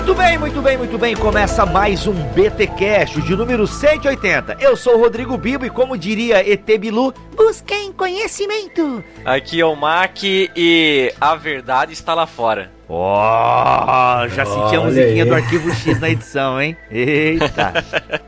Muito 0.00 0.14
bem, 0.14 0.38
muito 0.38 0.62
bem, 0.62 0.78
muito 0.78 0.98
bem. 0.98 1.14
Começa 1.14 1.66
mais 1.66 2.06
um 2.06 2.14
BTcast 2.14 3.20
de 3.20 3.36
número 3.36 3.66
180. 3.66 4.56
Eu 4.58 4.74
sou 4.74 4.94
o 4.94 4.98
Rodrigo 4.98 5.36
Bibo 5.36 5.66
e 5.66 5.70
como 5.70 5.96
diria 5.96 6.40
ET 6.40 6.64
Bilu, 6.78 7.12
busquem 7.36 7.92
conhecimento. 7.92 9.04
Aqui 9.26 9.60
é 9.60 9.66
o 9.66 9.76
Mac 9.76 10.22
e 10.22 11.12
a 11.20 11.36
verdade 11.36 11.92
está 11.92 12.14
lá 12.14 12.26
fora. 12.26 12.70
Ó, 12.88 14.24
oh, 14.24 14.28
já 14.28 14.46
senti 14.46 14.74
a 14.74 14.80
musiquinha 14.80 15.26
do 15.26 15.34
arquivo 15.34 15.70
X 15.70 16.00
na 16.00 16.08
edição, 16.08 16.58
hein? 16.58 16.74
Eita. 16.90 17.84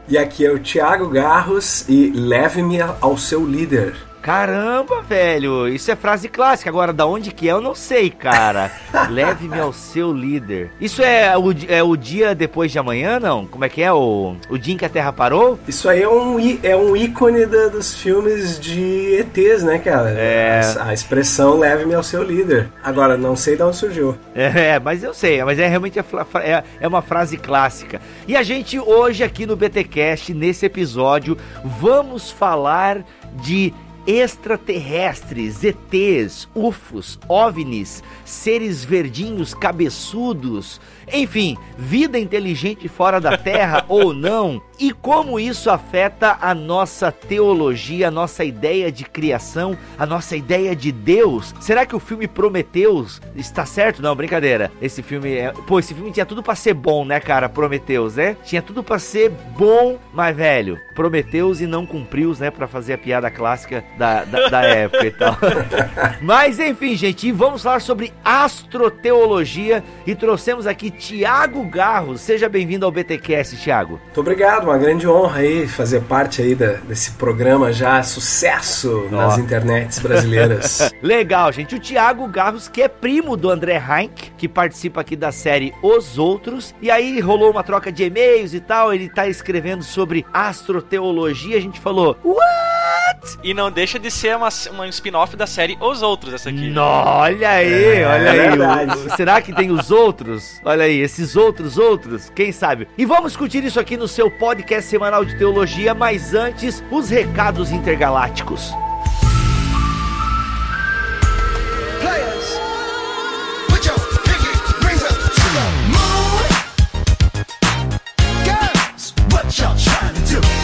e 0.07 0.18
aqui 0.18 0.45
é 0.45 0.50
o 0.50 0.59
Thiago 0.59 1.09
Garros 1.09 1.89
e 1.89 2.12
leve-me 2.14 2.82
ao 3.00 3.16
seu 3.16 3.46
líder. 3.46 4.11
Caramba, 4.22 5.03
velho, 5.03 5.67
isso 5.67 5.90
é 5.90 5.96
frase 5.96 6.29
clássica. 6.29 6.71
Agora, 6.71 6.93
da 6.93 7.04
onde 7.04 7.32
que 7.32 7.49
é, 7.49 7.53
eu 7.53 7.61
não 7.61 7.75
sei, 7.75 8.08
cara. 8.08 8.71
Leve-me 9.11 9.58
ao 9.58 9.72
seu 9.72 10.12
líder. 10.12 10.71
Isso 10.81 11.03
é 11.03 11.36
o, 11.36 11.53
é 11.68 11.82
o 11.82 11.96
dia 11.96 12.32
depois 12.32 12.71
de 12.71 12.79
amanhã, 12.79 13.18
não? 13.18 13.45
Como 13.45 13.64
é 13.64 13.68
que 13.68 13.82
é? 13.82 13.93
O, 13.93 14.36
o 14.48 14.57
dia 14.57 14.75
em 14.75 14.76
que 14.76 14.85
a 14.85 14.89
Terra 14.89 15.12
parou? 15.12 15.58
Isso 15.67 15.89
aí 15.89 16.03
é 16.03 16.08
um, 16.08 16.39
é 16.62 16.76
um 16.76 16.96
ícone 16.96 17.46
da, 17.46 17.67
dos 17.67 17.95
filmes 17.95 18.61
de 18.61 19.17
ETs, 19.18 19.64
né, 19.64 19.81
cara? 19.81 20.11
É. 20.11 20.61
A, 20.79 20.90
a 20.90 20.95
expressão 20.95 21.59
leve-me 21.59 21.95
ao 21.95 22.04
seu 22.04 22.23
líder. 22.23 22.70
Agora, 22.84 23.17
não 23.17 23.34
sei 23.34 23.57
de 23.57 23.62
onde 23.64 23.76
surgiu. 23.76 24.17
É, 24.36 24.79
mas 24.79 25.03
eu 25.03 25.12
sei, 25.12 25.43
mas 25.43 25.59
é 25.59 25.67
realmente 25.67 25.98
é, 25.98 26.04
é, 26.36 26.64
é 26.81 26.86
uma 26.86 27.03
frase 27.03 27.36
clássica. 27.36 28.00
E 28.29 28.36
a 28.36 28.43
gente 28.45 28.79
hoje 28.79 29.25
aqui 29.25 29.46
no 29.46 29.57
BTcast, 29.57 30.32
nesse 30.32 30.64
episódio, 30.64 31.36
vamos 31.64 32.31
falar 32.31 33.05
de 33.42 33.75
extraterrestres, 34.06 35.62
ETs, 35.64 36.48
UFOs, 36.55 37.19
OVNIs, 37.28 38.03
seres 38.33 38.84
verdinhos 38.84 39.55
cabeçudos, 39.55 40.80
enfim, 41.12 41.56
vida 41.77 42.19
inteligente 42.19 42.88
fora 42.88 43.20
da 43.20 43.36
Terra 43.36 43.84
ou 43.88 44.12
não, 44.12 44.62
e 44.78 44.92
como 44.92 45.38
isso 45.38 45.70
afeta 45.70 46.38
a 46.41 46.55
nossa 46.55 47.12
teologia, 47.12 48.08
a 48.08 48.10
nossa 48.10 48.44
ideia 48.44 48.91
de 48.91 49.05
criação, 49.05 49.77
a 49.98 50.05
nossa 50.05 50.36
ideia 50.36 50.75
de 50.75 50.91
Deus. 50.91 51.55
Será 51.60 51.86
que 51.86 51.94
o 51.94 52.00
filme 52.00 52.27
Prometeus 52.27 53.20
está 53.36 53.64
certo? 53.64 54.03
Não, 54.03 54.16
brincadeira. 54.16 54.72
Esse 54.80 55.03
filme 55.03 55.34
é. 55.34 55.53
Pô, 55.53 55.78
esse 55.78 55.94
filme 55.94 56.10
tinha 56.10 56.27
tudo 56.27 56.42
para 56.42 56.55
ser 56.55 56.75
bom, 56.75 57.05
né, 57.05 57.20
cara? 57.20 57.48
Prometeus, 57.48 58.16
né? 58.16 58.36
Tinha 58.42 58.62
tudo 58.62 58.83
para 58.83 58.98
ser 58.98 59.30
bom, 59.56 59.98
mas 60.12 60.36
velho, 60.36 60.78
Prometeus 60.94 61.60
e 61.60 61.66
não 61.66 61.86
cumpriu, 61.86 62.34
né? 62.38 62.50
Para 62.50 62.66
fazer 62.66 62.94
a 62.94 62.98
piada 62.98 63.30
clássica 63.30 63.84
da, 63.98 64.25
da, 64.25 64.48
da 64.48 64.62
época 64.62 65.06
e 65.06 65.10
tal. 65.10 65.36
mas 66.20 66.58
enfim, 66.58 66.97
gente, 66.97 67.30
vamos 67.30 67.62
falar 67.62 67.80
sobre 67.80 68.12
astroteologia 68.25 69.83
e 70.06 70.15
trouxemos 70.15 70.67
aqui 70.67 70.91
Tiago 70.91 71.65
Garros. 71.65 72.20
Seja 72.20 72.48
bem-vindo 72.48 72.87
ao 72.87 72.92
BTcast, 72.92 73.56
Tiago. 73.56 74.01
Muito 74.05 74.20
obrigado, 74.20 74.65
uma 74.65 74.78
grande 74.78 75.09
honra 75.09 75.41
aí 75.41 75.67
fazer 75.67 76.03
parte 76.03 76.43
aí 76.43 76.55
da, 76.55 76.75
desse 76.75 77.12
programa 77.12 77.73
já 77.73 78.03
sucesso 78.03 79.09
oh. 79.11 79.15
nas 79.15 79.39
internets 79.39 79.98
brasileiras. 79.98 80.93
Legal, 81.03 81.53
gente. 81.53 81.75
O 81.75 81.78
Tiago 81.78 82.27
Garros, 82.28 82.69
que 82.69 82.83
é 82.83 82.89
primo 82.89 83.37
do 83.37 83.50
André 83.50 83.77
Heinck, 83.77 84.33
que 84.37 84.48
participa 84.48 85.00
aqui 85.00 85.17
da 85.17 85.33
série 85.33 85.73
Os 85.83 86.19
Outros. 86.19 86.75
E 86.81 86.91
aí 86.91 87.20
rolou 87.20 87.50
uma 87.50 87.62
troca 87.62 87.91
de 87.91 88.05
e-mails 88.05 88.55
e 88.55 88.61
tal. 88.61 88.93
Ele 88.93 89.09
tá 89.09 89.28
escrevendo 89.28 89.83
sobre 89.83 90.25
astroteologia. 90.33 91.56
A 91.56 91.61
gente 91.61 91.81
falou, 91.81 92.17
what? 92.25 93.39
E 93.43 93.55
não 93.55 93.70
deixa 93.70 93.98
de 93.98 94.11
ser 94.11 94.37
uma, 94.37 94.48
uma 94.70 94.89
spin-off 94.89 95.37
da 95.37 95.47
série 95.47 95.77
Os 95.81 96.03
Outros, 96.03 96.34
essa 96.34 96.50
aqui. 96.50 96.70
Não, 96.70 96.83
olha 96.83 97.48
aí, 97.48 97.84
é, 97.84 98.05
olha 98.13 98.29
é 98.29 98.49
aí. 98.51 98.89
O, 98.89 99.17
será 99.17 99.41
que 99.43 99.53
tem 99.53 99.71
os 99.71 99.91
outros? 99.91 100.61
Olha 100.65 100.84
aí 100.84 100.93
aí, 100.93 101.00
esses 101.00 101.34
outros, 101.37 101.78
outros, 101.78 102.31
quem 102.34 102.53
sabe? 102.53 102.87
E 102.97 103.05
vamos 103.05 103.33
discutir 103.33 103.65
isso 103.65 103.81
aqui 103.81 103.97
no 103.97 104.06
seu 104.06 104.31
podcast 104.31 104.89
semanal 104.89 105.25
de 105.25 105.37
teologia, 105.37 105.95
mas 105.95 106.34
antes, 106.34 106.83
os 106.91 107.09
recados 107.09 107.71
intergalácticos. 107.71 108.72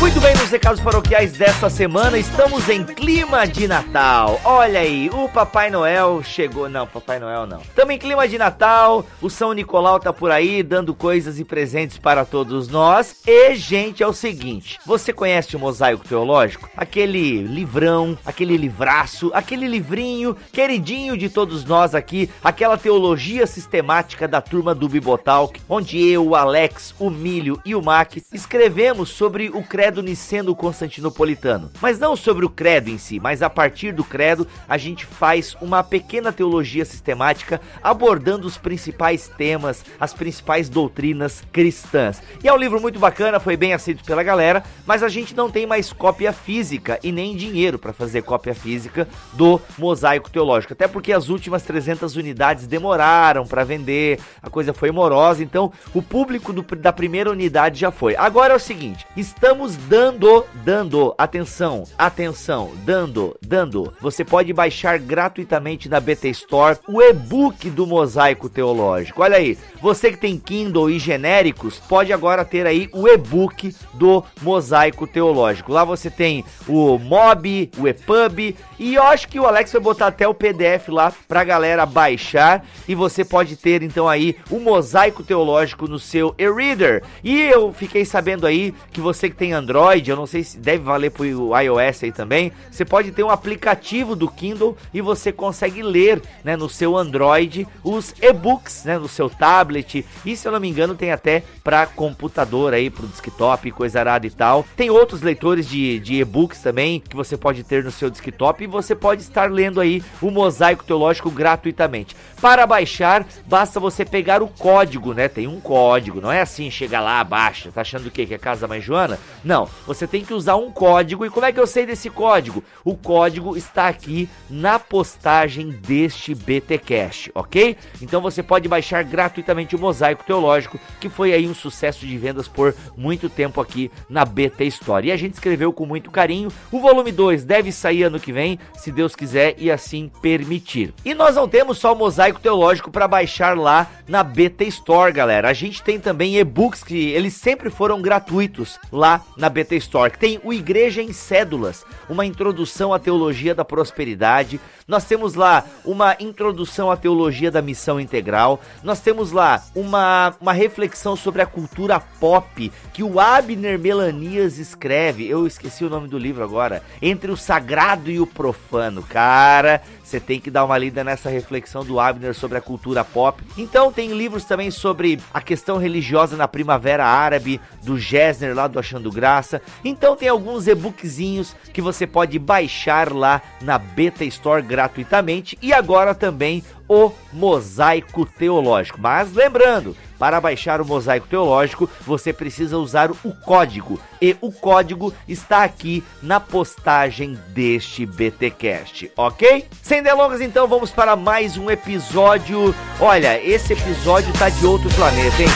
Muito 0.00 0.20
bem, 0.20 0.32
nos 0.36 0.48
recados 0.48 0.80
paroquiais 0.80 1.32
dessa 1.32 1.68
semana, 1.68 2.16
estamos 2.16 2.68
em 2.68 2.84
clima 2.84 3.44
de 3.48 3.66
Natal. 3.66 4.40
Olha 4.44 4.78
aí, 4.78 5.10
o 5.12 5.28
Papai 5.28 5.70
Noel 5.70 6.22
chegou. 6.22 6.68
Não, 6.68 6.86
Papai 6.86 7.18
Noel 7.18 7.48
não. 7.48 7.60
Estamos 7.60 7.92
em 7.92 7.98
clima 7.98 8.26
de 8.28 8.38
Natal, 8.38 9.04
o 9.20 9.28
São 9.28 9.52
Nicolau 9.52 9.98
tá 9.98 10.12
por 10.12 10.30
aí 10.30 10.62
dando 10.62 10.94
coisas 10.94 11.40
e 11.40 11.44
presentes 11.44 11.98
para 11.98 12.24
todos 12.24 12.68
nós. 12.68 13.16
E, 13.26 13.56
gente, 13.56 14.00
é 14.00 14.06
o 14.06 14.12
seguinte: 14.12 14.78
você 14.86 15.12
conhece 15.12 15.56
o 15.56 15.58
Mosaico 15.58 16.06
Teológico? 16.06 16.70
Aquele 16.76 17.42
livrão, 17.42 18.16
aquele 18.24 18.56
livraço, 18.56 19.32
aquele 19.34 19.66
livrinho 19.66 20.36
queridinho 20.52 21.18
de 21.18 21.28
todos 21.28 21.64
nós 21.64 21.92
aqui, 21.92 22.30
aquela 22.42 22.78
teologia 22.78 23.48
sistemática 23.48 24.28
da 24.28 24.40
turma 24.40 24.76
do 24.76 24.88
Bibotalk, 24.88 25.60
onde 25.68 25.98
eu, 26.08 26.28
o 26.28 26.36
Alex, 26.36 26.94
o 27.00 27.10
Milho 27.10 27.60
e 27.64 27.74
o 27.74 27.82
Mac 27.82 28.16
escrevemos 28.32 29.08
sobre 29.08 29.50
o 29.50 29.62
credo 29.62 29.87
credo 29.88 30.02
niceno 30.02 30.54
constantinopolitano. 30.54 31.70
Mas 31.80 31.98
não 31.98 32.14
sobre 32.14 32.44
o 32.44 32.50
credo 32.50 32.90
em 32.90 32.98
si, 32.98 33.18
mas 33.18 33.40
a 33.40 33.48
partir 33.48 33.90
do 33.90 34.04
credo 34.04 34.46
a 34.68 34.76
gente 34.76 35.06
faz 35.06 35.56
uma 35.62 35.82
pequena 35.82 36.30
teologia 36.30 36.84
sistemática 36.84 37.58
abordando 37.82 38.46
os 38.46 38.58
principais 38.58 39.28
temas, 39.28 39.82
as 39.98 40.12
principais 40.12 40.68
doutrinas 40.68 41.42
cristãs. 41.50 42.20
E 42.44 42.48
é 42.48 42.52
um 42.52 42.58
livro 42.58 42.78
muito 42.82 42.98
bacana, 42.98 43.40
foi 43.40 43.56
bem 43.56 43.72
aceito 43.72 44.04
pela 44.04 44.22
galera, 44.22 44.62
mas 44.84 45.02
a 45.02 45.08
gente 45.08 45.34
não 45.34 45.50
tem 45.50 45.64
mais 45.64 45.90
cópia 45.90 46.34
física 46.34 46.98
e 47.02 47.10
nem 47.10 47.34
dinheiro 47.34 47.78
para 47.78 47.94
fazer 47.94 48.20
cópia 48.20 48.54
física 48.54 49.08
do 49.32 49.58
Mosaico 49.78 50.30
Teológico, 50.30 50.74
até 50.74 50.86
porque 50.86 51.14
as 51.14 51.30
últimas 51.30 51.62
300 51.62 52.14
unidades 52.14 52.66
demoraram 52.66 53.46
para 53.46 53.64
vender, 53.64 54.20
a 54.42 54.50
coisa 54.50 54.74
foi 54.74 54.90
morosa, 54.90 55.42
então 55.42 55.72
o 55.94 56.02
público 56.02 56.52
do, 56.52 56.60
da 56.76 56.92
primeira 56.92 57.30
unidade 57.30 57.80
já 57.80 57.90
foi. 57.90 58.14
Agora 58.16 58.52
é 58.52 58.56
o 58.56 58.60
seguinte, 58.60 59.06
estamos 59.16 59.77
dando, 59.86 60.44
dando, 60.64 61.14
atenção, 61.16 61.84
atenção, 61.96 62.72
dando, 62.84 63.36
dando. 63.40 63.92
Você 64.00 64.24
pode 64.24 64.52
baixar 64.52 64.98
gratuitamente 64.98 65.88
na 65.88 66.00
BT 66.00 66.30
Store 66.30 66.78
o 66.88 67.00
e-book 67.00 67.70
do 67.70 67.86
Mosaico 67.86 68.48
Teológico. 68.48 69.22
Olha 69.22 69.36
aí, 69.36 69.56
você 69.80 70.10
que 70.10 70.18
tem 70.18 70.38
Kindle 70.38 70.90
e 70.90 70.98
genéricos, 70.98 71.78
pode 71.78 72.12
agora 72.12 72.44
ter 72.44 72.66
aí 72.66 72.88
o 72.92 73.06
e-book 73.06 73.74
do 73.94 74.24
Mosaico 74.42 75.06
Teológico. 75.06 75.72
Lá 75.72 75.84
você 75.84 76.10
tem 76.10 76.44
o 76.66 76.98
MOB, 76.98 77.70
o 77.78 77.86
EPUB 77.86 78.56
e 78.78 78.94
eu 78.94 79.02
acho 79.02 79.28
que 79.28 79.40
o 79.40 79.46
Alex 79.46 79.72
vai 79.72 79.82
botar 79.82 80.08
até 80.08 80.26
o 80.26 80.34
PDF 80.34 80.88
lá 80.88 81.12
pra 81.26 81.44
galera 81.44 81.84
baixar 81.86 82.64
e 82.86 82.94
você 82.94 83.24
pode 83.24 83.56
ter 83.56 83.82
então 83.82 84.08
aí 84.08 84.36
o 84.50 84.58
Mosaico 84.58 85.22
Teológico 85.22 85.86
no 85.86 85.98
seu 85.98 86.34
e-reader. 86.38 87.02
E 87.22 87.40
eu 87.40 87.72
fiquei 87.72 88.04
sabendo 88.04 88.46
aí 88.46 88.74
que 88.92 89.00
você 89.00 89.28
que 89.28 89.36
tem 89.36 89.52
Android, 89.52 89.67
eu 90.06 90.16
não 90.16 90.26
sei 90.26 90.42
se 90.42 90.58
deve 90.58 90.82
valer 90.82 91.10
pro 91.10 91.24
iOS 91.24 92.04
aí 92.04 92.12
também, 92.12 92.52
você 92.70 92.84
pode 92.84 93.10
ter 93.12 93.22
um 93.22 93.30
aplicativo 93.30 94.16
do 94.16 94.28
Kindle 94.28 94.76
e 94.92 95.00
você 95.00 95.30
consegue 95.30 95.82
ler, 95.82 96.22
né, 96.42 96.56
no 96.56 96.68
seu 96.68 96.96
Android 96.96 97.66
os 97.84 98.14
e-books, 98.20 98.84
né, 98.84 98.98
no 98.98 99.08
seu 99.08 99.28
tablet. 99.28 100.04
E 100.24 100.36
se 100.36 100.46
eu 100.46 100.52
não 100.52 100.60
me 100.60 100.68
engano, 100.68 100.94
tem 100.94 101.12
até 101.12 101.42
para 101.62 101.86
computador 101.86 102.72
aí, 102.72 102.90
pro 102.90 103.06
desktop, 103.06 103.70
coisa 103.72 104.00
arada 104.00 104.26
e 104.26 104.30
tal. 104.30 104.64
Tem 104.76 104.90
outros 104.90 105.22
leitores 105.22 105.68
de, 105.68 105.98
de 106.00 106.20
e-books 106.20 106.60
também 106.60 107.00
que 107.00 107.16
você 107.16 107.36
pode 107.36 107.62
ter 107.62 107.84
no 107.84 107.90
seu 107.90 108.10
desktop 108.10 108.62
e 108.62 108.66
você 108.66 108.94
pode 108.94 109.22
estar 109.22 109.50
lendo 109.50 109.80
aí 109.80 110.02
o 110.20 110.30
Mosaico 110.30 110.84
Teológico 110.84 111.30
gratuitamente. 111.30 112.16
Para 112.40 112.66
baixar, 112.66 113.26
basta 113.46 113.80
você 113.80 114.04
pegar 114.04 114.42
o 114.42 114.48
código, 114.48 115.12
né? 115.12 115.28
Tem 115.28 115.46
um 115.46 115.60
código, 115.60 116.20
não 116.20 116.32
é 116.32 116.40
assim, 116.40 116.70
chega 116.70 117.00
lá, 117.00 117.22
baixa, 117.24 117.70
tá 117.72 117.80
achando 117.80 118.06
o 118.06 118.10
quê? 118.10 118.26
Que 118.26 118.34
é 118.34 118.38
Casa 118.38 118.66
Mãe 118.66 118.80
Joana? 118.80 119.18
Não, 119.44 119.57
você 119.86 120.06
tem 120.06 120.24
que 120.24 120.34
usar 120.34 120.56
um 120.56 120.70
código. 120.70 121.24
E 121.24 121.30
como 121.30 121.46
é 121.46 121.52
que 121.52 121.60
eu 121.60 121.66
sei 121.66 121.86
desse 121.86 122.10
código? 122.10 122.62
O 122.84 122.96
código 122.96 123.56
está 123.56 123.88
aqui 123.88 124.28
na 124.50 124.78
postagem 124.78 125.70
deste 125.70 126.34
BTcast, 126.34 127.30
ok? 127.34 127.76
Então 128.02 128.20
você 128.20 128.42
pode 128.42 128.68
baixar 128.68 129.02
gratuitamente 129.04 129.74
o 129.74 129.78
Mosaico 129.78 130.24
Teológico, 130.24 130.78
que 131.00 131.08
foi 131.08 131.32
aí 131.32 131.48
um 131.48 131.54
sucesso 131.54 132.06
de 132.06 132.18
vendas 132.18 132.46
por 132.46 132.74
muito 132.96 133.28
tempo 133.28 133.60
aqui 133.60 133.90
na 134.08 134.24
BT 134.24 134.64
Store. 134.66 135.06
E 135.06 135.12
a 135.12 135.16
gente 135.16 135.34
escreveu 135.34 135.72
com 135.72 135.86
muito 135.86 136.10
carinho. 136.10 136.50
O 136.70 136.80
volume 136.80 137.12
2 137.12 137.44
deve 137.44 137.72
sair 137.72 138.04
ano 138.04 138.20
que 138.20 138.32
vem, 138.32 138.58
se 138.76 138.92
Deus 138.92 139.14
quiser 139.14 139.54
e 139.58 139.70
assim 139.70 140.10
permitir. 140.20 140.92
E 141.04 141.14
nós 141.14 141.36
não 141.36 141.48
temos 141.48 141.78
só 141.78 141.92
o 141.92 141.96
Mosaico 141.96 142.40
Teológico 142.40 142.90
para 142.90 143.08
baixar 143.08 143.56
lá 143.56 143.90
na 144.06 144.22
BT 144.22 144.64
Store, 144.66 145.12
galera. 145.12 145.48
A 145.48 145.52
gente 145.52 145.82
tem 145.82 145.98
também 145.98 146.36
e-books 146.36 146.82
que 146.82 147.10
eles 147.10 147.34
sempre 147.34 147.70
foram 147.70 148.00
gratuitos 148.00 148.78
lá 148.92 149.22
na 149.36 149.47
BT 149.48 149.68
BT 149.68 149.76
Store. 149.76 150.10
Tem 150.10 150.40
o 150.42 150.52
Igreja 150.52 151.02
em 151.02 151.12
Cédulas, 151.12 151.84
uma 152.08 152.24
introdução 152.24 152.94
à 152.94 152.98
teologia 152.98 153.54
da 153.54 153.64
prosperidade. 153.64 154.58
Nós 154.86 155.04
temos 155.04 155.34
lá 155.34 155.64
uma 155.84 156.16
introdução 156.18 156.90
à 156.90 156.96
teologia 156.96 157.50
da 157.50 157.60
missão 157.60 158.00
integral. 158.00 158.60
Nós 158.82 159.00
temos 159.00 159.30
lá 159.30 159.62
uma, 159.74 160.34
uma 160.40 160.52
reflexão 160.52 161.14
sobre 161.14 161.42
a 161.42 161.46
cultura 161.46 162.00
pop 162.00 162.72
que 162.92 163.02
o 163.02 163.20
Abner 163.20 163.78
Melanias 163.78 164.58
escreve. 164.58 165.28
Eu 165.28 165.46
esqueci 165.46 165.84
o 165.84 165.90
nome 165.90 166.08
do 166.08 166.18
livro 166.18 166.42
agora. 166.42 166.82
Entre 167.02 167.30
o 167.30 167.36
sagrado 167.36 168.10
e 168.10 168.18
o 168.18 168.26
profano. 168.26 169.02
Cara, 169.02 169.82
você 170.08 170.18
tem 170.18 170.40
que 170.40 170.50
dar 170.50 170.64
uma 170.64 170.78
lida 170.78 171.04
nessa 171.04 171.28
reflexão 171.28 171.84
do 171.84 172.00
Abner 172.00 172.34
sobre 172.34 172.56
a 172.56 172.62
cultura 172.62 173.04
pop. 173.04 173.42
Então 173.58 173.92
tem 173.92 174.12
livros 174.12 174.44
também 174.44 174.70
sobre 174.70 175.20
a 175.32 175.40
questão 175.40 175.76
religiosa 175.76 176.36
na 176.36 176.48
Primavera 176.48 177.04
Árabe, 177.04 177.60
do 177.82 177.98
Gessner 177.98 178.54
lá 178.54 178.66
do 178.66 178.78
Achando 178.78 179.12
Graça. 179.12 179.60
Então 179.84 180.16
tem 180.16 180.28
alguns 180.28 180.66
e-bookzinhos 180.66 181.54
que 181.72 181.82
você 181.82 182.06
pode 182.06 182.38
baixar 182.38 183.12
lá 183.12 183.42
na 183.60 183.78
Beta 183.78 184.24
Store 184.24 184.62
gratuitamente 184.62 185.58
e 185.60 185.72
agora 185.72 186.14
também 186.14 186.64
o 186.88 187.12
Mosaico 187.32 188.24
Teológico. 188.24 188.98
Mas 188.98 189.34
lembrando, 189.34 189.94
para 190.18 190.40
baixar 190.40 190.80
o 190.80 190.84
Mosaico 190.84 191.28
Teológico, 191.28 191.88
você 192.00 192.32
precisa 192.32 192.76
usar 192.76 193.10
o 193.10 193.32
código. 193.32 194.00
E 194.20 194.36
o 194.40 194.50
código 194.50 195.14
está 195.28 195.62
aqui 195.62 196.02
na 196.20 196.40
postagem 196.40 197.38
deste 197.48 198.04
BTcast, 198.04 199.12
ok? 199.16 199.66
Sem 199.82 200.02
delongas, 200.02 200.40
então, 200.40 200.66
vamos 200.66 200.90
para 200.90 201.14
mais 201.14 201.56
um 201.56 201.70
episódio. 201.70 202.74
Olha, 203.00 203.40
esse 203.42 203.72
episódio 203.72 204.32
tá 204.34 204.48
de 204.48 204.66
outro 204.66 204.88
planeta, 204.90 205.42
hein? 205.42 205.48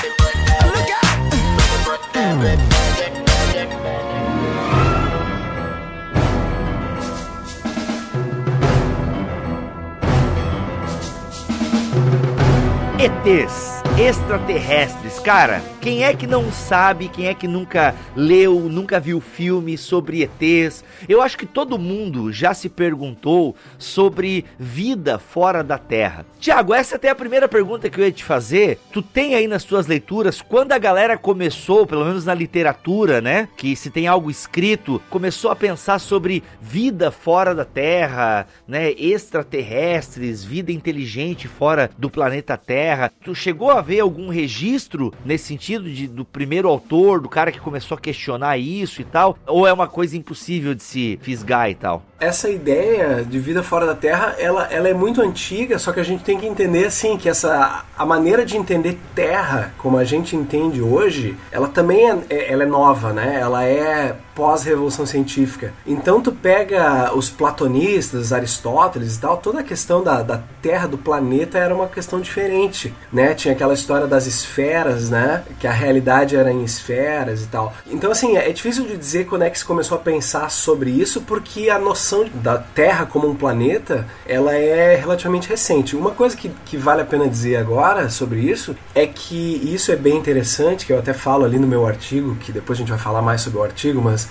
ETs 12.98 13.71
extraterrestres. 13.98 15.18
Cara, 15.20 15.62
quem 15.82 16.04
é 16.04 16.14
que 16.14 16.28
não 16.28 16.52
sabe, 16.52 17.08
quem 17.08 17.26
é 17.26 17.34
que 17.34 17.48
nunca 17.48 17.92
leu, 18.14 18.60
nunca 18.70 19.00
viu 19.00 19.20
filme 19.20 19.76
sobre 19.76 20.22
ETs? 20.22 20.84
Eu 21.08 21.20
acho 21.20 21.36
que 21.36 21.44
todo 21.44 21.76
mundo 21.76 22.32
já 22.32 22.54
se 22.54 22.68
perguntou 22.68 23.56
sobre 23.78 24.44
vida 24.56 25.18
fora 25.18 25.64
da 25.64 25.78
Terra. 25.78 26.24
Tiago, 26.38 26.72
essa 26.72 26.94
é 26.94 26.96
até 26.96 27.08
a 27.08 27.16
primeira 27.16 27.48
pergunta 27.48 27.90
que 27.90 28.00
eu 28.00 28.04
ia 28.04 28.12
te 28.12 28.22
fazer. 28.22 28.78
Tu 28.92 29.02
tem 29.02 29.34
aí 29.34 29.48
nas 29.48 29.64
tuas 29.64 29.88
leituras, 29.88 30.40
quando 30.40 30.70
a 30.70 30.78
galera 30.78 31.18
começou, 31.18 31.84
pelo 31.84 32.04
menos 32.04 32.24
na 32.24 32.34
literatura, 32.34 33.20
né? 33.20 33.48
Que 33.56 33.74
se 33.74 33.90
tem 33.90 34.06
algo 34.06 34.30
escrito, 34.30 35.02
começou 35.10 35.50
a 35.50 35.56
pensar 35.56 35.98
sobre 35.98 36.44
vida 36.60 37.10
fora 37.10 37.56
da 37.56 37.64
Terra, 37.64 38.46
né? 38.68 38.92
Extraterrestres, 38.92 40.44
vida 40.44 40.70
inteligente 40.70 41.48
fora 41.48 41.90
do 41.98 42.08
planeta 42.08 42.56
Terra. 42.56 43.10
Tu 43.24 43.34
chegou 43.34 43.72
a 43.72 43.80
haver 43.80 43.98
algum 43.98 44.28
registro 44.28 45.12
nesse 45.24 45.46
sentido 45.46 45.71
de, 45.80 46.06
do 46.06 46.24
primeiro 46.24 46.68
autor, 46.68 47.20
do 47.20 47.28
cara 47.28 47.52
que 47.52 47.60
começou 47.60 47.96
a 47.96 48.00
questionar 48.00 48.58
isso 48.58 49.00
e 49.00 49.04
tal? 49.04 49.38
Ou 49.46 49.66
é 49.66 49.72
uma 49.72 49.86
coisa 49.86 50.16
impossível 50.16 50.74
de 50.74 50.82
se 50.82 51.18
fisgar 51.22 51.70
e 51.70 51.74
tal? 51.74 52.02
Essa 52.22 52.48
ideia 52.48 53.24
de 53.24 53.40
vida 53.40 53.64
fora 53.64 53.84
da 53.84 53.96
Terra, 53.96 54.36
ela, 54.38 54.68
ela 54.70 54.88
é 54.88 54.94
muito 54.94 55.20
antiga, 55.20 55.76
só 55.76 55.90
que 55.90 55.98
a 55.98 56.04
gente 56.04 56.22
tem 56.22 56.38
que 56.38 56.46
entender 56.46 56.84
assim 56.84 57.16
que 57.16 57.28
essa 57.28 57.84
a 57.98 58.06
maneira 58.06 58.44
de 58.44 58.56
entender 58.56 58.96
Terra, 59.12 59.74
como 59.78 59.98
a 59.98 60.04
gente 60.04 60.36
entende 60.36 60.80
hoje, 60.80 61.36
ela 61.50 61.66
também 61.66 62.08
é, 62.08 62.18
é 62.30 62.52
ela 62.52 62.62
é 62.62 62.66
nova, 62.66 63.12
né? 63.12 63.38
Ela 63.40 63.64
é 63.64 64.16
pós-revolução 64.34 65.04
científica. 65.04 65.72
Então 65.86 66.20
tu 66.20 66.32
pega 66.32 67.12
os 67.14 67.28
platonistas, 67.28 68.32
Aristóteles 68.32 69.16
e 69.16 69.20
tal, 69.20 69.36
toda 69.36 69.60
a 69.60 69.64
questão 69.64 70.02
da, 70.02 70.22
da 70.22 70.42
Terra, 70.62 70.86
do 70.86 70.96
planeta 70.96 71.58
era 71.58 71.74
uma 71.74 71.88
questão 71.88 72.20
diferente, 72.20 72.94
né? 73.12 73.34
Tinha 73.34 73.52
aquela 73.52 73.74
história 73.74 74.06
das 74.06 74.26
esferas, 74.26 75.10
né? 75.10 75.42
Que 75.58 75.66
a 75.66 75.72
realidade 75.72 76.36
era 76.36 76.52
em 76.52 76.62
esferas 76.62 77.42
e 77.42 77.48
tal. 77.48 77.74
Então 77.86 78.10
assim, 78.10 78.36
é 78.36 78.50
difícil 78.50 78.84
de 78.84 78.96
dizer 78.96 79.26
quando 79.26 79.42
é 79.42 79.50
que 79.50 79.58
se 79.58 79.64
começou 79.64 79.96
a 79.96 80.00
pensar 80.00 80.50
sobre 80.50 80.90
isso, 80.90 81.22
porque 81.22 81.68
a 81.68 81.78
noção 81.78 82.11
da 82.34 82.58
Terra 82.58 83.06
como 83.06 83.28
um 83.28 83.34
planeta, 83.34 84.06
ela 84.26 84.54
é 84.54 84.96
relativamente 84.96 85.48
recente. 85.48 85.96
Uma 85.96 86.10
coisa 86.10 86.36
que, 86.36 86.50
que 86.64 86.76
vale 86.76 87.02
a 87.02 87.04
pena 87.04 87.28
dizer 87.28 87.56
agora 87.56 88.08
sobre 88.08 88.40
isso, 88.40 88.76
é 88.94 89.06
que 89.06 89.60
isso 89.74 89.90
é 89.90 89.96
bem 89.96 90.16
interessante, 90.16 90.86
que 90.86 90.92
eu 90.92 90.98
até 90.98 91.12
falo 91.12 91.44
ali 91.44 91.58
no 91.58 91.66
meu 91.66 91.86
artigo, 91.86 92.36
que 92.36 92.52
depois 92.52 92.78
a 92.78 92.80
gente 92.80 92.90
vai 92.90 92.98
falar 92.98 93.22
mais 93.22 93.40
sobre 93.40 93.58
o 93.58 93.62
artigo, 93.62 94.00
mas 94.00 94.28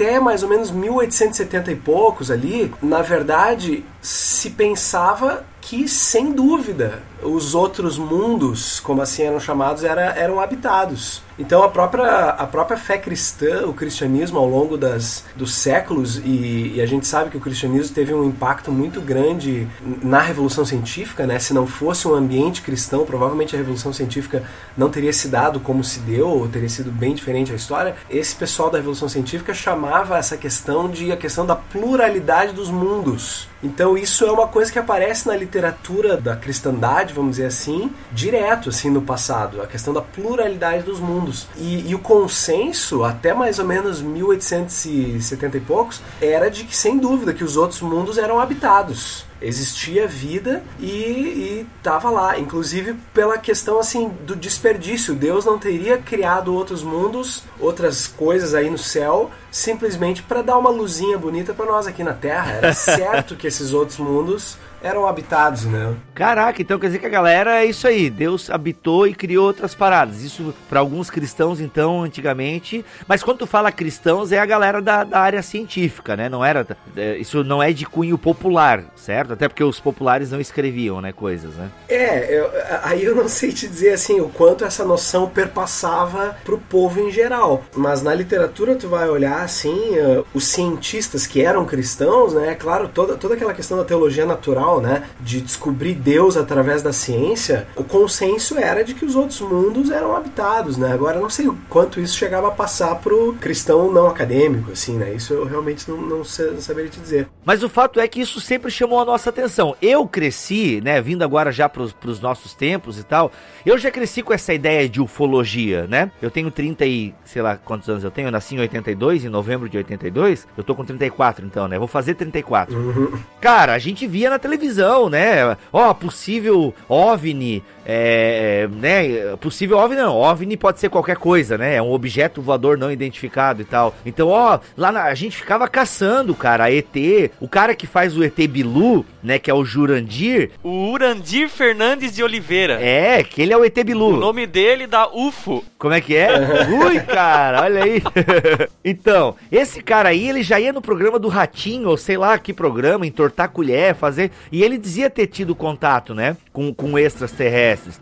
até 0.00 0.18
mais 0.18 0.42
ou 0.42 0.48
menos 0.48 0.70
1870 0.70 1.72
e 1.72 1.76
poucos 1.76 2.30
ali, 2.30 2.72
na 2.80 3.02
verdade, 3.02 3.84
se 4.00 4.48
pensava 4.48 5.44
que, 5.60 5.86
sem 5.86 6.32
dúvida, 6.32 7.02
os 7.22 7.54
outros 7.54 7.98
mundos, 7.98 8.80
como 8.80 9.02
assim 9.02 9.24
eram 9.24 9.38
chamados, 9.38 9.84
era, 9.84 10.00
eram 10.16 10.40
habitados. 10.40 11.22
Então 11.38 11.62
a 11.62 11.68
própria, 11.68 12.30
a 12.30 12.46
própria 12.46 12.76
fé 12.76 12.98
cristã, 12.98 13.66
o 13.66 13.72
cristianismo 13.72 14.38
ao 14.38 14.48
longo 14.48 14.76
das, 14.76 15.24
dos 15.36 15.54
séculos, 15.54 16.16
e, 16.18 16.74
e, 16.76 16.80
a 16.80 16.86
gente 16.86 17.06
sabe 17.06 17.30
que 17.30 17.36
o 17.36 17.40
cristianismo 17.40 17.94
teve 17.94 18.12
um 18.12 18.24
impacto 18.24 18.70
muito 18.70 19.00
grande 19.00 19.66
na 20.02 20.20
Revolução 20.20 20.64
Científica, 20.64 21.26
né? 21.26 21.38
se 21.38 21.54
não 21.54 21.66
fosse 21.66 22.06
um 22.08 22.14
ambiente 22.14 22.62
cristão, 22.62 23.06
provavelmente 23.06 23.54
a 23.54 23.58
Revolução 23.58 23.92
Científica 23.92 24.42
não 24.76 24.90
teria 24.90 25.12
se 25.12 25.28
dado 25.28 25.60
como 25.60 25.82
se 25.82 26.00
deu, 26.00 26.28
ou 26.28 26.48
teria 26.48 26.68
sido 26.68 26.90
bem 26.90 27.14
diferente 27.14 27.52
a 27.52 27.56
história. 27.56 27.96
Esse 28.10 28.34
pessoal 28.34 28.70
da 28.70 28.78
Revolução 28.78 29.08
Científica 29.08 29.54
chamava 29.54 29.89
essa 30.18 30.36
questão 30.36 30.88
de 30.88 31.10
a 31.12 31.16
questão 31.16 31.44
da 31.44 31.56
pluralidade 31.56 32.52
dos 32.52 32.70
mundos. 32.70 33.48
Então 33.62 33.96
isso 33.96 34.24
é 34.24 34.32
uma 34.32 34.46
coisa 34.46 34.72
que 34.72 34.78
aparece 34.78 35.26
na 35.26 35.36
literatura 35.36 36.16
da 36.16 36.36
cristandade, 36.36 37.12
vamos 37.12 37.32
dizer 37.32 37.46
assim, 37.46 37.92
direto 38.12 38.70
assim 38.70 38.90
no 38.90 39.02
passado, 39.02 39.60
a 39.60 39.66
questão 39.66 39.92
da 39.92 40.00
pluralidade 40.00 40.84
dos 40.84 41.00
mundos. 41.00 41.46
E, 41.56 41.90
e 41.90 41.94
o 41.94 41.98
consenso, 41.98 43.04
até 43.04 43.34
mais 43.34 43.58
ou 43.58 43.64
menos 43.64 44.00
1870 44.00 45.56
e 45.56 45.60
poucos, 45.60 46.00
era 46.20 46.50
de 46.50 46.64
que 46.64 46.76
sem 46.76 46.98
dúvida 46.98 47.34
que 47.34 47.44
os 47.44 47.56
outros 47.56 47.80
mundos 47.80 48.18
eram 48.18 48.40
habitados 48.40 49.29
existia 49.40 50.06
vida 50.06 50.62
e 50.78 51.66
estava 51.78 52.10
lá, 52.10 52.38
inclusive 52.38 52.94
pela 53.14 53.38
questão 53.38 53.78
assim 53.78 54.08
do 54.26 54.36
desperdício. 54.36 55.14
Deus 55.14 55.44
não 55.44 55.58
teria 55.58 55.98
criado 55.98 56.54
outros 56.54 56.82
mundos, 56.82 57.42
outras 57.58 58.06
coisas 58.06 58.54
aí 58.54 58.68
no 58.68 58.78
céu, 58.78 59.30
simplesmente 59.50 60.22
para 60.22 60.42
dar 60.42 60.58
uma 60.58 60.70
luzinha 60.70 61.18
bonita 61.18 61.54
para 61.54 61.66
nós 61.66 61.86
aqui 61.86 62.02
na 62.02 62.12
Terra. 62.12 62.52
Era 62.52 62.72
certo 62.74 63.36
que 63.36 63.46
esses 63.46 63.72
outros 63.72 63.98
mundos 63.98 64.58
eram 64.82 65.06
habitados, 65.06 65.64
né? 65.64 65.94
Caraca, 66.14 66.60
então 66.60 66.78
quer 66.78 66.86
dizer 66.86 66.98
que 66.98 67.06
a 67.06 67.10
galera 67.10 67.62
é 67.62 67.66
isso 67.66 67.86
aí. 67.86 68.10
Deus 68.10 68.50
habitou 68.50 69.06
e 69.06 69.14
criou 69.14 69.46
outras 69.46 69.74
paradas. 69.74 70.22
Isso 70.22 70.54
para 70.68 70.80
alguns 70.80 71.10
cristãos, 71.10 71.60
então, 71.60 72.02
antigamente. 72.02 72.84
Mas 73.06 73.22
quando 73.22 73.38
tu 73.38 73.46
fala 73.46 73.72
cristãos, 73.72 74.32
é 74.32 74.38
a 74.38 74.46
galera 74.46 74.82
da, 74.82 75.04
da 75.04 75.20
área 75.20 75.42
científica, 75.42 76.16
né? 76.16 76.28
Não 76.28 76.44
era. 76.44 76.66
É, 76.96 77.16
isso 77.16 77.42
não 77.44 77.62
é 77.62 77.72
de 77.72 77.86
cunho 77.86 78.18
popular, 78.18 78.84
certo? 78.96 79.32
Até 79.32 79.48
porque 79.48 79.64
os 79.64 79.80
populares 79.80 80.30
não 80.30 80.40
escreviam, 80.40 81.00
né? 81.00 81.12
Coisas, 81.12 81.54
né? 81.54 81.70
É, 81.88 82.38
eu, 82.38 82.50
aí 82.82 83.04
eu 83.04 83.14
não 83.14 83.28
sei 83.28 83.52
te 83.52 83.66
dizer 83.66 83.92
assim 83.92 84.20
o 84.20 84.28
quanto 84.28 84.64
essa 84.64 84.84
noção 84.84 85.28
perpassava 85.28 86.36
pro 86.44 86.58
povo 86.58 87.00
em 87.00 87.10
geral. 87.10 87.64
Mas 87.74 88.02
na 88.02 88.14
literatura 88.14 88.74
tu 88.74 88.88
vai 88.88 89.08
olhar 89.08 89.42
assim, 89.42 89.98
uh, 89.98 90.24
os 90.34 90.44
cientistas 90.44 91.26
que 91.26 91.42
eram 91.42 91.64
cristãos, 91.64 92.34
né? 92.34 92.54
Claro, 92.54 92.88
toda, 92.88 93.16
toda 93.16 93.34
aquela 93.34 93.54
questão 93.54 93.76
da 93.76 93.84
teologia 93.84 94.26
natural 94.26 94.69
né, 94.78 95.04
de 95.18 95.40
descobrir 95.40 95.94
Deus 95.94 96.36
através 96.36 96.82
da 96.82 96.92
ciência, 96.92 97.66
o 97.74 97.82
consenso 97.82 98.58
era 98.58 98.84
de 98.84 98.92
que 98.92 99.06
os 99.06 99.16
outros 99.16 99.40
mundos 99.40 99.90
eram 99.90 100.14
habitados, 100.14 100.76
né? 100.76 100.92
Agora 100.92 101.16
eu 101.16 101.22
não 101.22 101.30
sei 101.30 101.48
o 101.48 101.56
quanto 101.70 101.98
isso 101.98 102.16
chegava 102.16 102.48
a 102.48 102.50
passar 102.50 102.96
pro 102.96 103.34
cristão 103.40 103.90
não 103.90 104.06
acadêmico, 104.06 104.72
assim, 104.72 104.98
né? 104.98 105.14
Isso 105.14 105.32
eu 105.32 105.46
realmente 105.46 105.90
não, 105.90 105.96
não, 105.96 106.18
não 106.18 106.24
saberia 106.24 106.90
te 106.90 107.00
dizer. 107.00 107.28
Mas 107.44 107.62
o 107.62 107.68
fato 107.68 107.98
é 107.98 108.06
que 108.06 108.20
isso 108.20 108.40
sempre 108.40 108.70
chamou 108.70 109.00
a 109.00 109.04
nossa 109.04 109.30
atenção. 109.30 109.74
Eu 109.80 110.06
cresci, 110.06 110.80
né, 110.82 111.00
vindo 111.00 111.22
agora 111.22 111.50
já 111.50 111.68
pros, 111.68 111.92
pros 111.92 112.20
nossos 112.20 112.54
tempos 112.54 112.98
e 112.98 113.02
tal, 113.02 113.32
eu 113.64 113.78
já 113.78 113.90
cresci 113.90 114.22
com 114.22 114.32
essa 114.32 114.52
ideia 114.52 114.88
de 114.88 115.00
ufologia, 115.00 115.86
né? 115.86 116.10
Eu 116.20 116.30
tenho 116.30 116.50
30 116.50 116.84
e, 116.84 117.14
sei 117.24 117.40
lá 117.40 117.56
quantos 117.56 117.88
anos 117.88 118.04
eu 118.04 118.10
tenho, 118.10 118.28
eu 118.28 118.32
nasci 118.32 118.54
em 118.54 118.60
82, 118.60 119.24
em 119.24 119.28
novembro 119.28 119.68
de 119.68 119.76
82, 119.78 120.46
eu 120.56 120.62
tô 120.62 120.74
com 120.74 120.84
34 120.84 121.46
então, 121.46 121.66
né? 121.66 121.78
Vou 121.78 121.88
fazer 121.88 122.14
34. 122.14 122.76
Uhum. 122.76 123.18
Cara, 123.40 123.72
a 123.72 123.78
gente 123.78 124.06
via 124.06 124.28
na 124.28 124.38
televisão 124.38 124.59
televisão, 124.60 125.08
né? 125.08 125.56
Ó, 125.72 125.92
possível 125.94 126.74
OVNI, 126.88 127.62
é, 127.84 128.68
né? 128.70 129.36
Possível 129.40 129.78
OVNI 129.78 129.96
não, 129.96 130.16
OVNI 130.16 130.56
pode 130.56 130.78
ser 130.78 130.90
qualquer 130.90 131.16
coisa, 131.16 131.56
né? 131.56 131.76
É 131.76 131.82
um 131.82 131.92
objeto 131.92 132.42
voador 132.42 132.76
não 132.76 132.92
identificado 132.92 133.62
e 133.62 133.64
tal. 133.64 133.94
Então, 134.04 134.28
ó, 134.28 134.60
lá 134.76 134.92
na, 134.92 135.04
a 135.04 135.14
gente 135.14 135.36
ficava 135.36 135.66
caçando, 135.66 136.34
cara, 136.34 136.64
a 136.64 136.72
ET, 136.72 136.94
o 137.40 137.48
cara 137.48 137.74
que 137.74 137.86
faz 137.86 138.16
o 138.16 138.22
ET 138.22 138.36
Bilu, 138.46 139.04
né, 139.22 139.38
que 139.38 139.50
é 139.50 139.54
o 139.54 139.64
Jurandir. 139.64 140.50
O 140.62 140.90
Urandir 140.90 141.48
Fernandes 141.48 142.14
de 142.14 142.22
Oliveira. 142.22 142.80
É, 142.80 143.22
que 143.22 143.42
ele 143.42 143.52
é 143.52 143.56
o 143.56 143.64
ET 143.64 143.74
Bilu. 143.84 144.14
O 144.14 144.16
nome 144.16 144.46
dele 144.46 144.86
dá 144.86 145.08
UFO. 145.12 145.64
Como 145.78 145.94
é 145.94 146.00
que 146.00 146.14
é? 146.14 146.30
Ui, 146.68 147.00
cara, 147.00 147.62
olha 147.62 147.84
aí. 147.84 148.02
então, 148.84 149.34
esse 149.50 149.82
cara 149.82 150.10
aí, 150.10 150.28
ele 150.28 150.42
já 150.42 150.60
ia 150.60 150.72
no 150.72 150.82
programa 150.82 151.18
do 151.18 151.28
Ratinho, 151.28 151.88
ou 151.88 151.96
sei 151.96 152.16
lá 152.16 152.38
que 152.38 152.52
programa, 152.52 153.06
entortar 153.06 153.50
colher, 153.50 153.94
fazer. 153.94 154.30
E 154.52 154.64
ele 154.64 154.76
dizia 154.78 155.08
ter 155.08 155.28
tido 155.28 155.54
contato, 155.54 156.14
né? 156.14 156.36
Com, 156.52 156.74
com 156.74 156.98
extraterrestres. 156.98 158.00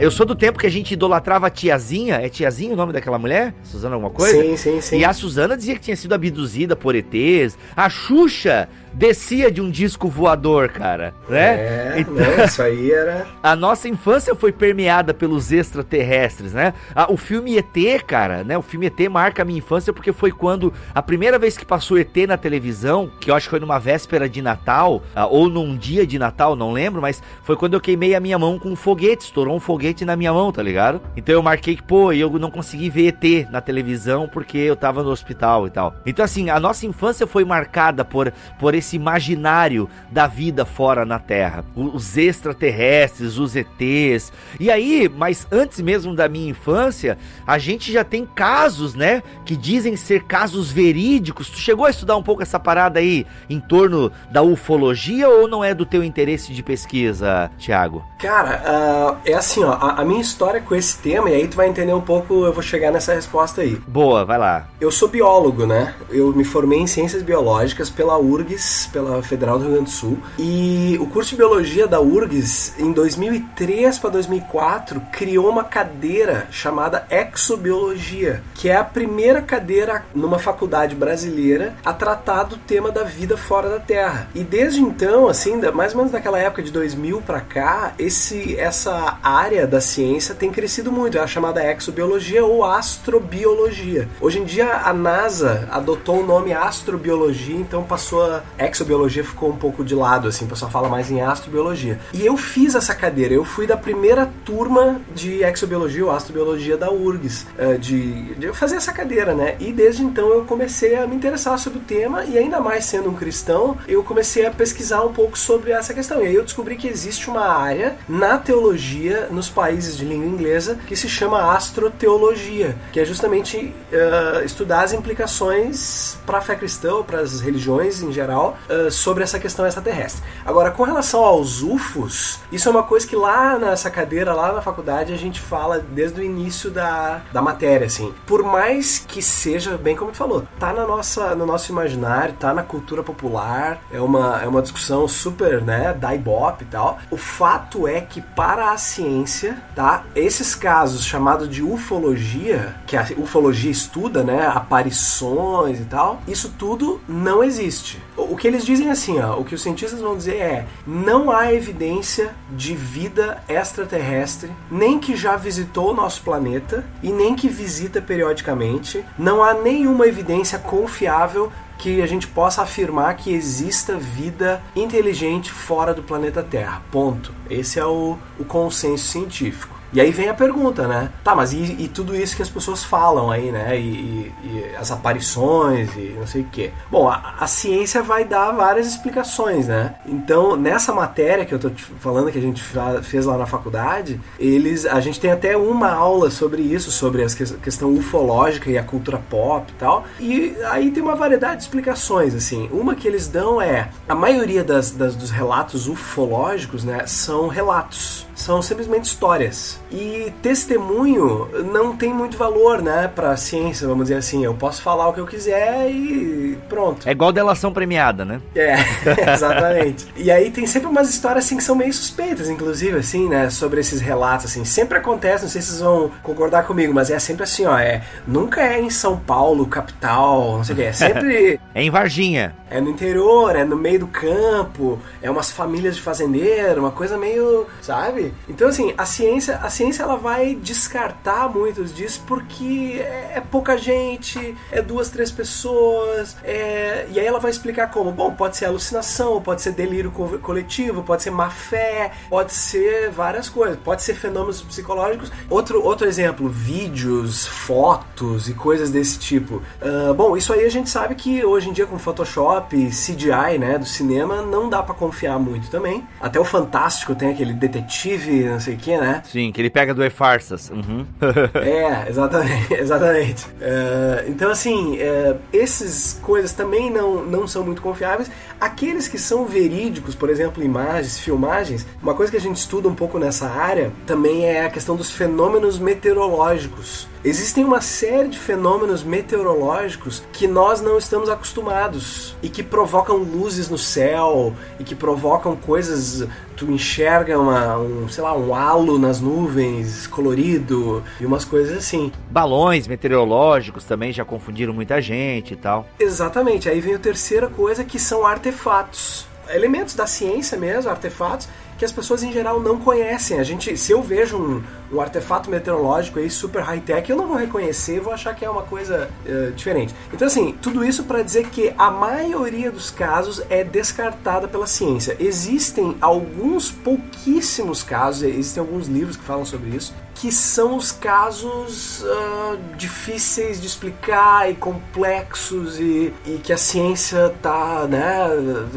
Eu 0.00 0.12
sou 0.12 0.24
do 0.24 0.34
tempo 0.34 0.60
que 0.60 0.66
a 0.66 0.70
gente 0.70 0.92
idolatrava 0.92 1.48
a 1.48 1.50
tiazinha. 1.50 2.16
É 2.16 2.28
tiazinha 2.28 2.72
o 2.72 2.76
nome 2.76 2.92
daquela 2.92 3.18
mulher? 3.18 3.52
Suzana 3.64 3.96
alguma 3.96 4.12
coisa? 4.12 4.40
Sim, 4.40 4.56
sim, 4.56 4.80
sim. 4.80 4.98
E 4.98 5.04
a 5.04 5.12
Suzana 5.12 5.56
dizia 5.56 5.74
que 5.74 5.80
tinha 5.80 5.96
sido 5.96 6.14
abduzida 6.14 6.76
por 6.76 6.94
ETs. 6.94 7.58
A 7.76 7.88
Xuxa 7.88 8.68
descia 8.92 9.50
de 9.50 9.60
um 9.60 9.70
disco 9.70 10.08
voador, 10.08 10.68
cara, 10.70 11.14
né? 11.28 11.54
É, 11.54 11.94
então, 11.98 12.14
não, 12.14 12.44
isso 12.44 12.62
aí 12.62 12.90
era... 12.92 13.26
A 13.42 13.54
nossa 13.56 13.88
infância 13.88 14.34
foi 14.34 14.52
permeada 14.52 15.14
pelos 15.14 15.52
extraterrestres, 15.52 16.52
né? 16.52 16.74
o 17.08 17.16
filme 17.16 17.56
ET, 17.56 18.02
cara, 18.06 18.44
né? 18.44 18.58
O 18.58 18.62
filme 18.62 18.86
ET 18.86 18.98
marca 19.10 19.42
a 19.42 19.44
minha 19.44 19.58
infância 19.58 19.92
porque 19.92 20.12
foi 20.12 20.30
quando 20.30 20.72
a 20.94 21.02
primeira 21.02 21.38
vez 21.38 21.56
que 21.56 21.64
passou 21.64 21.98
ET 21.98 22.14
na 22.26 22.36
televisão, 22.36 23.10
que 23.20 23.30
eu 23.30 23.34
acho 23.34 23.46
que 23.46 23.50
foi 23.50 23.60
numa 23.60 23.78
véspera 23.78 24.28
de 24.28 24.42
Natal, 24.42 25.02
ou 25.30 25.48
num 25.48 25.76
dia 25.76 26.06
de 26.06 26.18
Natal, 26.18 26.56
não 26.56 26.72
lembro, 26.72 27.00
mas 27.00 27.22
foi 27.42 27.56
quando 27.56 27.74
eu 27.74 27.80
queimei 27.80 28.14
a 28.14 28.20
minha 28.20 28.38
mão 28.38 28.58
com 28.58 28.70
um 28.70 28.76
foguete, 28.76 29.24
estourou 29.24 29.56
um 29.56 29.60
foguete 29.60 30.04
na 30.04 30.16
minha 30.16 30.32
mão, 30.32 30.52
tá 30.52 30.62
ligado? 30.62 31.00
Então 31.16 31.34
eu 31.34 31.42
marquei 31.42 31.76
que, 31.76 31.82
pô, 31.82 32.12
eu 32.12 32.30
não 32.38 32.50
consegui 32.50 32.90
ver 32.90 33.08
ET 33.08 33.50
na 33.50 33.60
televisão 33.60 34.28
porque 34.28 34.58
eu 34.58 34.76
tava 34.76 35.02
no 35.02 35.10
hospital 35.10 35.66
e 35.66 35.70
tal. 35.70 35.94
Então 36.04 36.24
assim, 36.24 36.50
a 36.50 36.58
nossa 36.60 36.86
infância 36.86 37.26
foi 37.26 37.44
marcada 37.44 38.04
por, 38.04 38.32
por 38.58 38.74
esse 38.78 38.96
imaginário 38.96 39.88
da 40.10 40.26
vida 40.26 40.64
fora 40.64 41.04
na 41.04 41.18
Terra, 41.18 41.64
os 41.76 42.16
extraterrestres, 42.16 43.38
os 43.38 43.54
ETs. 43.54 44.32
E 44.58 44.70
aí, 44.70 45.10
mas 45.14 45.46
antes 45.50 45.80
mesmo 45.80 46.14
da 46.14 46.28
minha 46.28 46.50
infância, 46.50 47.18
a 47.46 47.58
gente 47.58 47.92
já 47.92 48.04
tem 48.04 48.24
casos, 48.24 48.94
né, 48.94 49.22
que 49.44 49.56
dizem 49.56 49.96
ser 49.96 50.24
casos 50.24 50.70
verídicos. 50.70 51.50
Tu 51.50 51.58
chegou 51.58 51.86
a 51.86 51.90
estudar 51.90 52.16
um 52.16 52.22
pouco 52.22 52.42
essa 52.42 52.58
parada 52.58 52.98
aí 52.98 53.26
em 53.48 53.60
torno 53.60 54.10
da 54.30 54.42
ufologia 54.42 55.28
ou 55.28 55.48
não 55.48 55.64
é 55.64 55.74
do 55.74 55.84
teu 55.84 56.02
interesse 56.02 56.52
de 56.52 56.62
pesquisa, 56.62 57.50
Thiago? 57.58 58.04
Cara, 58.18 58.62
uh, 58.64 59.16
é 59.24 59.34
assim, 59.34 59.62
ó, 59.62 59.72
a, 59.72 60.00
a, 60.00 60.04
minha 60.04 60.20
história 60.20 60.60
com 60.60 60.74
esse 60.74 60.98
tema, 60.98 61.30
e 61.30 61.34
aí 61.34 61.46
tu 61.46 61.56
vai 61.56 61.68
entender 61.68 61.94
um 61.94 62.00
pouco, 62.00 62.44
eu 62.44 62.52
vou 62.52 62.62
chegar 62.62 62.90
nessa 62.90 63.14
resposta 63.14 63.60
aí. 63.60 63.76
Boa, 63.86 64.24
vai 64.24 64.38
lá. 64.38 64.66
Eu 64.80 64.90
sou 64.90 65.08
biólogo, 65.08 65.66
né? 65.66 65.94
Eu 66.10 66.32
me 66.32 66.44
formei 66.44 66.80
em 66.80 66.86
ciências 66.86 67.22
biológicas 67.22 67.88
pela 67.90 68.18
URGS, 68.18 68.62
pela 68.92 69.22
Federal 69.22 69.58
do 69.58 69.64
Rio 69.64 69.74
Grande 69.74 69.90
do 69.90 69.90
Sul. 69.90 70.18
E 70.38 70.96
o 71.00 71.06
curso 71.06 71.30
de 71.30 71.36
biologia 71.36 71.86
da 71.86 72.00
URGS, 72.00 72.74
em 72.78 72.92
2003 72.92 73.98
para 73.98 74.10
2004, 74.10 75.00
criou 75.12 75.48
uma 75.48 75.64
cadeira 75.64 76.46
chamada 76.50 77.06
exobiologia, 77.10 78.42
que 78.54 78.68
é 78.68 78.76
a 78.76 78.84
primeira 78.84 79.42
cadeira 79.42 80.04
numa 80.14 80.38
faculdade 80.38 80.94
brasileira 80.94 81.74
a 81.84 81.92
tratar 81.92 82.44
do 82.44 82.56
tema 82.56 82.90
da 82.90 83.04
vida 83.04 83.36
fora 83.36 83.68
da 83.68 83.80
Terra. 83.80 84.28
E 84.34 84.44
desde 84.44 84.80
então, 84.80 85.28
assim, 85.28 85.56
mais 85.72 85.92
ou 85.92 85.98
menos 85.98 86.12
naquela 86.12 86.38
época 86.38 86.62
de 86.62 86.70
2000 86.70 87.22
para 87.22 87.40
cá, 87.40 87.94
esse 87.98 88.56
essa 88.58 89.18
área 89.22 89.66
da 89.66 89.80
ciência 89.80 90.34
tem 90.34 90.50
crescido 90.50 90.90
muito, 90.90 91.18
é 91.18 91.20
a 91.20 91.26
chamada 91.26 91.64
exobiologia 91.64 92.44
ou 92.44 92.64
astrobiologia. 92.64 94.08
Hoje 94.20 94.38
em 94.38 94.44
dia 94.44 94.82
a 94.84 94.92
NASA 94.92 95.68
adotou 95.70 96.20
o 96.20 96.26
nome 96.26 96.52
astrobiologia, 96.52 97.56
então 97.56 97.82
passou 97.82 98.22
a 98.24 98.42
exobiologia 98.58 99.24
ficou 99.24 99.50
um 99.50 99.56
pouco 99.56 99.84
de 99.84 99.94
lado, 99.94 100.28
assim, 100.28 100.44
o 100.44 100.48
pessoal 100.48 100.70
fala 100.70 100.88
mais 100.88 101.10
em 101.10 101.20
astrobiologia. 101.20 101.98
E 102.12 102.24
eu 102.24 102.36
fiz 102.36 102.74
essa 102.74 102.94
cadeira, 102.94 103.34
eu 103.34 103.44
fui 103.44 103.66
da 103.66 103.76
primeira 103.76 104.30
turma 104.44 105.00
de 105.14 105.42
exobiologia 105.42 106.04
ou 106.04 106.10
astrobiologia 106.10 106.76
da 106.76 106.90
URGS, 106.90 107.46
eh, 107.56 107.74
de, 107.74 108.34
de 108.34 108.52
fazer 108.52 108.76
essa 108.76 108.92
cadeira, 108.92 109.34
né? 109.34 109.56
E 109.60 109.72
desde 109.72 110.02
então 110.02 110.28
eu 110.30 110.44
comecei 110.44 110.96
a 110.96 111.06
me 111.06 111.14
interessar 111.14 111.58
sobre 111.58 111.78
o 111.78 111.82
tema 111.82 112.24
e 112.24 112.36
ainda 112.36 112.60
mais 112.60 112.84
sendo 112.84 113.10
um 113.10 113.14
cristão, 113.14 113.76
eu 113.86 114.02
comecei 114.02 114.46
a 114.46 114.50
pesquisar 114.50 115.02
um 115.02 115.12
pouco 115.12 115.38
sobre 115.38 115.70
essa 115.70 115.94
questão. 115.94 116.22
E 116.22 116.26
aí 116.26 116.34
eu 116.34 116.44
descobri 116.44 116.76
que 116.76 116.88
existe 116.88 117.28
uma 117.28 117.46
área 117.46 117.96
na 118.08 118.38
teologia, 118.38 119.28
nos 119.30 119.48
países 119.48 119.96
de 119.96 120.04
língua 120.04 120.26
inglesa, 120.26 120.78
que 120.86 120.96
se 120.96 121.08
chama 121.08 121.54
astroteologia, 121.54 122.76
que 122.92 123.00
é 123.00 123.04
justamente 123.04 123.56
uh, 123.56 124.44
estudar 124.44 124.82
as 124.82 124.92
implicações 124.92 126.16
para 126.26 126.38
a 126.38 126.40
fé 126.40 126.54
cristã 126.54 127.02
para 127.02 127.20
as 127.20 127.40
religiões 127.40 128.02
em 128.02 128.12
geral 128.12 128.47
uh, 128.48 128.90
sobre 128.90 129.22
essa 129.22 129.38
questão 129.38 129.66
extraterrestre. 129.66 130.22
Agora, 130.44 130.70
com 130.70 130.82
relação 130.82 131.22
aos 131.22 131.62
UFOs, 131.62 132.40
isso 132.50 132.68
é 132.68 132.72
uma 132.72 132.82
coisa 132.82 133.06
que 133.06 133.16
lá 133.16 133.58
nessa 133.58 133.90
cadeira, 133.90 134.32
lá 134.32 134.52
na 134.52 134.60
faculdade, 134.60 135.12
a 135.12 135.16
gente 135.16 135.40
fala 135.40 135.78
desde 135.78 136.20
o 136.20 136.24
início 136.24 136.70
da, 136.70 137.22
da 137.32 137.42
matéria, 137.42 137.86
assim. 137.86 138.14
Por 138.26 138.42
mais 138.42 138.98
que 138.98 139.22
seja, 139.22 139.76
bem 139.76 139.96
como 139.96 140.10
tu 140.10 140.16
falou, 140.16 140.46
tá 140.58 140.72
na 140.72 140.86
nossa, 140.86 141.34
no 141.34 141.46
nosso 141.46 141.70
imaginário, 141.70 142.34
tá 142.34 142.52
na 142.54 142.62
cultura 142.62 143.02
popular, 143.02 143.80
é 143.90 144.00
uma, 144.00 144.40
é 144.42 144.46
uma 144.46 144.62
discussão 144.62 145.06
super, 145.08 145.62
né, 145.62 145.92
da 145.92 146.14
Ibope 146.14 146.64
e 146.64 146.66
tal. 146.66 146.98
O 147.10 147.16
fato 147.16 147.86
é 147.86 148.00
que 148.00 148.20
para 148.20 148.72
a 148.72 148.78
ciência, 148.78 149.62
tá, 149.74 150.04
esses 150.14 150.54
casos 150.54 151.04
chamados 151.04 151.48
de 151.48 151.62
ufologia, 151.62 152.76
que 152.86 152.96
a 152.96 153.06
ufologia 153.16 153.70
estuda, 153.70 154.22
né, 154.22 154.46
aparições 154.46 155.80
e 155.80 155.84
tal, 155.84 156.20
isso 156.26 156.54
tudo 156.58 157.00
não 157.08 157.42
existe. 157.42 158.02
O 158.18 158.36
que 158.36 158.48
eles 158.48 158.66
dizem 158.66 158.90
assim, 158.90 159.20
ó, 159.20 159.38
o 159.38 159.44
que 159.44 159.54
os 159.54 159.62
cientistas 159.62 160.00
vão 160.00 160.16
dizer 160.16 160.36
é: 160.36 160.66
não 160.84 161.30
há 161.30 161.52
evidência 161.52 162.34
de 162.50 162.74
vida 162.74 163.42
extraterrestre, 163.48 164.50
nem 164.68 164.98
que 164.98 165.14
já 165.14 165.36
visitou 165.36 165.92
o 165.92 165.94
nosso 165.94 166.22
planeta 166.22 166.84
e 167.00 167.12
nem 167.12 167.36
que 167.36 167.48
visita 167.48 168.02
periodicamente. 168.02 169.04
Não 169.16 169.42
há 169.42 169.54
nenhuma 169.54 170.06
evidência 170.06 170.58
confiável 170.58 171.52
que 171.78 172.02
a 172.02 172.06
gente 172.06 172.26
possa 172.26 172.62
afirmar 172.62 173.14
que 173.16 173.32
exista 173.32 173.96
vida 173.96 174.60
inteligente 174.74 175.52
fora 175.52 175.94
do 175.94 176.02
planeta 176.02 176.42
Terra. 176.42 176.82
Ponto. 176.90 177.32
Esse 177.48 177.78
é 177.78 177.86
o, 177.86 178.18
o 178.36 178.44
consenso 178.44 179.04
científico. 179.06 179.77
E 179.92 180.00
aí 180.00 180.10
vem 180.10 180.28
a 180.28 180.34
pergunta, 180.34 180.86
né? 180.86 181.10
Tá, 181.24 181.34
mas 181.34 181.52
e, 181.52 181.76
e 181.78 181.88
tudo 181.88 182.14
isso 182.14 182.36
que 182.36 182.42
as 182.42 182.48
pessoas 182.48 182.84
falam 182.84 183.30
aí, 183.30 183.50
né? 183.50 183.78
E, 183.78 183.82
e, 183.82 184.32
e 184.44 184.76
as 184.76 184.90
aparições 184.90 185.94
e 185.96 186.14
não 186.18 186.26
sei 186.26 186.42
o 186.42 186.44
quê. 186.44 186.72
Bom, 186.90 187.08
a, 187.08 187.34
a, 187.40 187.46
ciência 187.46 188.02
vai 188.02 188.24
dar 188.24 188.52
várias 188.52 188.86
explicações, 188.86 189.66
né? 189.66 189.94
Então, 190.06 190.56
nessa 190.56 190.92
matéria 190.92 191.44
que 191.44 191.54
eu 191.54 191.58
tô 191.58 191.70
falando 192.00 192.30
que 192.30 192.38
a 192.38 192.42
gente 192.42 192.62
fez 193.02 193.24
lá 193.24 193.36
na 193.36 193.46
faculdade, 193.46 194.20
eles, 194.38 194.84
a 194.86 195.00
gente 195.00 195.18
tem 195.18 195.30
até 195.30 195.56
uma 195.56 195.90
aula 195.90 196.30
sobre 196.30 196.62
isso, 196.62 196.90
sobre 196.90 197.22
a 197.22 197.26
questão 197.62 197.92
ufológica 197.94 198.70
e 198.70 198.76
a 198.76 198.82
cultura 198.82 199.18
pop 199.30 199.70
e 199.70 199.74
tal. 199.78 200.04
E 200.20 200.54
aí 200.66 200.90
tem 200.90 201.02
uma 201.02 201.14
variedade 201.14 201.56
de 201.56 201.62
explicações, 201.62 202.34
assim. 202.34 202.68
Uma 202.70 202.94
que 202.94 203.08
eles 203.08 203.26
dão 203.28 203.60
é, 203.60 203.88
a 204.08 204.14
maioria 204.14 204.62
das, 204.62 204.90
das 204.90 205.16
dos 205.16 205.30
relatos 205.30 205.88
ufológicos, 205.88 206.84
né, 206.84 207.06
são 207.06 207.48
relatos 207.48 208.27
são 208.38 208.62
simplesmente 208.62 209.04
histórias. 209.04 209.80
E 209.90 210.32
testemunho 210.40 211.48
não 211.72 211.96
tem 211.96 212.14
muito 212.14 212.38
valor, 212.38 212.80
né, 212.80 213.10
pra 213.12 213.36
ciência, 213.36 213.86
vamos 213.86 214.04
dizer 214.04 214.18
assim. 214.18 214.44
Eu 214.44 214.54
posso 214.54 214.80
falar 214.80 215.08
o 215.08 215.12
que 215.12 215.20
eu 215.20 215.26
quiser 215.26 215.90
e 215.90 216.56
pronto. 216.68 217.08
É 217.08 217.12
igual 217.12 217.32
delação 217.32 217.72
premiada, 217.72 218.24
né? 218.24 218.40
É, 218.54 218.76
exatamente. 219.34 220.06
e 220.16 220.30
aí 220.30 220.50
tem 220.50 220.66
sempre 220.66 220.88
umas 220.88 221.10
histórias 221.10 221.44
assim 221.44 221.56
que 221.56 221.64
são 221.64 221.74
meio 221.74 221.92
suspeitas, 221.92 222.48
inclusive, 222.48 222.96
assim, 222.96 223.28
né, 223.28 223.50
sobre 223.50 223.80
esses 223.80 224.00
relatos, 224.00 224.46
assim. 224.46 224.64
Sempre 224.64 224.98
acontece, 224.98 225.42
não 225.42 225.50
sei 225.50 225.60
se 225.60 225.68
vocês 225.68 225.80
vão 225.82 226.10
concordar 226.22 226.64
comigo, 226.64 226.94
mas 226.94 227.10
é 227.10 227.18
sempre 227.18 227.42
assim, 227.42 227.66
ó, 227.66 227.76
é. 227.76 228.02
Nunca 228.26 228.62
é 228.62 228.80
em 228.80 228.90
São 228.90 229.18
Paulo, 229.18 229.66
capital, 229.66 230.58
não 230.58 230.64
sei 230.64 230.74
o 230.74 230.76
que, 230.76 230.84
é 230.84 230.92
sempre. 230.92 231.60
é 231.74 231.82
em 231.82 231.90
Varginha. 231.90 232.54
É 232.70 232.80
no 232.80 232.90
interior, 232.90 233.56
é 233.56 233.64
no 233.64 233.76
meio 233.76 234.00
do 234.00 234.06
campo, 234.06 235.00
é 235.20 235.28
umas 235.28 235.50
famílias 235.50 235.96
de 235.96 236.02
fazendeiro, 236.02 236.80
uma 236.80 236.90
coisa 236.92 237.16
meio, 237.16 237.66
sabe? 237.80 238.27
Então 238.48 238.68
assim, 238.68 238.94
a 238.96 239.04
ciência, 239.04 239.56
a 239.56 239.70
ciência 239.70 240.02
ela 240.02 240.16
vai 240.16 240.54
descartar 240.54 241.48
muitos 241.48 241.94
disso 241.94 242.22
porque 242.26 242.96
é, 243.00 243.32
é 243.36 243.40
pouca 243.40 243.76
gente, 243.76 244.56
é 244.70 244.82
duas, 244.82 245.08
três 245.10 245.30
pessoas, 245.30 246.36
é... 246.44 247.06
e 247.10 247.18
aí 247.18 247.26
ela 247.26 247.38
vai 247.38 247.50
explicar 247.50 247.90
como, 247.90 248.10
bom, 248.10 248.32
pode 248.32 248.56
ser 248.56 248.66
alucinação, 248.66 249.40
pode 249.40 249.62
ser 249.62 249.72
delírio 249.72 250.10
coletivo, 250.10 251.02
pode 251.02 251.22
ser 251.22 251.30
má 251.30 251.50
fé, 251.50 252.12
pode 252.28 252.52
ser 252.52 253.10
várias 253.10 253.48
coisas, 253.48 253.78
pode 253.78 254.02
ser 254.02 254.14
fenômenos 254.14 254.62
psicológicos. 254.62 255.30
Outro, 255.48 255.82
outro 255.82 256.06
exemplo, 256.06 256.48
vídeos, 256.48 257.46
fotos 257.46 258.48
e 258.48 258.54
coisas 258.54 258.90
desse 258.90 259.18
tipo. 259.18 259.62
Uh, 259.80 260.14
bom, 260.14 260.36
isso 260.36 260.52
aí 260.52 260.64
a 260.64 260.70
gente 260.70 260.90
sabe 260.90 261.14
que 261.14 261.44
hoje 261.44 261.68
em 261.68 261.72
dia 261.72 261.86
com 261.86 261.98
Photoshop, 261.98 262.76
CGI, 262.88 263.58
né, 263.58 263.78
do 263.78 263.86
cinema, 263.86 264.42
não 264.42 264.68
dá 264.68 264.82
para 264.82 264.94
confiar 264.94 265.38
muito 265.38 265.70
também. 265.70 266.06
Até 266.20 266.40
o 266.40 266.44
Fantástico 266.44 267.14
tem 267.14 267.30
aquele 267.30 267.52
detetive 267.52 268.17
Believe, 268.18 268.48
não 268.48 268.60
sei 268.60 268.74
o 268.74 268.76
que, 268.76 268.96
né? 268.96 269.22
Sim, 269.24 269.52
que 269.52 269.60
ele 269.60 269.70
pega 269.70 269.94
do 269.94 270.04
E-Farsas. 270.04 270.70
Uhum. 270.70 271.06
é, 271.54 272.08
exatamente, 272.08 272.74
exatamente. 272.74 273.46
Uh, 273.46 274.28
então, 274.28 274.50
assim, 274.50 274.96
uh, 274.96 275.38
essas 275.52 276.18
coisas 276.22 276.52
também 276.52 276.90
não, 276.90 277.24
não 277.24 277.46
são 277.46 277.64
muito 277.64 277.80
confiáveis. 277.80 278.30
Aqueles 278.60 279.06
que 279.06 279.18
são 279.18 279.46
verídicos, 279.46 280.14
por 280.14 280.28
exemplo, 280.28 280.62
imagens, 280.62 281.18
filmagens, 281.18 281.86
uma 282.02 282.14
coisa 282.14 282.30
que 282.30 282.38
a 282.38 282.40
gente 282.40 282.56
estuda 282.56 282.88
um 282.88 282.94
pouco 282.94 283.18
nessa 283.18 283.48
área 283.48 283.92
também 284.06 284.44
é 284.44 284.66
a 284.66 284.70
questão 284.70 284.96
dos 284.96 285.10
fenômenos 285.10 285.78
meteorológicos. 285.78 287.08
Existem 287.24 287.64
uma 287.64 287.80
série 287.80 288.28
de 288.28 288.38
fenômenos 288.38 289.02
meteorológicos 289.02 290.22
que 290.32 290.46
nós 290.46 290.80
não 290.80 290.96
estamos 290.96 291.28
acostumados 291.28 292.36
e 292.42 292.48
que 292.48 292.62
provocam 292.62 293.16
luzes 293.16 293.68
no 293.68 293.76
céu 293.76 294.54
e 294.78 294.84
que 294.84 294.94
provocam 294.94 295.56
coisas. 295.56 296.28
Tu 296.56 296.64
enxerga 296.70 297.38
uma, 297.38 297.78
um, 297.78 298.08
sei 298.08 298.22
lá, 298.22 298.36
um 298.36 298.54
halo 298.54 298.98
nas 298.98 299.20
nuvens 299.20 300.06
colorido 300.06 301.02
e 301.20 301.26
umas 301.26 301.44
coisas 301.44 301.76
assim. 301.76 302.12
Balões 302.30 302.86
meteorológicos 302.86 303.84
também 303.84 304.12
já 304.12 304.24
confundiram 304.24 304.72
muita 304.72 305.00
gente 305.00 305.54
e 305.54 305.56
tal. 305.56 305.86
Exatamente. 305.98 306.68
Aí 306.68 306.80
vem 306.80 306.94
a 306.94 306.98
terceira 306.98 307.48
coisa 307.48 307.84
que 307.84 307.98
são 307.98 308.24
artefatos 308.24 309.28
elementos 309.50 309.94
da 309.94 310.06
ciência 310.06 310.58
mesmo, 310.58 310.90
artefatos, 310.90 311.48
que 311.78 311.84
as 311.84 311.92
pessoas 311.92 312.22
em 312.22 312.32
geral 312.32 312.60
não 312.60 312.78
conhecem. 312.78 313.38
A 313.38 313.44
gente, 313.44 313.76
se 313.76 313.92
eu 313.92 314.02
vejo 314.02 314.36
um, 314.36 314.62
um 314.92 315.00
artefato 315.00 315.50
meteorológico 315.50 316.18
aí 316.18 316.30
super 316.30 316.62
high-tech, 316.62 317.08
eu 317.10 317.16
não 317.16 317.26
vou 317.26 317.36
reconhecer, 317.36 318.00
vou 318.00 318.12
achar 318.12 318.34
que 318.34 318.44
é 318.44 318.50
uma 318.50 318.62
coisa 318.62 319.08
uh, 319.26 319.52
diferente. 319.52 319.94
Então, 320.12 320.26
assim, 320.26 320.56
tudo 320.60 320.84
isso 320.84 321.04
para 321.04 321.22
dizer 321.22 321.48
que 321.50 321.72
a 321.76 321.90
maioria 321.90 322.70
dos 322.70 322.90
casos 322.90 323.42
é 323.50 323.62
descartada 323.62 324.48
pela 324.48 324.66
ciência. 324.66 325.16
Existem 325.18 325.96
alguns 326.00 326.70
pouquíssimos 326.70 327.82
casos, 327.82 328.22
existem 328.22 328.60
alguns 328.60 328.88
livros 328.88 329.16
que 329.16 329.24
falam 329.24 329.44
sobre 329.44 329.70
isso, 329.70 329.94
que 330.20 330.32
são 330.32 330.76
os 330.76 330.90
casos 330.90 332.02
uh, 332.02 332.58
difíceis 332.76 333.60
de 333.60 333.66
explicar 333.68 334.50
e 334.50 334.54
complexos 334.54 335.78
e, 335.78 336.12
e, 336.26 336.38
que 336.42 336.52
a 336.52 336.56
ciência 336.56 337.32
tá, 337.40 337.86
né, 337.88 338.26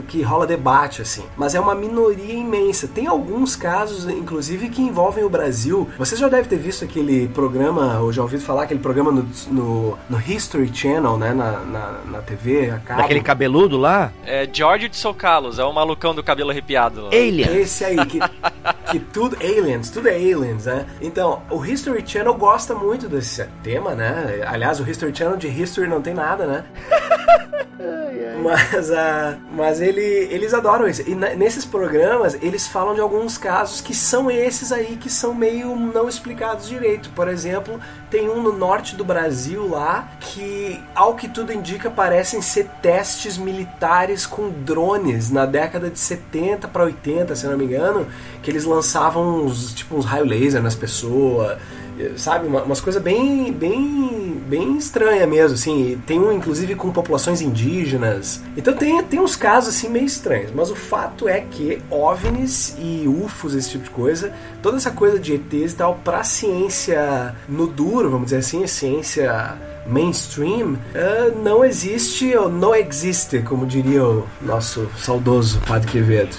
que 0.07 0.21
rola 0.21 0.45
debate 0.45 1.01
assim. 1.01 1.23
Mas 1.35 1.55
é 1.55 1.59
uma 1.59 1.73
minoria 1.73 2.33
imensa. 2.33 2.87
Tem 2.87 3.07
alguns 3.07 3.55
casos, 3.55 4.07
inclusive, 4.07 4.69
que 4.69 4.81
envolvem 4.81 5.23
o 5.23 5.29
Brasil. 5.29 5.89
Você 6.01 6.15
já 6.15 6.27
deve 6.27 6.47
ter 6.47 6.57
visto 6.57 6.83
aquele 6.83 7.27
programa, 7.27 7.99
ou 7.99 8.11
já 8.11 8.23
ouvido 8.23 8.41
falar 8.41 8.63
aquele 8.63 8.79
programa 8.79 9.11
no, 9.11 9.23
no, 9.51 9.99
no 10.09 10.19
History 10.19 10.67
Channel, 10.73 11.15
né, 11.15 11.31
na, 11.31 11.59
na, 11.59 11.91
na 12.07 12.21
TV, 12.23 12.71
a 12.71 12.79
cabo. 12.79 13.01
Aquele 13.03 13.21
cabeludo 13.21 13.77
lá? 13.77 14.11
É 14.25 14.49
George 14.51 14.89
de 14.89 14.97
Socalos, 14.97 15.59
é 15.59 15.63
o 15.63 15.71
malucão 15.71 16.15
do 16.15 16.23
cabelo 16.23 16.49
arrepiado. 16.49 17.09
Aliens. 17.09 17.51
Esse 17.51 17.85
aí, 17.85 18.03
que, 18.07 18.19
que 18.89 18.99
tudo, 18.99 19.37
aliens, 19.39 19.91
tudo 19.91 20.09
é 20.09 20.15
aliens, 20.15 20.65
né? 20.65 20.87
Então, 20.99 21.43
o 21.51 21.63
History 21.63 22.03
Channel 22.03 22.33
gosta 22.33 22.73
muito 22.73 23.07
desse 23.07 23.45
tema, 23.61 23.93
né? 23.93 24.41
Aliás, 24.47 24.79
o 24.79 24.89
History 24.89 25.15
Channel 25.15 25.37
de 25.37 25.49
History 25.49 25.87
não 25.87 26.01
tem 26.01 26.15
nada, 26.15 26.47
né? 26.47 26.65
Mas, 28.41 28.89
uh, 28.89 29.39
mas 29.55 29.81
ele, 29.81 30.01
eles 30.01 30.53
adoram 30.53 30.87
isso. 30.87 31.03
E 31.07 31.13
nesses 31.13 31.63
programas, 31.63 32.37
eles 32.41 32.67
falam 32.67 32.95
de 32.95 33.01
alguns 33.01 33.37
casos 33.37 33.81
que 33.81 33.93
são 33.93 34.31
esses 34.31 34.71
aí, 34.71 34.97
que 34.97 35.09
são 35.09 35.33
meio 35.33 35.75
não 35.75 36.09
explicados 36.09 36.67
direito. 36.67 37.09
Por 37.11 37.27
exemplo, 37.27 37.79
tem 38.09 38.29
um 38.29 38.41
no 38.41 38.51
norte 38.51 38.95
do 38.95 39.05
Brasil 39.05 39.67
lá, 39.67 40.09
que, 40.19 40.81
ao 40.95 41.15
que 41.15 41.27
tudo 41.27 41.53
indica, 41.53 41.89
parecem 41.89 42.41
ser 42.41 42.67
testes 42.81 43.37
militares 43.37 44.25
com 44.25 44.49
drones 44.49 45.29
na 45.29 45.45
década 45.45 45.89
de 45.89 45.99
70 45.99 46.67
para 46.67 46.83
80, 46.83 47.35
se 47.35 47.45
não 47.45 47.57
me 47.57 47.65
engano, 47.65 48.07
que 48.41 48.49
eles 48.49 48.65
lançavam 48.65 49.45
uns, 49.45 49.73
tipo, 49.73 49.95
uns 49.95 50.05
raio 50.05 50.25
laser 50.25 50.61
nas 50.61 50.75
pessoas 50.75 51.57
sabe, 52.15 52.47
umas 52.47 52.81
coisas 52.81 53.01
bem, 53.01 53.51
bem, 53.51 54.41
bem 54.47 54.77
estranha 54.77 55.25
mesmo, 55.27 55.55
assim. 55.55 56.01
Tem 56.05 56.19
um, 56.19 56.31
inclusive, 56.31 56.75
com 56.75 56.91
populações 56.91 57.41
indígenas. 57.41 58.41
Então 58.55 58.73
tem, 58.73 59.01
tem 59.03 59.19
uns 59.19 59.35
casos, 59.35 59.75
assim, 59.75 59.89
meio 59.89 60.05
estranhos. 60.05 60.51
Mas 60.53 60.69
o 60.69 60.75
fato 60.75 61.27
é 61.27 61.41
que 61.41 61.81
OVNIs 61.89 62.75
e 62.79 63.07
UFOs, 63.07 63.55
esse 63.55 63.71
tipo 63.71 63.83
de 63.85 63.89
coisa, 63.89 64.33
toda 64.61 64.77
essa 64.77 64.91
coisa 64.91 65.19
de 65.19 65.33
ETs 65.33 65.73
e 65.73 65.75
tal, 65.75 65.99
pra 66.03 66.23
ciência 66.23 67.35
no 67.47 67.67
duro, 67.67 68.09
vamos 68.09 68.25
dizer 68.25 68.37
assim, 68.37 68.63
a 68.63 68.67
ciência 68.67 69.57
mainstream, 69.85 70.73
uh, 70.73 71.43
não 71.43 71.65
existe 71.65 72.35
ou 72.35 72.49
não 72.49 72.75
existe, 72.75 73.39
como 73.41 73.65
diria 73.65 74.03
o 74.03 74.27
nosso 74.41 74.89
saudoso 74.97 75.59
Padre 75.67 75.91
Quevedo. 75.91 76.37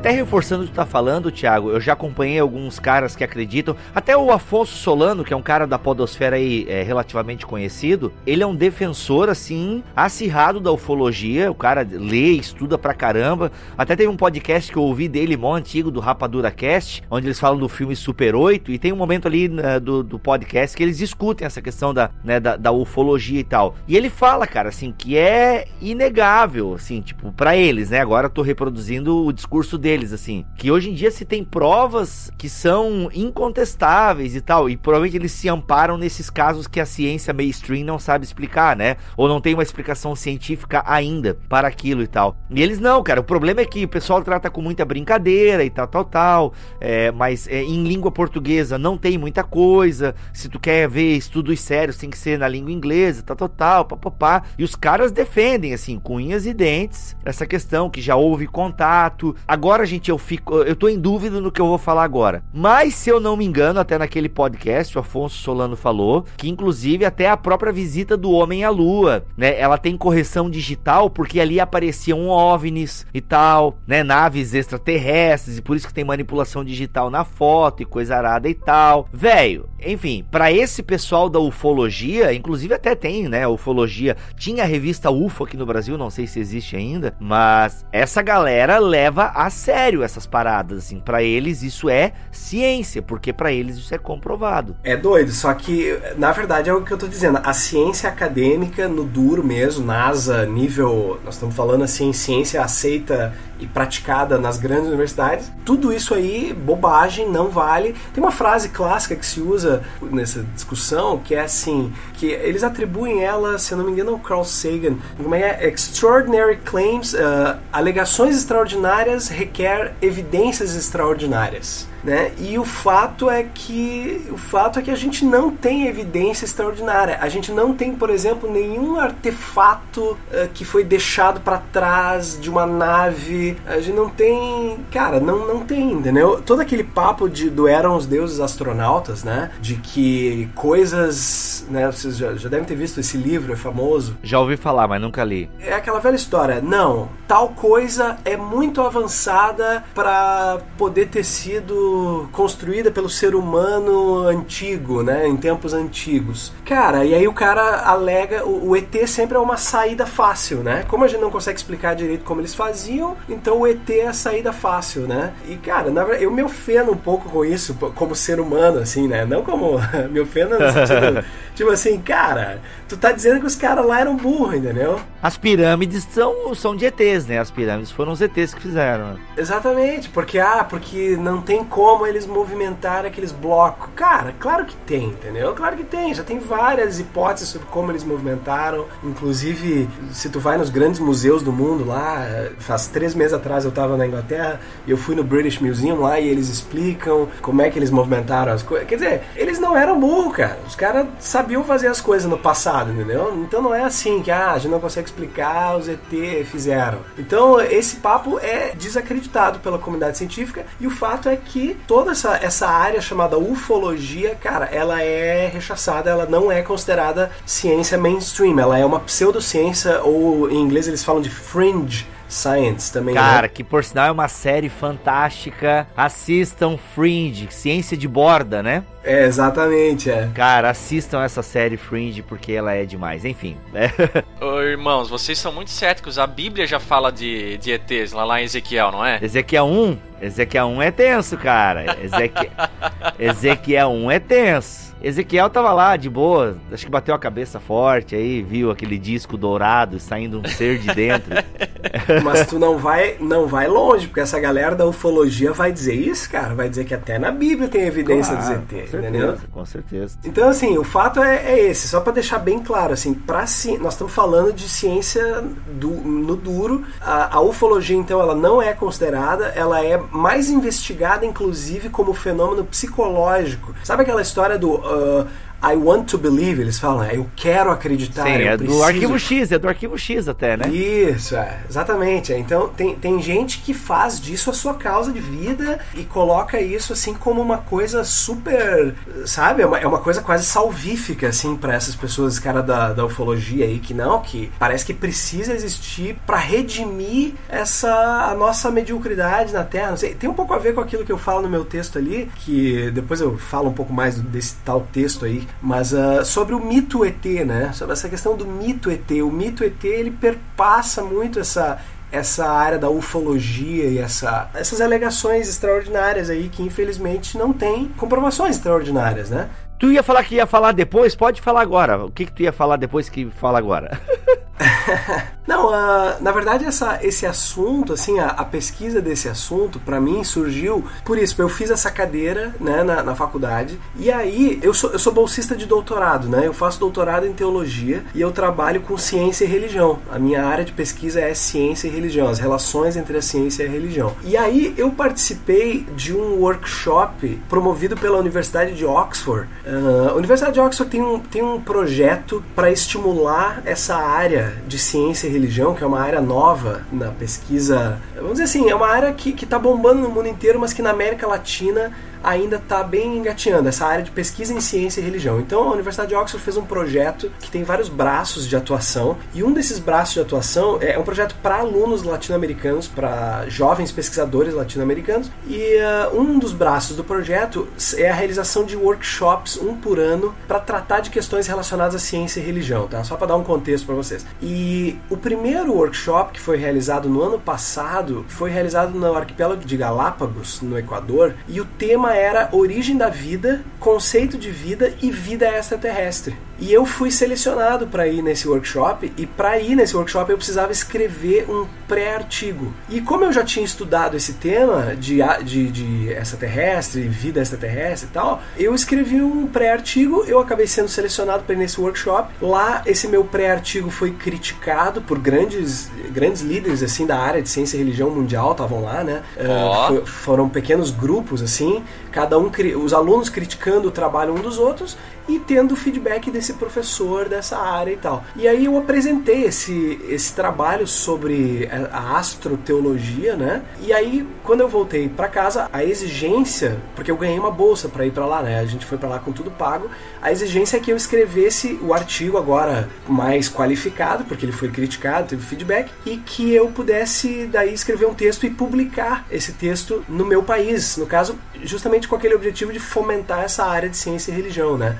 Até 0.00 0.12
reforçando 0.12 0.62
o 0.62 0.66
que 0.66 0.72
tu 0.72 0.76
tá 0.76 0.86
falando, 0.86 1.30
Thiago, 1.30 1.72
eu 1.72 1.78
já 1.78 1.92
acompanhei 1.92 2.38
alguns 2.38 2.78
caras 2.78 3.14
que 3.14 3.22
acreditam. 3.22 3.76
Até 3.94 4.16
o 4.16 4.32
Afonso 4.32 4.74
Solano, 4.78 5.22
que 5.22 5.34
é 5.34 5.36
um 5.36 5.42
cara 5.42 5.66
da 5.66 5.78
podosfera 5.78 6.36
aí 6.36 6.64
é, 6.70 6.82
relativamente 6.82 7.44
conhecido, 7.44 8.10
ele 8.26 8.42
é 8.42 8.46
um 8.46 8.54
defensor, 8.54 9.28
assim, 9.28 9.84
acirrado 9.94 10.58
da 10.58 10.72
ufologia. 10.72 11.50
O 11.50 11.54
cara 11.54 11.86
lê, 11.86 12.30
estuda 12.30 12.78
pra 12.78 12.94
caramba. 12.94 13.52
Até 13.76 13.94
teve 13.94 14.08
um 14.08 14.16
podcast 14.16 14.72
que 14.72 14.78
eu 14.78 14.84
ouvi 14.84 15.06
dele, 15.06 15.36
mó 15.36 15.54
antigo, 15.54 15.90
do 15.90 16.00
Rapadura 16.00 16.50
Cast, 16.50 17.02
onde 17.10 17.26
eles 17.26 17.38
falam 17.38 17.58
do 17.58 17.68
filme 17.68 17.94
Super 17.94 18.34
8. 18.34 18.72
E 18.72 18.78
tem 18.78 18.94
um 18.94 18.96
momento 18.96 19.28
ali 19.28 19.50
né, 19.50 19.78
do, 19.78 20.02
do 20.02 20.18
podcast 20.18 20.74
que 20.74 20.82
eles 20.82 20.96
discutem 20.96 21.44
essa 21.44 21.60
questão 21.60 21.92
da, 21.92 22.10
né, 22.24 22.40
da, 22.40 22.56
da 22.56 22.72
ufologia 22.72 23.40
e 23.40 23.44
tal. 23.44 23.74
E 23.86 23.98
ele 23.98 24.08
fala, 24.08 24.46
cara, 24.46 24.70
assim, 24.70 24.94
que 24.96 25.18
é 25.18 25.66
inegável, 25.78 26.72
assim, 26.72 27.02
tipo, 27.02 27.30
para 27.32 27.54
eles, 27.54 27.90
né? 27.90 28.00
Agora 28.00 28.28
eu 28.28 28.30
tô 28.30 28.40
reproduzindo 28.40 29.26
o 29.26 29.30
discurso 29.30 29.76
deles, 29.90 30.12
assim. 30.12 30.44
Que 30.56 30.70
hoje 30.70 30.90
em 30.90 30.94
dia 30.94 31.10
se 31.10 31.24
tem 31.24 31.42
provas 31.42 32.30
que 32.38 32.48
são 32.48 33.10
incontestáveis 33.12 34.36
e 34.36 34.40
tal. 34.40 34.70
E 34.70 34.76
provavelmente 34.76 35.16
eles 35.16 35.32
se 35.32 35.48
amparam 35.48 35.98
nesses 35.98 36.30
casos 36.30 36.66
que 36.68 36.80
a 36.80 36.86
ciência 36.86 37.34
mainstream 37.34 37.84
não 37.84 37.98
sabe 37.98 38.24
explicar, 38.24 38.76
né? 38.76 38.96
Ou 39.16 39.28
não 39.28 39.40
tem 39.40 39.54
uma 39.54 39.62
explicação 39.62 40.14
científica 40.14 40.82
ainda 40.86 41.36
para 41.48 41.66
aquilo 41.66 42.02
e 42.02 42.06
tal. 42.06 42.36
E 42.50 42.62
eles 42.62 42.78
não, 42.78 43.02
cara. 43.02 43.20
O 43.20 43.24
problema 43.24 43.60
é 43.60 43.64
que 43.64 43.84
o 43.84 43.88
pessoal 43.88 44.22
trata 44.22 44.48
com 44.48 44.62
muita 44.62 44.84
brincadeira 44.84 45.64
e 45.64 45.70
tal, 45.70 45.86
tal, 45.86 46.04
tal. 46.04 46.54
É, 46.80 47.10
mas 47.10 47.48
é, 47.48 47.62
em 47.62 47.84
língua 47.84 48.12
portuguesa 48.12 48.78
não 48.78 48.96
tem 48.96 49.18
muita 49.18 49.42
coisa. 49.42 50.14
Se 50.32 50.48
tu 50.48 50.60
quer 50.60 50.88
ver 50.88 51.16
estudos 51.16 51.60
sérios, 51.60 51.96
tem 51.96 52.10
que 52.10 52.18
ser 52.18 52.38
na 52.38 52.46
língua 52.46 52.72
inglesa, 52.72 53.22
tal, 53.22 53.36
tal, 53.36 53.48
tal, 53.48 53.84
papapá. 53.84 54.42
E 54.56 54.62
os 54.62 54.76
caras 54.76 55.10
defendem, 55.10 55.74
assim, 55.74 55.98
com 55.98 56.16
unhas 56.16 56.46
e 56.46 56.54
dentes, 56.54 57.16
essa 57.24 57.46
questão 57.46 57.90
que 57.90 58.00
já 58.00 58.14
houve 58.14 58.46
contato. 58.46 59.34
Agora 59.46 59.79
agora, 59.80 59.86
gente, 59.86 60.10
eu 60.10 60.18
fico. 60.18 60.56
Eu 60.58 60.76
tô 60.76 60.88
em 60.88 60.98
dúvida 60.98 61.40
no 61.40 61.50
que 61.50 61.60
eu 61.60 61.66
vou 61.66 61.78
falar 61.78 62.04
agora. 62.04 62.42
Mas, 62.52 62.94
se 62.94 63.08
eu 63.08 63.18
não 63.18 63.36
me 63.36 63.44
engano, 63.44 63.80
até 63.80 63.96
naquele 63.96 64.28
podcast, 64.28 64.96
o 64.96 65.00
Afonso 65.00 65.38
Solano 65.38 65.76
falou 65.76 66.24
que, 66.36 66.48
inclusive, 66.48 67.04
até 67.04 67.28
a 67.28 67.36
própria 67.36 67.72
visita 67.72 68.16
do 68.16 68.30
Homem 68.30 68.64
à 68.64 68.70
Lua, 68.70 69.24
né? 69.36 69.58
Ela 69.58 69.78
tem 69.78 69.96
correção 69.96 70.50
digital 70.50 71.08
porque 71.08 71.40
ali 71.40 71.58
apareciam 71.58 72.28
OVNIs 72.28 73.06
e 73.14 73.20
tal, 73.20 73.78
né? 73.86 74.02
Naves 74.02 74.54
extraterrestres, 74.54 75.58
e 75.58 75.62
por 75.62 75.76
isso 75.76 75.86
que 75.86 75.94
tem 75.94 76.04
manipulação 76.04 76.64
digital 76.64 77.10
na 77.10 77.24
foto 77.24 77.82
e 77.82 77.86
coisa 77.86 78.16
arada 78.16 78.48
e 78.48 78.54
tal. 78.54 79.08
Velho, 79.12 79.68
enfim, 79.84 80.24
para 80.30 80.52
esse 80.52 80.82
pessoal 80.82 81.28
da 81.28 81.38
ufologia, 81.38 82.34
inclusive 82.34 82.74
até 82.74 82.94
tem, 82.94 83.28
né? 83.28 83.46
Ufologia. 83.46 84.16
Tinha 84.36 84.64
a 84.64 84.66
revista 84.66 85.10
UFO 85.10 85.44
aqui 85.44 85.56
no 85.56 85.66
Brasil, 85.66 85.96
não 85.96 86.10
sei 86.10 86.26
se 86.26 86.38
existe 86.38 86.76
ainda, 86.76 87.14
mas 87.18 87.86
essa 87.92 88.20
galera 88.20 88.78
leva 88.78 89.32
a 89.34 89.48
sério 89.48 89.69
essas 90.02 90.26
paradas, 90.26 90.78
assim. 90.78 91.00
Para 91.00 91.22
eles 91.22 91.62
isso 91.62 91.88
é 91.88 92.12
ciência, 92.30 93.02
porque 93.02 93.32
para 93.32 93.52
eles 93.52 93.76
isso 93.76 93.94
é 93.94 93.98
comprovado. 93.98 94.76
É 94.82 94.96
doido, 94.96 95.32
só 95.32 95.52
que 95.54 95.98
na 96.16 96.32
verdade 96.32 96.70
é 96.70 96.74
o 96.74 96.82
que 96.82 96.92
eu 96.92 96.98
tô 96.98 97.06
dizendo. 97.06 97.40
A 97.42 97.52
ciência 97.52 98.08
acadêmica 98.08 98.88
no 98.88 99.04
duro 99.04 99.44
mesmo, 99.44 99.84
NASA, 99.84 100.46
nível, 100.46 101.20
nós 101.24 101.34
estamos 101.34 101.54
falando 101.54 101.84
assim, 101.84 102.12
ciência 102.12 102.62
aceita 102.62 103.32
e 103.60 103.66
praticada 103.66 104.38
nas 104.38 104.58
grandes 104.58 104.88
universidades. 104.88 105.50
Tudo 105.64 105.92
isso 105.92 106.14
aí, 106.14 106.52
bobagem, 106.52 107.28
não 107.30 107.48
vale. 107.48 107.94
Tem 108.12 108.22
uma 108.22 108.32
frase 108.32 108.70
clássica 108.70 109.14
que 109.14 109.26
se 109.26 109.40
usa 109.40 109.82
nessa 110.02 110.42
discussão 110.54 111.18
que 111.18 111.34
é 111.34 111.40
assim, 111.40 111.92
que 112.14 112.26
eles 112.26 112.62
atribuem 112.62 113.22
ela, 113.22 113.58
se 113.58 113.72
eu 113.72 113.78
não 113.78 113.84
me 113.84 113.92
engano, 113.92 114.12
ao 114.12 114.18
Carl 114.18 114.44
Sagan, 114.44 114.96
como 115.16 115.34
é 115.34 115.68
extraordinary 115.68 116.56
claims, 116.56 117.14
uh, 117.14 117.58
alegações 117.72 118.36
extraordinárias 118.36 119.28
requer 119.28 119.94
evidências 120.00 120.74
extraordinárias. 120.74 121.89
Né? 122.02 122.32
E 122.38 122.58
o 122.58 122.64
fato 122.64 123.30
é 123.30 123.42
que 123.42 124.26
o 124.30 124.36
fato 124.36 124.78
é 124.78 124.82
que 124.82 124.90
a 124.90 124.96
gente 124.96 125.24
não 125.24 125.50
tem 125.50 125.86
evidência 125.86 126.44
extraordinária. 126.44 127.18
A 127.20 127.28
gente 127.28 127.52
não 127.52 127.74
tem, 127.74 127.94
por 127.94 128.10
exemplo, 128.10 128.50
nenhum 128.50 128.98
artefato 128.98 130.12
uh, 130.12 130.48
que 130.54 130.64
foi 130.64 130.82
deixado 130.84 131.40
para 131.40 131.58
trás 131.58 132.38
de 132.40 132.48
uma 132.48 132.66
nave 132.66 133.56
a 133.66 133.80
gente 133.80 133.96
não 133.96 134.08
tem. 134.08 134.78
Cara, 134.90 135.20
não, 135.20 135.46
não 135.46 135.60
tem, 135.60 135.92
entendeu? 135.92 136.40
Todo 136.44 136.60
aquele 136.60 136.84
papo 136.84 137.28
de, 137.28 137.48
do 137.48 137.68
eram 137.68 137.96
os 137.96 138.06
deuses 138.06 138.40
astronautas, 138.40 139.24
né? 139.24 139.50
De 139.60 139.76
que 139.76 140.48
coisas. 140.54 141.66
Né, 141.70 141.86
vocês 141.86 142.16
já, 142.16 142.34
já 142.34 142.48
devem 142.48 142.66
ter 142.66 142.74
visto 142.74 143.00
esse 143.00 143.16
livro, 143.16 143.52
é 143.52 143.56
famoso. 143.56 144.16
Já 144.22 144.38
ouvi 144.40 144.56
falar, 144.56 144.88
mas 144.88 145.00
nunca 145.00 145.22
li. 145.24 145.50
É 145.60 145.72
aquela 145.72 146.00
velha 146.00 146.16
história. 146.16 146.60
Não, 146.60 147.08
tal 147.26 147.50
coisa 147.50 148.18
é 148.24 148.36
muito 148.36 148.80
avançada 148.80 149.84
para 149.94 150.60
poder 150.76 151.08
ter 151.08 151.24
sido 151.24 151.89
construída 152.32 152.90
pelo 152.90 153.08
ser 153.08 153.34
humano 153.34 154.26
antigo, 154.26 155.02
né? 155.02 155.26
Em 155.26 155.36
tempos 155.36 155.72
antigos. 155.72 156.52
Cara, 156.64 157.04
e 157.04 157.14
aí 157.14 157.26
o 157.26 157.32
cara 157.32 157.82
alega. 157.82 158.44
O, 158.46 158.70
o 158.70 158.76
ET 158.76 158.94
sempre 159.06 159.36
é 159.36 159.40
uma 159.40 159.56
saída 159.56 160.06
fácil, 160.06 160.58
né? 160.58 160.84
Como 160.88 161.04
a 161.04 161.08
gente 161.08 161.20
não 161.20 161.30
consegue 161.30 161.58
explicar 161.58 161.94
direito 161.94 162.24
como 162.24 162.40
eles 162.40 162.54
faziam, 162.54 163.16
então 163.28 163.60
o 163.60 163.66
ET 163.66 163.88
é 163.90 164.08
a 164.08 164.12
saída 164.12 164.52
fácil, 164.52 165.02
né? 165.02 165.32
E 165.48 165.56
cara, 165.56 165.90
na 165.90 166.02
verdade, 166.02 166.24
eu 166.24 166.30
me 166.30 166.42
ofendo 166.42 166.92
um 166.92 166.96
pouco 166.96 167.28
com 167.28 167.44
isso, 167.44 167.74
como 167.94 168.14
ser 168.14 168.40
humano, 168.40 168.78
assim, 168.78 169.08
né? 169.08 169.24
Não 169.24 169.42
como. 169.42 169.78
me 170.10 170.20
ofendo 170.20 170.58
no 170.58 170.72
sentido. 170.72 171.24
Tipo 171.60 171.70
assim, 171.70 172.00
cara, 172.00 172.58
tu 172.88 172.96
tá 172.96 173.12
dizendo 173.12 173.38
que 173.38 173.46
os 173.46 173.54
caras 173.54 173.84
lá 173.84 174.00
eram 174.00 174.16
burros, 174.16 174.54
entendeu? 174.54 174.98
As 175.22 175.36
pirâmides 175.36 176.06
são, 176.10 176.54
são 176.54 176.74
de 176.74 176.86
ETs, 176.86 177.26
né? 177.26 177.38
As 177.38 177.50
pirâmides 177.50 177.90
foram 177.90 178.12
os 178.12 178.22
ETs 178.22 178.54
que 178.54 178.62
fizeram. 178.62 179.18
Exatamente, 179.36 180.08
porque 180.08 180.38
ah, 180.38 180.64
porque 180.64 181.18
não 181.20 181.42
tem 181.42 181.62
como 181.62 182.06
eles 182.06 182.26
movimentarem 182.26 183.10
aqueles 183.10 183.30
blocos. 183.30 183.90
Cara, 183.94 184.34
claro 184.40 184.64
que 184.64 184.74
tem, 184.74 185.08
entendeu? 185.08 185.52
Claro 185.54 185.76
que 185.76 185.84
tem. 185.84 186.14
Já 186.14 186.22
tem 186.22 186.38
várias 186.38 186.98
hipóteses 186.98 187.50
sobre 187.50 187.68
como 187.68 187.92
eles 187.92 188.04
movimentaram. 188.04 188.86
Inclusive, 189.04 189.86
se 190.12 190.30
tu 190.30 190.40
vai 190.40 190.56
nos 190.56 190.70
grandes 190.70 190.98
museus 190.98 191.42
do 191.42 191.52
mundo 191.52 191.86
lá, 191.86 192.26
faz 192.58 192.86
três 192.86 193.14
meses 193.14 193.34
atrás 193.34 193.66
eu 193.66 193.70
tava 193.70 193.98
na 193.98 194.06
Inglaterra 194.06 194.60
e 194.86 194.90
eu 194.90 194.96
fui 194.96 195.14
no 195.14 195.22
British 195.22 195.58
Museum 195.58 196.00
lá 196.00 196.18
e 196.18 196.26
eles 196.26 196.48
explicam 196.48 197.28
como 197.42 197.60
é 197.60 197.68
que 197.68 197.78
eles 197.78 197.90
movimentaram 197.90 198.52
as 198.52 198.62
coisas. 198.62 198.88
Quer 198.88 198.94
dizer, 198.94 199.22
eles 199.36 199.58
não 199.58 199.76
eram 199.76 200.00
burros, 200.00 200.34
cara. 200.34 200.58
Os 200.66 200.74
caras 200.74 201.06
sabiam 201.18 201.49
fazer 201.64 201.88
as 201.88 202.00
coisas 202.00 202.28
no 202.28 202.38
passado, 202.38 202.90
entendeu? 202.90 203.34
Então 203.42 203.60
não 203.60 203.74
é 203.74 203.82
assim 203.82 204.22
que 204.22 204.30
ah, 204.30 204.52
a 204.52 204.58
gente 204.58 204.70
não 204.70 204.80
consegue 204.80 205.08
explicar, 205.08 205.76
os 205.76 205.88
ET 205.88 206.46
fizeram. 206.46 207.00
Então 207.18 207.60
esse 207.60 207.96
papo 207.96 208.38
é 208.38 208.74
desacreditado 208.74 209.58
pela 209.60 209.78
comunidade 209.78 210.18
científica 210.18 210.64
e 210.78 210.86
o 210.86 210.90
fato 210.90 211.28
é 211.28 211.36
que 211.36 211.76
toda 211.86 212.12
essa, 212.12 212.36
essa 212.36 212.68
área 212.68 213.00
chamada 213.00 213.38
ufologia, 213.38 214.34
cara, 214.34 214.66
ela 214.66 215.02
é 215.02 215.46
rechaçada, 215.46 216.10
ela 216.10 216.26
não 216.26 216.50
é 216.50 216.62
considerada 216.62 217.30
ciência 217.44 217.98
mainstream, 217.98 218.58
ela 218.58 218.78
é 218.78 218.84
uma 218.84 219.00
pseudociência 219.00 220.00
ou 220.02 220.50
em 220.50 220.56
inglês 220.56 220.86
eles 220.88 221.04
falam 221.04 221.20
de 221.20 221.30
fringe 221.30 222.06
Science 222.30 222.92
também. 222.92 223.14
Cara, 223.14 223.42
né? 223.42 223.48
que 223.48 223.64
por 223.64 223.84
sinal 223.84 224.06
é 224.06 224.10
uma 224.10 224.28
série 224.28 224.68
fantástica. 224.68 225.86
Assistam 225.96 226.78
Fringe, 226.94 227.48
Ciência 227.50 227.96
de 227.96 228.06
Borda, 228.06 228.62
né? 228.62 228.84
É, 229.02 229.24
exatamente, 229.24 230.10
é. 230.10 230.28
Cara, 230.34 230.70
assistam 230.70 231.22
essa 231.22 231.42
série 231.42 231.76
Fringe 231.76 232.22
porque 232.22 232.52
ela 232.52 232.72
é 232.72 232.84
demais. 232.84 233.24
Enfim. 233.24 233.56
É. 233.74 233.90
Ô, 234.44 234.60
irmãos, 234.60 235.08
vocês 235.08 235.38
são 235.38 235.52
muito 235.52 235.70
céticos. 235.70 236.18
A 236.18 236.26
Bíblia 236.26 236.66
já 236.66 236.78
fala 236.78 237.10
de, 237.10 237.56
de 237.58 237.72
ETs 237.72 238.12
lá, 238.12 238.24
lá 238.24 238.40
em 238.40 238.44
Ezequiel, 238.44 238.92
não 238.92 239.04
é? 239.04 239.18
Ezequiel 239.22 239.66
1? 239.66 239.98
Ezequiel 240.22 240.66
1 240.68 240.82
é 240.82 240.90
tenso, 240.90 241.36
cara. 241.36 241.96
Ezequiel, 242.02 242.52
Ezequiel 243.18 243.90
1 243.90 244.10
é 244.10 244.18
tenso. 244.18 244.89
Ezequiel 245.02 245.48
tava 245.48 245.72
lá 245.72 245.96
de 245.96 246.10
boa, 246.10 246.56
acho 246.70 246.84
que 246.84 246.90
bateu 246.90 247.14
a 247.14 247.18
cabeça 247.18 247.58
forte 247.58 248.14
aí, 248.14 248.42
viu 248.42 248.70
aquele 248.70 248.98
disco 248.98 249.36
dourado 249.36 249.98
saindo 249.98 250.38
um 250.38 250.44
ser 250.44 250.78
de 250.78 250.94
dentro. 250.94 251.30
Mas 252.22 252.46
tu 252.46 252.58
não 252.58 252.76
vai, 252.76 253.16
não 253.18 253.46
vai 253.46 253.66
longe, 253.66 254.06
porque 254.06 254.20
essa 254.20 254.38
galera 254.38 254.76
da 254.76 254.86
ufologia 254.86 255.52
vai 255.52 255.72
dizer 255.72 255.94
isso, 255.94 256.28
cara, 256.28 256.54
vai 256.54 256.68
dizer 256.68 256.84
que 256.84 256.94
até 256.94 257.18
na 257.18 257.30
Bíblia 257.30 257.68
tem 257.68 257.86
evidência 257.86 258.36
claro, 258.36 258.60
dos 258.60 258.74
ET, 258.74 258.94
entendeu? 258.94 259.38
Com 259.50 259.64
certeza. 259.64 260.18
Então 260.24 260.48
assim, 260.48 260.76
o 260.76 260.84
fato 260.84 261.22
é, 261.22 261.36
é, 261.46 261.70
esse, 261.70 261.88
só 261.88 262.00
para 262.00 262.12
deixar 262.12 262.38
bem 262.38 262.58
claro 262.58 262.92
assim, 262.92 263.14
para 263.14 263.46
si, 263.46 263.78
nós 263.78 263.94
estamos 263.94 264.12
falando 264.12 264.52
de 264.52 264.68
ciência 264.68 265.42
do, 265.72 265.90
no 265.90 266.36
duro. 266.36 266.84
A, 267.00 267.36
a 267.36 267.40
ufologia 267.40 267.96
então 267.96 268.20
ela 268.20 268.34
não 268.34 268.60
é 268.60 268.74
considerada, 268.74 269.46
ela 269.56 269.82
é 269.82 269.96
mais 269.96 270.50
investigada 270.50 271.24
inclusive 271.24 271.88
como 271.88 272.12
fenômeno 272.12 272.64
psicológico. 272.64 273.74
Sabe 273.82 274.02
aquela 274.02 274.20
história 274.20 274.58
do 274.58 274.89
uh, 274.90 275.28
I 275.62 275.76
want 275.76 276.08
to 276.10 276.18
believe, 276.18 276.60
eles 276.60 276.78
falam, 276.78 277.02
é, 277.02 277.16
eu 277.16 277.28
quero 277.36 277.70
acreditar. 277.70 278.24
Sim, 278.24 278.30
é 278.30 278.56
preciso... 278.56 278.78
do 278.78 278.84
arquivo 278.84 279.18
X, 279.18 279.52
é 279.52 279.58
do 279.58 279.68
arquivo 279.68 279.98
X 279.98 280.28
até, 280.28 280.56
né? 280.56 280.68
Isso, 280.68 281.36
é, 281.36 281.60
exatamente. 281.68 282.32
Então 282.32 282.68
tem, 282.68 282.96
tem 282.96 283.20
gente 283.20 283.60
que 283.60 283.74
faz 283.74 284.18
disso 284.20 284.50
a 284.50 284.54
sua 284.54 284.74
causa 284.74 285.12
de 285.12 285.20
vida 285.20 285.78
e 285.94 286.04
coloca 286.04 286.60
isso 286.60 286.92
assim 286.92 287.12
como 287.12 287.42
uma 287.42 287.58
coisa 287.58 288.02
super, 288.04 288.94
sabe? 289.26 289.62
É 289.62 289.66
uma, 289.66 289.78
é 289.78 289.86
uma 289.86 289.98
coisa 289.98 290.22
quase 290.22 290.44
salvífica, 290.44 291.28
assim, 291.28 291.56
para 291.56 291.74
essas 291.74 291.94
pessoas, 291.94 292.38
cara 292.38 292.62
da, 292.62 292.92
da 292.92 293.04
ufologia 293.04 293.66
aí, 293.66 293.78
que 293.78 293.92
não, 293.92 294.20
que 294.22 294.50
parece 294.58 294.86
que 294.86 294.94
precisa 294.94 295.52
existir 295.52 296.16
para 296.26 296.38
redimir 296.38 297.34
essa 297.48 297.90
a 298.30 298.34
nossa 298.34 298.70
mediocridade 298.70 299.52
na 299.52 299.64
Terra. 299.64 299.90
Não 299.90 299.96
sei, 299.96 300.14
tem 300.14 300.28
um 300.28 300.34
pouco 300.34 300.54
a 300.54 300.58
ver 300.58 300.74
com 300.74 300.80
aquilo 300.80 301.04
que 301.04 301.12
eu 301.12 301.18
falo 301.18 301.42
no 301.42 301.48
meu 301.48 301.64
texto 301.64 301.98
ali, 301.98 302.30
que 302.36 302.90
depois 302.92 303.20
eu 303.20 303.36
falo 303.36 303.68
um 303.68 303.74
pouco 303.74 303.92
mais 303.92 304.18
desse 304.18 304.54
tal 304.64 304.86
texto 304.92 305.24
aí 305.24 305.46
mas 305.60 305.92
uh, 305.92 306.24
sobre 306.24 306.54
o 306.54 306.60
mito 306.60 307.04
ET, 307.04 307.24
né? 307.46 307.72
Sobre 307.72 307.92
essa 307.92 308.08
questão 308.08 308.36
do 308.36 308.46
mito 308.46 308.90
ET. 308.90 309.10
O 309.22 309.30
mito 309.30 309.64
ET 309.64 309.82
ele 309.84 310.10
perpassa 310.10 311.02
muito 311.02 311.38
essa 311.38 311.78
essa 312.12 312.50
área 312.50 312.76
da 312.76 312.90
ufologia 312.90 313.84
e 313.84 313.98
essa, 313.98 314.50
essas 314.54 314.80
alegações 314.80 315.48
extraordinárias 315.48 316.28
aí 316.28 316.48
que 316.48 316.60
infelizmente 316.60 317.38
não 317.38 317.52
tem 317.52 317.86
comprovações 317.96 318.56
extraordinárias, 318.56 319.30
né? 319.30 319.48
Tu 319.78 319.92
ia 319.92 320.02
falar 320.02 320.24
que 320.24 320.34
ia 320.34 320.46
falar 320.46 320.72
depois? 320.72 321.14
Pode 321.14 321.40
falar 321.40 321.62
agora. 321.62 322.04
O 322.04 322.10
que, 322.10 322.26
que 322.26 322.32
tu 322.32 322.42
ia 322.42 322.52
falar 322.52 322.76
depois 322.76 323.08
que 323.08 323.30
fala 323.30 323.58
agora? 323.58 323.98
Não, 325.46 325.68
uh, 325.68 326.22
na 326.22 326.30
verdade 326.30 326.64
essa, 326.64 327.00
esse 327.02 327.26
assunto, 327.26 327.92
assim, 327.92 328.20
a, 328.20 328.28
a 328.28 328.44
pesquisa 328.44 329.00
desse 329.00 329.28
assunto, 329.28 329.80
para 329.80 330.00
mim 330.00 330.22
surgiu 330.22 330.84
por 331.04 331.18
isso. 331.18 331.34
Eu 331.40 331.48
fiz 331.48 331.70
essa 331.70 331.90
cadeira, 331.90 332.54
né, 332.60 332.84
na, 332.84 333.02
na, 333.02 333.14
faculdade 333.16 333.78
e 333.98 334.12
aí 334.12 334.60
eu 334.62 334.72
sou, 334.72 334.90
eu 334.90 334.98
sou 334.98 335.12
bolsista 335.12 335.56
de 335.56 335.66
doutorado, 335.66 336.28
né? 336.28 336.46
Eu 336.46 336.52
faço 336.52 336.78
doutorado 336.78 337.26
em 337.26 337.32
teologia 337.32 338.04
e 338.14 338.20
eu 338.20 338.30
trabalho 338.30 338.80
com 338.80 338.96
ciência 338.96 339.44
e 339.44 339.48
religião. 339.48 339.98
A 340.10 340.18
minha 340.18 340.44
área 340.44 340.64
de 340.64 340.72
pesquisa 340.72 341.20
é 341.20 341.34
ciência 341.34 341.88
e 341.88 341.90
religião, 341.90 342.28
as 342.28 342.38
relações 342.38 342.96
entre 342.96 343.16
a 343.16 343.22
ciência 343.22 343.64
e 343.64 343.66
a 343.66 343.70
religião. 343.70 344.14
E 344.22 344.36
aí 344.36 344.72
eu 344.76 344.90
participei 344.90 345.84
de 345.96 346.14
um 346.14 346.40
workshop 346.40 347.40
promovido 347.48 347.96
pela 347.96 348.18
Universidade 348.18 348.74
de 348.74 348.84
Oxford. 348.84 349.48
Uh, 349.66 350.10
a 350.10 350.14
Universidade 350.14 350.54
de 350.54 350.60
Oxford 350.60 350.90
tem 350.90 351.02
um, 351.02 351.18
tem 351.18 351.42
um 351.42 351.60
projeto 351.60 352.42
para 352.54 352.70
estimular 352.70 353.62
essa 353.64 353.96
área 353.96 354.49
de 354.66 354.78
ciência 354.78 355.26
e 355.26 355.30
religião, 355.30 355.74
que 355.74 355.82
é 355.82 355.86
uma 355.86 356.00
área 356.00 356.20
nova 356.20 356.82
na 356.92 357.10
pesquisa. 357.10 358.00
Vamos 358.14 358.32
dizer 358.32 358.44
assim, 358.44 358.70
é 358.70 358.74
uma 358.74 358.88
área 358.88 359.12
que 359.12 359.30
está 359.30 359.58
bombando 359.58 360.00
no 360.00 360.10
mundo 360.10 360.28
inteiro, 360.28 360.58
mas 360.58 360.72
que 360.72 360.82
na 360.82 360.90
América 360.90 361.26
Latina 361.26 361.92
ainda 362.22 362.56
está 362.56 362.82
bem 362.82 363.18
engateando, 363.18 363.68
essa 363.68 363.86
área 363.86 364.04
de 364.04 364.10
pesquisa 364.10 364.52
em 364.52 364.60
ciência 364.60 365.00
e 365.00 365.04
religião. 365.04 365.40
Então 365.40 365.68
a 365.68 365.72
Universidade 365.72 366.10
de 366.10 366.14
Oxford 366.14 366.44
fez 366.44 366.56
um 366.56 366.64
projeto 366.64 367.30
que 367.40 367.50
tem 367.50 367.62
vários 367.62 367.88
braços 367.88 368.46
de 368.46 368.56
atuação, 368.56 369.16
e 369.34 369.42
um 369.42 369.52
desses 369.52 369.78
braços 369.78 370.14
de 370.14 370.20
atuação 370.20 370.78
é 370.80 370.98
um 370.98 371.02
projeto 371.02 371.34
para 371.42 371.56
alunos 371.56 372.02
latino-americanos, 372.02 372.88
para 372.88 373.44
jovens 373.48 373.92
pesquisadores 373.92 374.54
latino-americanos, 374.54 375.30
e 375.46 375.76
uh, 376.12 376.18
um 376.18 376.38
dos 376.38 376.52
braços 376.52 376.96
do 376.96 377.04
projeto 377.04 377.68
é 377.96 378.10
a 378.10 378.14
realização 378.14 378.64
de 378.64 378.76
workshops, 378.76 379.56
um 379.56 379.74
por 379.74 379.98
ano, 379.98 380.34
para 380.46 380.60
tratar 380.60 381.00
de 381.00 381.10
questões 381.10 381.46
relacionadas 381.46 381.94
à 381.94 381.98
ciência 381.98 382.40
e 382.40 382.42
religião, 382.42 382.86
tá? 382.86 383.02
Só 383.04 383.16
para 383.16 383.28
dar 383.28 383.36
um 383.36 383.44
contexto 383.44 383.86
para 383.86 383.94
vocês. 383.94 384.26
E 384.42 384.98
o 385.08 385.16
primeiro 385.16 385.72
workshop 385.72 386.32
que 386.32 386.40
foi 386.40 386.56
realizado 386.56 387.08
no 387.08 387.22
ano 387.22 387.38
passado 387.38 388.24
foi 388.28 388.50
realizado 388.50 388.90
no 388.90 389.14
arquipélago 389.14 389.64
de 389.64 389.76
Galápagos, 389.76 390.60
no 390.62 390.78
Equador, 390.78 391.34
e 391.48 391.60
o 391.60 391.64
tema 391.64 392.09
era 392.14 392.48
origem 392.52 392.96
da 392.96 393.08
vida, 393.08 393.62
conceito 393.78 394.38
de 394.38 394.50
vida 394.50 394.92
e 395.02 395.10
vida 395.10 395.46
extraterrestre. 395.48 396.36
E 396.60 396.72
eu 396.72 396.84
fui 396.84 397.10
selecionado 397.10 397.86
para 397.86 398.06
ir 398.06 398.22
nesse 398.22 398.46
workshop 398.46 399.10
e 399.16 399.26
para 399.26 399.58
ir 399.58 399.74
nesse 399.74 399.96
workshop 399.96 400.30
eu 400.30 400.36
precisava 400.36 400.70
escrever 400.70 401.50
um 401.50 401.66
pré-artigo. 401.88 402.72
E 402.88 403.00
como 403.00 403.24
eu 403.24 403.32
já 403.32 403.42
tinha 403.42 403.64
estudado 403.64 404.16
esse 404.16 404.34
tema 404.34 404.94
de, 404.94 405.20
de, 405.42 405.70
de 405.70 406.12
extraterrestre, 406.12 407.08
vida 407.08 407.40
extraterrestre 407.40 408.08
e 408.10 408.12
tal, 408.12 408.42
eu 408.58 408.74
escrevi 408.74 409.22
um 409.22 409.46
pré-artigo, 409.46 410.24
eu 410.26 410.38
acabei 410.38 410.66
sendo 410.66 410.88
selecionado 410.88 411.44
para 411.44 411.54
ir 411.54 411.58
nesse 411.58 411.80
workshop. 411.80 412.32
Lá 412.42 412.82
esse 412.84 413.08
meu 413.08 413.24
pré-artigo 413.24 413.90
foi 413.90 414.10
criticado 414.10 415.00
por 415.00 415.18
grandes 415.18 415.90
grandes 416.10 416.42
líderes 416.42 416.82
assim 416.82 417.06
da 417.06 417.18
área 417.18 417.40
de 417.40 417.48
ciência 417.48 417.76
e 417.76 417.80
religião 417.80 418.10
mundial, 418.10 418.52
estavam 418.52 418.82
lá, 418.82 419.02
né? 419.02 419.22
Oh. 419.38 419.94
Uh, 419.94 420.06
foram 420.06 420.48
pequenos 420.48 420.90
grupos 420.90 421.40
assim, 421.40 421.82
cada 422.12 422.38
um 422.38 422.50
os 422.82 422.92
alunos 422.92 423.28
criticando 423.28 423.88
o 423.88 423.90
trabalho 423.90 424.34
um 424.34 424.40
dos 424.40 424.58
outros 424.58 424.96
e 425.30 425.38
tendo 425.38 425.76
feedback 425.76 426.30
desse 426.30 426.54
professor 426.54 427.28
dessa 427.28 427.58
área 427.58 427.92
e 427.92 427.96
tal. 427.96 428.24
E 428.34 428.48
aí 428.48 428.64
eu 428.64 428.76
apresentei 428.76 429.44
esse, 429.44 430.00
esse 430.08 430.32
trabalho 430.32 430.86
sobre 430.86 431.68
a 431.92 432.18
astroteologia, 432.18 433.36
né? 433.36 433.62
E 433.80 433.92
aí 433.92 434.26
quando 434.42 434.60
eu 434.60 434.68
voltei 434.68 435.08
para 435.08 435.28
casa, 435.28 435.68
a 435.72 435.84
exigência, 435.84 436.78
porque 436.94 437.10
eu 437.10 437.16
ganhei 437.16 437.38
uma 437.38 437.50
bolsa 437.50 437.88
para 437.88 438.04
ir 438.04 438.10
para 438.10 438.26
lá, 438.26 438.42
né? 438.42 438.58
A 438.58 438.66
gente 438.66 438.84
foi 438.84 438.98
para 438.98 439.08
lá 439.08 439.18
com 439.18 439.32
tudo 439.32 439.50
pago. 439.50 439.88
A 440.20 440.32
exigência 440.32 440.76
é 440.76 440.80
que 440.80 440.90
eu 440.90 440.96
escrevesse 440.96 441.78
o 441.82 441.94
artigo 441.94 442.36
agora 442.36 442.88
mais 443.08 443.48
qualificado, 443.48 444.24
porque 444.24 444.44
ele 444.44 444.52
foi 444.52 444.68
criticado, 444.68 445.28
teve 445.28 445.42
feedback, 445.42 445.90
e 446.04 446.16
que 446.16 446.52
eu 446.52 446.68
pudesse 446.68 447.46
daí 447.46 447.72
escrever 447.72 448.06
um 448.06 448.14
texto 448.14 448.44
e 448.44 448.50
publicar 448.50 449.24
esse 449.30 449.52
texto 449.52 450.04
no 450.08 450.24
meu 450.24 450.42
país, 450.42 450.96
no 450.96 451.06
caso, 451.06 451.38
justamente 451.62 452.08
com 452.08 452.16
aquele 452.16 452.34
objetivo 452.34 452.72
de 452.72 452.78
fomentar 452.78 453.44
essa 453.44 453.64
área 453.64 453.88
de 453.88 453.96
ciência 453.96 454.32
e 454.32 454.34
religião, 454.34 454.76
né? 454.76 454.96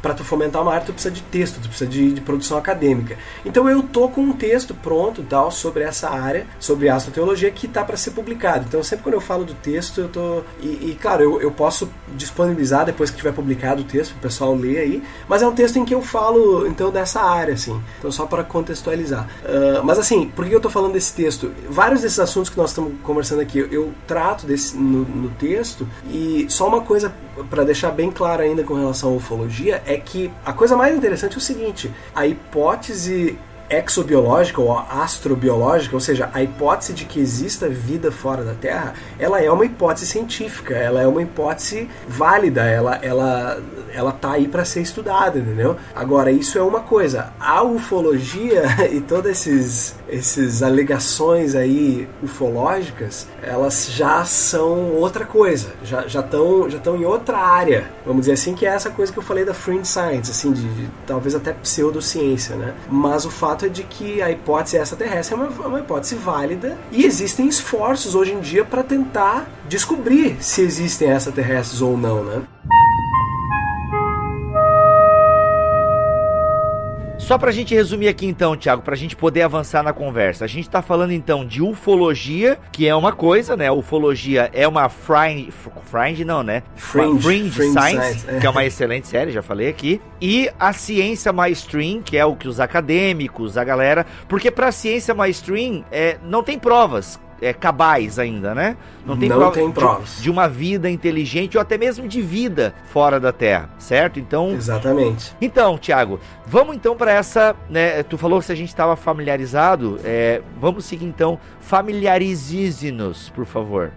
Para 0.00 0.14
tu 0.14 0.24
fomentar 0.24 0.62
uma 0.62 0.72
área 0.72 0.86
tu 0.86 0.92
precisa 0.92 1.14
de 1.14 1.22
texto, 1.22 1.60
tu 1.60 1.68
precisa 1.68 1.88
de, 1.88 2.12
de, 2.12 2.20
produção 2.20 2.56
acadêmica. 2.56 3.16
Então 3.44 3.68
eu 3.68 3.82
tô 3.82 4.08
com 4.08 4.22
um 4.22 4.32
texto 4.32 4.74
pronto, 4.74 5.22
tal, 5.22 5.50
sobre 5.50 5.82
essa 5.82 6.10
área, 6.10 6.46
sobre 6.58 6.88
astroteologia 6.88 7.50
que 7.50 7.68
tá 7.68 7.84
para 7.84 7.96
ser 7.96 8.12
publicado. 8.12 8.64
Então 8.68 8.82
sempre 8.82 9.04
quando 9.04 9.14
eu 9.14 9.20
falo 9.20 9.44
do 9.44 9.54
texto, 9.54 10.00
eu 10.00 10.08
tô 10.08 10.42
e, 10.60 10.90
e 10.90 10.98
claro, 11.00 11.22
eu, 11.22 11.40
eu 11.40 11.50
posso 11.50 11.88
disponibilizar 12.14 12.84
depois 12.84 13.10
que 13.10 13.16
tiver 13.16 13.32
publicado 13.32 13.82
o 13.82 13.84
texto, 13.84 14.12
o 14.12 14.18
pessoal 14.18 14.54
ler 14.54 14.78
aí, 14.78 15.02
mas 15.28 15.42
é 15.42 15.46
um 15.46 15.54
texto 15.54 15.78
em 15.78 15.84
que 15.84 15.94
eu 15.94 16.02
falo 16.02 16.66
então 16.66 16.90
dessa 16.90 17.20
área, 17.20 17.54
assim. 17.54 17.80
Então 17.98 18.10
só 18.10 18.26
para 18.26 18.44
contextualizar. 18.44 19.28
Uh, 19.44 19.84
mas 19.84 19.98
assim, 19.98 20.28
por 20.28 20.46
que 20.46 20.54
eu 20.54 20.60
tô 20.60 20.70
falando 20.70 20.92
desse 20.92 21.14
texto? 21.14 21.52
Vários 21.68 22.02
desses 22.02 22.18
assuntos 22.18 22.50
que 22.50 22.56
nós 22.56 22.70
estamos 22.70 22.92
conversando 23.02 23.40
aqui, 23.40 23.58
eu 23.58 23.92
trato 24.06 24.46
desse 24.46 24.76
no, 24.76 25.04
no 25.04 25.28
texto 25.30 25.86
e 26.08 26.46
só 26.48 26.68
uma 26.68 26.80
coisa 26.80 27.12
para 27.48 27.64
deixar 27.64 27.90
bem 27.90 28.10
claro 28.10 28.42
ainda 28.42 28.62
com 28.62 28.74
relação 28.74 29.10
à 29.10 29.16
ufologia 29.16 29.61
é 29.70 29.96
que 29.96 30.30
a 30.44 30.52
coisa 30.52 30.76
mais 30.76 30.96
interessante 30.96 31.34
é 31.34 31.38
o 31.38 31.40
seguinte: 31.40 31.90
a 32.14 32.26
hipótese 32.26 33.38
exobiológica 33.72 34.60
ou 34.60 34.78
astrobiológica, 34.78 35.94
ou 35.94 36.00
seja, 36.00 36.30
a 36.32 36.42
hipótese 36.42 36.92
de 36.92 37.04
que 37.04 37.20
exista 37.20 37.68
vida 37.68 38.12
fora 38.12 38.44
da 38.44 38.54
Terra, 38.54 38.94
ela 39.18 39.40
é 39.40 39.50
uma 39.50 39.64
hipótese 39.64 40.06
científica, 40.06 40.74
ela 40.74 41.00
é 41.00 41.06
uma 41.06 41.22
hipótese 41.22 41.88
válida, 42.08 42.62
ela 42.62 42.96
ela 42.96 43.62
ela 43.94 44.12
tá 44.12 44.32
aí 44.32 44.48
para 44.48 44.64
ser 44.64 44.80
estudada, 44.80 45.38
entendeu? 45.38 45.76
Agora 45.94 46.30
isso 46.30 46.58
é 46.58 46.62
uma 46.62 46.80
coisa, 46.80 47.32
a 47.38 47.62
ufologia 47.62 48.64
e 48.90 49.00
todas 49.00 49.46
esses 49.46 49.94
esses 50.08 50.62
alegações 50.62 51.54
aí 51.54 52.06
ufológicas, 52.22 53.26
elas 53.42 53.88
já 53.90 54.24
são 54.24 54.92
outra 54.92 55.24
coisa, 55.24 55.72
já 55.82 56.06
já 56.06 56.20
estão 56.20 56.68
já 56.68 56.78
estão 56.78 56.96
em 56.96 57.04
outra 57.04 57.38
área, 57.38 57.90
vamos 58.04 58.22
dizer 58.22 58.32
assim 58.32 58.54
que 58.54 58.66
é 58.66 58.70
essa 58.70 58.90
coisa 58.90 59.12
que 59.12 59.18
eu 59.18 59.22
falei 59.22 59.44
da 59.44 59.54
fringe 59.54 59.86
science, 59.86 60.30
assim 60.30 60.52
de, 60.52 60.62
de 60.62 60.88
talvez 61.06 61.34
até 61.34 61.52
pseudociência, 61.52 62.56
né? 62.56 62.74
Mas 62.90 63.24
o 63.24 63.30
fato 63.30 63.61
é 63.66 63.68
de 63.68 63.82
que 63.82 64.20
a 64.22 64.30
hipótese 64.30 64.76
extraterrestre 64.76 65.34
é 65.34 65.38
uma, 65.38 65.48
uma 65.66 65.80
hipótese 65.80 66.14
válida 66.14 66.78
e 66.90 67.04
existem 67.04 67.48
esforços 67.48 68.14
hoje 68.14 68.32
em 68.32 68.40
dia 68.40 68.64
para 68.64 68.82
tentar 68.82 69.46
descobrir 69.68 70.36
se 70.40 70.62
existem 70.62 71.10
extraterrestres 71.10 71.80
ou 71.80 71.96
não, 71.96 72.24
né? 72.24 72.42
Só 77.22 77.38
pra 77.38 77.52
gente 77.52 77.72
resumir 77.72 78.08
aqui 78.08 78.26
então, 78.26 78.56
Thiago, 78.56 78.82
pra 78.82 78.96
gente 78.96 79.14
poder 79.14 79.42
avançar 79.42 79.80
na 79.84 79.92
conversa. 79.92 80.44
A 80.44 80.48
gente 80.48 80.68
tá 80.68 80.82
falando 80.82 81.12
então 81.12 81.46
de 81.46 81.62
ufologia, 81.62 82.58
que 82.72 82.86
é 82.86 82.94
uma 82.94 83.12
coisa, 83.12 83.56
né? 83.56 83.70
ufologia 83.70 84.50
é 84.52 84.66
uma 84.66 84.88
fringe, 84.88 85.50
fringe 85.84 86.24
não, 86.24 86.42
né? 86.42 86.64
Fringe, 86.74 87.22
fringe, 87.22 87.50
fringe 87.52 87.72
science, 87.72 88.18
science, 88.18 88.26
é. 88.28 88.40
que 88.40 88.46
é 88.46 88.50
uma 88.50 88.64
excelente 88.64 89.06
série, 89.06 89.30
já 89.30 89.40
falei 89.40 89.68
aqui. 89.68 90.02
E 90.20 90.50
a 90.58 90.72
ciência 90.72 91.32
mainstream, 91.32 92.02
que 92.02 92.18
é 92.18 92.24
o 92.24 92.34
que 92.34 92.48
os 92.48 92.58
acadêmicos, 92.58 93.56
a 93.56 93.62
galera, 93.62 94.04
porque 94.28 94.50
pra 94.50 94.72
ciência 94.72 95.14
mainstream 95.14 95.84
é, 95.92 96.18
não 96.24 96.42
tem 96.42 96.58
provas 96.58 97.20
é, 97.42 97.52
cabais 97.52 98.20
ainda, 98.20 98.54
né? 98.54 98.76
Não 99.04 99.16
tem, 99.16 99.28
não 99.28 99.36
prova 99.36 99.52
tem 99.52 99.70
provas 99.72 100.16
de, 100.16 100.22
de, 100.22 100.30
uma 100.30 100.48
vida 100.48 100.88
inteligente 100.88 101.58
ou 101.58 101.60
até 101.60 101.76
mesmo 101.76 102.06
de 102.06 102.22
vida 102.22 102.72
fora 102.92 103.18
da 103.18 103.32
Terra, 103.32 103.68
certo? 103.78 104.20
Então. 104.20 104.52
Exatamente. 104.52 105.34
Então, 105.40 105.76
Tiago, 105.76 106.20
vamos 106.46 106.76
então 106.76 106.96
para 106.96 107.12
essa, 107.12 107.56
né? 107.68 108.04
Tu 108.04 108.16
falou 108.16 108.38
que 108.38 108.46
se 108.46 108.52
a 108.52 108.54
gente 108.54 108.68
estava 108.68 108.94
familiarizado, 108.94 109.98
é, 110.04 110.40
vamos 110.60 110.84
seguir 110.84 111.04
então. 111.04 111.38
Familiarize-nos, 111.72 113.30
por 113.30 113.46
favor. 113.46 113.92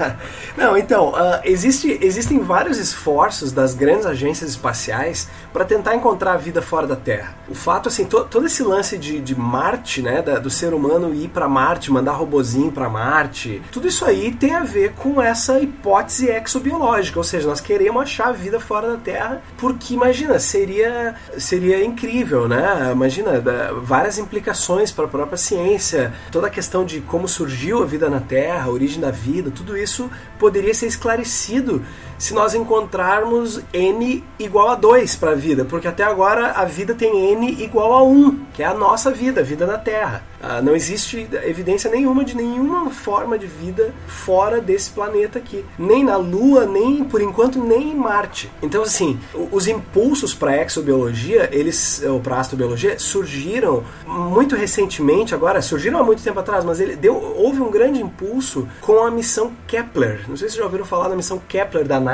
não, 0.58 0.76
então 0.76 1.08
uh, 1.08 1.40
existe, 1.42 1.98
existem 2.02 2.40
vários 2.40 2.76
esforços 2.76 3.50
das 3.50 3.72
grandes 3.72 4.04
agências 4.04 4.50
espaciais 4.50 5.26
para 5.50 5.64
tentar 5.64 5.94
encontrar 5.94 6.36
vida 6.36 6.60
fora 6.60 6.86
da 6.86 6.96
Terra. 6.96 7.34
O 7.48 7.54
fato, 7.54 7.88
assim, 7.88 8.04
to, 8.04 8.24
todo 8.24 8.44
esse 8.44 8.62
lance 8.62 8.98
de, 8.98 9.22
de 9.22 9.34
Marte, 9.34 10.02
né, 10.02 10.20
da, 10.20 10.38
do 10.38 10.50
ser 10.50 10.74
humano 10.74 11.14
ir 11.14 11.28
para 11.28 11.48
Marte, 11.48 11.90
mandar 11.90 12.12
robozinho 12.12 12.70
para 12.70 12.90
Marte, 12.90 13.62
tudo 13.72 13.88
isso 13.88 14.04
aí 14.04 14.30
tem 14.30 14.54
a 14.54 14.62
ver 14.62 14.92
com 14.92 15.22
essa 15.22 15.58
hipótese 15.58 16.28
exobiológica, 16.28 17.18
ou 17.18 17.24
seja, 17.24 17.48
nós 17.48 17.58
queremos 17.58 18.02
achar 18.02 18.34
vida 18.34 18.60
fora 18.60 18.88
da 18.88 18.96
Terra, 18.98 19.40
porque 19.56 19.94
imagina, 19.94 20.38
seria 20.38 21.14
seria 21.38 21.82
incrível, 21.82 22.46
né? 22.46 22.90
Imagina 22.92 23.42
várias 23.82 24.18
implicações 24.18 24.92
para 24.92 25.06
a 25.06 25.08
própria 25.08 25.38
ciência, 25.38 26.12
toda 26.30 26.48
a 26.48 26.50
questão 26.50 26.84
de 26.84 27.00
como 27.14 27.28
surgiu 27.28 27.80
a 27.80 27.86
vida 27.86 28.10
na 28.10 28.18
Terra, 28.18 28.64
a 28.64 28.70
origem 28.72 28.98
da 28.98 29.12
vida, 29.12 29.48
tudo 29.48 29.76
isso 29.76 30.10
poderia 30.36 30.74
ser 30.74 30.86
esclarecido 30.86 31.80
se 32.24 32.32
nós 32.32 32.54
encontrarmos 32.54 33.60
n 33.70 34.24
igual 34.38 34.70
a 34.70 34.74
2 34.76 35.14
para 35.16 35.32
a 35.32 35.34
vida, 35.34 35.66
porque 35.66 35.86
até 35.86 36.02
agora 36.02 36.52
a 36.52 36.64
vida 36.64 36.94
tem 36.94 37.32
n 37.34 37.62
igual 37.62 37.92
a 37.92 38.02
1, 38.02 38.46
que 38.54 38.62
é 38.62 38.66
a 38.66 38.72
nossa 38.72 39.10
vida, 39.10 39.42
a 39.42 39.44
vida 39.44 39.66
na 39.66 39.76
Terra. 39.76 40.24
Ah, 40.46 40.60
não 40.60 40.74
existe 40.74 41.26
evidência 41.44 41.90
nenhuma 41.90 42.22
de 42.22 42.36
nenhuma 42.36 42.90
forma 42.90 43.38
de 43.38 43.46
vida 43.46 43.94
fora 44.06 44.60
desse 44.60 44.90
planeta 44.90 45.38
aqui. 45.38 45.64
Nem 45.78 46.04
na 46.04 46.16
Lua, 46.16 46.66
nem 46.66 47.02
por 47.04 47.22
enquanto, 47.22 47.58
nem 47.58 47.92
em 47.92 47.94
Marte. 47.94 48.50
Então, 48.62 48.82
assim, 48.82 49.18
os 49.50 49.66
impulsos 49.66 50.34
para 50.34 50.52
a 50.52 50.62
exobiologia, 50.62 51.48
eles, 51.50 52.02
ou 52.06 52.20
para 52.20 52.40
astrobiologia, 52.40 52.98
surgiram 52.98 53.84
muito 54.06 54.54
recentemente, 54.54 55.34
agora, 55.34 55.62
surgiram 55.62 55.98
há 55.98 56.02
muito 56.02 56.22
tempo 56.22 56.40
atrás, 56.40 56.62
mas 56.62 56.78
ele 56.78 56.94
deu, 56.94 57.14
houve 57.14 57.60
um 57.60 57.70
grande 57.70 58.00
impulso 58.00 58.68
com 58.82 59.02
a 59.02 59.10
missão 59.10 59.50
Kepler. 59.66 60.24
Não 60.28 60.36
sei 60.36 60.50
se 60.50 60.56
já 60.56 60.64
ouviram 60.64 60.84
falar 60.84 61.08
da 61.08 61.16
missão 61.16 61.40
Kepler 61.48 61.86
da 61.86 61.98
NASA, 61.98 62.13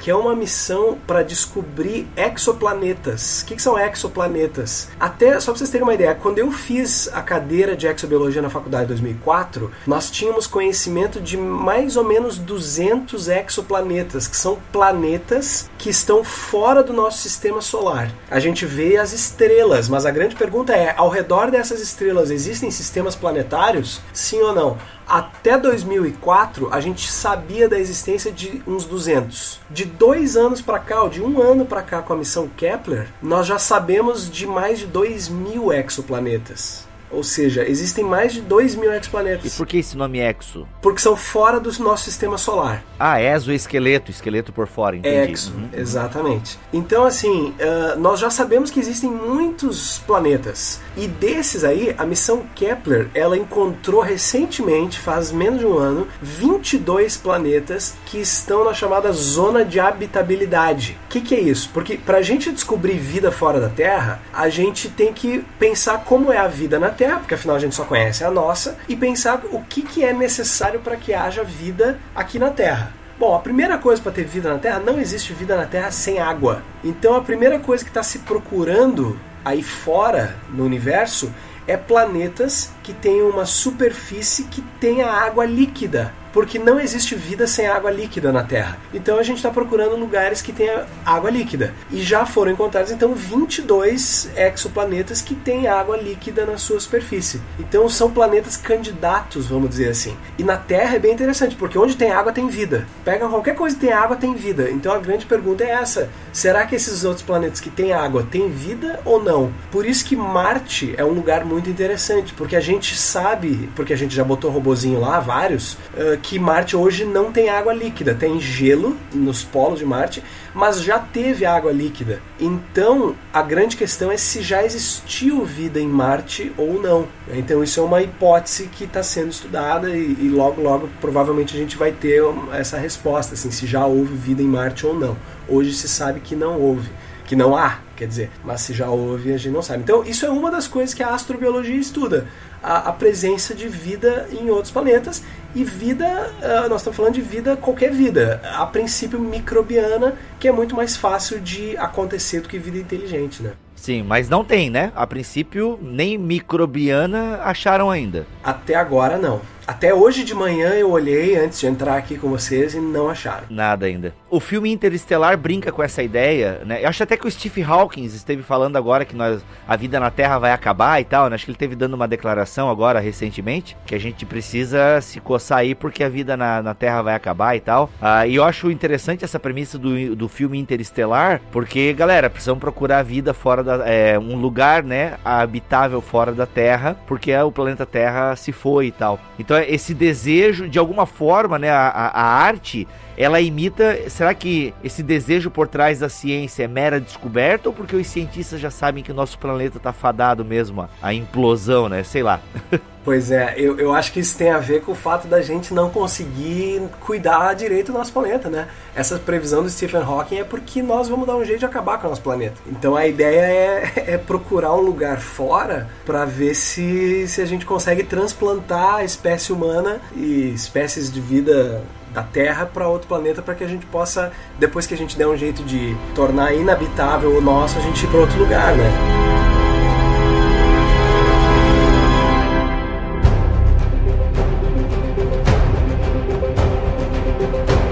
que 0.00 0.10
é 0.10 0.14
uma 0.14 0.34
missão 0.34 0.98
para 1.06 1.22
descobrir 1.22 2.08
exoplanetas. 2.16 3.42
O 3.42 3.46
que, 3.46 3.56
que 3.56 3.62
são 3.62 3.78
exoplanetas? 3.78 4.88
Até, 4.98 5.38
só 5.40 5.52
para 5.52 5.58
vocês 5.58 5.70
terem 5.70 5.84
uma 5.84 5.94
ideia, 5.94 6.14
quando 6.14 6.38
eu 6.38 6.50
fiz 6.50 7.08
a 7.12 7.22
cadeira 7.22 7.76
de 7.76 7.86
exobiologia 7.86 8.42
na 8.42 8.50
faculdade 8.50 8.84
em 8.84 8.88
2004, 8.88 9.70
nós 9.86 10.10
tínhamos 10.10 10.46
conhecimento 10.46 11.20
de 11.20 11.36
mais 11.36 11.96
ou 11.96 12.04
menos 12.04 12.38
200 12.38 13.28
exoplanetas, 13.28 14.26
que 14.26 14.36
são 14.36 14.58
planetas 14.72 15.70
que 15.78 15.90
estão 15.90 16.22
fora 16.22 16.82
do 16.82 16.92
nosso 16.92 17.18
sistema 17.18 17.60
solar. 17.60 18.10
A 18.30 18.38
gente 18.38 18.66
vê 18.66 18.96
as 18.96 19.12
estrelas, 19.12 19.88
mas 19.88 20.06
a 20.06 20.10
grande 20.10 20.36
pergunta 20.36 20.72
é: 20.72 20.94
ao 20.96 21.08
redor 21.08 21.50
dessas 21.50 21.80
estrelas 21.80 22.30
existem 22.30 22.70
sistemas 22.70 23.16
planetários? 23.16 24.00
Sim 24.12 24.40
ou 24.40 24.54
não? 24.54 24.78
Até 25.10 25.58
2004, 25.58 26.72
a 26.72 26.78
gente 26.78 27.10
sabia 27.10 27.68
da 27.68 27.76
existência 27.76 28.30
de 28.30 28.62
uns 28.64 28.84
200. 28.84 29.58
De 29.68 29.84
dois 29.84 30.36
anos 30.36 30.62
para 30.62 30.78
cá, 30.78 31.02
ou 31.02 31.08
de 31.08 31.20
um 31.20 31.42
ano 31.42 31.66
para 31.66 31.82
cá 31.82 32.00
com 32.00 32.12
a 32.12 32.16
missão 32.16 32.46
Kepler, 32.46 33.08
nós 33.20 33.44
já 33.44 33.58
sabemos 33.58 34.30
de 34.30 34.46
mais 34.46 34.78
de 34.78 34.86
2 34.86 35.28
mil 35.28 35.72
exoplanetas. 35.72 36.88
Ou 37.10 37.22
seja, 37.22 37.68
existem 37.68 38.04
mais 38.04 38.32
de 38.32 38.40
2 38.40 38.74
mil 38.76 38.92
exoplanetas. 38.92 39.54
E 39.54 39.56
por 39.56 39.66
que 39.66 39.78
esse 39.78 39.96
nome 39.96 40.18
exo? 40.20 40.66
Porque 40.80 41.00
são 41.00 41.16
fora 41.16 41.58
do 41.58 41.70
nosso 41.82 42.04
sistema 42.04 42.38
solar. 42.38 42.84
Ah, 42.98 43.20
exoesqueleto, 43.20 44.10
esqueleto 44.10 44.52
por 44.52 44.66
fora, 44.66 44.96
entendi. 44.96 45.32
Exo, 45.32 45.52
uhum. 45.52 45.68
exatamente. 45.72 46.58
Então, 46.72 47.04
assim, 47.04 47.54
uh, 47.58 47.98
nós 47.98 48.20
já 48.20 48.30
sabemos 48.30 48.70
que 48.70 48.78
existem 48.78 49.10
muitos 49.10 49.98
planetas. 50.00 50.80
E 50.96 51.06
desses 51.06 51.64
aí, 51.64 51.94
a 51.96 52.04
missão 52.04 52.44
Kepler, 52.54 53.08
ela 53.14 53.36
encontrou 53.36 54.00
recentemente, 54.00 54.98
faz 54.98 55.32
menos 55.32 55.60
de 55.60 55.66
um 55.66 55.78
ano, 55.78 56.06
22 56.20 57.16
planetas 57.16 57.94
que 58.06 58.18
estão 58.18 58.64
na 58.64 58.74
chamada 58.74 59.12
zona 59.12 59.64
de 59.64 59.80
habitabilidade. 59.80 60.98
O 61.06 61.08
que, 61.08 61.20
que 61.20 61.34
é 61.34 61.40
isso? 61.40 61.70
Porque 61.72 61.96
para 61.96 62.18
a 62.18 62.22
gente 62.22 62.50
descobrir 62.52 62.98
vida 62.98 63.32
fora 63.32 63.60
da 63.60 63.68
Terra, 63.68 64.20
a 64.32 64.48
gente 64.48 64.88
tem 64.88 65.12
que 65.12 65.44
pensar 65.58 66.04
como 66.04 66.32
é 66.32 66.38
a 66.38 66.48
vida 66.48 66.78
na 66.78 66.90
Terra 67.00 67.18
porque 67.18 67.32
afinal 67.32 67.56
a 67.56 67.58
gente 67.58 67.74
só 67.74 67.84
conhece 67.84 68.22
a 68.22 68.30
nossa, 68.30 68.76
e 68.86 68.94
pensar 68.94 69.40
o 69.52 69.62
que, 69.62 69.80
que 69.80 70.04
é 70.04 70.12
necessário 70.12 70.80
para 70.80 70.96
que 70.96 71.14
haja 71.14 71.42
vida 71.42 71.98
aqui 72.14 72.38
na 72.38 72.50
Terra. 72.50 72.92
Bom, 73.18 73.34
a 73.34 73.38
primeira 73.38 73.78
coisa 73.78 74.02
para 74.02 74.12
ter 74.12 74.24
vida 74.24 74.52
na 74.52 74.58
Terra, 74.58 74.80
não 74.80 75.00
existe 75.00 75.32
vida 75.32 75.56
na 75.56 75.64
Terra 75.64 75.90
sem 75.90 76.18
água. 76.18 76.62
Então 76.84 77.14
a 77.14 77.22
primeira 77.22 77.58
coisa 77.58 77.82
que 77.82 77.88
está 77.88 78.02
se 78.02 78.18
procurando 78.18 79.18
aí 79.42 79.62
fora 79.62 80.36
no 80.50 80.62
universo 80.62 81.32
é 81.66 81.74
planetas 81.74 82.70
que 82.82 82.92
tenham 82.92 83.30
uma 83.30 83.46
superfície 83.46 84.44
que 84.44 84.60
tenha 84.78 85.06
água 85.06 85.46
líquida. 85.46 86.12
Porque 86.32 86.58
não 86.58 86.78
existe 86.78 87.14
vida 87.14 87.46
sem 87.46 87.66
água 87.66 87.90
líquida 87.90 88.32
na 88.32 88.42
Terra. 88.42 88.78
Então 88.92 89.18
a 89.18 89.22
gente 89.22 89.36
está 89.36 89.50
procurando 89.50 89.96
lugares 89.96 90.42
que 90.42 90.52
tenha 90.52 90.86
água 91.04 91.30
líquida. 91.30 91.74
E 91.90 92.02
já 92.02 92.24
foram 92.24 92.52
encontrados 92.52 92.90
então 92.90 93.14
22 93.14 94.30
exoplanetas 94.36 95.20
que 95.20 95.34
têm 95.34 95.66
água 95.66 95.96
líquida 95.96 96.44
na 96.46 96.56
sua 96.56 96.80
superfície. 96.80 97.40
Então 97.58 97.88
são 97.88 98.10
planetas 98.10 98.56
candidatos, 98.56 99.46
vamos 99.46 99.70
dizer 99.70 99.90
assim. 99.90 100.16
E 100.38 100.44
na 100.44 100.56
Terra 100.56 100.96
é 100.96 100.98
bem 100.98 101.12
interessante, 101.12 101.56
porque 101.56 101.78
onde 101.78 101.96
tem 101.96 102.10
água 102.10 102.32
tem 102.32 102.48
vida. 102.48 102.86
Pega 103.04 103.28
qualquer 103.28 103.54
coisa 103.54 103.74
que 103.74 103.86
tem 103.86 103.92
água 103.92 104.16
tem 104.16 104.34
vida. 104.34 104.70
Então 104.70 104.92
a 104.92 104.98
grande 104.98 105.26
pergunta 105.26 105.64
é 105.64 105.70
essa: 105.70 106.08
será 106.32 106.66
que 106.66 106.74
esses 106.74 107.04
outros 107.04 107.24
planetas 107.24 107.60
que 107.60 107.70
têm 107.70 107.92
água 107.92 108.26
têm 108.30 108.50
vida 108.50 109.00
ou 109.04 109.22
não? 109.22 109.52
Por 109.70 109.86
isso 109.86 110.04
que 110.04 110.16
Marte 110.16 110.94
é 110.96 111.04
um 111.04 111.12
lugar 111.12 111.44
muito 111.44 111.68
interessante, 111.68 112.34
porque 112.34 112.56
a 112.56 112.60
gente 112.60 112.96
sabe, 112.96 113.68
porque 113.74 113.92
a 113.92 113.96
gente 113.96 114.14
já 114.14 114.24
botou 114.24 114.50
robozinho 114.50 115.00
lá, 115.00 115.20
vários, 115.20 115.76
que 116.22 116.38
Marte 116.38 116.76
hoje 116.76 117.04
não 117.04 117.32
tem 117.32 117.48
água 117.48 117.72
líquida, 117.72 118.14
tem 118.14 118.40
gelo 118.40 118.96
nos 119.12 119.42
polos 119.42 119.78
de 119.78 119.84
Marte, 119.84 120.22
mas 120.54 120.82
já 120.82 120.98
teve 120.98 121.44
água 121.44 121.72
líquida. 121.72 122.20
Então 122.38 123.14
a 123.32 123.42
grande 123.42 123.76
questão 123.76 124.10
é 124.10 124.16
se 124.16 124.42
já 124.42 124.64
existiu 124.64 125.44
vida 125.44 125.80
em 125.80 125.88
Marte 125.88 126.52
ou 126.56 126.80
não. 126.80 127.06
Então 127.32 127.62
isso 127.62 127.80
é 127.80 127.82
uma 127.82 128.02
hipótese 128.02 128.66
que 128.66 128.84
está 128.84 129.02
sendo 129.02 129.30
estudada 129.30 129.90
e, 129.90 130.16
e, 130.20 130.28
logo 130.28 130.60
logo 130.60 130.88
provavelmente 131.00 131.54
a 131.56 131.58
gente 131.58 131.76
vai 131.76 131.92
ter 131.92 132.22
essa 132.52 132.78
resposta, 132.78 133.34
assim, 133.34 133.50
se 133.50 133.66
já 133.66 133.86
houve 133.86 134.14
vida 134.14 134.42
em 134.42 134.48
Marte 134.48 134.86
ou 134.86 134.94
não. 134.94 135.16
Hoje 135.48 135.72
se 135.72 135.88
sabe 135.88 136.20
que 136.20 136.36
não 136.36 136.60
houve, 136.60 136.90
que 137.26 137.34
não 137.34 137.56
há, 137.56 137.78
quer 137.96 138.06
dizer, 138.06 138.30
mas 138.44 138.60
se 138.60 138.72
já 138.72 138.88
houve 138.88 139.32
a 139.32 139.36
gente 139.36 139.52
não 139.52 139.62
sabe. 139.62 139.82
Então 139.82 140.04
isso 140.04 140.24
é 140.26 140.30
uma 140.30 140.50
das 140.50 140.66
coisas 140.66 140.94
que 140.94 141.02
a 141.02 141.14
astrobiologia 141.14 141.76
estuda 141.76 142.26
a, 142.62 142.88
a, 142.88 142.92
presença 142.92 143.54
de 143.54 143.68
vida 143.68 144.28
em 144.32 144.50
outros 144.50 144.70
planetas. 144.70 145.22
E 145.54 145.64
vida, 145.64 146.32
uh, 146.38 146.68
nós 146.68 146.80
estamos 146.80 146.96
falando 146.96 147.14
de 147.14 147.20
vida, 147.20 147.56
qualquer 147.56 147.90
vida. 147.90 148.40
A 148.54 148.64
princípio 148.66 149.18
microbiana, 149.18 150.14
que 150.38 150.46
é 150.46 150.52
muito 150.52 150.76
mais 150.76 150.96
fácil 150.96 151.40
de 151.40 151.76
acontecer 151.76 152.40
do 152.40 152.48
que 152.48 152.58
vida 152.58 152.78
inteligente, 152.78 153.42
né? 153.42 153.52
Sim, 153.74 154.02
mas 154.02 154.28
não 154.28 154.44
tem, 154.44 154.68
né? 154.68 154.92
A 154.94 155.06
princípio, 155.06 155.78
nem 155.80 156.18
microbiana 156.18 157.40
acharam 157.42 157.90
ainda. 157.90 158.26
Até 158.44 158.74
agora 158.74 159.16
não. 159.16 159.40
Até 159.66 159.94
hoje 159.94 160.22
de 160.22 160.34
manhã 160.34 160.74
eu 160.74 160.90
olhei 160.90 161.36
antes 161.36 161.58
de 161.60 161.66
entrar 161.66 161.96
aqui 161.96 162.18
com 162.18 162.28
vocês 162.28 162.74
e 162.74 162.78
não 162.78 163.08
acharam. 163.08 163.44
Nada 163.48 163.86
ainda. 163.86 164.14
O 164.30 164.38
filme 164.38 164.70
Interestelar 164.70 165.36
brinca 165.36 165.72
com 165.72 165.82
essa 165.82 166.04
ideia, 166.04 166.62
né? 166.64 166.84
Eu 166.84 166.88
acho 166.88 167.02
até 167.02 167.16
que 167.16 167.26
o 167.26 167.30
Steve 167.30 167.64
Hawkins 167.64 168.14
esteve 168.14 168.44
falando 168.44 168.76
agora 168.76 169.04
que 169.04 169.16
nós, 169.16 169.44
a 169.66 169.74
vida 169.74 169.98
na 169.98 170.08
Terra 170.08 170.38
vai 170.38 170.52
acabar 170.52 171.00
e 171.00 171.04
tal, 171.04 171.28
né? 171.28 171.34
Acho 171.34 171.46
que 171.46 171.50
ele 171.50 171.56
esteve 171.56 171.74
dando 171.74 171.94
uma 171.94 172.06
declaração 172.06 172.70
agora 172.70 173.00
recentemente 173.00 173.76
que 173.84 173.92
a 173.92 173.98
gente 173.98 174.24
precisa 174.24 175.00
se 175.00 175.18
coçar 175.18 175.58
aí 175.58 175.74
porque 175.74 176.04
a 176.04 176.08
vida 176.08 176.36
na, 176.36 176.62
na 176.62 176.74
Terra 176.74 177.02
vai 177.02 177.16
acabar 177.16 177.56
e 177.56 177.60
tal. 177.60 177.90
Ah, 178.00 178.24
e 178.24 178.36
eu 178.36 178.44
acho 178.44 178.70
interessante 178.70 179.24
essa 179.24 179.40
premissa 179.40 179.76
do, 179.76 180.14
do 180.14 180.28
filme 180.28 180.58
Interestelar, 180.60 181.40
porque, 181.50 181.92
galera, 181.92 182.30
precisamos 182.30 182.60
procurar 182.60 183.02
vida 183.02 183.34
fora 183.34 183.64
da. 183.64 183.88
É, 183.88 184.16
um 184.16 184.36
lugar, 184.36 184.84
né? 184.84 185.18
Habitável 185.24 186.00
fora 186.00 186.30
da 186.30 186.46
Terra, 186.46 186.96
porque 187.04 187.36
o 187.36 187.50
planeta 187.50 187.84
Terra 187.84 188.36
se 188.36 188.52
foi 188.52 188.86
e 188.86 188.92
tal. 188.92 189.18
Então 189.40 189.58
esse 189.58 189.92
desejo, 189.92 190.68
de 190.68 190.78
alguma 190.78 191.04
forma, 191.04 191.58
né, 191.58 191.70
a, 191.70 191.88
a, 191.88 192.22
arte, 192.22 192.86
ela 193.20 193.38
imita. 193.38 194.08
Será 194.08 194.32
que 194.32 194.72
esse 194.82 195.02
desejo 195.02 195.50
por 195.50 195.68
trás 195.68 195.98
da 195.98 196.08
ciência 196.08 196.64
é 196.64 196.68
mera 196.68 196.98
descoberta 196.98 197.68
ou 197.68 197.74
porque 197.74 197.94
os 197.94 198.06
cientistas 198.06 198.58
já 198.58 198.70
sabem 198.70 199.04
que 199.04 199.12
o 199.12 199.14
nosso 199.14 199.38
planeta 199.38 199.76
está 199.76 199.92
fadado 199.92 200.42
mesmo 200.42 200.88
à 201.02 201.12
implosão, 201.12 201.86
né? 201.86 202.02
Sei 202.02 202.22
lá. 202.22 202.40
Pois 203.02 203.30
é, 203.30 203.54
eu, 203.56 203.78
eu 203.78 203.94
acho 203.94 204.12
que 204.12 204.20
isso 204.20 204.36
tem 204.36 204.50
a 204.50 204.58
ver 204.58 204.82
com 204.82 204.92
o 204.92 204.94
fato 204.94 205.26
da 205.26 205.40
gente 205.40 205.72
não 205.72 205.88
conseguir 205.88 206.82
cuidar 207.00 207.54
direito 207.54 207.90
do 207.90 207.96
nosso 207.96 208.12
planeta, 208.12 208.50
né? 208.50 208.68
Essa 208.94 209.18
previsão 209.18 209.62
do 209.62 209.70
Stephen 209.70 210.02
Hawking 210.02 210.36
é 210.36 210.44
porque 210.44 210.82
nós 210.82 211.08
vamos 211.08 211.26
dar 211.26 211.34
um 211.34 211.42
jeito 211.42 211.60
de 211.60 211.64
acabar 211.64 211.98
com 211.98 212.06
o 212.06 212.10
nosso 212.10 212.20
planeta. 212.20 212.56
Então 212.66 212.94
a 212.94 213.06
ideia 213.06 213.40
é, 213.40 214.04
é 214.14 214.18
procurar 214.18 214.74
um 214.74 214.82
lugar 214.82 215.18
fora 215.18 215.88
para 216.04 216.26
ver 216.26 216.54
se, 216.54 217.26
se 217.26 217.40
a 217.40 217.46
gente 217.46 217.64
consegue 217.64 218.02
transplantar 218.02 218.96
a 218.96 219.04
espécie 219.04 219.50
humana 219.50 219.98
e 220.14 220.52
espécies 220.54 221.10
de 221.10 221.22
vida 221.22 221.82
da 222.12 222.22
Terra 222.22 222.66
para 222.66 222.88
outro 222.88 223.08
planeta 223.08 223.40
para 223.40 223.54
que 223.54 223.64
a 223.64 223.68
gente 223.68 223.86
possa, 223.86 224.32
depois 224.58 224.86
que 224.86 224.94
a 224.94 224.96
gente 224.96 225.16
der 225.16 225.26
um 225.26 225.36
jeito 225.36 225.62
de 225.62 225.96
tornar 226.14 226.54
inabitável 226.54 227.36
o 227.36 227.40
nosso, 227.40 227.78
a 227.78 227.80
gente 227.80 228.04
ir 228.04 228.08
para 228.08 228.20
outro 228.20 228.38
lugar, 228.38 228.74
né? 228.74 228.90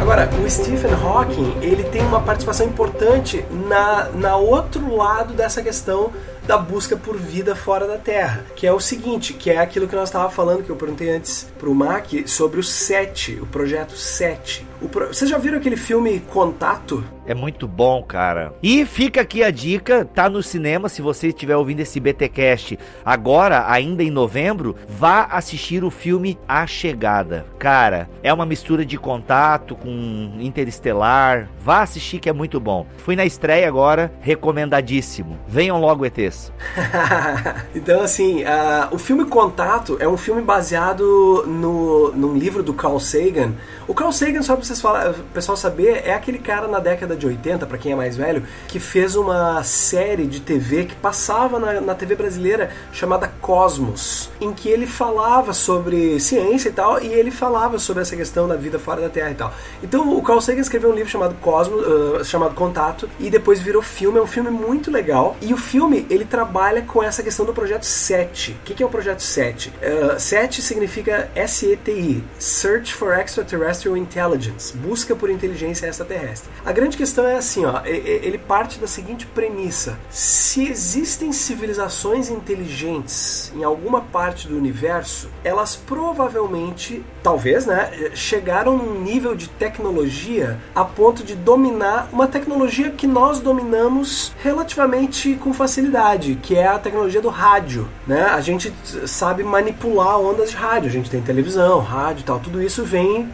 Agora, 0.01 0.29
o 0.43 0.51
Stephen 0.51 0.95
Hawking, 0.95 1.59
ele 1.61 1.85
tem 1.85 2.01
uma 2.01 2.21
participação 2.21 2.67
importante 2.67 3.45
na, 3.69 4.09
na 4.15 4.37
outro 4.37 4.97
lado 4.97 5.35
dessa 5.35 5.63
questão 5.63 6.11
da 6.49 6.57
busca 6.57 6.97
por 6.97 7.19
vida 7.19 7.55
fora 7.55 7.87
da 7.87 7.99
Terra, 7.99 8.47
que 8.57 8.67
é 8.67 8.73
o 8.73 8.81
seguinte, 8.81 9.35
que 9.35 9.51
é 9.51 9.59
aquilo 9.59 9.87
que 9.87 9.95
nós 9.95 10.09
estávamos 10.09 10.35
falando, 10.35 10.65
que 10.65 10.71
eu 10.71 10.77
perguntei 10.77 11.11
antes 11.11 11.47
pro 11.59 11.75
Mac, 11.75 12.07
sobre 12.25 12.59
o 12.59 12.63
SET, 12.63 13.39
o 13.39 13.47
projeto 13.47 13.95
SET. 13.95 14.67
O 14.81 14.89
pro... 14.89 15.09
Vocês 15.09 15.29
já 15.29 15.37
viram 15.37 15.59
aquele 15.59 15.77
filme 15.77 16.21
Contato? 16.21 17.05
É 17.29 17.35
muito 17.35 17.69
bom, 17.69 18.03
cara. 18.03 18.55
E 18.63 18.87
fica 18.87 19.21
aqui 19.21 19.45
a 19.45 19.51
dica, 19.51 20.03
tá 20.03 20.31
no 20.31 20.43
cinema, 20.43 20.89
se 20.89 21.03
você 21.03 21.29
estiver 21.29 21.55
ouvindo 21.59 21.81
esse 21.81 22.01
BTcast 22.01 22.79
agora, 23.05 23.71
ainda 23.71 24.03
em 24.03 24.11
novembro, 24.11 24.75
vá 24.89 25.25
assistir 25.25 25.85
o 25.85 25.91
filme 25.91 26.39
A 26.49 26.67
Chegada. 26.67 27.45
Cara, 27.59 28.09
é 28.23 28.33
uma 28.33 28.47
mistura 28.47 28.83
de 28.83 28.97
contato 28.97 29.77
com 29.77 30.39
interestelar. 30.41 31.51
Vá 31.61 31.83
assistir 31.83 32.19
que 32.19 32.31
é 32.31 32.33
muito 32.33 32.59
bom. 32.59 32.87
Fui 32.97 33.15
na 33.15 33.27
estreia 33.27 33.69
agora, 33.69 34.11
recomendadíssimo. 34.23 35.39
Venham 35.47 35.79
logo 35.79 36.07
ETs. 36.07 36.51
então 37.75 38.01
assim, 38.01 38.43
uh, 38.45 38.89
o 38.91 38.97
filme 38.97 39.27
Contato 39.27 39.99
é 40.01 40.09
um 40.09 40.17
filme 40.17 40.41
baseado 40.41 41.45
no 41.47 42.11
num 42.13 42.35
livro 42.39 42.63
do 42.63 42.73
Carl 42.73 42.99
Sagan. 42.99 43.53
O 43.87 43.93
Carl 43.93 44.13
Sagan, 44.13 44.41
só 44.41 44.57
pra 44.57 44.65
vocês 44.65 44.81
falar, 44.81 45.11
o 45.11 45.15
pessoal 45.35 45.59
saber, 45.59 46.03
é 46.07 46.15
aquele 46.15 46.39
cara 46.39 46.67
na 46.67 46.79
década 46.79 47.18
de 47.19 47.27
80, 47.27 47.67
para 47.67 47.77
quem 47.77 47.93
é 47.93 47.97
mais 47.97 48.17
velho, 48.17 48.43
que 48.69 48.79
fez 48.79 49.17
uma 49.17 49.63
série 49.63 50.27
de 50.27 50.41
TV 50.41 50.85
que 50.85 50.95
passava 50.95 51.59
na, 51.59 51.81
na 51.81 51.95
TV 51.95 52.15
brasileira 52.15 52.71
chamada 52.93 53.31
Cosmos, 53.41 54.31
em 54.41 54.53
que 54.53 54.69
ele 54.69 54.87
falava 54.87 55.53
sobre 55.53 56.19
ciência 56.21 56.69
e 56.69 56.73
tal, 56.73 57.03
e 57.03 57.09
ele 57.09 57.31
falava 57.31 57.79
sobre 57.79 58.03
essa 58.03 58.17
questão 58.17 58.49
da 58.49 58.57
vida 58.57 58.79
fora 58.79 59.01
da 59.01 59.09
Terra 59.09 59.31
e 59.31 59.35
tal. 59.35 59.55
Então 59.83 60.17
o 60.17 60.23
Carl 60.23 60.41
Sagan 60.41 60.61
escreveu 60.61 60.91
um 60.91 60.95
livro 60.95 61.11
chamado 61.11 61.35
Cosmos, 61.41 61.81
uh, 61.81 62.25
chamado 62.25 62.55
Contato, 62.55 63.09
e 63.19 63.31
depois 63.31 63.61
virou 63.61 63.83
filme, 63.83 64.19
é 64.19 64.23
um 64.23 64.27
filme 64.27 64.51
muito 64.51 64.91
legal, 64.91 65.37
e 65.41 65.53
o 65.53 65.57
filme 65.57 66.07
ele 66.09 66.25
trabalha 66.25 66.83
com 66.83 67.03
essa 67.03 67.23
questão 67.23 67.45
do 67.45 67.53
projeto 67.53 67.85
SET. 67.85 68.53
O 68.53 68.65
que, 68.65 68.75
que 68.75 68.83
é 68.83 68.87
o 68.87 68.89
projeto 68.89 69.21
SET? 69.21 69.69
Uh, 69.69 70.19
SET 70.19 70.63
significa 70.63 71.31
SETI, 71.47 72.23
Search 72.39 72.95
for 72.95 73.19
Extraterrestrial 73.19 73.97
Intelligence, 73.97 74.77
busca 74.77 75.15
por 75.17 75.31
inteligência 75.31 75.87
extraterrestre. 75.87 76.51
A 76.65 76.73
grande 76.73 76.97
questão 76.97 77.08
questão 77.09 77.27
é 77.27 77.37
assim, 77.37 77.65
ó, 77.65 77.81
ele 77.87 78.37
parte 78.37 78.79
da 78.79 78.87
seguinte 78.87 79.25
premissa: 79.27 79.99
se 80.11 80.69
existem 80.69 81.33
civilizações 81.33 82.29
inteligentes 82.29 83.51
em 83.57 83.65
alguma 83.65 84.03
parte 84.03 84.47
do 84.47 84.57
universo, 84.57 85.31
elas 85.43 85.75
provavelmente, 85.75 87.03
talvez, 87.23 87.65
né, 87.65 88.11
chegaram 88.15 88.77
num 88.77 89.01
nível 89.01 89.35
de 89.35 89.49
tecnologia 89.49 90.59
a 90.75 90.85
ponto 90.85 91.25
de 91.25 91.35
dominar 91.35 92.11
uma 92.13 92.27
tecnologia 92.27 92.91
que 92.91 93.07
nós 93.07 93.41
dominamos 93.41 94.33
relativamente 94.43 95.35
com 95.37 95.55
facilidade, 95.55 96.39
que 96.43 96.57
é 96.57 96.67
a 96.67 96.79
tecnologia 96.79 97.23
do 97.23 97.31
rádio, 97.31 97.89
né? 98.07 98.25
A 98.25 98.41
gente 98.43 98.71
sabe 99.07 99.43
manipular 99.43 100.21
ondas 100.21 100.51
de 100.51 100.57
rádio, 100.57 100.91
a 100.91 100.93
gente 100.93 101.11
tem 101.11 101.23
televisão, 101.23 101.81
rádio, 101.81 102.21
e 102.21 102.25
tal, 102.25 102.39
tudo 102.39 102.63
isso 102.63 102.85
vem, 102.85 103.31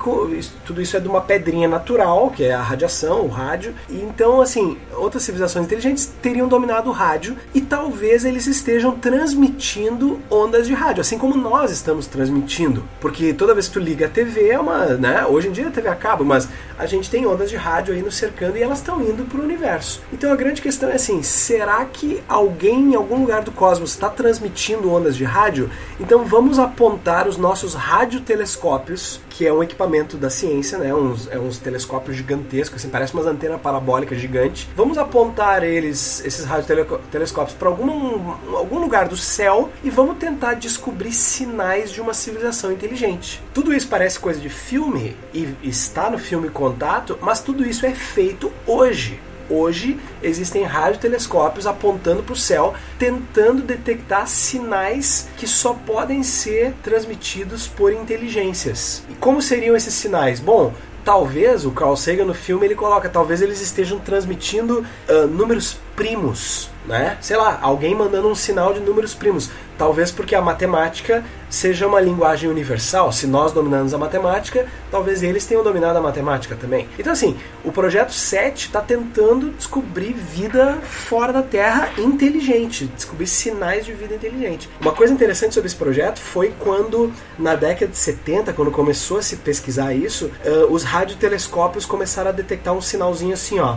tudo 0.65 0.81
isso 0.81 0.97
é 0.97 1.01
de 1.01 1.09
uma 1.09 1.21
pedrinha 1.21 1.67
natural, 1.67 2.31
que 2.31 2.45
é 2.45 2.55
a 2.55 2.63
radiação, 2.63 3.23
o 3.23 3.29
rádio 3.29 3.64
rádio. 3.65 3.75
Então, 3.89 4.41
assim, 4.41 4.77
outras 4.93 5.23
civilizações 5.23 5.65
inteligentes 5.65 6.11
teriam 6.21 6.49
dominado 6.49 6.91
o 6.91 6.93
rádio 6.93 7.37
e 7.55 7.61
talvez 7.61 8.25
eles 8.25 8.47
estejam 8.47 8.93
transmitindo 8.93 10.21
ondas 10.31 10.67
de 10.67 10.75
rádio, 10.75 11.01
assim 11.01 11.17
como 11.17 11.37
nós 11.37 11.71
estamos 11.71 12.07
transmitindo. 12.07 12.85
Porque 13.01 13.33
toda 13.33 13.55
vez 13.55 13.69
que 13.69 13.75
tu 13.75 13.81
liga 13.81 14.07
a 14.07 14.09
TV 14.09 14.49
é 14.49 14.59
uma, 14.59 14.87
né? 14.95 15.25
Hoje 15.27 15.49
em 15.49 15.53
dia 15.53 15.69
a 15.69 15.71
TV 15.71 15.89
acaba, 15.89 16.25
mas 16.25 16.49
a 16.79 16.87
gente 16.87 17.11
tem 17.11 17.27
ondas 17.27 17.49
de 17.49 17.57
rádio 17.57 17.95
aí 17.95 18.03
nos 18.03 18.17
cercando 18.17 18.57
e 18.57 18.63
elas 18.63 18.79
estão 18.79 19.01
indo 19.01 19.25
para 19.25 19.41
o 19.41 19.45
universo. 19.45 20.03
Então 20.13 20.33
a 20.33 20.37
grande 20.37 20.61
questão 20.61 20.89
é 20.89 20.95
assim: 20.95 21.23
será 21.23 21.85
que 21.85 22.23
alguém 22.29 22.93
em 22.93 22.95
algum 22.95 23.21
lugar 23.21 23.43
do 23.43 23.53
cosmos 23.53 23.91
está 23.91 24.09
transmitindo 24.09 24.93
ondas 24.93 25.17
de 25.17 25.25
rádio? 25.25 25.71
Então 26.01 26.25
vamos 26.25 26.59
apontar 26.59 27.29
os 27.29 27.37
nossos 27.37 27.75
radiotelescópios 27.75 29.21
que 29.37 29.47
é 29.47 29.53
um 29.53 29.63
equipamento 29.63 30.17
da 30.17 30.31
ciência, 30.31 30.79
né? 30.79 30.95
Uns, 30.95 31.29
é 31.31 31.39
uns 31.39 31.59
telescópios 31.59 32.17
gigantescos, 32.17 32.81
assim, 32.81 32.89
parece 32.89 33.13
umas 33.13 33.27
antenas 33.27 33.61
parabólicas 33.61 34.21
gigantes. 34.21 34.69
Vamos 34.77 34.97
apontar 34.97 35.65
eles, 35.65 36.25
esses 36.25 36.45
radiotelescópios, 36.45 37.57
para 37.57 37.69
algum, 37.69 38.31
algum 38.57 38.79
lugar 38.79 39.09
do 39.09 39.17
céu 39.17 39.71
e 39.83 39.91
vamos 39.91 40.19
tentar 40.19 40.55
descobrir 40.55 41.13
sinais 41.13 41.91
de 41.91 42.01
uma 42.01 42.15
civilização 42.15 42.71
inteligente. 42.71 43.43
Tudo 43.53 43.75
isso 43.75 43.89
parece 43.89 44.21
coisa 44.21 44.39
de 44.39 44.49
filme 44.49 45.17
e 45.33 45.57
está 45.65 46.09
no 46.09 46.19
filme 46.19 46.49
Contato, 46.49 47.19
mas 47.21 47.41
tudo 47.41 47.67
isso 47.67 47.85
é 47.85 47.93
feito 47.93 48.53
hoje. 48.67 49.21
Hoje 49.49 49.99
existem 50.23 50.63
radiotelescópios 50.63 51.67
apontando 51.67 52.23
para 52.23 52.33
o 52.33 52.37
céu, 52.37 52.75
tentando 52.99 53.63
detectar 53.63 54.27
sinais 54.27 55.29
que 55.37 55.47
só 55.47 55.75
podem 55.75 56.23
ser 56.23 56.75
transmitidos 56.83 57.67
por 57.67 57.93
inteligências. 57.93 59.05
E 59.09 59.15
como 59.15 59.43
seriam 59.43 59.77
esses 59.77 59.95
sinais? 59.95 60.41
Bom, 60.41 60.73
talvez 61.05 61.67
o 61.67 61.71
Carl 61.71 61.97
Sagan 61.97 62.25
no 62.25 62.35
filme 62.35 62.67
ele 62.67 62.75
coloca, 62.75 63.09
talvez 63.09 63.43
eles 63.43 63.61
estejam 63.61 63.99
transmitindo 63.99 64.85
uh, 65.09 65.27
números 65.27 65.77
primos, 65.97 66.71
né? 66.87 67.17
Sei 67.21 67.37
lá, 67.37 67.59
alguém 67.63 67.95
mandando 67.95 68.29
um 68.29 68.35
sinal 68.35 68.73
de 68.73 68.81
números 68.81 69.15
primos. 69.15 69.51
Talvez 69.77 70.11
porque 70.11 70.37
a 70.37 70.41
matemática 70.41 71.25
seja 71.51 71.87
uma 71.87 72.01
linguagem 72.01 72.49
universal. 72.49 73.11
Se 73.13 73.27
nós 73.27 73.53
dominamos 73.53 73.93
a 73.93 73.99
matemática, 73.99 74.67
talvez 74.91 75.23
eles 75.23 75.47
tenham 75.47 75.65
dominado 75.65 75.99
a 75.99 76.01
matemática 76.01 76.55
também. 76.55 76.89
Então, 76.99 77.13
assim, 77.13 77.37
o 77.65 77.73
projeto 77.73 78.13
7 78.13 78.67
está 78.67 78.81
tentando 78.81 79.51
descobrir 79.51 80.13
vida 80.13 80.79
fora 80.83 81.33
da 81.33 81.43
Terra 81.43 81.91
inteligente, 81.99 82.87
descobrir 82.87 83.27
sinais 83.27 83.85
de 83.85 83.93
vida 83.93 84.15
inteligente. 84.15 84.69
Uma 84.81 84.93
coisa 84.93 85.13
interessante 85.13 85.55
sobre 85.55 85.67
esse 85.67 85.77
projeto 85.77 86.21
foi 86.21 86.53
quando, 86.59 87.13
na 87.39 87.57
década 87.57 87.91
de 87.91 87.99
70, 87.99 88.53
quando 88.53 88.71
começou 88.71 89.19
a 89.19 89.23
se 89.23 89.37
pesquisar 89.37 89.93
isso, 89.93 90.31
uh, 90.45 90.73
os 90.73 90.85
radiotelescópios 90.85 91.85
começaram 91.85 92.31
a 92.31 92.33
detectar 92.33 92.75
um 92.75 92.81
sinalzinho 92.81 93.35
assim, 93.35 93.59
ó. 93.59 93.77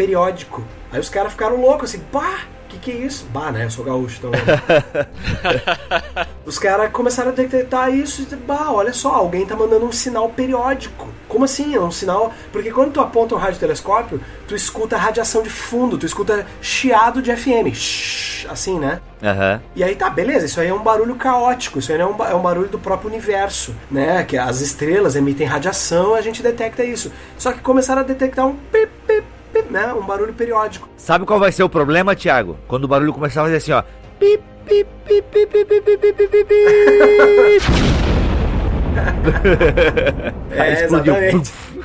Periódico. 0.00 0.64
Aí 0.90 0.98
os 0.98 1.10
caras 1.10 1.32
ficaram 1.32 1.60
loucos 1.60 1.90
assim, 1.90 2.02
pá, 2.10 2.46
que 2.70 2.78
que 2.78 2.90
é 2.90 2.94
isso? 2.94 3.26
Bah, 3.32 3.50
né? 3.50 3.66
Eu 3.66 3.70
sou 3.70 3.84
gaúcho, 3.84 4.18
então. 4.18 4.30
Os 6.46 6.58
caras 6.58 6.90
começaram 6.90 7.30
a 7.30 7.34
detectar 7.34 7.92
isso 7.92 8.22
e, 8.22 8.36
bah, 8.36 8.70
olha 8.70 8.92
só, 8.92 9.14
alguém 9.14 9.44
tá 9.44 9.56
mandando 9.56 9.84
um 9.84 9.92
sinal 9.92 10.28
periódico. 10.28 11.08
Como 11.28 11.44
assim? 11.44 11.74
É 11.74 11.80
um 11.80 11.90
sinal. 11.90 12.32
Porque 12.52 12.70
quando 12.70 12.92
tu 12.92 13.00
aponta 13.00 13.34
um 13.34 13.38
radiotelescópio, 13.38 14.20
tu 14.46 14.54
escuta 14.54 14.96
radiação 14.96 15.42
de 15.42 15.50
fundo, 15.50 15.98
tu 15.98 16.06
escuta 16.06 16.46
chiado 16.62 17.20
de 17.20 17.34
FM. 17.34 17.74
Shhh, 17.74 18.46
assim, 18.48 18.78
né? 18.78 19.00
Uhum. 19.20 19.60
E 19.76 19.84
aí 19.84 19.94
tá, 19.94 20.08
beleza, 20.08 20.46
isso 20.46 20.60
aí 20.60 20.68
é 20.68 20.74
um 20.74 20.82
barulho 20.82 21.14
caótico, 21.14 21.78
isso 21.78 21.92
aí 21.92 22.00
é 22.00 22.06
um, 22.06 22.24
é 22.24 22.34
um 22.34 22.40
barulho 22.40 22.68
do 22.68 22.78
próprio 22.78 23.10
universo, 23.10 23.74
né? 23.90 24.24
Que 24.24 24.38
as 24.38 24.60
estrelas 24.60 25.14
emitem 25.14 25.46
radiação, 25.46 26.14
a 26.14 26.20
gente 26.20 26.42
detecta 26.42 26.84
isso. 26.84 27.12
Só 27.36 27.52
que 27.52 27.60
começaram 27.60 28.00
a 28.00 28.04
detectar 28.04 28.46
um 28.46 28.56
pip, 28.72 28.88
pip, 28.88 28.99
né? 29.70 29.92
Um 29.92 30.04
barulho 30.04 30.34
periódico. 30.34 30.88
Sabe 30.96 31.24
qual 31.24 31.38
vai 31.38 31.52
ser 31.52 31.62
o 31.62 31.68
problema, 31.68 32.14
Thiago? 32.14 32.58
Quando 32.66 32.84
o 32.84 32.88
barulho 32.88 33.12
começar 33.12 33.42
a 33.42 33.44
fazer 33.44 33.56
assim, 33.56 33.72
ó. 33.72 33.82
Aí 40.58 40.72
explodiu. 40.74 41.14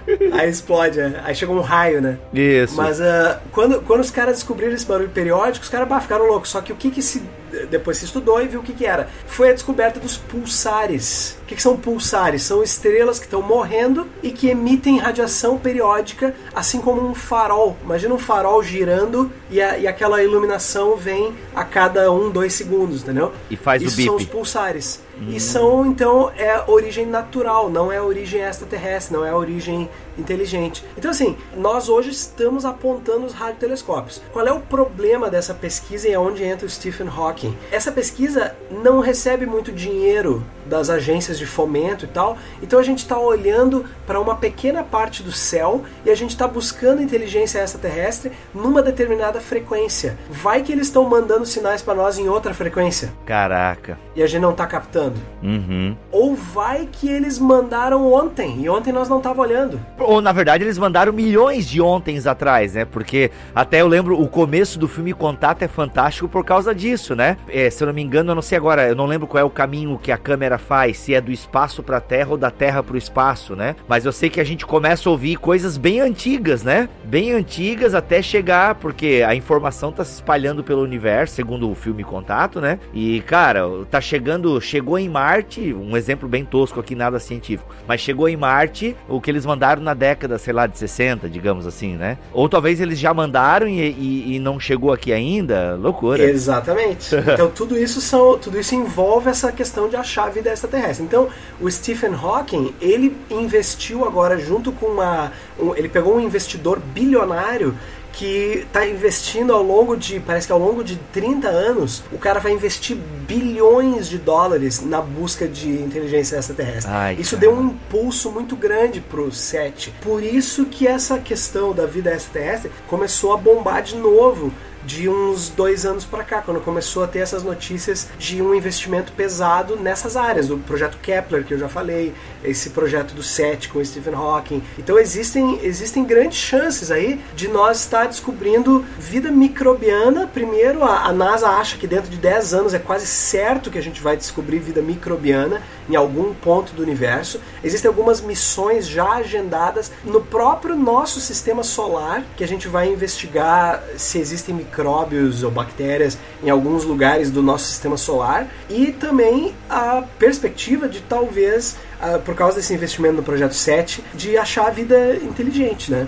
Aí 0.33 0.49
explode, 0.49 0.99
né? 0.99 1.21
aí 1.23 1.35
chega 1.35 1.51
um 1.51 1.61
raio, 1.61 2.01
né? 2.01 2.17
Isso. 2.33 2.75
Mas 2.75 2.99
uh, 2.99 3.37
quando, 3.51 3.81
quando 3.81 4.01
os 4.01 4.11
caras 4.11 4.35
descobriram 4.35 4.73
esse 4.73 4.85
barulho 4.85 5.09
periódico, 5.09 5.63
os 5.63 5.69
caras 5.69 5.87
bah, 5.87 5.99
ficaram 5.99 6.27
loucos. 6.27 6.49
Só 6.49 6.61
que 6.61 6.71
o 6.71 6.75
que 6.75 6.91
que 6.91 7.01
se. 7.01 7.23
Depois 7.69 7.97
se 7.97 8.05
estudou 8.05 8.41
e 8.41 8.47
viu 8.47 8.59
o 8.59 8.63
que 8.63 8.73
que 8.73 8.85
era. 8.85 9.07
Foi 9.27 9.49
a 9.49 9.53
descoberta 9.53 9.99
dos 9.99 10.17
pulsares. 10.17 11.37
O 11.43 11.45
que, 11.45 11.55
que 11.55 11.61
são 11.61 11.77
pulsares? 11.77 12.41
São 12.41 12.61
estrelas 12.61 13.17
que 13.17 13.25
estão 13.25 13.41
morrendo 13.41 14.07
e 14.21 14.31
que 14.31 14.49
emitem 14.49 14.97
radiação 14.97 15.57
periódica, 15.57 16.35
assim 16.53 16.81
como 16.81 17.07
um 17.07 17.15
farol. 17.15 17.77
Imagina 17.83 18.13
um 18.13 18.17
farol 18.17 18.61
girando 18.61 19.31
e, 19.49 19.61
a, 19.61 19.77
e 19.77 19.87
aquela 19.87 20.21
iluminação 20.21 20.97
vem 20.97 21.33
a 21.55 21.63
cada 21.63 22.11
um, 22.11 22.29
dois 22.29 22.51
segundos, 22.53 23.03
entendeu? 23.03 23.31
E 23.49 23.55
faz 23.55 23.81
Isso 23.81 23.93
o 23.93 23.97
bip. 23.97 24.05
são 24.07 24.15
os 24.17 24.25
pulsares. 24.25 25.04
E 25.29 25.39
são, 25.39 25.85
então, 25.85 26.29
é 26.35 26.63
origem 26.67 27.05
natural, 27.05 27.69
não 27.69 27.91
é 27.91 28.01
origem 28.01 28.41
extraterrestre, 28.41 29.15
não 29.15 29.25
é 29.25 29.33
origem 29.33 29.89
inteligente. 30.17 30.83
Então, 30.97 31.11
assim, 31.11 31.37
nós 31.55 31.89
hoje 31.89 32.09
estamos 32.09 32.65
apontando 32.65 33.25
os 33.25 33.33
radiotelescópios. 33.33 34.21
Qual 34.31 34.45
é 34.45 34.51
o 34.51 34.59
problema 34.59 35.29
dessa 35.29 35.53
pesquisa 35.53 36.07
e 36.07 36.13
é 36.13 36.19
onde 36.19 36.43
entra 36.43 36.65
o 36.65 36.69
Stephen 36.69 37.07
Hawking? 37.07 37.55
Essa 37.71 37.91
pesquisa 37.91 38.55
não 38.71 38.99
recebe 38.99 39.45
muito 39.45 39.71
dinheiro 39.71 40.43
das 40.65 40.89
agências 40.89 41.37
de 41.37 41.45
fomento 41.45 42.05
e 42.05 42.07
tal, 42.07 42.37
então 42.61 42.79
a 42.79 42.83
gente 42.83 42.99
está 42.99 43.17
olhando 43.17 43.85
para 44.05 44.19
uma 44.19 44.35
pequena 44.35 44.83
parte 44.83 45.21
do 45.21 45.31
céu 45.31 45.83
e 46.03 46.09
a 46.09 46.15
gente 46.15 46.31
está 46.31 46.47
buscando 46.47 47.01
inteligência 47.01 47.59
extraterrestre 47.59 48.31
numa 48.53 48.81
determinada 48.81 49.39
frequência. 49.39 50.17
Vai 50.29 50.63
que 50.63 50.71
eles 50.71 50.87
estão 50.87 51.03
mandando 51.03 51.45
sinais 51.45 51.81
para 51.81 51.93
nós 51.93 52.17
em 52.17 52.27
outra 52.27 52.53
frequência. 52.53 53.13
Caraca. 53.25 53.97
E 54.15 54.23
a 54.23 54.27
gente 54.27 54.41
não 54.41 54.51
está 54.51 54.65
captando. 54.65 55.19
Uhum. 55.43 55.95
Ou 56.11 56.35
vai 56.35 56.87
que 56.91 57.09
eles 57.09 57.37
mandaram 57.37 58.11
ontem 58.11 58.61
e 58.61 58.69
ontem 58.69 58.91
nós 58.91 59.07
não 59.07 59.21
tava 59.21 59.41
olhando. 59.41 59.79
Ou 60.05 60.21
na 60.21 60.31
verdade 60.31 60.63
eles 60.63 60.77
mandaram 60.77 61.11
milhões 61.11 61.67
de 61.67 61.81
ontens 61.81 62.27
atrás, 62.27 62.73
né? 62.73 62.85
Porque 62.85 63.31
até 63.53 63.81
eu 63.81 63.87
lembro 63.87 64.19
o 64.19 64.27
começo 64.27 64.77
do 64.77 64.87
filme 64.87 65.13
Contato 65.13 65.63
é 65.63 65.67
fantástico 65.67 66.27
por 66.27 66.45
causa 66.45 66.73
disso, 66.73 67.15
né? 67.15 67.37
É, 67.47 67.69
se 67.69 67.83
eu 67.83 67.87
não 67.87 67.93
me 67.93 68.01
engano, 68.01 68.31
eu 68.31 68.35
não 68.35 68.41
sei 68.41 68.57
agora, 68.57 68.87
eu 68.87 68.95
não 68.95 69.05
lembro 69.05 69.27
qual 69.27 69.41
é 69.41 69.43
o 69.43 69.49
caminho 69.49 69.97
que 69.97 70.11
a 70.11 70.17
câmera 70.17 70.57
faz, 70.57 70.97
se 70.97 71.13
é 71.13 71.21
do 71.21 71.31
espaço 71.31 71.81
para 71.81 71.97
a 71.97 72.01
Terra 72.01 72.31
ou 72.31 72.37
da 72.37 72.51
Terra 72.51 72.83
para 72.83 72.93
o 72.93 72.97
espaço, 72.97 73.55
né? 73.55 73.75
Mas 73.87 74.05
eu 74.05 74.11
sei 74.11 74.29
que 74.29 74.39
a 74.39 74.43
gente 74.43 74.65
começa 74.65 75.09
a 75.09 75.11
ouvir 75.11 75.37
coisas 75.37 75.77
bem 75.77 75.99
antigas, 76.01 76.63
né? 76.63 76.87
Bem 77.03 77.31
antigas 77.31 77.95
até 77.95 78.21
chegar, 78.21 78.75
porque 78.75 79.23
a 79.27 79.33
informação 79.33 79.91
tá 79.91 80.03
se 80.03 80.13
espalhando 80.13 80.63
pelo 80.63 80.83
universo, 80.83 81.35
segundo 81.35 81.69
o 81.69 81.75
filme 81.75 82.03
Contato, 82.03 82.61
né? 82.61 82.79
E 82.93 83.21
cara, 83.21 83.63
tá 83.89 83.99
chegando, 83.99 84.61
chegou 84.61 84.99
em 84.99 85.09
Marte, 85.09 85.73
um 85.73 85.97
exemplo 85.97 86.29
bem 86.29 86.45
tosco 86.45 86.79
aqui, 86.79 86.93
nada 86.93 87.19
científico, 87.19 87.73
mas 87.87 88.01
chegou 88.01 88.29
em 88.29 88.37
Marte 88.37 88.95
o 89.07 89.19
que 89.19 89.31
eles 89.31 89.45
mandaram 89.45 89.81
na 89.81 89.94
década, 89.95 90.37
sei 90.37 90.53
lá, 90.53 90.67
de 90.67 90.77
60, 90.77 91.29
digamos 91.29 91.65
assim, 91.65 91.95
né? 91.95 92.17
Ou 92.33 92.47
talvez 92.47 92.79
eles 92.79 92.99
já 92.99 93.13
mandaram 93.13 93.67
e, 93.67 93.79
e, 93.79 94.35
e 94.35 94.39
não 94.39 94.59
chegou 94.59 94.91
aqui 94.93 95.11
ainda, 95.11 95.75
loucura. 95.75 96.23
Exatamente. 96.23 97.15
Então 97.35 97.49
tudo 97.49 97.77
isso 97.77 97.99
são, 97.99 98.37
tudo 98.37 98.59
isso 98.59 98.75
envolve 98.75 99.29
essa 99.29 99.51
questão 99.51 99.89
de 99.89 99.95
achar 99.95 100.27
a 100.27 100.29
vida 100.29 100.51
extraterrestre. 100.51 101.03
Então 101.03 101.27
o 101.59 101.69
Stephen 101.69 102.13
Hawking 102.13 102.73
ele 102.79 103.15
investiu 103.29 104.05
agora 104.05 104.37
junto 104.37 104.71
com 104.71 104.85
uma, 104.85 105.31
um, 105.59 105.75
ele 105.75 105.89
pegou 105.89 106.15
um 106.15 106.19
investidor 106.19 106.79
bilionário 106.79 107.75
que 108.15 108.63
está 108.65 108.87
investindo 108.87 109.51
ao 109.53 109.61
longo 109.61 109.95
de, 109.97 110.21
parece 110.21 110.47
que 110.47 110.53
ao 110.53 110.59
longo 110.59 110.83
de 110.83 110.95
30 111.11 111.49
anos, 111.49 112.01
o 112.13 112.17
cara 112.17 112.39
vai 112.39 112.53
investir 112.53 112.97
bilhões 113.27 114.07
de 114.07 114.17
dólares 114.17 114.81
na 114.81 115.01
busca 115.01 115.45
de 115.47 115.69
inteligência 115.69 116.37
extraterrestre. 116.37 116.91
Ai, 116.91 117.17
isso 117.19 117.31
cara. 117.31 117.41
deu 117.41 117.53
um 117.53 117.67
impulso 117.67 118.31
muito 118.31 118.55
grande 118.55 119.01
pro 119.01 119.31
SET. 119.33 119.93
Por 120.01 120.23
isso 120.23 120.65
que 120.65 120.87
essa 120.87 121.19
questão 121.19 121.73
da 121.73 121.85
vida 121.85 122.13
extraterrestre 122.13 122.71
começou 122.87 123.33
a 123.33 123.37
bombar 123.37 123.83
de 123.83 123.97
novo 123.97 124.51
de 124.85 125.09
uns 125.09 125.49
dois 125.49 125.85
anos 125.85 126.05
para 126.05 126.23
cá, 126.23 126.41
quando 126.41 126.61
começou 126.61 127.03
a 127.03 127.07
ter 127.07 127.19
essas 127.19 127.43
notícias 127.43 128.07
de 128.17 128.41
um 128.41 128.53
investimento 128.53 129.11
pesado 129.11 129.75
nessas 129.75 130.15
áreas, 130.15 130.47
do 130.47 130.57
projeto 130.59 130.97
Kepler, 131.01 131.43
que 131.43 131.53
eu 131.53 131.57
já 131.57 131.67
falei, 131.67 132.13
esse 132.43 132.69
projeto 132.69 133.13
do 133.13 133.23
SET 133.23 133.67
com 133.69 133.79
o 133.79 133.85
Stephen 133.85 134.13
Hawking. 134.13 134.61
Então 134.77 134.99
existem, 134.99 135.59
existem 135.63 136.05
grandes 136.05 136.37
chances 136.37 136.91
aí 136.91 137.19
de 137.35 137.47
nós 137.47 137.79
estar 137.79 138.05
descobrindo 138.07 138.85
vida 138.99 139.31
microbiana. 139.31 140.27
Primeiro, 140.27 140.83
a, 140.83 141.05
a 141.05 141.11
NASA 141.11 141.47
acha 141.47 141.77
que 141.77 141.87
dentro 141.87 142.09
de 142.09 142.17
10 142.17 142.53
anos 142.53 142.73
é 142.73 142.79
quase 142.79 143.07
certo 143.07 143.71
que 143.71 143.77
a 143.77 143.81
gente 143.81 144.01
vai 144.01 144.15
descobrir 144.15 144.59
vida 144.59 144.81
microbiana 144.81 145.61
em 145.89 145.95
algum 145.95 146.33
ponto 146.33 146.73
do 146.73 146.83
universo. 146.83 147.39
Existem 147.63 147.89
algumas 147.89 148.21
missões 148.21 148.87
já 148.87 149.13
agendadas 149.13 149.91
no 150.03 150.21
próprio 150.21 150.75
nosso 150.75 151.19
sistema 151.19 151.63
solar 151.63 152.23
que 152.35 152.43
a 152.43 152.47
gente 152.47 152.67
vai 152.67 152.91
investigar 152.91 153.83
se 153.97 154.19
existem 154.19 154.55
micróbios 154.75 155.43
ou 155.43 155.49
bactérias 155.51 156.17
em 156.43 156.49
alguns 156.49 156.83
lugares 156.83 157.31
do 157.31 157.41
nosso 157.41 157.67
sistema 157.67 157.95
solar 157.95 158.47
e 158.69 158.91
também 158.91 159.55
a 159.69 160.03
perspectiva 160.19 160.89
de 160.89 160.99
talvez, 161.01 161.77
ah, 162.01 162.19
por 162.19 162.35
causa 162.35 162.57
desse 162.57 162.73
investimento 162.73 163.15
no 163.15 163.23
projeto 163.23 163.53
7, 163.53 164.03
de 164.13 164.37
achar 164.37 164.67
a 164.67 164.71
vida 164.71 165.15
inteligente, 165.15 165.91
né? 165.91 166.07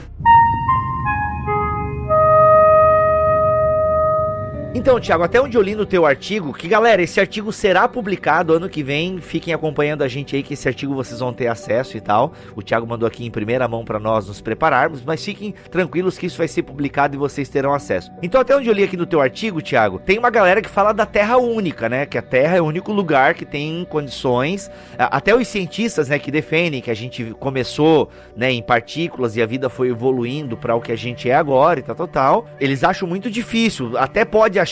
Então, 4.78 5.00
Thiago, 5.00 5.24
até 5.24 5.42
onde 5.42 5.58
eu 5.58 5.62
li 5.64 5.74
no 5.74 5.88
teu 5.88 6.06
artigo, 6.06 6.54
que 6.54 6.68
galera, 6.68 7.02
esse 7.02 7.20
artigo 7.20 7.52
será 7.52 7.88
publicado 7.88 8.54
ano 8.54 8.70
que 8.70 8.84
vem. 8.84 9.20
Fiquem 9.20 9.52
acompanhando 9.52 10.04
a 10.04 10.08
gente 10.08 10.36
aí, 10.36 10.44
que 10.44 10.54
esse 10.54 10.68
artigo 10.68 10.94
vocês 10.94 11.20
vão 11.20 11.34
ter 11.34 11.48
acesso 11.48 11.98
e 11.98 12.00
tal. 12.00 12.32
O 12.56 12.62
Thiago 12.62 12.86
mandou 12.86 13.08
aqui 13.08 13.26
em 13.26 13.32
primeira 13.32 13.68
mão 13.68 13.84
para 13.84 13.98
nós 14.00 14.28
nos 14.28 14.40
prepararmos, 14.40 15.02
mas 15.04 15.26
fiquem 15.26 15.56
tranquilos 15.72 16.16
que 16.16 16.28
isso 16.28 16.38
vai 16.38 16.48
ser 16.48 16.62
publicado 16.62 17.16
e 17.16 17.18
vocês 17.18 17.50
terão 17.50 17.74
acesso. 17.74 18.12
Então, 18.22 18.40
até 18.40 18.56
onde 18.56 18.68
eu 18.68 18.74
li 18.74 18.84
aqui 18.84 18.96
no 18.96 19.08
teu 19.08 19.20
artigo, 19.20 19.64
Thiago, 19.64 19.98
tem 19.98 20.20
uma 20.20 20.30
galera 20.30 20.62
que 20.62 20.70
fala 20.70 20.94
da 20.94 21.08
Terra 21.08 21.38
única, 21.38 21.90
né? 21.90 22.06
Que 22.06 22.20
a 22.20 22.22
Terra 22.22 22.58
é 22.58 22.62
o 22.62 22.66
único 22.66 22.94
lugar 22.94 23.34
que 23.34 23.48
tem 23.48 23.84
condições. 23.90 24.70
Até 24.96 25.36
os 25.36 25.48
cientistas, 25.48 26.10
né, 26.10 26.20
que 26.20 26.30
defendem 26.30 26.84
que 26.84 26.92
a 26.92 26.96
gente 26.96 27.36
começou, 27.40 28.12
né, 28.36 28.52
em 28.52 28.62
partículas 28.62 29.36
e 29.36 29.42
a 29.42 29.48
vida 29.48 29.72
foi 29.72 29.90
evoluindo 29.90 30.56
para 30.56 30.76
o 30.76 30.82
que 30.82 30.92
a 30.92 30.96
gente 30.96 31.28
é 31.28 31.34
agora 31.34 31.80
e 31.80 31.84
tal, 31.84 31.96
tal, 31.96 32.08
tal. 32.08 32.48
Eles 32.60 32.84
acham 32.84 33.08
muito 33.08 33.28
difícil. 33.32 33.98
Até 33.98 34.24
pode 34.24 34.60
achar 34.60 34.67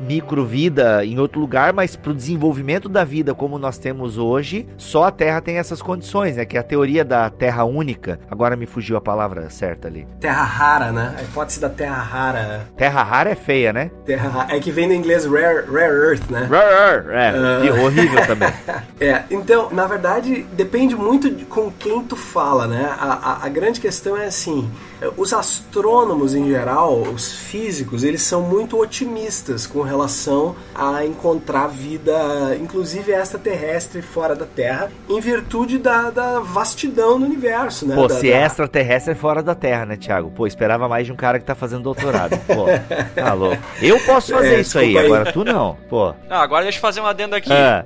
microvida 0.00 1.04
em 1.04 1.18
outro 1.18 1.40
lugar, 1.40 1.72
mas 1.72 1.96
pro 1.96 2.14
desenvolvimento 2.14 2.88
da 2.88 3.04
vida 3.04 3.34
como 3.34 3.58
nós 3.58 3.78
temos 3.78 4.18
hoje, 4.18 4.66
só 4.76 5.04
a 5.04 5.10
Terra 5.10 5.40
tem 5.40 5.58
essas 5.58 5.82
condições, 5.82 6.36
né? 6.36 6.44
Que 6.44 6.56
é 6.56 6.60
a 6.60 6.62
teoria 6.62 7.04
da 7.04 7.28
Terra 7.30 7.64
única. 7.64 8.18
Agora 8.30 8.56
me 8.56 8.66
fugiu 8.66 8.96
a 8.96 9.00
palavra 9.00 9.50
certa 9.50 9.88
ali. 9.88 10.06
Terra 10.20 10.42
rara, 10.42 10.92
né? 10.92 11.14
A 11.18 11.22
hipótese 11.22 11.60
da 11.60 11.68
Terra 11.68 12.02
rara. 12.02 12.66
Terra 12.76 13.02
rara 13.02 13.30
é 13.30 13.34
feia, 13.34 13.72
né? 13.72 13.90
Terra 14.04 14.28
rara. 14.28 14.56
É 14.56 14.60
que 14.60 14.70
vem 14.70 14.86
no 14.86 14.94
inglês 14.94 15.24
rare, 15.24 15.66
rare 15.66 15.94
earth, 15.94 16.30
né? 16.30 16.48
Rare 16.50 17.08
earth, 17.08 17.08
é. 17.10 17.72
Uh... 17.72 17.84
horrível 17.84 18.26
também. 18.26 18.52
é, 19.00 19.24
então, 19.30 19.70
na 19.70 19.86
verdade, 19.86 20.46
depende 20.52 20.94
muito 20.94 21.30
de 21.30 21.44
com 21.44 21.70
quem 21.70 22.02
tu 22.02 22.16
fala, 22.16 22.66
né? 22.66 22.92
A, 22.98 23.12
a, 23.12 23.46
a 23.46 23.48
grande 23.48 23.80
questão 23.80 24.16
é 24.16 24.26
assim, 24.26 24.70
os 25.16 25.32
astrônomos 25.32 26.34
em 26.34 26.48
geral, 26.48 27.00
os 27.02 27.32
físicos, 27.32 28.04
eles 28.04 28.22
são 28.22 28.42
muito 28.42 28.78
otimistas 28.78 29.66
com 29.66 29.82
relação 29.82 30.56
a 30.74 31.04
encontrar 31.04 31.68
vida, 31.68 32.56
inclusive 32.60 33.12
extraterrestre 33.12 34.02
fora 34.02 34.34
da 34.34 34.46
Terra, 34.46 34.90
em 35.08 35.20
virtude 35.20 35.78
da, 35.78 36.10
da 36.10 36.40
vastidão 36.40 37.18
do 37.18 37.26
universo, 37.26 37.86
né? 37.86 37.94
Pô, 37.94 38.06
da, 38.06 38.14
se 38.16 38.30
da... 38.30 38.36
extraterrestre 38.36 39.12
é 39.12 39.14
fora 39.14 39.42
da 39.42 39.54
Terra, 39.54 39.86
né, 39.86 39.96
Thiago? 39.96 40.30
Pô, 40.30 40.46
esperava 40.46 40.88
mais 40.88 41.06
de 41.06 41.12
um 41.12 41.16
cara 41.16 41.38
que 41.38 41.44
tá 41.44 41.54
fazendo 41.54 41.82
doutorado. 41.82 42.38
Pô, 42.46 42.66
tá 43.14 43.32
louco. 43.32 43.62
Eu 43.80 43.98
posso 44.00 44.32
fazer 44.32 44.56
é, 44.56 44.60
isso 44.60 44.78
aí, 44.78 44.96
aí, 44.96 45.06
agora 45.06 45.32
tu 45.32 45.44
não. 45.44 45.76
Pô. 45.88 46.12
Não, 46.28 46.36
agora 46.36 46.64
deixa 46.64 46.78
eu 46.78 46.82
fazer 46.82 47.00
um 47.00 47.06
adendo 47.06 47.34
aqui. 47.34 47.52
Ah. 47.52 47.84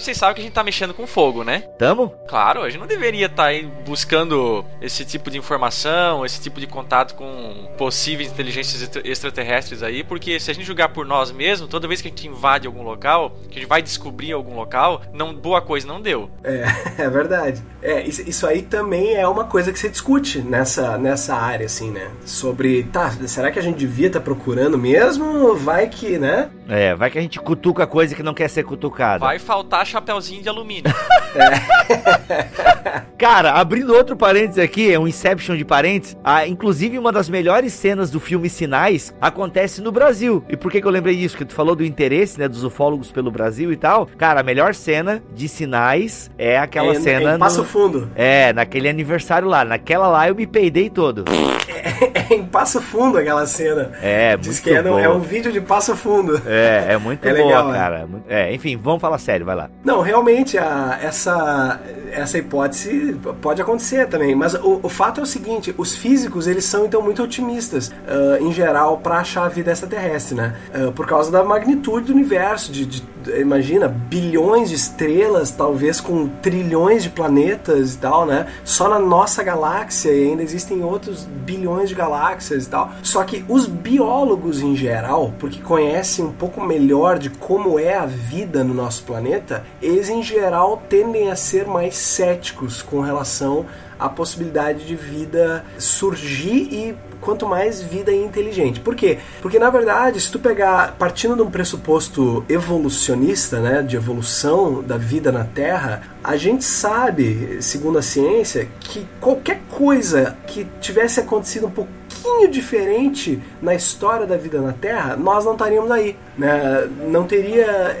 Vocês 0.00 0.16
sabem 0.16 0.34
que 0.34 0.40
a 0.40 0.44
gente 0.44 0.54
tá 0.54 0.64
mexendo 0.64 0.94
com 0.94 1.06
fogo, 1.06 1.44
né? 1.44 1.64
Tamo? 1.78 2.14
Claro, 2.26 2.62
a 2.62 2.70
gente 2.70 2.80
não 2.80 2.86
deveria 2.86 3.26
estar 3.26 3.42
tá 3.42 3.48
aí 3.50 3.66
buscando 3.84 4.64
esse 4.80 5.04
tipo 5.04 5.30
de 5.30 5.36
informação, 5.36 6.24
esse 6.24 6.40
tipo 6.40 6.58
de 6.58 6.66
contato 6.66 7.14
com 7.14 7.70
possíveis 7.76 8.30
inteligências 8.30 8.90
extraterrestres 9.04 9.82
aí, 9.82 10.02
porque 10.02 10.40
se 10.40 10.50
a 10.50 10.54
gente 10.54 10.64
julgar 10.64 10.88
por 10.88 11.04
nós 11.04 11.30
mesmos, 11.30 11.68
toda 11.68 11.86
vez 11.86 12.00
que 12.00 12.08
a 12.08 12.10
gente 12.10 12.26
invade 12.26 12.66
algum 12.66 12.82
local, 12.82 13.36
que 13.50 13.58
a 13.58 13.60
gente 13.60 13.68
vai 13.68 13.82
descobrir 13.82 14.32
algum 14.32 14.54
local, 14.54 15.02
não 15.12 15.34
boa 15.34 15.60
coisa 15.60 15.86
não 15.86 16.00
deu. 16.00 16.30
É, 16.42 16.64
é 17.04 17.10
verdade. 17.10 17.62
É, 17.82 18.02
isso, 18.02 18.22
isso 18.26 18.46
aí 18.46 18.62
também 18.62 19.14
é 19.16 19.28
uma 19.28 19.44
coisa 19.44 19.70
que 19.70 19.78
se 19.78 19.90
discute 19.90 20.38
nessa, 20.38 20.96
nessa 20.96 21.34
área, 21.34 21.66
assim, 21.66 21.90
né? 21.90 22.10
Sobre, 22.24 22.84
tá, 22.84 23.10
será 23.26 23.50
que 23.50 23.58
a 23.58 23.62
gente 23.62 23.76
devia 23.76 24.06
estar 24.06 24.20
tá 24.20 24.24
procurando 24.24 24.78
mesmo? 24.78 25.54
Vai 25.56 25.88
que, 25.88 26.18
né? 26.18 26.48
É, 26.68 26.94
vai 26.94 27.10
que 27.10 27.18
a 27.18 27.22
gente 27.22 27.38
cutuca 27.38 27.86
coisa 27.86 28.14
que 28.14 28.22
não 28.22 28.32
quer 28.32 28.48
ser 28.48 28.62
cutucada. 28.62 29.18
Vai 29.18 29.38
faltar 29.38 29.84
chapeuzinho 29.90 30.42
de 30.42 30.48
alumínio. 30.48 30.92
é. 31.34 33.00
Cara, 33.20 33.52
abrindo 33.52 33.94
outro 33.94 34.16
parênteses 34.16 34.58
aqui, 34.64 34.90
é 34.90 34.98
um 34.98 35.06
Inception 35.06 35.54
de 35.54 35.64
parênteses. 35.64 36.16
Ah, 36.24 36.46
inclusive, 36.46 36.98
uma 36.98 37.12
das 37.12 37.28
melhores 37.28 37.74
cenas 37.74 38.10
do 38.10 38.18
filme 38.18 38.48
Sinais 38.48 39.14
acontece 39.20 39.82
no 39.82 39.92
Brasil. 39.92 40.42
E 40.48 40.56
por 40.56 40.72
que, 40.72 40.80
que 40.80 40.86
eu 40.86 40.90
lembrei 40.90 41.14
disso? 41.14 41.36
Que 41.36 41.44
tu 41.44 41.52
falou 41.52 41.76
do 41.76 41.84
interesse, 41.84 42.38
né, 42.38 42.48
dos 42.48 42.64
ufólogos 42.64 43.12
pelo 43.12 43.30
Brasil 43.30 43.70
e 43.72 43.76
tal. 43.76 44.06
Cara, 44.16 44.40
a 44.40 44.42
melhor 44.42 44.74
cena 44.74 45.22
de 45.34 45.48
Sinais 45.48 46.30
é 46.38 46.58
aquela 46.58 46.92
é, 46.92 46.94
cena. 46.94 47.32
É 47.32 47.38
Passo 47.38 47.58
no... 47.58 47.66
Fundo. 47.66 48.10
É, 48.14 48.54
naquele 48.54 48.88
aniversário 48.88 49.46
lá. 49.46 49.66
Naquela 49.66 50.08
lá 50.08 50.26
eu 50.26 50.34
me 50.34 50.46
peidei 50.46 50.88
todo. 50.88 51.24
É, 51.80 52.32
é 52.32 52.34
em 52.34 52.44
Passo 52.44 52.80
Fundo 52.80 53.18
aquela 53.18 53.46
cena. 53.46 53.92
É, 54.02 54.36
Diz 54.36 54.46
muito 54.46 54.62
que 54.62 54.70
é, 54.70 54.82
no, 54.82 54.98
é 54.98 55.08
um 55.08 55.20
vídeo 55.20 55.52
de 55.52 55.60
Passo 55.60 55.96
Fundo. 55.96 56.40
É, 56.46 56.94
é 56.94 56.98
muito 56.98 57.24
é 57.26 57.34
boa, 57.34 57.46
legal, 57.46 57.72
cara. 57.72 58.08
É. 58.28 58.50
é, 58.50 58.54
enfim, 58.54 58.76
vamos 58.76 59.00
falar 59.00 59.18
sério, 59.18 59.46
vai 59.46 59.54
lá. 59.54 59.70
Não, 59.82 60.02
realmente, 60.02 60.58
a, 60.58 60.98
essa, 61.00 61.80
essa 62.12 62.36
hipótese 62.36 63.18
pode 63.40 63.62
acontecer 63.62 64.06
também. 64.08 64.34
Mas 64.34 64.54
o, 64.54 64.80
o, 64.82 64.88
fato 64.88 65.20
é 65.20 65.22
o 65.22 65.26
seguinte: 65.26 65.74
os 65.78 65.94
físicos 65.96 66.46
eles 66.46 66.64
são 66.64 66.84
então 66.84 67.00
muito 67.00 67.22
otimistas, 67.22 67.88
uh, 67.88 68.42
em 68.42 68.52
geral, 68.52 68.98
para 68.98 69.18
achar 69.18 69.44
a 69.44 69.48
vida 69.48 69.72
extraterrestre, 69.72 70.34
né? 70.34 70.54
Uh, 70.74 70.92
por 70.92 71.06
causa 71.06 71.30
da 71.30 71.42
magnitude 71.42 72.06
do 72.06 72.12
universo, 72.12 72.70
de, 72.70 72.84
de, 72.84 73.02
imagina, 73.38 73.88
bilhões 73.88 74.68
de 74.68 74.74
estrelas, 74.74 75.50
talvez 75.50 75.98
com 75.98 76.28
trilhões 76.28 77.02
de 77.02 77.08
planetas 77.08 77.94
e 77.94 77.98
tal, 77.98 78.26
né? 78.26 78.46
Só 78.64 78.86
na 78.86 78.98
nossa 78.98 79.42
galáxia 79.42 80.10
e 80.10 80.28
ainda 80.28 80.42
existem 80.42 80.82
outros 80.82 81.24
bilhões 81.24 81.88
de 81.88 81.94
galáxias 81.94 82.66
e 82.66 82.68
tal. 82.68 82.92
Só 83.02 83.24
que 83.24 83.44
os 83.48 83.66
biólogos 83.66 84.60
em 84.60 84.76
geral, 84.76 85.32
porque 85.38 85.60
conhecem 85.60 86.24
um 86.24 86.32
pouco 86.32 86.62
melhor 86.62 87.18
de 87.18 87.30
como 87.30 87.78
é 87.78 87.94
a 87.94 88.04
vida 88.04 88.62
no 88.62 88.74
nosso 88.74 89.04
planeta, 89.04 89.64
eles 89.82 90.08
em 90.08 90.22
geral 90.22 90.82
tendem 90.88 91.30
a 91.30 91.36
ser 91.36 91.66
mais 91.66 91.96
céticos 91.96 92.82
com 92.82 93.00
relação 93.00 93.66
à 93.98 94.08
possibilidade 94.08 94.86
de 94.86 94.96
vida 94.96 95.64
surgir 95.78 96.68
e 96.72 96.96
quanto 97.20 97.46
mais 97.46 97.82
vida 97.82 98.12
inteligente. 98.12 98.80
Por 98.80 98.94
quê? 98.94 99.18
Porque 99.42 99.58
na 99.58 99.70
verdade, 99.70 100.20
se 100.20 100.30
tu 100.30 100.38
pegar 100.38 100.96
partindo 100.98 101.36
de 101.36 101.42
um 101.42 101.50
pressuposto 101.50 102.44
evolucionista, 102.48 103.60
né, 103.60 103.82
de 103.82 103.96
evolução 103.96 104.82
da 104.82 104.96
vida 104.96 105.30
na 105.30 105.44
Terra, 105.44 106.02
a 106.24 106.36
gente 106.36 106.64
sabe, 106.64 107.58
segundo 107.60 107.98
a 107.98 108.02
ciência, 108.02 108.68
que 108.80 109.06
qualquer 109.20 109.60
coisa 109.70 110.36
que 110.46 110.66
tivesse 110.80 111.20
acontecido 111.20 111.66
um 111.66 111.70
pouco 111.70 111.99
pouquinho 112.10 112.48
diferente 112.48 113.40
na 113.60 113.74
história 113.74 114.26
da 114.26 114.36
vida 114.36 114.60
na 114.60 114.72
Terra, 114.72 115.16
nós 115.16 115.44
não 115.44 115.52
estaríamos 115.52 115.90
aí. 115.90 116.16
Né? 116.36 116.88
Não 117.08 117.24
teria. 117.24 117.96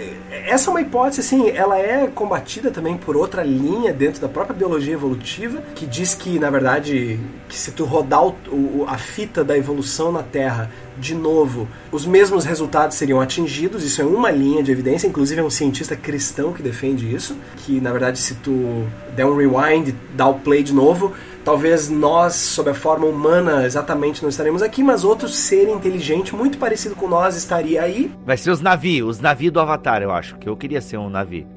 Essa 0.46 0.70
é 0.70 0.72
uma 0.72 0.80
hipótese, 0.80 1.20
assim, 1.20 1.50
ela 1.50 1.78
é 1.78 2.06
combatida 2.06 2.70
também 2.70 2.96
por 2.96 3.16
outra 3.16 3.42
linha 3.42 3.92
dentro 3.92 4.20
da 4.20 4.28
própria 4.28 4.54
biologia 4.54 4.94
evolutiva, 4.94 5.62
que 5.74 5.86
diz 5.86 6.14
que, 6.14 6.38
na 6.38 6.48
verdade, 6.48 7.20
que 7.48 7.56
se 7.56 7.72
tu 7.72 7.84
rodar 7.84 8.24
o, 8.24 8.36
o, 8.52 8.84
a 8.88 8.96
fita 8.96 9.44
da 9.44 9.56
evolução 9.56 10.10
na 10.10 10.22
Terra 10.22 10.70
de 10.96 11.14
novo, 11.14 11.66
os 11.90 12.04
mesmos 12.04 12.44
resultados 12.44 12.96
seriam 12.96 13.20
atingidos. 13.20 13.84
Isso 13.84 14.02
é 14.02 14.04
uma 14.04 14.30
linha 14.30 14.62
de 14.62 14.70
evidência, 14.70 15.06
inclusive 15.06 15.40
é 15.40 15.44
um 15.44 15.50
cientista 15.50 15.96
cristão 15.96 16.52
que 16.52 16.62
defende 16.62 17.12
isso, 17.12 17.36
que 17.58 17.80
na 17.80 17.90
verdade 17.90 18.18
se 18.18 18.34
tu 18.36 18.86
der 19.16 19.24
um 19.24 19.36
rewind, 19.36 19.94
dá 20.14 20.28
o 20.28 20.34
play 20.34 20.62
de 20.62 20.72
novo, 20.72 21.12
Talvez 21.50 21.88
nós, 21.88 22.34
sob 22.36 22.70
a 22.70 22.74
forma 22.74 23.06
humana, 23.06 23.66
exatamente 23.66 24.22
não 24.22 24.28
estaremos 24.28 24.62
aqui, 24.62 24.84
mas 24.84 25.02
outro 25.02 25.28
ser 25.28 25.68
inteligente, 25.68 26.32
muito 26.32 26.58
parecido 26.58 26.94
com 26.94 27.08
nós, 27.08 27.34
estaria 27.34 27.82
aí. 27.82 28.08
Vai 28.24 28.36
ser 28.36 28.52
os 28.52 28.60
navios, 28.60 29.16
os 29.16 29.20
navios 29.20 29.52
do 29.52 29.58
Avatar, 29.58 30.00
eu 30.00 30.12
acho, 30.12 30.36
que 30.36 30.48
eu 30.48 30.56
queria 30.56 30.80
ser 30.80 30.96
um 30.96 31.10
navio. 31.10 31.48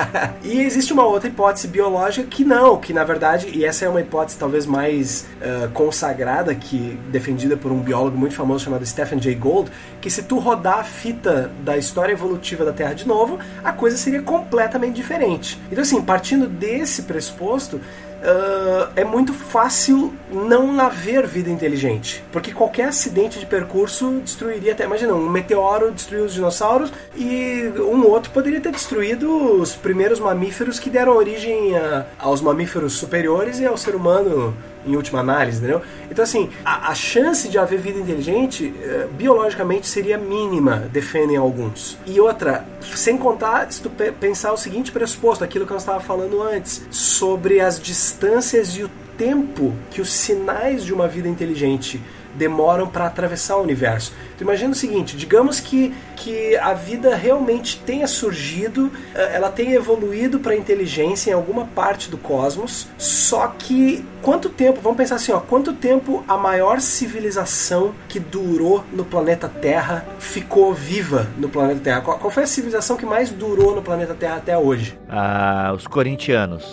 e 0.42 0.62
existe 0.62 0.94
uma 0.94 1.04
outra 1.04 1.28
hipótese 1.28 1.68
biológica 1.68 2.26
que 2.26 2.46
não, 2.46 2.78
que 2.78 2.94
na 2.94 3.04
verdade, 3.04 3.50
e 3.52 3.62
essa 3.62 3.84
é 3.84 3.88
uma 3.90 4.00
hipótese 4.00 4.38
talvez 4.38 4.64
mais 4.64 5.26
uh, 5.42 5.68
consagrada, 5.72 6.54
que 6.54 6.98
defendida 7.10 7.54
por 7.54 7.70
um 7.70 7.80
biólogo 7.80 8.16
muito 8.16 8.34
famoso 8.34 8.64
chamado 8.64 8.86
Stephen 8.86 9.20
Jay 9.20 9.34
Gould, 9.34 9.70
que 10.00 10.08
se 10.08 10.22
tu 10.22 10.38
rodar 10.38 10.78
a 10.78 10.84
fita 10.84 11.52
da 11.62 11.76
história 11.76 12.14
evolutiva 12.14 12.64
da 12.64 12.72
Terra 12.72 12.94
de 12.94 13.06
novo, 13.06 13.38
a 13.62 13.70
coisa 13.70 13.98
seria 13.98 14.22
completamente 14.22 14.94
diferente. 14.94 15.60
Então 15.70 15.82
assim, 15.82 16.00
partindo 16.00 16.46
desse 16.46 17.02
pressuposto, 17.02 17.78
uh, 18.22 18.92
é 18.94 19.04
muito 19.04 19.32
fácil 19.34 20.14
não 20.30 20.80
haver 20.80 21.26
vida 21.26 21.50
inteligente. 21.50 22.24
Porque 22.32 22.52
qualquer 22.52 22.88
acidente 22.88 23.38
de 23.38 23.46
percurso 23.46 24.20
destruiria 24.24 24.72
até. 24.72 24.84
Imagina, 24.84 25.12
um 25.12 25.28
meteoro 25.28 25.90
destruiu 25.90 26.24
os 26.24 26.32
dinossauros 26.32 26.92
e 27.16 27.70
um 27.78 28.06
outro 28.06 28.30
poderia 28.30 28.60
ter 28.60 28.72
destruído 28.72 29.60
os 29.60 29.74
primeiros 29.74 30.20
mamíferos 30.20 30.78
que 30.78 30.88
deram 30.88 31.16
origem 31.16 31.76
a, 31.76 32.06
aos 32.18 32.40
mamíferos 32.40 32.94
superiores 32.94 33.58
e 33.58 33.66
ao 33.66 33.76
ser 33.76 33.94
humano 33.94 34.54
em 34.86 34.96
última 34.96 35.20
análise, 35.20 35.58
entendeu? 35.58 35.82
Então, 36.10 36.22
assim, 36.22 36.50
a, 36.64 36.90
a 36.90 36.94
chance 36.94 37.48
de 37.48 37.58
haver 37.58 37.78
vida 37.78 37.98
inteligente, 37.98 38.66
uh, 38.66 39.08
biologicamente, 39.08 39.86
seria 39.86 40.18
mínima, 40.18 40.88
defendem 40.92 41.36
alguns. 41.36 41.98
E 42.06 42.20
outra, 42.20 42.66
sem 42.80 43.16
contar, 43.16 43.70
se 43.70 43.82
tu 43.82 43.90
pensar 43.90 44.52
o 44.52 44.56
seguinte 44.56 44.92
pressuposto, 44.92 45.44
aquilo 45.44 45.66
que 45.66 45.72
eu 45.72 45.76
estava 45.76 46.00
falando 46.00 46.42
antes, 46.42 46.86
sobre 46.90 47.60
as 47.60 47.80
distâncias 47.80 48.76
e 48.76 48.82
o 48.82 48.90
tempo 49.16 49.72
que 49.90 50.00
os 50.00 50.12
sinais 50.12 50.84
de 50.84 50.92
uma 50.92 51.06
vida 51.06 51.28
inteligente 51.28 52.00
demoram 52.34 52.86
para 52.86 53.06
atravessar 53.06 53.56
o 53.56 53.62
universo. 53.62 54.12
Então 54.34 54.46
imagina 54.46 54.72
o 54.72 54.74
seguinte, 54.74 55.16
digamos 55.16 55.60
que, 55.60 55.94
que 56.16 56.56
a 56.56 56.72
vida 56.72 57.14
realmente 57.14 57.80
tenha 57.80 58.06
surgido, 58.06 58.90
eh, 59.14 59.32
ela 59.34 59.50
tenha 59.50 59.74
evoluído 59.74 60.40
para 60.40 60.56
inteligência 60.56 61.30
em 61.30 61.34
alguma 61.34 61.66
parte 61.66 62.10
do 62.10 62.18
cosmos, 62.18 62.88
só 62.98 63.48
que 63.48 64.04
quanto 64.22 64.48
tempo, 64.48 64.80
vamos 64.80 64.96
pensar 64.96 65.16
assim, 65.16 65.32
ó, 65.32 65.40
quanto 65.40 65.72
tempo 65.72 66.24
a 66.28 66.36
maior 66.36 66.80
civilização 66.80 67.94
que 68.08 68.18
durou 68.18 68.84
no 68.92 69.04
planeta 69.04 69.48
Terra 69.48 70.06
ficou 70.18 70.72
viva 70.72 71.28
no 71.36 71.48
planeta 71.48 71.80
Terra? 71.80 72.00
Qual, 72.00 72.18
qual 72.18 72.30
foi 72.30 72.44
a 72.44 72.46
civilização 72.46 72.96
que 72.96 73.06
mais 73.06 73.30
durou 73.30 73.74
no 73.74 73.82
planeta 73.82 74.14
Terra 74.14 74.36
até 74.36 74.56
hoje? 74.56 74.98
Ah, 75.08 75.72
os 75.74 75.86
corintianos. 75.86 76.70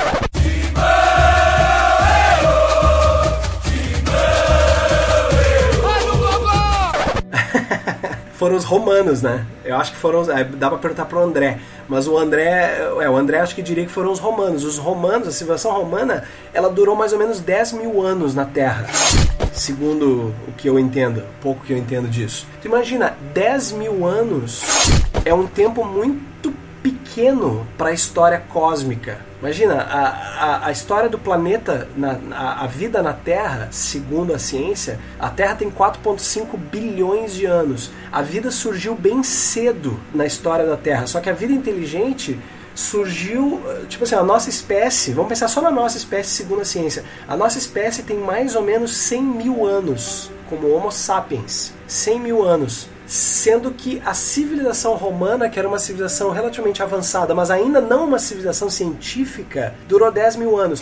foram 8.34 8.56
os 8.56 8.64
romanos, 8.64 9.22
né? 9.22 9.46
Eu 9.64 9.76
acho 9.76 9.92
que 9.92 9.98
foram. 9.98 10.30
É, 10.32 10.44
dá 10.44 10.70
pra 10.70 10.78
perguntar 10.78 11.06
pro 11.06 11.20
André. 11.20 11.60
Mas 11.88 12.08
o 12.08 12.18
André. 12.18 12.80
É, 13.02 13.10
o 13.10 13.16
André 13.16 13.40
acho 13.40 13.56
que 13.56 13.62
diria 13.62 13.86
que 13.86 13.92
foram 13.92 14.12
os 14.12 14.20
romanos. 14.20 14.64
Os 14.64 14.78
romanos, 14.78 15.28
a 15.28 15.32
civilização 15.32 15.72
romana, 15.72 16.24
ela 16.54 16.70
durou 16.70 16.96
mais 16.96 17.14
ou 17.14 17.20
menos 17.20 17.40
10 17.40 17.74
mil 17.74 18.02
anos 18.02 18.34
na 18.34 18.46
Terra. 18.46 18.88
Segundo 19.52 20.34
o 20.48 20.52
que 20.58 20.70
eu 20.70 20.80
entendo, 20.80 21.24
pouco 21.42 21.66
que 21.66 21.74
eu 21.74 21.78
entendo 21.78 22.08
disso. 22.08 22.48
Tu 22.62 22.68
imagina, 22.68 23.18
10 23.34 23.74
mil 23.74 24.06
anos 24.06 24.64
é 25.26 25.34
um 25.34 25.46
tempo 25.46 25.84
muito 25.84 26.54
pequeno 26.82 27.68
para 27.78 27.90
a 27.90 27.94
história 27.94 28.42
cósmica. 28.50 29.29
Imagina, 29.42 29.76
a, 29.76 30.08
a, 30.08 30.68
a, 30.68 30.72
história 30.72 31.08
do 31.08 31.18
planeta, 31.18 31.88
na, 31.96 32.20
a, 32.32 32.64
a, 32.66 32.68
vida 32.68 33.02
na 33.02 33.14
Terra, 33.14 33.70
segundo 33.72 34.34
a 34.34 34.40
ciência, 34.40 35.00
a 35.18 35.30
Terra 35.30 35.56
tem 35.56 35.72
4,5 35.72 36.58
bilhões 36.58 37.34
de 37.34 37.46
anos. 37.46 37.90
A 38.12 38.22
vida 38.22 38.52
surgiu 38.52 38.96
bem 38.96 39.24
cedo 39.24 39.98
na 40.14 40.26
história 40.26 40.66
da 40.66 40.76
Terra, 40.76 41.08
só 41.08 41.22
que 41.22 41.30
a 41.30 41.34
vida 41.34 41.54
inteligente 41.54 42.38
surgiu, 42.76 43.62
tipo 43.88 44.04
assim, 44.04 44.16
a 44.16 44.24
nossa 44.24 44.50
espécie, 44.50 45.14
vamos 45.14 45.30
pensar 45.30 45.48
só 45.48 45.62
na 45.62 45.72
nossa 45.72 45.98
espécie 45.98 46.32
segundo 46.32 46.62
a 46.62 46.66
ciência, 46.66 47.06
a 47.28 47.36
nossa 47.36 47.58
espécie 47.58 48.04
tem 48.04 48.18
mais 48.18 48.56
ou 48.56 48.62
menos 48.62 48.92
100 48.92 49.24
mil 49.24 49.66
anos, 49.66 50.30
como 50.50 50.70
Homo 50.70 50.92
sapiens, 50.92 51.74
100 51.88 52.20
mil 52.20 52.44
anos 52.44 52.90
sendo 53.10 53.72
que 53.72 54.00
a 54.06 54.14
civilização 54.14 54.94
romana, 54.94 55.50
que 55.50 55.58
era 55.58 55.68
uma 55.68 55.80
civilização 55.80 56.30
relativamente 56.30 56.84
avançada, 56.84 57.34
mas 57.34 57.50
ainda 57.50 57.82
não 57.82 58.06
uma 58.06 58.20
civilização 58.20 58.70
científica, 58.70 59.74
durou 59.88 60.12
10 60.12 60.36
mil 60.36 60.56
anos. 60.56 60.80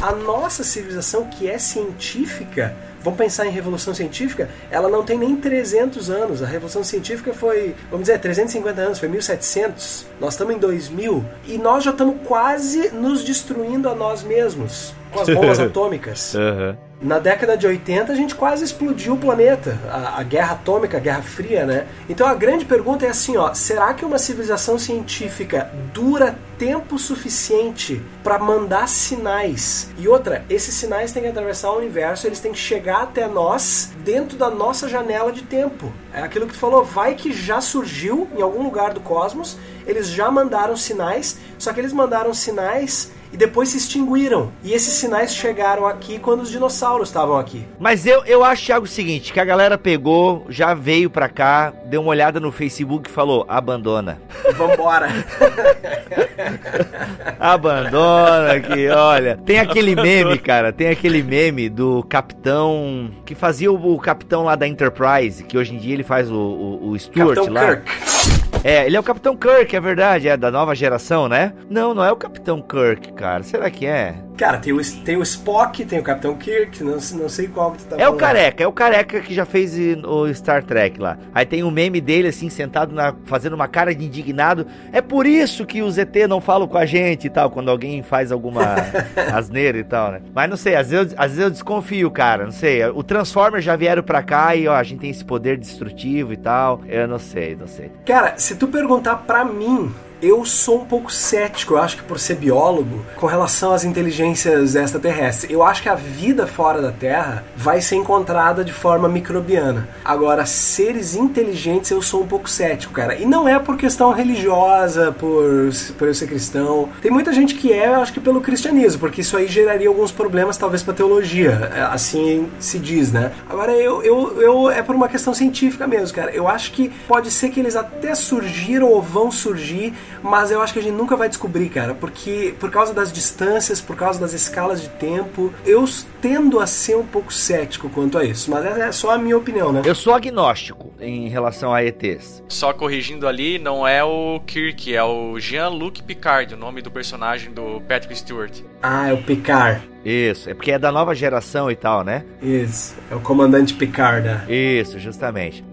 A 0.00 0.12
nossa 0.12 0.64
civilização, 0.64 1.26
que 1.26 1.46
é 1.46 1.58
científica, 1.58 2.74
vamos 3.02 3.18
pensar 3.18 3.46
em 3.46 3.50
revolução 3.50 3.92
científica, 3.92 4.48
ela 4.70 4.88
não 4.88 5.04
tem 5.04 5.18
nem 5.18 5.36
300 5.36 6.08
anos. 6.08 6.42
A 6.42 6.46
revolução 6.46 6.82
científica 6.82 7.34
foi, 7.34 7.74
vamos 7.90 8.06
dizer, 8.06 8.18
350 8.18 8.80
anos, 8.80 8.98
foi 8.98 9.08
1700. 9.10 10.06
Nós 10.18 10.32
estamos 10.32 10.54
em 10.54 10.58
2000 10.58 11.22
e 11.46 11.58
nós 11.58 11.84
já 11.84 11.90
estamos 11.90 12.16
quase 12.24 12.88
nos 12.90 13.22
destruindo 13.22 13.90
a 13.90 13.94
nós 13.94 14.22
mesmos 14.22 14.94
com 15.12 15.20
as 15.20 15.28
bombas 15.28 15.60
atômicas. 15.60 16.32
Uhum. 16.32 16.87
Na 17.00 17.20
década 17.20 17.56
de 17.56 17.64
80 17.64 18.12
a 18.12 18.14
gente 18.16 18.34
quase 18.34 18.64
explodiu 18.64 19.14
o 19.14 19.18
planeta, 19.18 19.78
a, 19.88 20.18
a, 20.18 20.22
guerra 20.24 20.54
atômica, 20.54 20.96
a 20.96 21.00
guerra 21.00 21.22
fria, 21.22 21.64
né? 21.64 21.86
Então 22.08 22.26
a 22.26 22.34
grande 22.34 22.64
pergunta 22.64 23.06
é 23.06 23.08
assim, 23.08 23.36
ó, 23.36 23.54
será 23.54 23.94
que 23.94 24.04
uma 24.04 24.18
civilização 24.18 24.76
científica 24.80 25.70
dura 25.94 26.36
tempo 26.58 26.98
suficiente 26.98 28.02
para 28.24 28.36
mandar 28.40 28.88
sinais? 28.88 29.90
E 29.96 30.08
outra, 30.08 30.44
esses 30.50 30.74
sinais 30.74 31.12
têm 31.12 31.22
que 31.22 31.28
atravessar 31.28 31.70
o 31.70 31.78
universo, 31.78 32.26
eles 32.26 32.40
têm 32.40 32.50
que 32.50 32.58
chegar 32.58 33.02
até 33.02 33.28
nós 33.28 33.92
dentro 34.04 34.36
da 34.36 34.50
nossa 34.50 34.88
janela 34.88 35.30
de 35.30 35.42
tempo. 35.42 35.92
É 36.12 36.20
aquilo 36.20 36.48
que 36.48 36.54
tu 36.54 36.58
falou, 36.58 36.84
vai 36.84 37.14
que 37.14 37.32
já 37.32 37.60
surgiu 37.60 38.26
em 38.36 38.42
algum 38.42 38.64
lugar 38.64 38.92
do 38.92 39.00
cosmos, 39.00 39.56
eles 39.86 40.08
já 40.08 40.32
mandaram 40.32 40.76
sinais, 40.76 41.38
só 41.58 41.72
que 41.72 41.78
eles 41.78 41.92
mandaram 41.92 42.34
sinais 42.34 43.12
e 43.32 43.36
depois 43.36 43.70
se 43.70 43.76
extinguiram. 43.76 44.50
E 44.62 44.72
esses 44.72 44.94
sinais 44.94 45.34
chegaram 45.34 45.86
aqui 45.86 46.18
quando 46.18 46.42
os 46.42 46.50
dinossauros 46.50 47.08
estavam 47.08 47.36
aqui. 47.36 47.66
Mas 47.78 48.06
eu, 48.06 48.24
eu 48.24 48.44
acho, 48.44 48.66
Thiago, 48.66 48.84
o 48.84 48.88
seguinte, 48.88 49.32
que 49.32 49.40
a 49.40 49.44
galera 49.44 49.76
pegou, 49.76 50.46
já 50.48 50.74
veio 50.74 51.10
pra 51.10 51.28
cá, 51.28 51.72
deu 51.86 52.00
uma 52.00 52.10
olhada 52.10 52.40
no 52.40 52.52
Facebook 52.52 53.08
e 53.08 53.12
falou, 53.12 53.44
abandona. 53.48 54.20
Vambora. 54.56 55.08
abandona 57.38 58.60
que, 58.60 58.88
olha. 58.88 59.38
Tem 59.44 59.58
aquele 59.58 59.94
meme, 59.94 60.38
cara, 60.38 60.72
tem 60.72 60.88
aquele 60.88 61.22
meme 61.22 61.68
do 61.68 62.04
capitão, 62.08 63.10
que 63.24 63.34
fazia 63.34 63.70
o, 63.70 63.94
o 63.94 63.98
capitão 63.98 64.44
lá 64.44 64.54
da 64.54 64.66
Enterprise, 64.66 65.44
que 65.44 65.56
hoje 65.56 65.74
em 65.74 65.78
dia 65.78 65.94
ele 65.94 66.04
faz 66.04 66.30
o, 66.30 66.36
o, 66.36 66.90
o 66.90 66.98
Stuart 66.98 67.34
capitão 67.34 67.52
lá. 67.52 67.76
Kirk. 67.76 68.17
É, 68.64 68.86
ele 68.86 68.96
é 68.96 69.00
o 69.00 69.04
Capitão 69.04 69.36
Kirk, 69.36 69.74
é 69.74 69.80
verdade, 69.80 70.28
é 70.28 70.36
da 70.36 70.50
nova 70.50 70.74
geração, 70.74 71.28
né? 71.28 71.52
Não, 71.70 71.94
não 71.94 72.04
é 72.04 72.10
o 72.10 72.16
Capitão 72.16 72.60
Kirk, 72.60 73.12
cara. 73.12 73.42
Será 73.42 73.70
que 73.70 73.86
é? 73.86 74.16
Cara, 74.38 74.56
tem 74.58 74.72
o, 74.72 74.80
tem 75.04 75.16
o 75.16 75.22
Spock, 75.22 75.84
tem 75.84 75.98
o 75.98 76.02
Capitão 76.02 76.36
Kirk, 76.36 76.82
não, 76.84 76.92
não 76.92 77.28
sei 77.28 77.48
qual 77.48 77.72
que 77.72 77.78
tu 77.78 77.86
tá 77.86 77.96
É 77.96 77.98
falando. 77.98 78.14
o 78.14 78.18
careca, 78.18 78.62
é 78.62 78.66
o 78.68 78.72
careca 78.72 79.20
que 79.20 79.34
já 79.34 79.44
fez 79.44 79.76
o 80.04 80.32
Star 80.32 80.62
Trek 80.62 81.00
lá. 81.00 81.18
Aí 81.34 81.44
tem 81.44 81.64
um 81.64 81.70
meme 81.70 82.00
dele, 82.00 82.28
assim, 82.28 82.48
sentado, 82.48 82.94
na, 82.94 83.12
fazendo 83.24 83.54
uma 83.54 83.66
cara 83.66 83.94
de 83.94 84.04
indignado. 84.04 84.64
É 84.92 85.00
por 85.02 85.26
isso 85.26 85.66
que 85.66 85.82
os 85.82 85.98
ET 85.98 86.14
não 86.28 86.40
falam 86.40 86.68
com 86.68 86.78
a 86.78 86.86
gente 86.86 87.26
e 87.26 87.30
tal, 87.30 87.50
quando 87.50 87.68
alguém 87.70 88.02
faz 88.02 88.30
alguma 88.30 88.76
asneira 89.34 89.76
e 89.78 89.84
tal, 89.84 90.12
né? 90.12 90.22
Mas 90.34 90.48
não 90.48 90.56
sei, 90.56 90.76
às 90.76 90.90
vezes, 90.90 91.14
às 91.16 91.30
vezes 91.32 91.42
eu 91.42 91.50
desconfio, 91.50 92.10
cara, 92.10 92.44
não 92.44 92.52
sei. 92.52 92.84
O 92.86 93.02
Transformers 93.02 93.64
já 93.64 93.74
vieram 93.74 94.02
pra 94.04 94.22
cá 94.22 94.54
e, 94.54 94.68
ó, 94.68 94.74
a 94.74 94.82
gente 94.84 95.00
tem 95.00 95.10
esse 95.10 95.24
poder 95.24 95.56
destrutivo 95.58 96.32
e 96.32 96.36
tal. 96.36 96.80
Eu 96.86 97.08
não 97.08 97.18
sei, 97.18 97.56
não 97.56 97.66
sei. 97.66 97.90
Cara, 98.06 98.34
se 98.36 98.54
tu 98.54 98.68
perguntar 98.68 99.16
pra 99.16 99.44
mim 99.44 99.92
eu 100.20 100.44
sou 100.44 100.82
um 100.82 100.84
pouco 100.84 101.12
cético, 101.12 101.74
eu 101.74 101.78
acho 101.78 101.96
que 101.96 102.02
por 102.02 102.18
ser 102.18 102.36
biólogo, 102.36 103.04
com 103.16 103.26
relação 103.26 103.72
às 103.72 103.84
inteligências 103.84 104.74
extraterrestres. 104.74 105.50
Eu 105.50 105.62
acho 105.62 105.82
que 105.82 105.88
a 105.88 105.94
vida 105.94 106.46
fora 106.46 106.80
da 106.82 106.90
Terra 106.90 107.44
vai 107.56 107.80
ser 107.80 107.96
encontrada 107.96 108.64
de 108.64 108.72
forma 108.72 109.08
microbiana. 109.08 109.88
Agora, 110.04 110.44
seres 110.46 111.14
inteligentes, 111.14 111.90
eu 111.90 112.02
sou 112.02 112.22
um 112.22 112.26
pouco 112.26 112.48
cético, 112.48 112.92
cara. 112.92 113.14
E 113.14 113.24
não 113.24 113.48
é 113.48 113.58
por 113.58 113.76
questão 113.76 114.12
religiosa, 114.12 115.12
por, 115.12 115.70
por 115.96 116.08
eu 116.08 116.14
ser 116.14 116.26
cristão. 116.26 116.88
Tem 117.00 117.10
muita 117.10 117.32
gente 117.32 117.54
que 117.54 117.72
é, 117.72 117.88
eu 117.88 118.00
acho 118.00 118.12
que 118.12 118.20
pelo 118.20 118.40
cristianismo, 118.40 119.00
porque 119.00 119.20
isso 119.20 119.36
aí 119.36 119.46
geraria 119.46 119.88
alguns 119.88 120.10
problemas, 120.10 120.56
talvez, 120.56 120.82
pra 120.82 120.94
teologia. 120.94 121.70
É, 121.74 121.82
assim 121.82 122.48
se 122.58 122.78
diz, 122.78 123.12
né? 123.12 123.32
Agora, 123.48 123.72
eu, 123.72 124.02
eu, 124.02 124.42
eu 124.42 124.70
é 124.70 124.82
por 124.82 124.94
uma 124.94 125.08
questão 125.08 125.32
científica 125.32 125.86
mesmo, 125.86 126.14
cara. 126.14 126.30
Eu 126.30 126.48
acho 126.48 126.72
que 126.72 126.88
pode 127.06 127.30
ser 127.30 127.50
que 127.50 127.60
eles 127.60 127.76
até 127.76 128.14
surgiram 128.14 128.88
ou 128.88 129.00
vão 129.00 129.30
surgir 129.30 129.92
mas 130.22 130.50
eu 130.50 130.60
acho 130.60 130.72
que 130.72 130.78
a 130.78 130.82
gente 130.82 130.94
nunca 130.94 131.16
vai 131.16 131.28
descobrir, 131.28 131.68
cara, 131.68 131.94
porque 131.94 132.54
por 132.58 132.70
causa 132.70 132.92
das 132.92 133.12
distâncias, 133.12 133.80
por 133.80 133.96
causa 133.96 134.20
das 134.20 134.32
escalas 134.32 134.80
de 134.80 134.88
tempo, 134.88 135.52
eu 135.64 135.84
tendo 136.20 136.60
a 136.60 136.66
ser 136.66 136.96
um 136.96 137.06
pouco 137.06 137.32
cético 137.32 137.88
quanto 137.88 138.18
a 138.18 138.24
isso, 138.24 138.50
mas 138.50 138.64
é 138.64 138.92
só 138.92 139.12
a 139.12 139.18
minha 139.18 139.36
opinião, 139.36 139.72
né? 139.72 139.82
Eu 139.84 139.94
sou 139.94 140.14
agnóstico 140.14 140.92
em 141.00 141.28
relação 141.28 141.72
a 141.72 141.84
ETs. 141.84 142.42
Só 142.48 142.72
corrigindo 142.72 143.26
ali, 143.26 143.58
não 143.58 143.86
é 143.86 144.02
o 144.02 144.40
Kirk, 144.46 144.94
é 144.94 145.02
o 145.02 145.38
Jean-Luc 145.38 146.02
Picard, 146.02 146.54
o 146.54 146.56
nome 146.56 146.82
do 146.82 146.90
personagem 146.90 147.52
do 147.52 147.80
Patrick 147.88 148.16
Stewart. 148.16 148.60
Ah, 148.82 149.08
é 149.08 149.12
o 149.12 149.22
Picard. 149.22 149.88
Isso, 150.04 150.48
é 150.48 150.54
porque 150.54 150.72
é 150.72 150.78
da 150.78 150.90
nova 150.90 151.14
geração 151.14 151.70
e 151.70 151.76
tal, 151.76 152.02
né? 152.02 152.24
Isso, 152.40 152.96
é 153.10 153.14
o 153.14 153.20
comandante 153.20 153.74
Picard. 153.74 154.26
Né? 154.26 154.44
Isso, 154.48 154.98
justamente. 154.98 155.64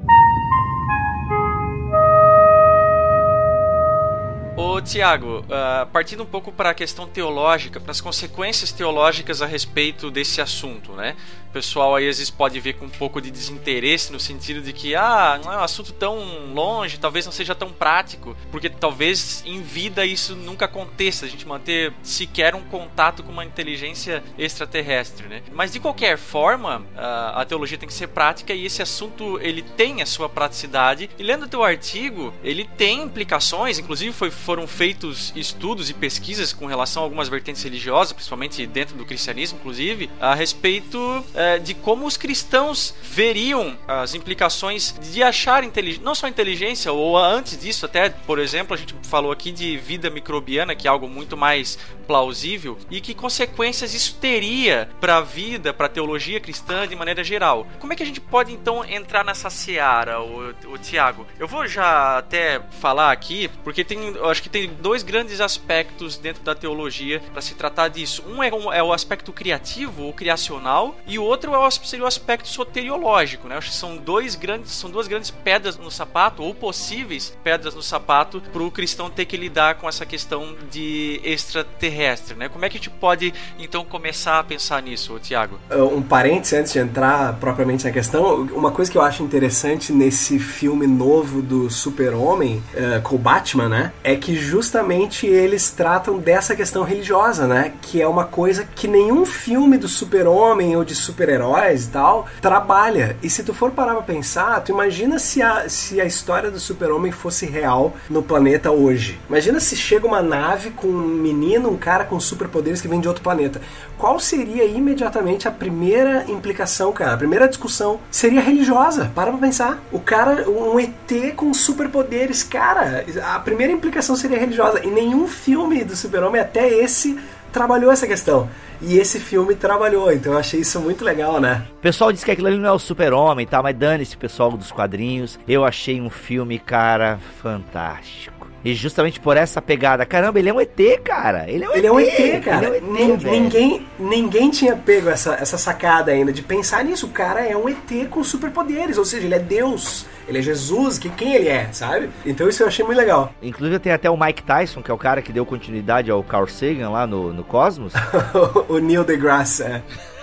Ô 4.57 4.79
Tiago, 4.79 5.39
uh, 5.39 5.85
partindo 5.91 6.23
um 6.23 6.25
pouco 6.25 6.49
para 6.49 6.69
a 6.69 6.73
questão 6.73 7.05
teológica, 7.05 7.77
para 7.77 7.91
as 7.91 7.99
consequências 7.99 8.71
teológicas 8.71 9.41
a 9.41 9.45
respeito 9.45 10.09
desse 10.09 10.39
assunto, 10.39 10.93
né? 10.93 11.13
O 11.49 11.53
pessoal 11.55 11.93
aí 11.93 12.07
às 12.07 12.17
vezes 12.17 12.29
pode 12.29 12.57
ver 12.61 12.73
com 12.73 12.85
um 12.85 12.89
pouco 12.89 13.21
de 13.21 13.31
desinteresse 13.31 14.13
no 14.13 14.19
sentido 14.19 14.61
de 14.61 14.71
que, 14.71 14.95
ah, 14.95 15.39
não 15.43 15.51
é 15.51 15.57
um 15.57 15.63
assunto 15.63 15.91
tão 15.91 16.53
longe, 16.53 16.97
talvez 16.97 17.25
não 17.25 17.33
seja 17.33 17.53
tão 17.53 17.69
prático, 17.69 18.35
porque 18.49 18.69
talvez 18.69 19.43
em 19.45 19.61
vida 19.61 20.05
isso 20.05 20.35
nunca 20.35 20.65
aconteça, 20.65 21.25
a 21.25 21.29
gente 21.29 21.45
manter 21.45 21.91
sequer 22.01 22.55
um 22.55 22.61
contato 22.61 23.23
com 23.23 23.33
uma 23.33 23.43
inteligência 23.43 24.23
extraterrestre, 24.37 25.27
né? 25.27 25.43
Mas 25.51 25.73
de 25.73 25.81
qualquer 25.81 26.17
forma, 26.17 26.79
uh, 26.79 27.39
a 27.39 27.45
teologia 27.45 27.77
tem 27.77 27.87
que 27.87 27.93
ser 27.93 28.07
prática 28.07 28.53
e 28.53 28.65
esse 28.65 28.81
assunto 28.81 29.37
ele 29.41 29.61
tem 29.61 30.01
a 30.01 30.05
sua 30.05 30.29
praticidade. 30.29 31.09
E 31.17 31.23
lendo 31.23 31.43
o 31.43 31.49
teu 31.49 31.61
artigo, 31.61 32.33
ele 32.41 32.63
tem 32.77 33.03
implicações, 33.03 33.79
inclusive 33.79 34.13
foi, 34.13 34.31
foram 34.45 34.67
feitos 34.67 35.33
estudos 35.35 35.89
e 35.89 35.93
pesquisas 35.93 36.53
com 36.53 36.67
relação 36.67 37.01
a 37.01 37.05
algumas 37.05 37.27
vertentes 37.27 37.63
religiosas, 37.63 38.13
principalmente 38.13 38.65
dentro 38.67 38.95
do 38.95 39.03
cristianismo, 39.03 39.57
inclusive, 39.59 40.09
a 40.19 40.35
respeito 40.35 41.25
é, 41.33 41.57
de 41.57 41.73
como 41.73 42.05
os 42.05 42.15
cristãos 42.15 42.93
veriam 43.01 43.75
as 43.87 44.13
implicações 44.13 44.93
de 45.11 45.23
achar 45.23 45.63
inteligência, 45.63 46.03
não 46.03 46.13
só 46.13 46.27
inteligência, 46.27 46.91
ou 46.91 47.17
antes 47.17 47.59
disso, 47.59 47.87
até, 47.87 48.09
por 48.09 48.37
exemplo, 48.37 48.75
a 48.75 48.77
gente 48.77 48.95
falou 49.03 49.31
aqui 49.31 49.51
de 49.51 49.77
vida 49.77 50.09
microbiana, 50.11 50.75
que 50.75 50.87
é 50.87 50.91
algo 50.91 51.07
muito 51.07 51.35
mais 51.35 51.79
plausível, 52.05 52.77
e 52.91 53.01
que 53.01 53.15
consequências 53.15 53.95
isso 53.95 54.15
teria 54.21 54.87
para 55.01 55.17
a 55.17 55.21
vida, 55.21 55.73
para 55.73 55.87
a 55.87 55.89
teologia 55.89 56.39
cristã 56.39 56.87
de 56.87 56.95
maneira 56.95 57.23
geral. 57.23 57.65
Como 57.79 57.93
é 57.93 57.95
que 57.95 58.03
a 58.03 58.05
gente 58.05 58.21
pode 58.21 58.53
então 58.53 58.85
entrar 58.85 59.25
nessa 59.25 59.49
seara, 59.49 60.21
o, 60.21 60.53
o 60.67 60.77
Tiago? 60.77 61.25
Eu 61.39 61.47
vou 61.47 61.67
já 61.67 62.19
até 62.19 62.61
falar 62.79 63.11
aqui, 63.11 63.49
porque 63.63 63.83
tem, 63.83 64.15
acho 64.35 64.43
que 64.43 64.49
tem 64.49 64.69
dois 64.81 65.01
grandes 65.01 65.39
aspectos 65.39 66.17
dentro 66.17 66.43
da 66.43 66.53
teologia 66.53 67.21
para 67.31 67.41
se 67.41 67.55
tratar 67.55 67.87
disso. 67.87 68.21
Um 68.27 68.43
é, 68.43 68.49
é, 68.49 68.83
o 68.83 68.91
aspecto 68.91 69.31
criativo 69.31 70.03
ou 70.03 70.13
criacional 70.13 70.95
e 71.07 71.17
o 71.17 71.23
outro 71.23 71.53
é 71.53 71.57
o, 71.57 71.71
seria 71.71 72.03
o 72.03 72.07
aspecto 72.07 72.49
soteriológico, 72.49 73.47
né? 73.47 73.55
Acho 73.55 73.69
que 73.69 73.75
são 73.75 73.95
dois 73.95 74.35
grandes, 74.35 74.71
são 74.71 74.89
duas 74.89 75.07
grandes 75.07 75.31
pedras 75.31 75.77
no 75.77 75.89
sapato 75.89 76.43
ou 76.43 76.53
possíveis 76.53 77.35
pedras 77.43 77.73
no 77.73 77.81
sapato 77.81 78.41
para 78.41 78.61
o 78.61 78.69
cristão 78.69 79.09
ter 79.09 79.25
que 79.25 79.37
lidar 79.37 79.75
com 79.75 79.87
essa 79.87 80.05
questão 80.05 80.55
de 80.69 81.21
extraterrestre, 81.23 82.35
né? 82.35 82.49
Como 82.49 82.65
é 82.65 82.69
que 82.69 82.75
a 82.75 82.79
gente 82.79 82.89
pode 82.89 83.33
então 83.57 83.85
começar 83.85 84.39
a 84.39 84.43
pensar 84.43 84.81
nisso, 84.81 85.17
Tiago? 85.19 85.57
Um 85.71 86.01
parênteses 86.01 86.53
antes 86.59 86.73
de 86.73 86.79
entrar 86.79 87.33
propriamente 87.39 87.85
na 87.85 87.91
questão, 87.91 88.41
uma 88.53 88.71
coisa 88.71 88.91
que 88.91 88.97
eu 88.97 89.01
acho 89.01 89.23
interessante 89.23 89.93
nesse 89.93 90.37
filme 90.39 90.85
novo 90.87 91.41
do 91.41 91.69
Super-Homem 91.69 92.61
uh, 92.73 93.01
com 93.01 93.15
o 93.15 93.19
Batman, 93.19 93.69
né? 93.69 93.93
É 94.03 94.15
que 94.15 94.24
justamente 94.33 95.27
eles 95.27 95.69
tratam 95.69 96.17
dessa 96.17 96.55
questão 96.55 96.83
religiosa, 96.83 97.45
né? 97.45 97.73
Que 97.81 98.01
é 98.01 98.07
uma 98.07 98.23
coisa 98.23 98.65
que 98.73 98.87
nenhum 98.87 99.25
filme 99.25 99.77
do 99.77 99.89
Super-Homem 99.89 100.77
ou 100.77 100.85
de 100.85 100.95
super-heróis 100.95 101.83
e 101.83 101.89
tal 101.89 102.25
trabalha. 102.41 103.17
E 103.21 103.29
se 103.29 103.43
tu 103.43 103.53
for 103.53 103.71
parar 103.71 103.95
pra 103.95 104.03
pensar, 104.03 104.61
tu 104.61 104.71
imagina 104.71 105.19
se 105.19 105.41
a, 105.41 105.67
se 105.67 105.99
a 105.99 106.05
história 106.05 106.49
do 106.49 106.59
Super-Homem 106.59 107.11
fosse 107.11 107.45
real 107.45 107.93
no 108.09 108.23
planeta 108.23 108.71
hoje. 108.71 109.19
Imagina 109.27 109.59
se 109.59 109.75
chega 109.75 110.07
uma 110.07 110.21
nave 110.21 110.69
com 110.71 110.87
um 110.87 111.07
menino, 111.07 111.69
um 111.69 111.77
cara 111.77 112.05
com 112.05 112.19
superpoderes 112.19 112.81
que 112.81 112.87
vem 112.87 113.01
de 113.01 113.07
outro 113.07 113.21
planeta. 113.21 113.61
Qual 113.97 114.19
seria 114.19 114.65
imediatamente 114.65 115.47
a 115.47 115.51
primeira 115.51 116.25
implicação, 116.29 116.91
cara? 116.91 117.13
A 117.13 117.17
primeira 117.17 117.47
discussão 117.47 117.99
seria 118.09 118.41
religiosa. 118.41 119.11
Para 119.13 119.31
pra 119.31 119.39
pensar. 119.39 119.83
O 119.91 119.99
cara, 119.99 120.49
um 120.49 120.79
ET 120.79 121.35
com 121.35 121.53
superpoderes, 121.53 122.43
cara, 122.43 123.05
a 123.23 123.39
primeira 123.39 123.73
implicação 123.73 124.14
seria 124.15 124.39
religiosa. 124.39 124.83
E 124.83 124.87
nenhum 124.87 125.27
filme 125.27 125.83
do 125.83 125.95
Super-Homem, 125.95 126.41
até 126.41 126.67
esse, 126.67 127.17
trabalhou 127.51 127.91
essa 127.91 128.05
questão. 128.05 128.49
E 128.81 128.97
esse 128.97 129.19
filme 129.19 129.55
trabalhou, 129.55 130.11
então 130.11 130.33
eu 130.33 130.39
achei 130.39 130.59
isso 130.59 130.79
muito 130.79 131.05
legal, 131.05 131.39
né? 131.39 131.65
O 131.77 131.81
pessoal 131.81 132.11
diz 132.11 132.23
que 132.23 132.31
aquilo 132.31 132.47
ali 132.47 132.57
não 132.57 132.69
é 132.69 132.71
o 132.71 132.79
super-homem, 132.79 133.47
tá? 133.47 133.63
Mas 133.63 133.75
dane-se, 133.75 134.17
pessoal 134.17 134.51
dos 134.51 134.71
quadrinhos. 134.71 135.39
Eu 135.47 135.63
achei 135.63 136.01
um 136.01 136.09
filme, 136.09 136.59
cara, 136.59 137.17
fantástico. 137.41 138.35
E 138.65 138.73
justamente 138.73 139.19
por 139.19 139.37
essa 139.37 139.61
pegada, 139.61 140.05
caramba, 140.07 140.39
ele 140.39 140.49
é 140.49 140.53
um 140.53 140.59
ET, 140.59 141.01
cara. 141.03 141.47
Ele 141.47 141.63
é 141.63 141.69
um, 141.69 141.73
ele 141.73 141.85
ET, 141.85 141.85
é 141.85 141.91
um 141.91 141.99
ET, 141.99 142.43
cara. 142.43 142.65
É 142.65 142.69
um 142.81 143.13
ET, 143.13 143.23
ninguém, 143.23 143.87
ninguém 143.99 144.49
tinha 144.49 144.75
pego 144.75 145.09
essa, 145.09 145.35
essa 145.35 145.57
sacada 145.57 146.11
ainda 146.11 146.33
de 146.33 146.41
pensar 146.41 146.83
nisso. 146.83 147.05
O 147.05 147.11
cara 147.11 147.45
é 147.45 147.55
um 147.55 147.69
ET 147.69 148.09
com 148.09 148.23
superpoderes, 148.23 148.97
ou 148.97 149.05
seja, 149.05 149.25
ele 149.25 149.35
é 149.35 149.39
Deus, 149.39 150.07
ele 150.27 150.39
é 150.39 150.41
Jesus, 150.41 150.97
que 150.97 151.09
quem 151.09 151.35
ele 151.35 151.47
é, 151.47 151.69
sabe? 151.71 152.09
Então 152.25 152.47
isso 152.47 152.63
eu 152.63 152.67
achei 152.67 152.85
muito 152.85 152.97
legal. 152.97 153.33
Inclusive 153.41 153.79
tem 153.79 153.91
até 153.91 154.09
o 154.09 154.17
Mike 154.17 154.43
Tyson, 154.43 154.81
que 154.81 154.91
é 154.91 154.93
o 154.93 154.97
cara 154.97 155.21
que 155.21 155.31
deu 155.31 155.45
continuidade 155.45 156.11
ao 156.11 156.23
Carl 156.23 156.47
Sagan 156.47 156.89
lá 156.89 157.05
no, 157.05 157.33
no 157.33 157.43
Cosmos. 157.43 157.93
o 158.67 158.77
Neil 158.79 159.03
deGrasse, 159.03 159.63
é. 159.63 159.81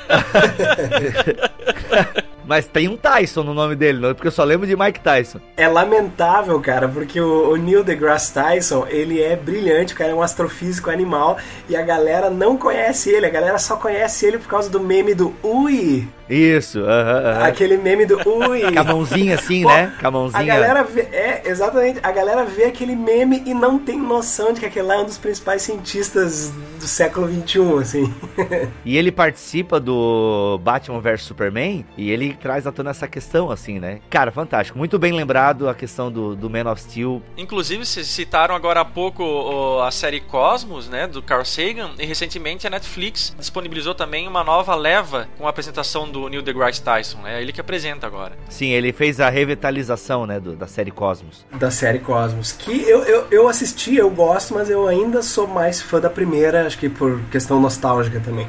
Mas 2.52 2.66
tem 2.66 2.86
um 2.86 2.98
Tyson 2.98 3.44
no 3.44 3.54
nome 3.54 3.74
dele, 3.74 3.98
não? 3.98 4.14
porque 4.14 4.28
eu 4.28 4.32
só 4.32 4.44
lembro 4.44 4.66
de 4.66 4.76
Mike 4.76 5.00
Tyson. 5.00 5.40
É 5.56 5.66
lamentável, 5.66 6.60
cara, 6.60 6.86
porque 6.86 7.18
o, 7.18 7.50
o, 7.50 7.56
Neil 7.56 7.82
deGrasse 7.82 8.34
Tyson, 8.34 8.86
ele 8.90 9.22
é 9.22 9.34
brilhante, 9.34 9.94
o 9.94 9.96
cara 9.96 10.10
é 10.10 10.14
um 10.14 10.20
astrofísico 10.20 10.90
animal 10.90 11.38
e 11.66 11.74
a 11.74 11.80
galera 11.80 12.28
não 12.28 12.58
conhece 12.58 13.08
ele, 13.08 13.24
a 13.24 13.30
galera 13.30 13.58
só 13.58 13.76
conhece 13.76 14.26
ele 14.26 14.36
por 14.36 14.48
causa 14.48 14.68
do 14.68 14.78
meme 14.78 15.14
do 15.14 15.34
Ui. 15.42 16.06
Isso, 16.28 16.80
uh 16.80 16.84
-huh, 16.84 16.88
uh 16.88 17.40
-huh. 17.40 17.48
aquele 17.48 17.76
meme 17.76 18.06
do 18.06 18.16
Ui. 18.16 18.60
Com 18.72 18.80
a 18.80 18.84
mãozinha 18.84 19.34
assim, 19.34 19.64
né? 19.64 19.92
Com 20.00 20.06
a 20.06 20.10
mãozinha. 20.10 20.42
A 20.42 20.46
galera 20.46 20.82
vê, 20.82 21.00
é, 21.12 21.42
exatamente, 21.46 22.00
a 22.02 22.12
galera 22.12 22.44
vê 22.44 22.64
aquele 22.64 22.94
meme 22.94 23.42
e 23.44 23.52
não 23.52 23.78
tem 23.78 23.98
noção 23.98 24.52
de 24.52 24.60
que 24.60 24.66
aquele 24.66 24.86
lá 24.86 24.94
é 24.94 24.98
um 24.98 25.04
dos 25.04 25.18
principais 25.18 25.62
cientistas 25.62 26.52
do 26.78 26.86
século 26.86 27.28
XXI, 27.28 27.60
assim. 27.80 28.14
e 28.84 28.96
ele 28.96 29.10
participa 29.10 29.78
do 29.78 30.58
Batman 30.62 31.00
vs 31.00 31.22
Superman 31.22 31.84
e 31.96 32.10
ele 32.10 32.34
traz 32.42 32.66
à 32.66 32.72
tona 32.72 32.90
essa 32.90 33.06
questão, 33.06 33.50
assim, 33.52 33.78
né? 33.78 34.00
Cara, 34.10 34.32
fantástico. 34.32 34.76
Muito 34.76 34.98
bem 34.98 35.12
lembrado 35.12 35.68
a 35.68 35.74
questão 35.74 36.10
do, 36.10 36.34
do 36.34 36.50
Man 36.50 36.70
of 36.70 36.82
Steel. 36.82 37.22
Inclusive, 37.36 37.86
vocês 37.86 38.08
citaram 38.08 38.54
agora 38.54 38.80
há 38.80 38.84
pouco 38.84 39.80
a 39.80 39.90
série 39.92 40.20
Cosmos, 40.20 40.88
né? 40.88 41.06
Do 41.06 41.22
Carl 41.22 41.44
Sagan. 41.44 41.92
E 41.98 42.04
recentemente 42.04 42.66
a 42.66 42.70
Netflix 42.70 43.34
disponibilizou 43.38 43.94
também 43.94 44.26
uma 44.26 44.42
nova 44.42 44.74
leva 44.74 45.28
com 45.38 45.46
a 45.46 45.50
apresentação 45.50 46.10
do 46.10 46.28
Neil 46.28 46.42
deGrasse 46.42 46.82
Tyson. 46.82 47.24
É 47.24 47.40
ele 47.40 47.52
que 47.52 47.60
apresenta 47.60 48.06
agora. 48.06 48.32
Sim, 48.48 48.70
ele 48.70 48.92
fez 48.92 49.20
a 49.20 49.28
revitalização, 49.30 50.26
né? 50.26 50.40
Do, 50.40 50.56
da 50.56 50.66
série 50.66 50.90
Cosmos. 50.90 51.46
Da 51.52 51.70
série 51.70 52.00
Cosmos. 52.00 52.50
Que 52.50 52.82
eu, 52.82 53.04
eu, 53.04 53.26
eu 53.30 53.48
assisti, 53.48 53.94
eu 53.94 54.10
gosto, 54.10 54.54
mas 54.54 54.68
eu 54.68 54.88
ainda 54.88 55.22
sou 55.22 55.46
mais 55.46 55.80
fã 55.80 56.00
da 56.00 56.10
primeira, 56.10 56.66
acho 56.66 56.76
que 56.78 56.88
por 56.88 57.20
questão 57.30 57.60
nostálgica 57.60 58.18
também. 58.18 58.48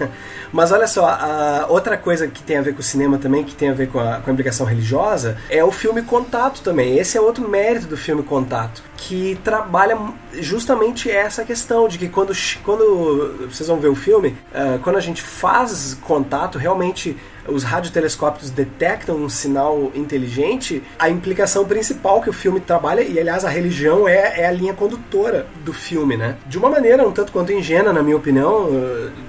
mas 0.52 0.72
olha 0.72 0.86
só, 0.86 1.06
a 1.06 1.66
outra 1.68 1.96
coisa 1.96 2.28
que 2.28 2.42
tem 2.42 2.58
a 2.58 2.62
ver 2.62 2.74
com 2.74 2.80
o 2.80 2.82
cinema 2.82 3.18
também, 3.20 3.44
que 3.44 3.54
tem 3.54 3.68
a 3.68 3.74
ver 3.74 3.88
com 3.88 4.00
a, 4.00 4.16
com 4.16 4.30
a 4.30 4.32
implicação 4.32 4.66
religiosa, 4.66 5.36
é 5.48 5.62
o 5.64 5.70
filme 5.70 6.02
Contato 6.02 6.62
também. 6.62 6.98
Esse 6.98 7.16
é 7.16 7.20
outro 7.20 7.48
mérito 7.48 7.86
do 7.86 7.96
filme 7.96 8.22
Contato, 8.22 8.82
que 8.96 9.38
trabalha 9.44 9.96
justamente 10.34 11.10
essa 11.10 11.44
questão 11.44 11.86
de 11.88 11.98
que 11.98 12.08
quando, 12.08 12.32
quando 12.64 13.48
vocês 13.50 13.68
vão 13.68 13.78
ver 13.78 13.88
o 13.88 13.94
filme, 13.94 14.36
uh, 14.52 14.78
quando 14.82 14.96
a 14.96 15.00
gente 15.00 15.22
faz 15.22 15.96
contato, 16.02 16.58
realmente 16.58 17.16
os 17.46 17.62
radiotelescópios 17.62 18.50
detectam 18.50 19.16
um 19.16 19.28
sinal 19.28 19.90
inteligente, 19.94 20.82
a 20.98 21.08
implicação 21.08 21.64
principal 21.64 22.20
que 22.20 22.30
o 22.30 22.32
filme 22.32 22.60
trabalha, 22.60 23.02
e 23.02 23.18
aliás 23.18 23.44
a 23.44 23.48
religião 23.48 24.08
é, 24.08 24.40
é 24.40 24.46
a 24.46 24.52
linha 24.52 24.74
condutora 24.74 25.46
do 25.64 25.72
filme, 25.72 26.16
né? 26.16 26.36
De 26.46 26.58
uma 26.58 26.70
maneira 26.70 27.06
um 27.06 27.12
tanto 27.12 27.32
quanto 27.32 27.52
ingênua, 27.52 27.92
na 27.92 28.02
minha 28.02 28.16
opinião, 28.16 28.68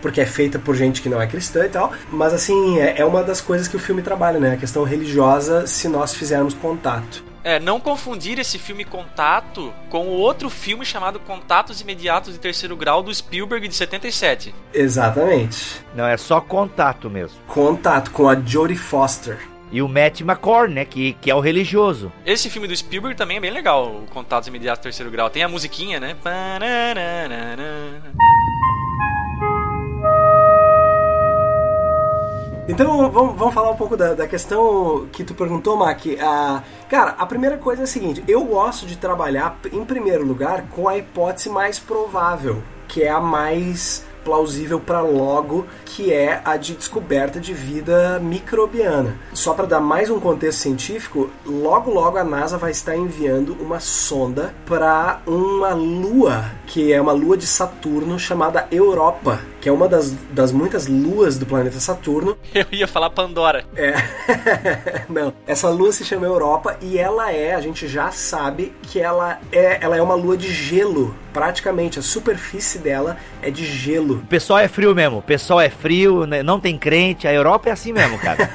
porque 0.01 0.21
é 0.21 0.25
feita 0.25 0.59
por 0.59 0.75
gente 0.75 1.01
que 1.01 1.09
não 1.09 1.21
é 1.21 1.27
cristã 1.27 1.65
e 1.65 1.69
tal, 1.69 1.93
mas 2.11 2.33
assim, 2.33 2.79
é, 2.79 2.99
é 2.99 3.05
uma 3.05 3.23
das 3.23 3.41
coisas 3.41 3.67
que 3.67 3.75
o 3.75 3.79
filme 3.79 4.01
trabalha, 4.01 4.39
né? 4.39 4.53
A 4.53 4.57
questão 4.57 4.83
religiosa 4.83 5.65
se 5.67 5.87
nós 5.87 6.13
fizermos 6.13 6.53
contato. 6.53 7.30
É, 7.43 7.59
não 7.59 7.79
confundir 7.79 8.37
esse 8.39 8.59
filme 8.59 8.85
Contato 8.85 9.73
com 9.89 10.07
o 10.07 10.11
outro 10.11 10.49
filme 10.49 10.85
chamado 10.85 11.19
Contatos 11.19 11.81
Imediatos 11.81 12.33
de 12.33 12.39
Terceiro 12.39 12.75
Grau 12.75 13.01
do 13.01 13.13
Spielberg 13.13 13.67
de 13.67 13.75
77. 13.75 14.53
Exatamente. 14.73 15.81
Não, 15.95 16.05
é 16.05 16.17
só 16.17 16.39
Contato 16.39 17.09
mesmo. 17.09 17.39
Contato 17.47 18.11
com 18.11 18.29
a 18.29 18.35
Jodie 18.35 18.77
Foster. 18.77 19.39
E 19.71 19.81
o 19.81 19.87
Matt 19.87 20.19
McCord, 20.19 20.73
né? 20.73 20.83
Que, 20.83 21.13
que 21.13 21.31
é 21.31 21.35
o 21.35 21.39
religioso. 21.39 22.11
Esse 22.25 22.49
filme 22.49 22.67
do 22.67 22.75
Spielberg 22.75 23.15
também 23.15 23.37
é 23.37 23.39
bem 23.39 23.51
legal, 23.51 23.87
o 23.87 24.05
Contatos 24.11 24.49
Imediatos 24.49 24.79
de 24.79 24.83
Terceiro 24.83 25.09
Grau. 25.09 25.29
Tem 25.29 25.43
a 25.43 25.47
musiquinha, 25.47 25.99
né? 25.99 26.15
Então 32.71 33.11
vamos, 33.11 33.37
vamos 33.37 33.53
falar 33.53 33.69
um 33.69 33.75
pouco 33.75 33.97
da, 33.97 34.13
da 34.13 34.25
questão 34.25 35.05
que 35.11 35.25
tu 35.25 35.33
perguntou, 35.33 35.75
Mac. 35.75 36.05
Ah, 36.21 36.63
cara, 36.89 37.15
a 37.17 37.25
primeira 37.25 37.57
coisa 37.57 37.81
é 37.81 37.83
a 37.83 37.87
seguinte: 37.87 38.23
eu 38.29 38.45
gosto 38.45 38.85
de 38.85 38.95
trabalhar, 38.95 39.59
em 39.73 39.83
primeiro 39.83 40.25
lugar, 40.25 40.63
com 40.69 40.87
a 40.87 40.97
hipótese 40.97 41.49
mais 41.49 41.79
provável, 41.79 42.63
que 42.87 43.03
é 43.03 43.09
a 43.09 43.19
mais 43.19 44.05
plausível 44.23 44.79
para 44.79 45.01
logo, 45.01 45.65
que 45.85 46.13
é 46.13 46.41
a 46.45 46.55
de 46.57 46.75
descoberta 46.75 47.39
de 47.39 47.53
vida 47.53 48.19
microbiana. 48.19 49.17
Só 49.33 49.53
para 49.53 49.65
dar 49.65 49.79
mais 49.79 50.09
um 50.09 50.19
contexto 50.19 50.59
científico, 50.59 51.29
logo 51.45 51.91
logo 51.91 52.17
a 52.17 52.23
NASA 52.23 52.57
vai 52.57 52.71
estar 52.71 52.95
enviando 52.95 53.57
uma 53.59 53.79
sonda 53.79 54.53
para 54.65 55.21
uma 55.25 55.73
lua, 55.73 56.45
que 56.67 56.93
é 56.93 57.01
uma 57.01 57.11
lua 57.11 57.35
de 57.35 57.47
Saturno 57.47 58.17
chamada 58.17 58.67
Europa. 58.71 59.41
Que 59.61 59.69
é 59.69 59.71
uma 59.71 59.87
das, 59.87 60.11
das 60.31 60.51
muitas 60.51 60.87
luas 60.87 61.37
do 61.37 61.45
planeta 61.45 61.79
Saturno. 61.79 62.35
Eu 62.53 62.65
ia 62.71 62.87
falar 62.87 63.11
Pandora. 63.11 63.63
É. 63.75 63.93
Não. 65.07 65.33
Essa 65.45 65.69
lua 65.69 65.91
se 65.91 66.03
chama 66.03 66.25
Europa 66.25 66.77
e 66.81 66.97
ela 66.97 67.31
é, 67.31 67.53
a 67.53 67.61
gente 67.61 67.87
já 67.87 68.11
sabe 68.11 68.73
que 68.81 68.99
ela 68.99 69.39
é, 69.51 69.77
ela 69.81 69.95
é 69.95 70.01
uma 70.01 70.15
lua 70.15 70.35
de 70.35 70.51
gelo 70.51 71.15
praticamente 71.31 71.99
a 71.99 72.01
superfície 72.01 72.77
dela 72.77 73.17
é 73.41 73.49
de 73.49 73.65
gelo. 73.65 74.15
O 74.15 74.27
pessoal 74.27 74.59
é 74.59 74.67
frio 74.67 74.93
mesmo, 74.93 75.19
o 75.19 75.21
pessoal 75.21 75.59
é 75.59 75.69
frio, 75.69 76.25
né? 76.25 76.43
não 76.43 76.59
tem 76.59 76.77
crente, 76.77 77.27
a 77.27 77.33
Europa 77.33 77.69
é 77.69 77.71
assim 77.71 77.93
mesmo, 77.93 78.17
cara. 78.19 78.49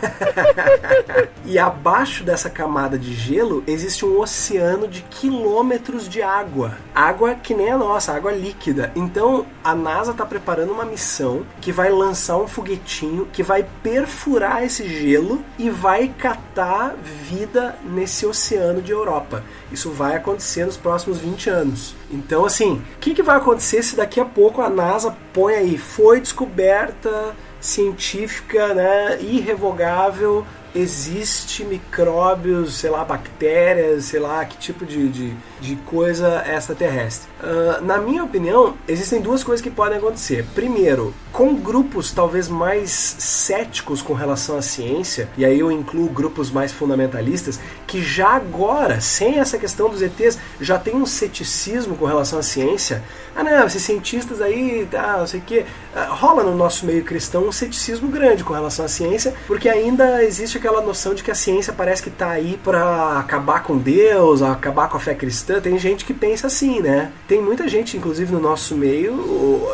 e 1.45 1.59
abaixo 1.59 2.23
dessa 2.23 2.51
camada 2.51 2.99
de 2.99 3.15
gelo 3.15 3.65
existe 3.67 4.05
um 4.05 4.19
oceano 4.21 4.87
de 4.87 5.03
quilômetros 5.03 6.09
de 6.09 6.23
água. 6.23 6.77
Água 6.95 7.35
que 7.35 7.55
nem 7.55 7.71
a 7.71 7.79
nossa, 7.79 8.13
água 8.13 8.33
líquida. 8.33 8.93
Então 8.95 9.47
a 9.65 9.75
NASA 9.75 10.13
está 10.13 10.25
preparando 10.25 10.73
uma 10.73 10.85
missão 10.97 11.45
que 11.61 11.71
vai 11.71 11.91
lançar 11.91 12.39
um 12.39 12.49
foguetinho 12.49 13.29
que 13.31 13.43
vai 13.43 13.67
perfurar 13.83 14.65
esse 14.65 14.89
gelo 14.89 15.45
e 15.59 15.69
vai 15.69 16.09
catar 16.09 16.97
vida 16.97 17.77
nesse 17.85 18.25
oceano 18.25 18.81
de 18.81 18.93
Europa. 18.93 19.45
Isso 19.71 19.91
vai 19.91 20.17
acontecer 20.17 20.65
nos 20.65 20.79
próximos 20.79 21.19
20 21.19 21.51
anos. 21.51 21.95
Então, 22.11 22.47
assim, 22.47 22.83
o 22.97 22.99
que, 22.99 23.15
que 23.15 23.23
vai 23.23 23.37
acontecer 23.37 23.83
se 23.83 23.95
daqui 23.95 24.19
a 24.19 24.25
pouco 24.25 24.63
a 24.63 24.71
NASA 24.71 25.15
põe 25.35 25.55
aí, 25.55 25.77
foi 25.77 26.19
descoberta 26.19 27.37
científica, 27.61 28.73
né, 28.73 29.19
irrevogável 29.21 30.47
existe 30.77 31.65
micróbios, 31.65 32.75
sei 32.75 32.91
lá, 32.91 33.05
bactérias, 33.05 34.05
sei 34.05 34.21
lá, 34.21 34.45
que 34.45 34.57
tipo 34.59 34.85
de, 34.85 35.09
de, 35.09 35.35
de 35.61 35.77
coisa 35.77 36.45
extraterrestre. 36.47 37.29
Uh, 37.41 37.85
na 37.85 37.99
minha 37.99 38.23
opinião, 38.23 38.75
existem 38.87 39.21
duas 39.21 39.43
coisas 39.43 39.63
que 39.63 39.71
podem 39.71 39.99
acontecer. 39.99 40.45
Primeiro, 40.55 41.15
com 41.33 41.55
grupos 41.55 42.13
talvez 42.13 42.49
mais 42.49 42.91
céticos 42.91 44.03
com 44.03 44.13
relação 44.13 44.59
à 44.59 44.63
ciência, 44.63 45.29
e 45.37 45.45
aí 45.45 45.61
eu 45.61 45.71
incluo 45.71 46.09
grupos 46.09 46.51
mais 46.51 46.73
fundamentalistas, 46.73 47.59
que 47.87 48.03
já 48.03 48.31
agora, 48.31 49.01
sem 49.01 49.39
essa 49.39 49.59
questão 49.59 49.89
dos 49.89 50.03
ETs, 50.03 50.39
já 50.61 50.79
tem 50.79 50.95
um 50.95 51.07
ceticismo 51.07 51.97
com 51.97 52.05
relação 52.05 52.39
à 52.39 52.43
ciência. 52.43 53.03
Ah, 53.35 53.43
não, 53.43 53.67
esses 53.67 53.83
cientistas 53.83 54.41
aí, 54.41 54.87
tá, 54.91 55.19
não 55.19 55.27
sei 55.27 55.41
o 55.41 55.43
que. 55.43 55.67
Uh, 55.97 56.13
rola 56.13 56.43
no 56.43 56.55
nosso 56.55 56.85
meio 56.85 57.03
cristão 57.03 57.49
um 57.49 57.53
ceticismo 57.53 58.09
grande 58.09 58.45
com 58.45 58.53
relação 58.53 58.85
à 58.85 58.89
ciência, 58.89 59.33
porque 59.47 59.67
ainda 59.67 60.23
existe 60.23 60.59
aquela 60.59 60.83
noção 60.83 61.15
de 61.15 61.23
que 61.23 61.31
a 61.31 61.35
ciência 61.35 61.73
parece 61.73 62.03
que 62.03 62.11
está 62.11 62.29
aí 62.29 62.61
para 62.63 63.19
acabar 63.19 63.63
com 63.63 63.79
Deus, 63.79 64.43
acabar 64.43 64.91
com 64.91 64.99
a 64.99 65.01
fé 65.01 65.15
cristã. 65.15 65.59
Tem 65.59 65.79
gente 65.79 66.05
que 66.05 66.13
pensa 66.13 66.49
assim, 66.49 66.81
né? 66.81 67.13
Tem 67.27 67.41
muita 67.41 67.67
gente, 67.67 67.97
inclusive 67.97 68.31
no 68.31 68.39
nosso 68.39 68.75
meio. 68.75 69.15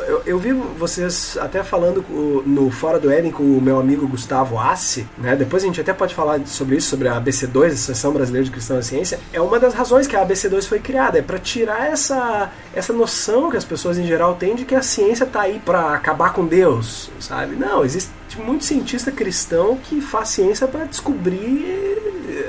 Eu, 0.06 0.22
eu 0.24 0.38
vi 0.38 0.52
vocês 0.52 1.36
até 1.40 1.64
falando 1.64 2.04
no 2.46 2.70
Fora 2.70 3.00
do 3.00 3.10
Éden 3.10 3.32
com 3.32 3.42
o 3.42 3.60
meu 3.60 3.80
amigo 3.80 4.06
Gustavo 4.06 4.60
Assi, 4.60 5.04
né? 5.18 5.34
Depois 5.34 5.64
a 5.64 5.66
gente 5.66 5.80
até 5.80 5.92
pode 5.92 6.14
falar 6.14 6.40
sobre 6.46 6.76
isso, 6.76 6.88
sobre 6.88 7.08
a 7.08 7.20
ABC2, 7.20 7.72
Associação 7.72 8.12
Brasileira 8.12 8.44
de 8.44 8.52
Cristão 8.52 8.78
e 8.78 8.82
Ciência. 8.84 9.18
É 9.32 9.40
uma 9.40 9.58
das 9.58 9.74
razões 9.74 10.06
que 10.06 10.14
a 10.14 10.24
ABC2 10.24 10.68
foi 10.68 10.78
criada, 10.78 11.18
é 11.18 11.22
para 11.22 11.40
tirar 11.40 11.90
essa, 11.90 12.52
essa 12.72 12.92
noção 12.92 13.50
que 13.50 13.56
as 13.56 13.64
pessoas 13.64 13.98
em 13.98 14.06
geral 14.06 14.36
têm 14.36 14.54
de 14.54 14.64
que 14.64 14.76
a 14.76 14.82
ciência 14.82 15.24
está 15.24 15.40
aí 15.40 15.60
para 15.64 15.94
acabar 15.94 16.11
com 16.32 16.46
Deus, 16.46 17.10
sabe? 17.20 17.54
Não, 17.56 17.84
existe 17.84 18.12
muito 18.38 18.64
cientista 18.64 19.10
cristão 19.10 19.76
que 19.76 20.00
faz 20.00 20.30
ciência 20.30 20.66
para 20.66 20.84
descobrir 20.84 21.92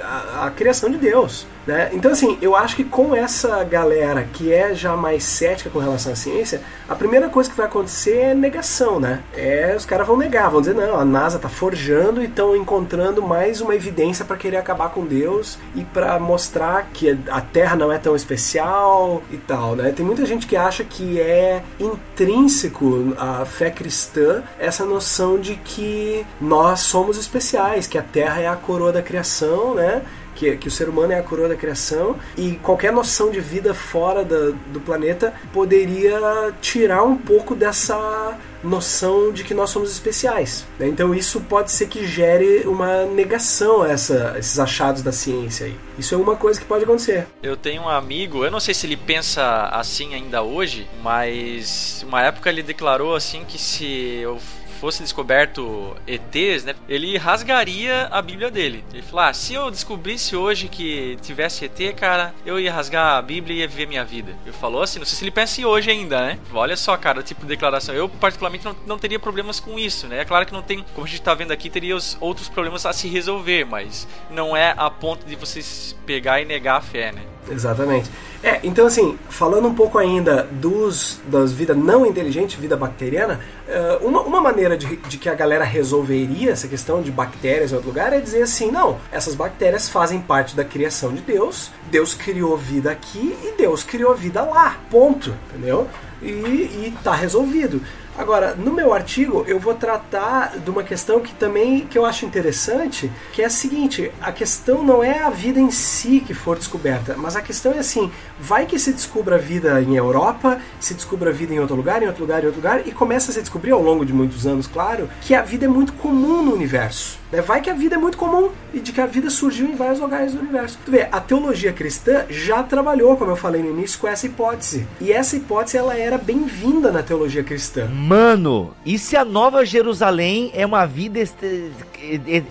a, 0.03 0.45
a, 0.45 0.51
criação 0.51 0.89
de 0.89 0.97
Deus. 0.97 1.45
Né? 1.66 1.89
Então, 1.93 2.11
assim, 2.11 2.38
eu 2.41 2.55
acho 2.55 2.76
que 2.76 2.84
com 2.84 3.16
essa 3.16 3.64
galera 3.64 4.28
que 4.34 4.51
é 4.51 4.76
já 4.76 4.97
mais 4.97 5.24
cética 5.24 5.70
com 5.70 5.80
relação 5.80 6.11
à 6.11 6.16
ciência, 6.16 6.61
a 6.89 6.95
primeira 6.95 7.30
coisa 7.30 7.49
que 7.49 7.55
vai 7.55 7.66
acontecer 7.66 8.18
é 8.18 8.34
negação, 8.34 8.99
né? 8.99 9.22
É, 9.34 9.74
os 9.76 9.86
caras 9.86 10.05
vão 10.05 10.18
negar, 10.18 10.49
vão 10.49 10.59
dizer, 10.59 10.76
não, 10.76 10.99
a 10.99 11.05
NASA 11.05 11.39
tá 11.39 11.47
forjando 11.47 12.22
e 12.22 12.26
estão 12.26 12.55
encontrando 12.55 13.22
mais 13.22 13.61
uma 13.61 13.74
evidência 13.74 14.26
para 14.26 14.36
querer 14.36 14.57
acabar 14.57 14.89
com 14.89 15.05
Deus 15.05 15.57
e 15.74 15.84
para 15.86 16.20
mostrar 16.20 16.89
que 16.93 17.18
a 17.30 17.39
Terra 17.39 17.76
não 17.76 17.91
é 17.91 17.97
tão 17.97 18.16
especial 18.16 19.24
e 19.32 19.38
tal, 19.38 19.76
né? 19.76 19.93
Tem 19.95 20.05
muita 20.05 20.26
gente 20.26 20.45
que 20.45 20.57
acha 20.57 20.84
que 20.84 21.20
é 21.20 21.64
intrínseco 21.80 23.14
à 23.18 23.45
fé 23.45 23.70
cristã 23.72 24.43
essa 24.59 24.86
noção 24.86 25.39
de 25.39 25.55
que 25.55 26.26
nós 26.41 26.82
somos 26.82 27.18
especiais, 27.18 27.88
que 27.88 27.97
a 27.97 28.03
Terra 28.03 28.41
é 28.41 28.47
a 28.47 28.55
coroa 28.55 28.91
da 28.91 29.01
criação, 29.01 29.76
né? 29.76 30.01
Que, 30.43 30.57
que 30.57 30.67
o 30.67 30.71
ser 30.71 30.89
humano 30.89 31.13
é 31.13 31.19
a 31.19 31.23
coroa 31.23 31.47
da 31.47 31.55
criação 31.55 32.17
e 32.37 32.53
qualquer 32.57 32.91
noção 32.91 33.31
de 33.31 33.39
vida 33.39 33.73
fora 33.73 34.23
da, 34.23 34.51
do 34.71 34.79
planeta 34.81 35.33
poderia 35.53 36.53
tirar 36.61 37.03
um 37.03 37.15
pouco 37.15 37.55
dessa 37.55 38.37
noção 38.63 39.31
de 39.31 39.43
que 39.43 39.53
nós 39.53 39.69
somos 39.69 39.91
especiais. 39.91 40.65
Né? 40.79 40.87
Então 40.87 41.13
isso 41.13 41.41
pode 41.41 41.71
ser 41.71 41.87
que 41.87 42.05
gere 42.07 42.63
uma 42.65 43.05
negação 43.05 43.83
a 43.83 43.91
essa, 43.91 44.35
esses 44.37 44.57
achados 44.57 45.01
da 45.01 45.11
ciência 45.11 45.65
aí. 45.65 45.75
Isso 45.97 46.15
é 46.15 46.17
uma 46.17 46.35
coisa 46.35 46.59
que 46.59 46.65
pode 46.65 46.83
acontecer. 46.83 47.27
Eu 47.41 47.57
tenho 47.57 47.83
um 47.83 47.89
amigo, 47.89 48.43
eu 48.43 48.51
não 48.51 48.59
sei 48.59 48.73
se 48.73 48.87
ele 48.87 48.97
pensa 48.97 49.69
assim 49.71 50.13
ainda 50.13 50.41
hoje, 50.41 50.87
mas 51.01 52.03
uma 52.07 52.21
época 52.21 52.49
ele 52.49 52.63
declarou 52.63 53.15
assim 53.15 53.43
que 53.45 53.59
se 53.59 53.85
eu 54.21 54.39
fosse 54.84 55.01
descoberto 55.01 55.95
ETs, 56.05 56.65
né, 56.65 56.75
ele 56.89 57.17
rasgaria 57.17 58.09
a 58.11 58.21
Bíblia 58.21 58.51
dele. 58.51 58.84
Ele 58.91 59.01
falou: 59.01 59.21
ah, 59.21 59.34
se 59.34 59.53
eu 59.53 59.71
descobrisse 59.71 60.36
hoje 60.36 60.67
que 60.67 61.17
tivesse 61.21 61.63
ET, 61.63 61.95
cara, 61.95 62.36
eu 62.45 62.59
ia 62.59 62.73
rasgar 62.73 63.15
a 63.15 63.21
Bíblia 63.21 63.55
e 63.55 63.59
ia 63.59 63.67
viver 63.67 63.88
minha 63.88 64.03
vida. 64.03 64.36
Ele 64.43 64.51
falou 64.51 64.81
assim, 64.81 64.99
não 64.99 65.05
sei 65.05 65.17
se 65.17 65.23
ele 65.23 65.31
pensa 65.31 65.61
em 65.61 65.63
hoje 65.63 65.89
ainda, 65.89 66.19
né? 66.19 66.38
Olha 66.53 66.75
só, 66.75 66.97
cara, 66.97 67.23
tipo 67.23 67.43
de 67.43 67.47
declaração. 67.47 67.95
Eu, 67.95 68.09
particularmente, 68.09 68.65
não, 68.65 68.75
não 68.86 68.99
teria 68.99 69.17
problemas 69.17 69.57
com 69.57 69.79
isso, 69.79 70.05
né? 70.05 70.19
É 70.19 70.25
claro 70.25 70.45
que 70.45 70.51
não 70.51 70.61
tem, 70.61 70.84
como 70.93 71.07
a 71.07 71.09
gente 71.09 71.21
tá 71.21 71.34
vendo 71.34 71.53
aqui, 71.53 71.69
teria 71.69 71.95
os 71.95 72.17
outros 72.19 72.49
problemas 72.49 72.86
a 72.86 72.91
se 72.91 73.07
resolver, 73.07 73.63
mas 73.63 74.05
não 74.29 74.53
é 74.53 74.73
a 74.75 74.89
ponto 74.89 75.25
de 75.25 75.38
vocês 75.38 75.95
pegar 76.05 76.41
e 76.41 76.45
negar 76.45 76.75
a 76.75 76.81
fé, 76.81 77.13
né? 77.13 77.21
Exatamente. 77.49 78.09
É, 78.41 78.59
então 78.63 78.85
assim, 78.85 79.17
falando 79.29 79.67
um 79.67 79.73
pouco 79.73 79.97
ainda 79.97 80.47
dos 80.51 81.21
das 81.27 81.53
vida 81.53 81.73
não 81.73 82.05
inteligente, 82.05 82.57
vida 82.59 82.75
bacteriana, 82.75 83.39
eh, 83.67 83.99
uma, 84.01 84.21
uma 84.21 84.41
maneira 84.41 84.77
de, 84.77 84.95
de 84.97 85.17
que 85.17 85.29
a 85.29 85.33
galera 85.33 85.63
resolveria 85.63 86.51
essa 86.51 86.67
questão 86.67 87.01
de 87.01 87.11
bactérias 87.11 87.71
em 87.71 87.75
outro 87.75 87.89
lugar 87.89 88.13
é 88.13 88.19
dizer 88.19 88.43
assim, 88.43 88.71
não, 88.71 88.97
essas 89.11 89.35
bactérias 89.35 89.89
fazem 89.89 90.19
parte 90.19 90.55
da 90.55 90.63
criação 90.63 91.13
de 91.13 91.21
Deus, 91.21 91.71
Deus 91.89 92.13
criou 92.13 92.57
vida 92.57 92.91
aqui 92.91 93.35
e 93.43 93.53
Deus 93.57 93.83
criou 93.83 94.15
vida 94.15 94.41
lá, 94.41 94.77
ponto, 94.89 95.33
entendeu? 95.49 95.87
E, 96.24 96.88
e 96.88 96.93
tá 97.03 97.13
resolvido. 97.13 97.82
Agora, 98.15 98.53
no 98.53 98.71
meu 98.71 98.93
artigo 98.93 99.43
eu 99.47 99.59
vou 99.59 99.74
tratar 99.74 100.59
de 100.59 100.69
uma 100.69 100.84
questão 100.84 101.19
que 101.19 101.34
também 101.34 101.82
que 101.88 101.97
eu 101.97 102.05
acho 102.05 102.26
interessante, 102.26 103.11
que 103.32 103.41
é 103.41 103.45
a 103.45 103.49
seguinte: 103.49 104.11
a 104.21 104.32
questão 104.32 104.84
não 104.84 105.03
é 105.03 105.24
a 105.24 105.32
vida 105.32 105.59
em 105.59 105.71
si 105.71 106.24
que 106.26 106.34
for 106.34 106.57
descoberta, 106.57 107.15
mas 107.17 107.36
a 107.36 107.41
questão 107.41 107.71
é 107.71 107.80
assim: 107.80 108.11
vai 108.39 108.67
que 108.67 108.78
se 108.78 108.93
descubra 108.93 109.36
a 109.36 109.39
vida 109.39 109.82
em 109.82 109.95
Europa, 109.95 110.61
se 110.80 110.93
descubra 110.93 111.32
a 111.32 111.34
vida 111.34 111.53
em 111.53 111.59
outro 111.59 111.76
lugar, 111.76 112.03
em 112.03 112.07
outro 112.07 112.21
lugar, 112.21 112.43
em 112.43 112.47
outro 112.47 112.61
lugar, 112.61 112.88
e 112.88 112.91
começa 112.91 113.32
a 113.32 113.34
se 113.34 113.41
descobrir 113.41 113.71
ao 113.71 113.82
longo 113.82 114.05
de 114.05 114.13
muitos 114.13 114.45
anos, 114.45 114.67
claro, 114.67 115.09
que 115.21 115.34
a 115.34 115.41
vida 115.41 115.65
é 115.65 115.67
muito 115.67 115.93
comum 115.93 116.43
no 116.43 116.53
universo. 116.53 117.24
Né? 117.32 117.41
Vai 117.41 117.61
que 117.61 117.69
a 117.69 117.74
vida 117.74 117.95
é 117.95 117.97
muito 117.97 118.15
comum 118.15 118.51
e 118.71 118.80
de 118.80 118.91
que 118.91 119.01
a 119.01 119.07
vida 119.07 119.32
surgiu 119.32 119.65
em 119.67 119.76
vários 119.76 119.99
lugares 119.99 120.34
do 120.34 120.39
universo. 120.39 120.78
Tu 120.86 120.91
vê, 120.91 121.07
a 121.11 121.19
teologia 121.19 121.74
cristã 121.74 122.26
já 122.30 122.61
trabalhou, 122.61 123.17
como 123.17 123.32
eu 123.32 123.36
falei 123.36 123.63
no 123.63 123.71
início, 123.71 123.99
com 123.99 124.07
essa 124.07 124.28
hipótese. 124.28 124.88
E 125.01 125.11
essa 125.11 125.36
hipótese 125.36 125.78
ela 125.78 125.97
era 125.97 126.12
bem-vinda 126.18 126.91
na 126.91 127.03
teologia 127.03 127.43
cristã. 127.43 127.88
Mano, 127.88 128.74
e 128.86 128.97
se 128.97 129.16
a 129.16 129.24
Nova 129.24 129.66
Jerusalém 129.66 130.51
é 130.53 130.66
uma 130.66 130.86
vida 130.86 131.20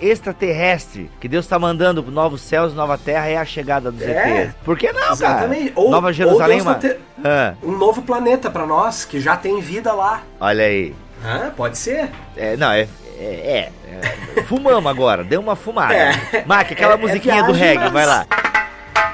extraterrestre? 0.01 1.11
Que 1.21 1.29
Deus 1.29 1.45
está 1.45 1.59
mandando 1.59 2.03
novos 2.03 2.41
céus, 2.43 2.75
nova 2.75 2.97
terra 2.99 3.29
é 3.29 3.37
a 3.37 3.45
chegada 3.45 3.91
dos 3.91 4.03
é, 4.03 4.45
ETs. 4.45 4.55
Por 4.65 4.77
que 4.77 4.93
não, 4.93 5.13
Exatamente. 5.13 5.71
cara? 5.71 5.81
Ou, 5.81 5.91
Nova 5.91 6.13
Jerusalém 6.13 6.61
ou 6.61 6.75
tá 6.75 6.97
ah. 7.25 7.55
um 7.63 7.73
novo 7.73 8.03
planeta 8.03 8.51
para 8.51 8.67
nós, 8.67 9.05
que 9.05 9.21
já 9.21 9.37
tem 9.37 9.61
vida 9.61 9.93
lá. 9.93 10.23
Olha 10.41 10.65
aí. 10.65 10.95
Ah, 11.25 11.51
pode 11.57 11.79
ser. 11.79 12.11
É, 12.37 12.57
não, 12.57 12.73
é, 12.73 12.89
é, 13.19 13.71
é, 13.87 14.43
Fumamos 14.49 14.91
agora, 14.91 15.23
deu 15.23 15.41
uma 15.41 15.55
fumada. 15.55 15.95
É. 15.95 16.45
Mac, 16.47 16.73
aquela 16.73 16.95
é, 16.95 16.97
é 16.97 16.99
musiquinha 16.99 17.41
é 17.41 17.43
do 17.43 17.53
reggae, 17.53 17.85
mas... 17.85 17.93
vai 17.93 18.07
lá. 18.07 18.27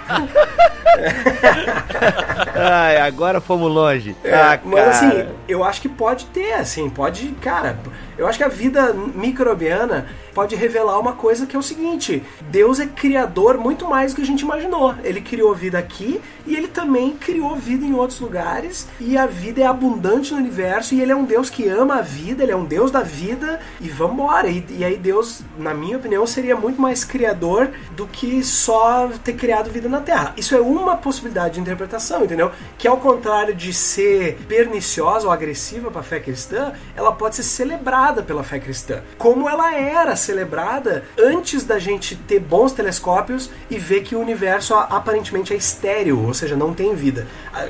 Ai, 2.55 2.99
agora 2.99 3.41
fomos 3.41 3.73
longe. 3.73 4.17
É, 4.25 4.35
ah, 4.35 4.61
mas 4.65 4.89
assim, 4.89 5.27
eu 5.49 5.63
acho 5.63 5.81
que 5.81 5.89
pode 5.89 6.27
ter, 6.27 6.55
assim, 6.55 6.91
pode, 6.91 7.29
cara. 7.41 7.79
Eu 8.17 8.27
acho 8.27 8.37
que 8.37 8.45
a 8.45 8.49
vida 8.49 8.93
microbiana 8.93 10.07
pode 10.35 10.57
revelar 10.57 10.99
uma 10.99 11.13
coisa 11.13 11.47
que 11.47 11.55
é 11.55 11.59
o 11.59 11.63
seguinte: 11.63 12.23
Deus 12.51 12.81
é 12.81 12.87
criador 12.87 13.57
muito 13.57 13.87
mais 13.87 14.13
do 14.13 14.17
que 14.17 14.23
a 14.23 14.27
gente 14.27 14.41
imaginou. 14.41 14.95
Ele 15.05 15.21
criou 15.21 15.55
vida 15.55 15.79
aqui 15.79 16.21
e 16.45 16.57
ele 16.57 16.67
também 16.67 17.13
criou 17.13 17.55
vida 17.55 17.85
em 17.85 17.95
outros 17.95 18.19
lugares. 18.19 18.89
E 19.01 19.17
a 19.17 19.27
vida 19.27 19.63
é 19.63 19.67
abundante 19.67 20.33
no 20.33 20.39
universo 20.39 20.95
e 20.95 21.01
ele 21.01 21.13
é 21.13 21.17
um 21.17 21.25
Deus 21.25 21.49
que 21.49 21.69
ama 21.69 21.99
a 21.99 22.03
vida, 22.03 22.43
ele 22.43 22.53
é 22.53 22.57
um 22.57 22.65
Deus 22.65 22.91
da 22.91 23.03
vida 23.03 23.61
e 23.81 23.89
vambora. 23.89 24.49
E, 24.49 24.65
e 24.71 24.85
aí 24.85 24.97
Deus, 24.97 25.43
na 25.57 25.73
minha 25.73 25.97
opinião, 25.97 26.27
seria 26.27 26.57
muito 26.57 26.81
mais 26.81 27.05
criador 27.05 27.71
do 27.93 28.07
que 28.07 28.43
só 28.43 29.09
ter 29.23 29.35
criado 29.35 29.71
vida 29.71 29.89
na 29.89 29.98
Terra. 30.01 30.33
Isso 30.37 30.55
é 30.55 30.61
uma 30.61 30.97
possibilidade 30.97 31.55
de 31.55 31.61
interpretação, 31.61 32.25
entendeu? 32.25 32.51
Que 32.77 32.89
ao 32.89 32.99
contrário 32.99 33.55
de 33.55 33.73
ser 33.73 34.39
perniciosa 34.49 35.27
ou 35.27 35.33
agressiva 35.33 35.91
para 35.91 36.01
a 36.01 36.05
fé 36.05 36.21
cristã, 36.21 36.73
ela 36.97 37.13
pode 37.13 37.37
ser 37.37 37.43
celebrada 37.43 38.23
pela 38.23 38.43
fé 38.43 38.59
cristã. 38.59 39.01
Como 39.17 39.49
ela 39.49 39.75
era 39.75 40.17
celebrada 40.17 41.05
antes 41.19 41.65
da 41.65 41.79
gente 41.79 42.17
ter 42.17 42.41
bons 42.41 42.73
telescópios 42.73 43.51
e 43.71 43.79
ver 43.79 44.03
que 44.03 44.15
o 44.15 44.21
universo 44.21 44.75
aparentemente 44.75 45.53
é 45.53 45.57
estéreo, 45.57 46.27
ou 46.27 46.35
seja, 46.35 46.57
não 46.57 46.73
tem 46.75 46.95
vida. 46.95 47.27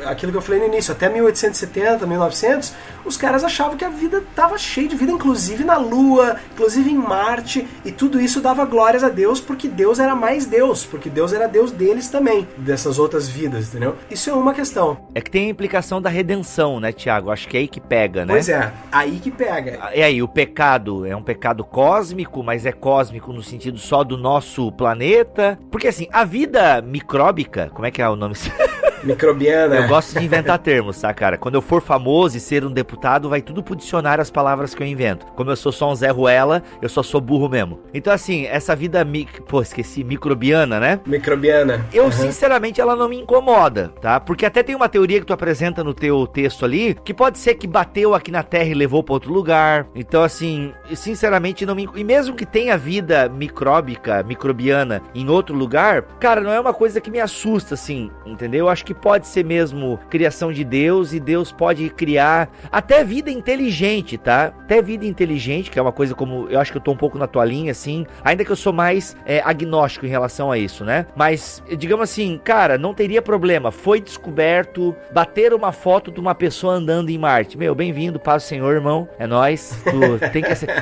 Aquilo 0.06 0.32
que 0.32 0.38
eu 0.38 0.42
falei 0.42 0.60
no 0.60 0.66
início, 0.66 0.92
até 0.92 1.08
1870, 1.08 2.06
1900, 2.06 2.72
os 3.04 3.16
caras 3.16 3.42
achavam 3.44 3.76
que 3.76 3.84
a 3.84 3.88
vida 3.88 4.18
estava 4.18 4.58
cheia 4.58 4.88
de 4.88 4.96
vida, 4.96 5.12
inclusive 5.12 5.64
na 5.64 5.76
Lua, 5.76 6.36
inclusive 6.52 6.90
em 6.90 6.96
Marte, 6.96 7.66
e 7.84 7.90
tudo 7.92 8.20
isso 8.20 8.40
dava 8.40 8.64
glórias 8.64 9.02
a 9.02 9.08
Deus 9.08 9.40
porque 9.40 9.68
Deus 9.68 9.98
era 9.98 10.14
mais 10.14 10.46
Deus, 10.46 10.84
porque 10.84 11.08
Deus 11.08 11.32
era 11.32 11.48
Deus 11.48 11.70
deles 11.70 12.08
também, 12.08 12.17
dessas 12.56 12.98
outras 12.98 13.28
vidas, 13.28 13.68
entendeu? 13.68 13.96
Isso 14.10 14.30
é 14.30 14.32
uma 14.32 14.54
questão. 14.54 15.08
É 15.14 15.20
que 15.20 15.30
tem 15.30 15.46
a 15.46 15.50
implicação 15.50 16.00
da 16.00 16.10
redenção, 16.10 16.80
né, 16.80 16.92
Tiago? 16.92 17.30
Acho 17.30 17.48
que 17.48 17.56
é 17.56 17.60
aí 17.60 17.68
que 17.68 17.80
pega, 17.80 18.24
né? 18.24 18.32
Pois 18.32 18.48
é, 18.48 18.72
aí 18.90 19.18
que 19.18 19.30
pega. 19.30 19.90
E 19.94 20.02
aí, 20.02 20.22
o 20.22 20.28
pecado 20.28 21.04
é 21.06 21.14
um 21.14 21.22
pecado 21.22 21.64
cósmico, 21.64 22.42
mas 22.42 22.66
é 22.66 22.72
cósmico 22.72 23.32
no 23.32 23.42
sentido 23.42 23.78
só 23.78 24.04
do 24.04 24.16
nosso 24.16 24.70
planeta? 24.72 25.58
Porque 25.70 25.88
assim, 25.88 26.08
a 26.12 26.24
vida 26.24 26.82
micróbica, 26.82 27.70
como 27.72 27.86
é 27.86 27.90
que 27.90 28.02
é 28.02 28.08
o 28.08 28.16
nome? 28.16 28.34
Microbiana. 29.02 29.76
Eu 29.76 29.88
gosto 29.88 30.18
de 30.18 30.24
inventar 30.24 30.58
termos, 30.58 31.00
tá, 31.00 31.12
cara? 31.12 31.36
Quando 31.36 31.54
eu 31.54 31.62
for 31.62 31.82
famoso 31.82 32.36
e 32.36 32.40
ser 32.40 32.64
um 32.64 32.70
deputado, 32.70 33.28
vai 33.28 33.40
tudo 33.40 33.62
pro 33.62 33.76
dicionário 33.76 34.22
as 34.22 34.30
palavras 34.30 34.74
que 34.74 34.82
eu 34.82 34.86
invento. 34.86 35.26
Como 35.34 35.50
eu 35.50 35.56
sou 35.56 35.72
só 35.72 35.90
um 35.90 35.94
Zé 35.94 36.10
Ruela, 36.10 36.62
eu 36.80 36.88
só 36.88 37.02
sou 37.02 37.20
burro 37.20 37.48
mesmo. 37.48 37.80
Então, 37.92 38.12
assim, 38.12 38.46
essa 38.46 38.74
vida, 38.74 39.04
mi... 39.04 39.26
pô, 39.48 39.62
esqueci, 39.62 40.04
microbiana, 40.04 40.80
né? 40.80 41.00
Microbiana. 41.06 41.86
Eu, 41.92 42.04
uhum. 42.04 42.12
sinceramente, 42.12 42.80
ela 42.80 42.96
não 42.96 43.08
me 43.08 43.16
incomoda, 43.16 43.88
tá? 44.00 44.18
Porque 44.20 44.46
até 44.46 44.62
tem 44.62 44.74
uma 44.74 44.88
teoria 44.88 45.20
que 45.20 45.26
tu 45.26 45.32
apresenta 45.32 45.82
no 45.84 45.94
teu 45.94 46.26
texto 46.26 46.64
ali, 46.64 46.96
que 47.04 47.14
pode 47.14 47.38
ser 47.38 47.54
que 47.54 47.66
bateu 47.66 48.14
aqui 48.14 48.30
na 48.30 48.42
Terra 48.42 48.68
e 48.68 48.74
levou 48.74 49.02
pra 49.02 49.14
outro 49.14 49.32
lugar. 49.32 49.86
Então, 49.94 50.22
assim, 50.22 50.72
sinceramente, 50.94 51.64
não 51.66 51.74
me... 51.74 51.88
E 51.94 52.04
mesmo 52.04 52.34
que 52.34 52.46
tenha 52.46 52.76
vida 52.76 53.28
micróbica, 53.28 54.22
microbiana 54.22 55.02
em 55.14 55.28
outro 55.28 55.54
lugar, 55.54 56.02
cara, 56.20 56.40
não 56.40 56.52
é 56.52 56.60
uma 56.60 56.74
coisa 56.74 57.00
que 57.00 57.10
me 57.10 57.20
assusta, 57.20 57.74
assim, 57.74 58.10
entendeu? 58.26 58.66
Eu 58.66 58.68
acho 58.68 58.84
que 58.88 58.94
pode 58.94 59.26
ser 59.26 59.44
mesmo 59.44 60.00
criação 60.08 60.50
de 60.50 60.64
Deus 60.64 61.12
e 61.12 61.20
Deus 61.20 61.52
pode 61.52 61.90
criar 61.90 62.48
até 62.72 63.04
vida 63.04 63.30
inteligente, 63.30 64.16
tá? 64.16 64.46
Até 64.62 64.80
vida 64.80 65.04
inteligente, 65.04 65.70
que 65.70 65.78
é 65.78 65.82
uma 65.82 65.92
coisa 65.92 66.14
como 66.14 66.48
eu 66.48 66.58
acho 66.58 66.72
que 66.72 66.78
eu 66.78 66.82
tô 66.82 66.92
um 66.92 66.96
pouco 66.96 67.18
na 67.18 67.26
tua 67.26 67.44
linha, 67.44 67.70
assim, 67.70 68.06
ainda 68.24 68.46
que 68.46 68.50
eu 68.50 68.56
sou 68.56 68.72
mais 68.72 69.14
é, 69.26 69.42
agnóstico 69.44 70.06
em 70.06 70.08
relação 70.08 70.50
a 70.50 70.56
isso, 70.56 70.86
né? 70.86 71.04
Mas, 71.14 71.62
digamos 71.76 72.04
assim, 72.04 72.40
cara, 72.42 72.78
não 72.78 72.94
teria 72.94 73.20
problema. 73.20 73.70
Foi 73.70 74.00
descoberto, 74.00 74.96
bater 75.12 75.52
uma 75.52 75.70
foto 75.70 76.10
de 76.10 76.18
uma 76.18 76.34
pessoa 76.34 76.72
andando 76.72 77.10
em 77.10 77.18
Marte. 77.18 77.58
Meu, 77.58 77.74
bem-vindo, 77.74 78.18
paz 78.18 78.44
do 78.44 78.46
Senhor, 78.46 78.74
irmão. 78.74 79.06
É 79.18 79.26
nós. 79.26 79.84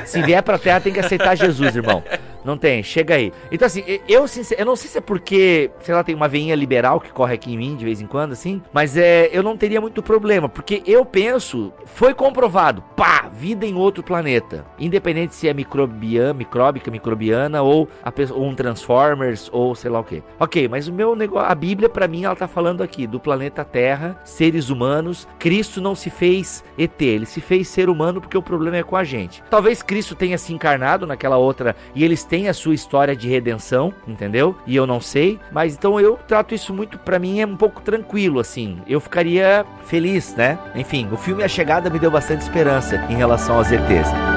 Se 0.05 0.21
vier 0.21 0.41
pra 0.41 0.57
Terra, 0.57 0.79
tem 0.79 0.93
que 0.93 0.99
aceitar 1.01 1.35
Jesus, 1.35 1.75
irmão. 1.75 2.01
Não 2.47 2.57
tem, 2.57 2.81
chega 2.81 3.15
aí. 3.15 3.33
Então, 3.51 3.65
assim, 3.65 3.83
eu, 4.07 4.25
eu 4.57 4.65
não 4.65 4.77
sei 4.77 4.89
se 4.89 4.97
é 4.97 5.01
porque, 5.01 5.69
sei 5.81 5.93
lá, 5.93 6.01
tem 6.01 6.15
uma 6.15 6.29
veinha 6.29 6.55
liberal 6.55 6.97
que 7.01 7.11
corre 7.11 7.33
aqui 7.33 7.53
em 7.53 7.57
mim 7.57 7.75
de 7.75 7.83
vez 7.83 7.99
em 7.99 8.07
quando, 8.07 8.31
assim, 8.31 8.61
mas 8.71 8.95
é, 8.95 9.29
eu 9.33 9.43
não 9.43 9.57
teria 9.57 9.81
muito 9.81 10.01
problema, 10.01 10.47
porque 10.47 10.81
eu 10.85 11.03
penso, 11.03 11.73
foi 11.85 12.13
comprovado, 12.13 12.81
pá, 12.95 13.29
vida 13.29 13.65
em 13.65 13.75
outro 13.75 14.01
planeta. 14.01 14.65
Independente 14.79 15.35
se 15.35 15.49
é 15.49 15.53
microbiana, 15.53 16.33
micróbica, 16.33 16.89
microbiana, 16.89 17.61
ou, 17.61 17.89
ou 18.31 18.45
um 18.45 18.55
Transformers, 18.55 19.49
ou 19.51 19.75
sei 19.75 19.91
lá 19.91 19.99
o 19.99 20.03
que. 20.05 20.23
Ok, 20.39 20.69
mas 20.69 20.87
o 20.87 20.93
meu 20.93 21.17
negócio, 21.17 21.51
a 21.51 21.53
Bíblia, 21.53 21.89
para 21.89 22.07
mim, 22.07 22.23
ela 22.23 22.35
tá 22.35 22.47
falando 22.47 22.81
aqui 22.81 23.05
do 23.05 23.19
planeta 23.19 23.65
Terra, 23.65 24.21
seres 24.23 24.69
humanos. 24.69 25.27
Cristo 25.37 25.81
não 25.81 25.93
se 25.93 26.09
fez 26.09 26.63
ET, 26.77 27.01
ele 27.01 27.25
se 27.25 27.41
fez 27.41 27.67
ser 27.67 27.89
humano 27.89 28.21
porque 28.21 28.37
o 28.37 28.41
problema 28.41 28.77
é 28.77 28.83
com 28.83 28.95
a 28.95 29.03
gente. 29.03 29.43
Talvez 29.49 29.83
Cristo 29.83 30.15
tenha 30.15 30.37
se 30.37 30.53
encarnado 30.53 31.05
naquela 31.05 31.35
outra 31.35 31.75
e 31.93 32.05
eles 32.05 32.23
tenham 32.23 32.36
tem 32.37 32.47
a 32.47 32.53
sua 32.53 32.75
história 32.75 33.15
de 33.15 33.27
redenção, 33.27 33.91
entendeu? 34.07 34.55
E 34.67 34.75
eu 34.75 34.85
não 34.85 35.01
sei, 35.01 35.39
mas 35.51 35.73
então 35.73 35.99
eu 35.99 36.19
trato 36.27 36.53
isso 36.53 36.71
muito 36.71 36.99
para 36.99 37.17
mim 37.17 37.39
é 37.39 37.47
um 37.47 37.57
pouco 37.57 37.81
tranquilo 37.81 38.39
assim. 38.39 38.77
Eu 38.85 38.99
ficaria 38.99 39.65
feliz, 39.87 40.35
né? 40.35 40.59
Enfim, 40.75 41.09
o 41.11 41.17
filme 41.17 41.43
A 41.43 41.47
Chegada 41.47 41.89
me 41.89 41.97
deu 41.97 42.11
bastante 42.11 42.41
esperança 42.41 43.03
em 43.09 43.15
relação 43.15 43.57
aos 43.57 43.71
ETs. 43.71 44.36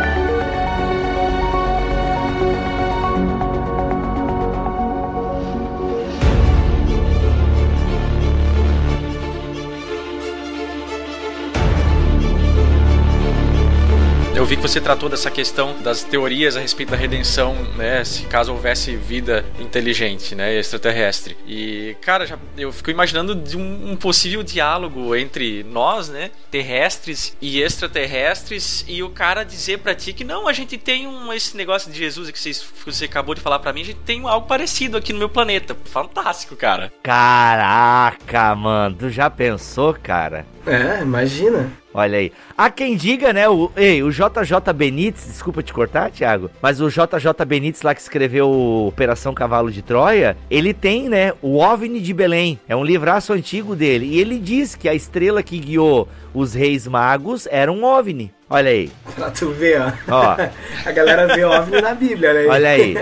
Vi 14.50 14.56
que 14.56 14.62
você 14.62 14.80
tratou 14.80 15.08
dessa 15.08 15.30
questão 15.30 15.80
das 15.80 16.02
teorias 16.02 16.56
a 16.56 16.60
respeito 16.60 16.90
da 16.90 16.96
redenção, 16.96 17.54
né? 17.76 18.02
Se 18.02 18.24
caso 18.24 18.52
houvesse 18.52 18.96
vida 18.96 19.44
inteligente, 19.60 20.34
né? 20.34 20.58
Extraterrestre. 20.58 21.36
E, 21.46 21.96
cara, 22.00 22.26
já, 22.26 22.36
eu 22.58 22.72
fico 22.72 22.90
imaginando 22.90 23.32
de 23.36 23.56
um, 23.56 23.92
um 23.92 23.94
possível 23.94 24.42
diálogo 24.42 25.14
entre 25.14 25.62
nós, 25.62 26.08
né? 26.08 26.32
Terrestres 26.50 27.36
e 27.40 27.62
extraterrestres, 27.62 28.84
e 28.88 29.04
o 29.04 29.10
cara 29.10 29.44
dizer 29.44 29.78
para 29.78 29.94
ti 29.94 30.12
que 30.12 30.24
não, 30.24 30.48
a 30.48 30.52
gente 30.52 30.76
tem 30.76 31.06
um, 31.06 31.32
esse 31.32 31.56
negócio 31.56 31.88
de 31.92 31.96
Jesus 31.96 32.28
que 32.32 32.38
você, 32.40 32.50
você 32.84 33.04
acabou 33.04 33.36
de 33.36 33.40
falar 33.40 33.60
para 33.60 33.72
mim, 33.72 33.82
a 33.82 33.84
gente 33.84 34.00
tem 34.00 34.26
algo 34.26 34.48
parecido 34.48 34.96
aqui 34.96 35.12
no 35.12 35.20
meu 35.20 35.28
planeta. 35.28 35.76
Fantástico, 35.84 36.56
cara. 36.56 36.92
Caraca, 37.04 38.52
mano, 38.56 38.96
tu 38.98 39.10
já 39.10 39.30
pensou, 39.30 39.94
cara? 39.94 40.44
É, 40.66 41.02
imagina. 41.02 41.70
Olha 41.92 42.18
aí. 42.18 42.32
Há 42.60 42.68
quem 42.68 42.94
diga, 42.94 43.32
né? 43.32 43.48
O, 43.48 43.72
ei, 43.74 44.02
o 44.02 44.10
JJ 44.10 44.74
Benítez, 44.74 45.24
desculpa 45.24 45.62
te 45.62 45.72
cortar, 45.72 46.10
Thiago, 46.10 46.50
mas 46.60 46.78
o 46.78 46.90
JJ 46.90 47.32
Benítez 47.46 47.80
lá 47.80 47.94
que 47.94 48.02
escreveu 48.02 48.50
Operação 48.86 49.32
Cavalo 49.32 49.72
de 49.72 49.80
Troia, 49.80 50.36
ele 50.50 50.74
tem, 50.74 51.08
né? 51.08 51.32
O 51.40 51.56
OVNI 51.56 52.00
de 52.00 52.12
Belém. 52.12 52.60
É 52.68 52.76
um 52.76 52.84
livraço 52.84 53.32
antigo 53.32 53.74
dele. 53.74 54.04
E 54.04 54.20
ele 54.20 54.38
diz 54.38 54.74
que 54.74 54.90
a 54.90 54.94
estrela 54.94 55.42
que 55.42 55.58
guiou 55.58 56.06
os 56.34 56.52
reis 56.52 56.86
magos 56.86 57.48
era 57.50 57.72
um 57.72 57.82
OVNI. 57.82 58.30
Olha 58.50 58.70
aí. 58.70 58.90
Pra 59.14 59.30
tu 59.30 59.50
ver, 59.52 59.80
ó. 59.80 59.92
ó. 60.08 60.36
A 60.84 60.92
galera 60.92 61.34
vê 61.34 61.44
OVNI 61.44 61.80
na 61.80 61.94
Bíblia, 61.94 62.30
olha 62.30 62.40
aí. 62.40 62.46
Olha 62.48 62.68
aí. 62.68 62.94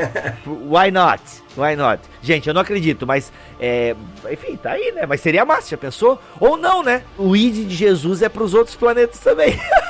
Why 0.47 0.91
not? 0.93 1.23
Why 1.57 1.75
not? 1.75 2.03
Gente, 2.23 2.47
eu 2.47 2.55
não 2.55 2.61
acredito, 2.61 3.07
mas. 3.07 3.33
É, 3.59 3.97
enfim, 4.31 4.57
tá 4.57 4.73
aí, 4.73 4.93
né? 4.93 5.07
Mas 5.07 5.21
seria 5.21 5.45
massa, 5.45 5.71
já 5.71 5.77
pensou? 5.77 6.21
Ou 6.39 6.57
não, 6.57 6.83
né? 6.83 7.03
O 7.17 7.35
id 7.35 7.67
de 7.67 7.75
Jesus 7.75 8.23
é 8.23 8.29
pros 8.29 8.55
outros 8.55 8.77
planetas 8.77 9.19
também. 9.19 9.48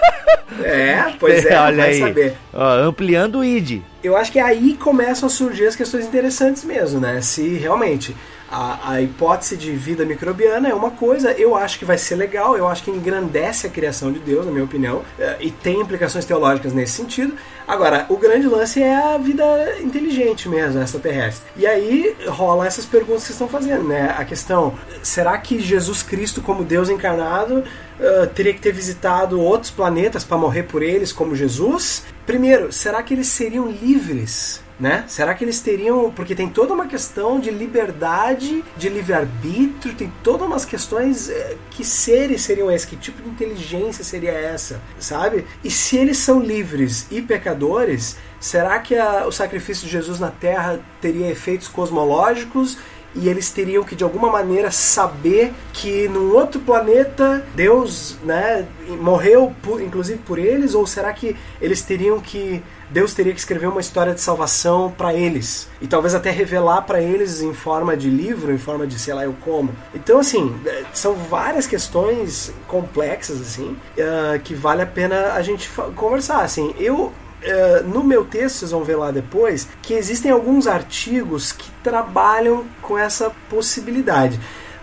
É, 0.65 1.13
pois 1.19 1.45
é, 1.47 1.59
olha 1.61 1.85
aí. 1.85 2.01
saber. 2.01 2.35
Ó, 2.53 2.75
ampliando 2.79 3.39
o 3.39 3.45
id. 3.45 3.81
Eu 4.03 4.17
acho 4.17 4.33
que 4.33 4.39
aí 4.39 4.75
começam 4.75 5.27
a 5.27 5.31
surgir 5.31 5.67
as 5.67 5.77
questões 5.77 6.07
interessantes 6.07 6.65
mesmo, 6.65 7.01
né? 7.01 7.21
Se 7.21 7.55
realmente 7.55 8.17
a, 8.51 8.93
a, 8.93 9.03
hipótese 9.03 9.57
de 9.57 9.73
vida 9.73 10.05
microbiana 10.05 10.69
é 10.69 10.75
uma 10.75 10.91
coisa, 10.91 11.33
eu 11.33 11.55
acho 11.55 11.79
que 11.79 11.85
vai 11.85 11.99
ser 11.99 12.17
legal, 12.17 12.57
eu 12.57 12.67
acho 12.67 12.83
que 12.83 12.91
engrandece 12.91 13.67
a 13.67 13.71
criação 13.71 14.11
de 14.11 14.19
Deus, 14.19 14.47
na 14.47 14.53
minha 14.53 14.65
opinião, 14.65 15.03
é, 15.19 15.37
e 15.41 15.51
tem 15.51 15.81
implicações 15.81 16.25
teológicas 16.25 16.73
nesse 16.73 16.93
sentido. 16.93 17.35
Agora, 17.67 18.07
o 18.09 18.17
grande 18.17 18.47
lance 18.47 18.83
é 18.83 18.95
a 18.97 19.19
vida 19.19 19.45
inteligente 19.81 20.49
mesmo, 20.49 20.81
extraterrestre. 20.81 21.51
E 21.57 21.67
aí 21.67 22.17
rola 22.27 22.67
essas 22.67 22.87
perguntas 22.87 23.23
que 23.23 23.29
vocês 23.29 23.35
estão 23.35 23.49
fazendo, 23.49 23.85
né? 23.87 24.15
A 24.17 24.25
questão, 24.25 24.75
será 25.03 25.37
que 25.37 25.61
Jesus 25.61 26.03
Cristo, 26.03 26.41
como 26.41 26.65
Deus 26.65 26.89
encarnado, 26.89 27.59
uh, 27.59 28.27
teria 28.35 28.55
que 28.55 28.61
ter 28.61 28.73
visitado 28.73 29.39
outros 29.41 29.71
planetas 29.71 30.25
para 30.25 30.39
morrer 30.39 30.63
por 30.63 30.83
eles, 30.83 31.13
como 31.13 31.37
Jesus? 31.37 32.05
Primeiro, 32.25 32.73
será 32.73 33.03
que 33.03 33.13
eles 33.13 33.27
seriam 33.27 33.71
livres? 33.71 34.63
Né? 34.79 35.05
Será 35.09 35.35
que 35.35 35.45
eles 35.45 35.61
teriam. 35.61 36.11
Porque 36.11 36.35
tem 36.35 36.49
toda 36.49 36.73
uma 36.73 36.87
questão 36.87 37.41
de 37.41 37.51
liberdade, 37.51 38.65
de 38.77 38.89
livre-arbítrio, 38.89 39.95
tem 39.95 40.13
todas 40.23 40.47
umas 40.47 40.65
questões. 40.65 41.29
Eh, 41.29 41.57
que 41.71 41.85
seres 41.85 42.43
seriam 42.43 42.71
esses? 42.71 42.89
Que 42.89 42.97
tipo 42.97 43.23
de 43.23 43.29
inteligência 43.29 44.05
seria 44.05 44.33
essa? 44.33 44.81
Sabe? 44.99 45.45
E 45.65 45.71
se 45.71 45.97
eles 45.97 46.19
são 46.19 46.41
livres 46.41 47.07
e 47.11 47.21
pecadores, 47.21 48.17
será 48.41 48.79
que 48.79 48.97
a, 48.97 49.27
o 49.27 49.33
sacrifício 49.33 49.87
de 49.87 49.93
Jesus 49.93 50.21
na 50.21 50.31
Terra 50.31 50.81
teria 51.01 51.31
efeitos 51.31 51.69
cosmológicos? 51.69 52.79
e 53.15 53.29
eles 53.29 53.51
teriam 53.51 53.83
que 53.83 53.97
de 53.97 54.05
alguma 54.05 54.31
maneira 54.31 54.71
saber 54.71 55.53
que 55.73 56.09
num 56.09 56.33
outro 56.35 56.61
planeta 56.61 57.45
Deus 57.55 58.17
né, 58.23 58.67
morreu 59.01 59.55
por, 59.63 59.81
inclusive 59.81 60.19
por 60.21 60.39
eles 60.39 60.75
ou 60.75 60.87
será 60.87 61.13
que 61.13 61.35
eles 61.61 61.83
teriam 61.83 62.21
que 62.21 62.63
Deus 62.91 63.15
teria 63.15 63.33
que 63.33 63.39
escrever 63.39 63.67
uma 63.67 63.81
história 63.81 64.15
de 64.15 64.21
salvação 64.21 64.91
para 64.97 65.15
eles 65.15 65.69
e 65.81 65.87
talvez 65.87 66.15
até 66.15 66.31
revelar 66.31 66.83
para 66.83 67.01
eles 67.01 67.41
em 67.41 67.53
forma 67.53 67.97
de 67.97 68.09
livro, 68.09 68.53
em 68.53 68.59
forma 68.59 68.87
de 68.87 68.99
sei 68.99 69.15
lá 69.15 69.25
eu 69.25 69.35
como. 69.41 69.75
Então 69.95 70.19
assim 70.19 70.55
é, 70.67 70.85
são 70.93 71.15
várias 71.15 71.67
questões 71.67 72.53
complexas 72.67 73.41
assim 73.41 73.77
uh, 73.97 74.41
que 74.43 74.55
vale 74.55 74.83
a 74.83 74.87
pena 74.87 75.33
a 75.33 75.43
gente 75.43 75.69
conversar. 75.95 76.43
Assim, 76.43 76.75
eu 76.79 77.13
uh, 77.43 77.85
no 77.85 78.03
meu 78.03 78.25
texto, 78.25 78.57
vocês 78.57 78.71
vão 78.71 78.85
ver 78.85 78.97
lá 78.97 79.11
depois, 79.11 79.69
que 79.83 79.95
existem 79.95 80.31
alguns 80.31 80.67
artigos 80.67 81.53
que 81.53 81.71
trabalham 81.83 82.65
com 82.83 82.99
essa 82.99 83.31
possibilidade. 83.49 84.39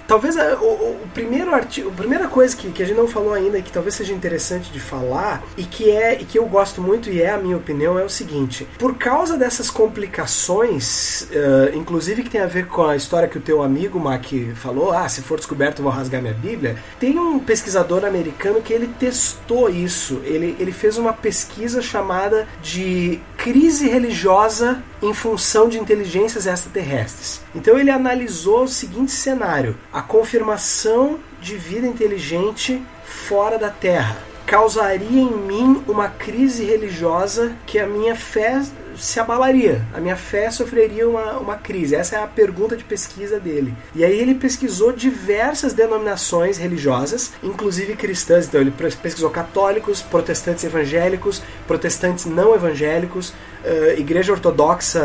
Talvez 0.07 0.37
a, 0.37 0.55
o, 0.55 1.03
o, 1.03 1.07
primeiro 1.13 1.53
artigo, 1.53 1.89
a 1.89 1.93
primeira 1.93 2.27
coisa 2.27 2.55
que, 2.55 2.69
que 2.71 2.83
a 2.83 2.85
gente 2.85 2.97
não 2.97 3.07
falou 3.07 3.33
ainda 3.33 3.61
que 3.61 3.71
talvez 3.71 3.95
seja 3.95 4.13
interessante 4.13 4.71
de 4.71 4.79
falar 4.79 5.43
e 5.57 5.63
que 5.63 5.89
é 5.89 6.21
e 6.21 6.25
que 6.25 6.37
eu 6.37 6.45
gosto 6.45 6.81
muito 6.81 7.09
e 7.09 7.21
é 7.21 7.31
a 7.31 7.37
minha 7.37 7.57
opinião 7.57 7.97
é 7.97 8.03
o 8.03 8.09
seguinte: 8.09 8.67
por 8.77 8.95
causa 8.95 9.37
dessas 9.37 9.69
complicações, 9.69 11.27
uh, 11.31 11.75
inclusive 11.75 12.23
que 12.23 12.29
tem 12.29 12.41
a 12.41 12.47
ver 12.47 12.67
com 12.67 12.83
a 12.83 12.95
história 12.95 13.27
que 13.27 13.37
o 13.37 13.41
teu 13.41 13.63
amigo 13.63 13.99
Mac 13.99 14.25
falou, 14.55 14.91
ah, 14.91 15.07
se 15.09 15.21
for 15.21 15.37
descoberto 15.37 15.79
eu 15.79 15.83
vou 15.83 15.91
rasgar 15.91 16.21
minha 16.21 16.33
Bíblia. 16.33 16.77
Tem 16.99 17.17
um 17.17 17.39
pesquisador 17.39 18.05
americano 18.05 18.61
que 18.61 18.73
ele 18.73 18.87
testou 18.99 19.69
isso. 19.69 20.21
Ele, 20.23 20.55
ele 20.59 20.71
fez 20.71 20.97
uma 20.97 21.13
pesquisa 21.13 21.81
chamada 21.81 22.47
de 22.61 23.19
crise 23.45 23.87
religiosa 23.87 24.83
em 25.03 25.13
função 25.13 25.69
de 25.69 25.77
inteligências 25.77 26.47
extraterrestres. 26.47 27.43
Então 27.53 27.77
ele 27.77 27.91
analisou 27.91 28.63
o 28.63 28.67
seguinte 28.67 29.11
cenário: 29.11 29.77
a 29.93 30.01
confirmação 30.01 31.19
de 31.39 31.55
vida 31.55 31.85
inteligente 31.85 32.81
fora 33.03 33.59
da 33.59 33.69
Terra 33.69 34.17
causaria 34.47 35.21
em 35.21 35.31
mim 35.31 35.83
uma 35.87 36.07
crise 36.07 36.63
religiosa 36.63 37.55
que 37.67 37.77
a 37.77 37.85
minha 37.85 38.15
fé 38.15 38.63
se 38.97 39.19
abalaria, 39.19 39.85
a 39.93 39.99
minha 39.99 40.15
fé 40.15 40.49
sofreria 40.51 41.07
uma, 41.07 41.37
uma 41.37 41.55
crise. 41.55 41.95
Essa 41.95 42.17
é 42.17 42.23
a 42.23 42.27
pergunta 42.27 42.75
de 42.75 42.83
pesquisa 42.83 43.39
dele. 43.39 43.73
E 43.93 44.03
aí 44.03 44.17
ele 44.17 44.35
pesquisou 44.35 44.91
diversas 44.91 45.73
denominações 45.73 46.57
religiosas, 46.57 47.33
inclusive 47.43 47.95
cristãs. 47.95 48.47
Então 48.47 48.61
ele 48.61 48.71
pesquisou 48.71 49.29
católicos, 49.29 50.01
protestantes 50.01 50.63
evangélicos, 50.63 51.41
protestantes 51.67 52.25
não 52.25 52.55
evangélicos, 52.55 53.29
uh, 53.29 53.99
igreja 53.99 54.31
ortodoxa, 54.31 55.01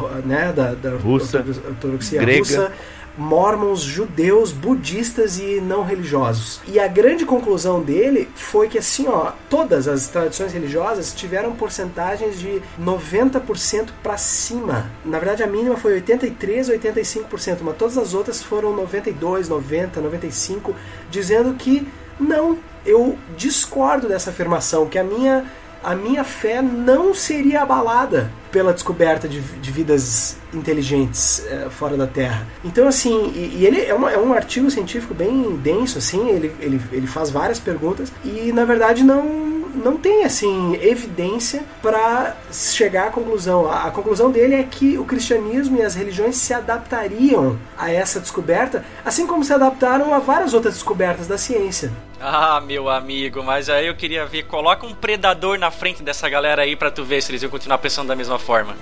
uh, 0.00 0.26
né, 0.26 0.52
da, 0.52 0.74
da 0.74 0.90
russa, 0.96 1.44
ortodoxia 1.68 2.20
grega. 2.20 2.38
russa 2.38 2.72
mormons, 3.18 3.80
judeus, 3.80 4.52
budistas 4.52 5.38
e 5.38 5.60
não 5.60 5.82
religiosos. 5.82 6.60
E 6.66 6.78
a 6.78 6.86
grande 6.86 7.26
conclusão 7.26 7.82
dele 7.82 8.28
foi 8.36 8.68
que 8.68 8.78
assim, 8.78 9.08
ó, 9.08 9.32
todas 9.50 9.88
as 9.88 10.08
tradições 10.08 10.52
religiosas 10.52 11.12
tiveram 11.12 11.56
porcentagens 11.56 12.38
de 12.38 12.62
90% 12.80 13.88
para 14.02 14.16
cima. 14.16 14.90
Na 15.04 15.18
verdade, 15.18 15.42
a 15.42 15.46
mínima 15.46 15.76
foi 15.76 15.94
83 15.94 16.68
ou 16.68 16.76
85%, 16.76 17.58
mas 17.62 17.76
todas 17.76 17.98
as 17.98 18.14
outras 18.14 18.42
foram 18.42 18.74
92, 18.74 19.48
90, 19.48 20.00
95, 20.00 20.74
dizendo 21.10 21.54
que 21.54 21.86
não, 22.20 22.58
eu 22.86 23.18
discordo 23.36 24.08
dessa 24.08 24.30
afirmação, 24.30 24.86
que 24.86 24.98
a 24.98 25.04
minha 25.04 25.44
a 25.82 25.94
minha 25.94 26.24
fé 26.24 26.60
não 26.60 27.14
seria 27.14 27.62
abalada 27.62 28.32
pela 28.50 28.72
descoberta 28.72 29.28
de, 29.28 29.40
de 29.40 29.70
vidas 29.70 30.36
inteligentes 30.52 31.44
é, 31.46 31.68
fora 31.70 31.96
da 31.96 32.06
Terra. 32.06 32.46
Então, 32.64 32.88
assim, 32.88 33.32
e, 33.34 33.58
e 33.58 33.66
ele 33.66 33.82
é, 33.82 33.94
uma, 33.94 34.10
é, 34.10 34.18
um 34.18 34.32
artigo 34.32 34.70
científico 34.70 35.14
bem 35.14 35.56
denso, 35.56 35.98
assim, 35.98 36.28
ele, 36.28 36.54
ele, 36.60 36.80
ele 36.90 37.06
faz 37.06 37.30
várias 37.30 37.58
perguntas 37.58 38.12
e, 38.24 38.52
na 38.52 38.64
verdade, 38.64 39.04
não, 39.04 39.24
não 39.24 39.96
tem, 39.96 40.24
assim, 40.24 40.78
evidência 40.80 41.62
para 41.82 42.36
chegar 42.50 43.08
à 43.08 43.10
conclusão. 43.10 43.70
A, 43.70 43.84
a 43.84 43.90
conclusão 43.90 44.30
dele 44.30 44.54
é 44.54 44.62
que 44.62 44.98
o 44.98 45.04
cristianismo 45.04 45.78
e 45.78 45.82
as 45.82 45.94
religiões 45.94 46.36
se 46.36 46.54
adaptariam 46.54 47.58
a 47.76 47.90
essa 47.90 48.18
descoberta, 48.20 48.84
assim 49.04 49.26
como 49.26 49.44
se 49.44 49.52
adaptaram 49.52 50.14
a 50.14 50.18
várias 50.18 50.54
outras 50.54 50.74
descobertas 50.74 51.26
da 51.26 51.36
ciência. 51.36 51.92
Ah, 52.20 52.60
meu 52.60 52.90
amigo, 52.90 53.44
mas 53.44 53.70
aí 53.70 53.86
eu 53.86 53.94
queria 53.94 54.26
ver, 54.26 54.42
coloca 54.44 54.84
um 54.84 54.92
predador 54.92 55.56
na 55.56 55.70
frente 55.70 56.02
dessa 56.02 56.28
galera 56.28 56.62
aí 56.62 56.74
para 56.74 56.90
tu 56.90 57.04
ver 57.04 57.22
se 57.22 57.30
eles 57.30 57.42
iam 57.42 57.50
continuar 57.50 57.78
pensando 57.78 58.08
da 58.08 58.16
mesma 58.16 58.37
forma. 58.38 58.76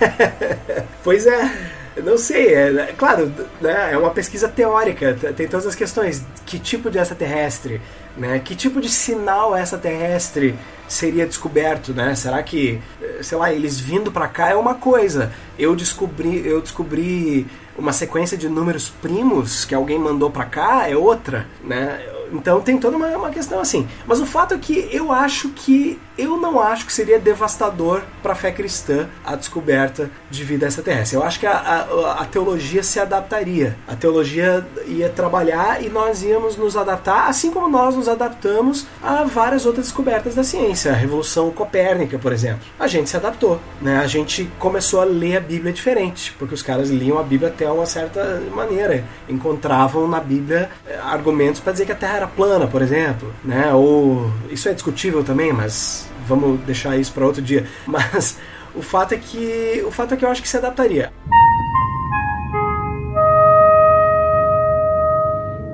pois 1.02 1.26
é. 1.26 1.76
Não 2.04 2.18
sei, 2.18 2.54
é, 2.54 2.92
claro, 2.96 3.32
né, 3.58 3.92
é 3.92 3.96
uma 3.96 4.10
pesquisa 4.10 4.46
teórica, 4.46 5.14
tem 5.34 5.48
todas 5.48 5.66
as 5.66 5.74
questões. 5.74 6.22
Que 6.44 6.58
tipo 6.58 6.90
de 6.90 6.98
extraterrestre? 6.98 7.80
Né, 8.16 8.38
que 8.38 8.54
tipo 8.54 8.82
de 8.82 8.88
sinal 8.90 9.56
extraterrestre 9.56 10.54
seria 10.88 11.26
descoberto, 11.26 11.92
né? 11.92 12.14
Será 12.14 12.42
que, 12.42 12.80
sei 13.22 13.36
lá, 13.36 13.52
eles 13.52 13.78
vindo 13.80 14.12
para 14.12 14.28
cá 14.28 14.50
é 14.50 14.54
uma 14.54 14.74
coisa. 14.74 15.32
Eu 15.58 15.74
descobri, 15.74 16.46
eu 16.46 16.60
descobri 16.60 17.46
uma 17.76 17.92
sequência 17.92 18.36
de 18.36 18.48
números 18.48 18.88
primos 18.88 19.64
que 19.64 19.74
alguém 19.74 19.98
mandou 19.98 20.30
para 20.30 20.44
cá 20.44 20.88
é 20.88 20.96
outra, 20.96 21.46
né? 21.64 22.00
Então 22.32 22.60
tem 22.60 22.78
toda 22.78 22.96
uma, 22.96 23.08
uma 23.08 23.30
questão 23.30 23.60
assim. 23.60 23.86
Mas 24.06 24.20
o 24.20 24.26
fato 24.26 24.54
é 24.54 24.58
que 24.58 24.88
eu 24.92 25.12
acho 25.12 25.50
que 25.50 25.98
eu 26.18 26.38
não 26.38 26.58
acho 26.58 26.86
que 26.86 26.92
seria 26.92 27.18
devastador 27.18 28.02
para 28.22 28.32
a 28.32 28.34
fé 28.34 28.50
cristã 28.50 29.06
a 29.24 29.36
descoberta 29.36 30.10
de 30.30 30.44
vida 30.44 30.66
extraterrestre. 30.66 31.16
Eu 31.16 31.22
acho 31.22 31.38
que 31.38 31.46
a, 31.46 31.52
a, 31.52 32.22
a, 32.22 32.24
teologia 32.24 32.82
se 32.82 32.98
adaptaria. 32.98 33.76
A 33.86 33.94
teologia 33.94 34.66
ia 34.86 35.10
trabalhar 35.10 35.82
e 35.82 35.88
nós 35.88 36.22
íamos 36.22 36.56
nos 36.56 36.76
adaptar, 36.76 37.28
assim 37.28 37.50
como 37.50 37.68
nós 37.68 37.94
nos 37.94 38.08
adaptamos 38.08 38.86
a 39.02 39.24
várias 39.24 39.66
outras 39.66 39.86
descobertas 39.86 40.34
da 40.34 40.42
ciência. 40.42 40.92
A 40.92 40.94
Revolução 40.94 41.50
Copérnica, 41.50 42.18
por 42.18 42.32
exemplo. 42.32 42.60
A 42.78 42.86
gente 42.86 43.10
se 43.10 43.16
adaptou. 43.16 43.60
Né? 43.80 43.98
A 43.98 44.06
gente 44.06 44.50
começou 44.58 45.02
a 45.02 45.04
ler 45.04 45.36
a 45.36 45.40
Bíblia 45.40 45.72
diferente, 45.72 46.34
porque 46.38 46.54
os 46.54 46.62
caras 46.62 46.88
liam 46.88 47.18
a 47.18 47.22
Bíblia 47.22 47.50
até 47.50 47.70
uma 47.70 47.86
certa 47.86 48.42
maneira. 48.54 49.04
Encontravam 49.28 50.08
na 50.08 50.20
Bíblia 50.20 50.70
eh, 50.86 50.98
argumentos 51.02 51.60
para 51.60 51.72
dizer 51.72 51.84
que 51.84 51.92
a 51.92 51.96
Terra 51.96 52.15
era 52.16 52.26
plana, 52.26 52.66
por 52.66 52.82
exemplo. 52.82 53.32
Né? 53.44 53.72
Ou 53.72 54.30
isso 54.50 54.68
é 54.68 54.74
discutível 54.74 55.22
também, 55.22 55.52
mas 55.52 56.08
vamos 56.26 56.60
deixar 56.60 56.96
isso 56.96 57.12
para 57.12 57.24
outro 57.24 57.42
dia. 57.42 57.66
Mas 57.86 58.38
o 58.74 58.82
fato 58.82 59.14
é 59.14 59.16
que 59.16 59.82
o 59.86 59.90
fato 59.90 60.14
é 60.14 60.16
que 60.16 60.24
eu 60.24 60.28
acho 60.28 60.42
que 60.42 60.48
se 60.48 60.56
adaptaria. 60.56 61.12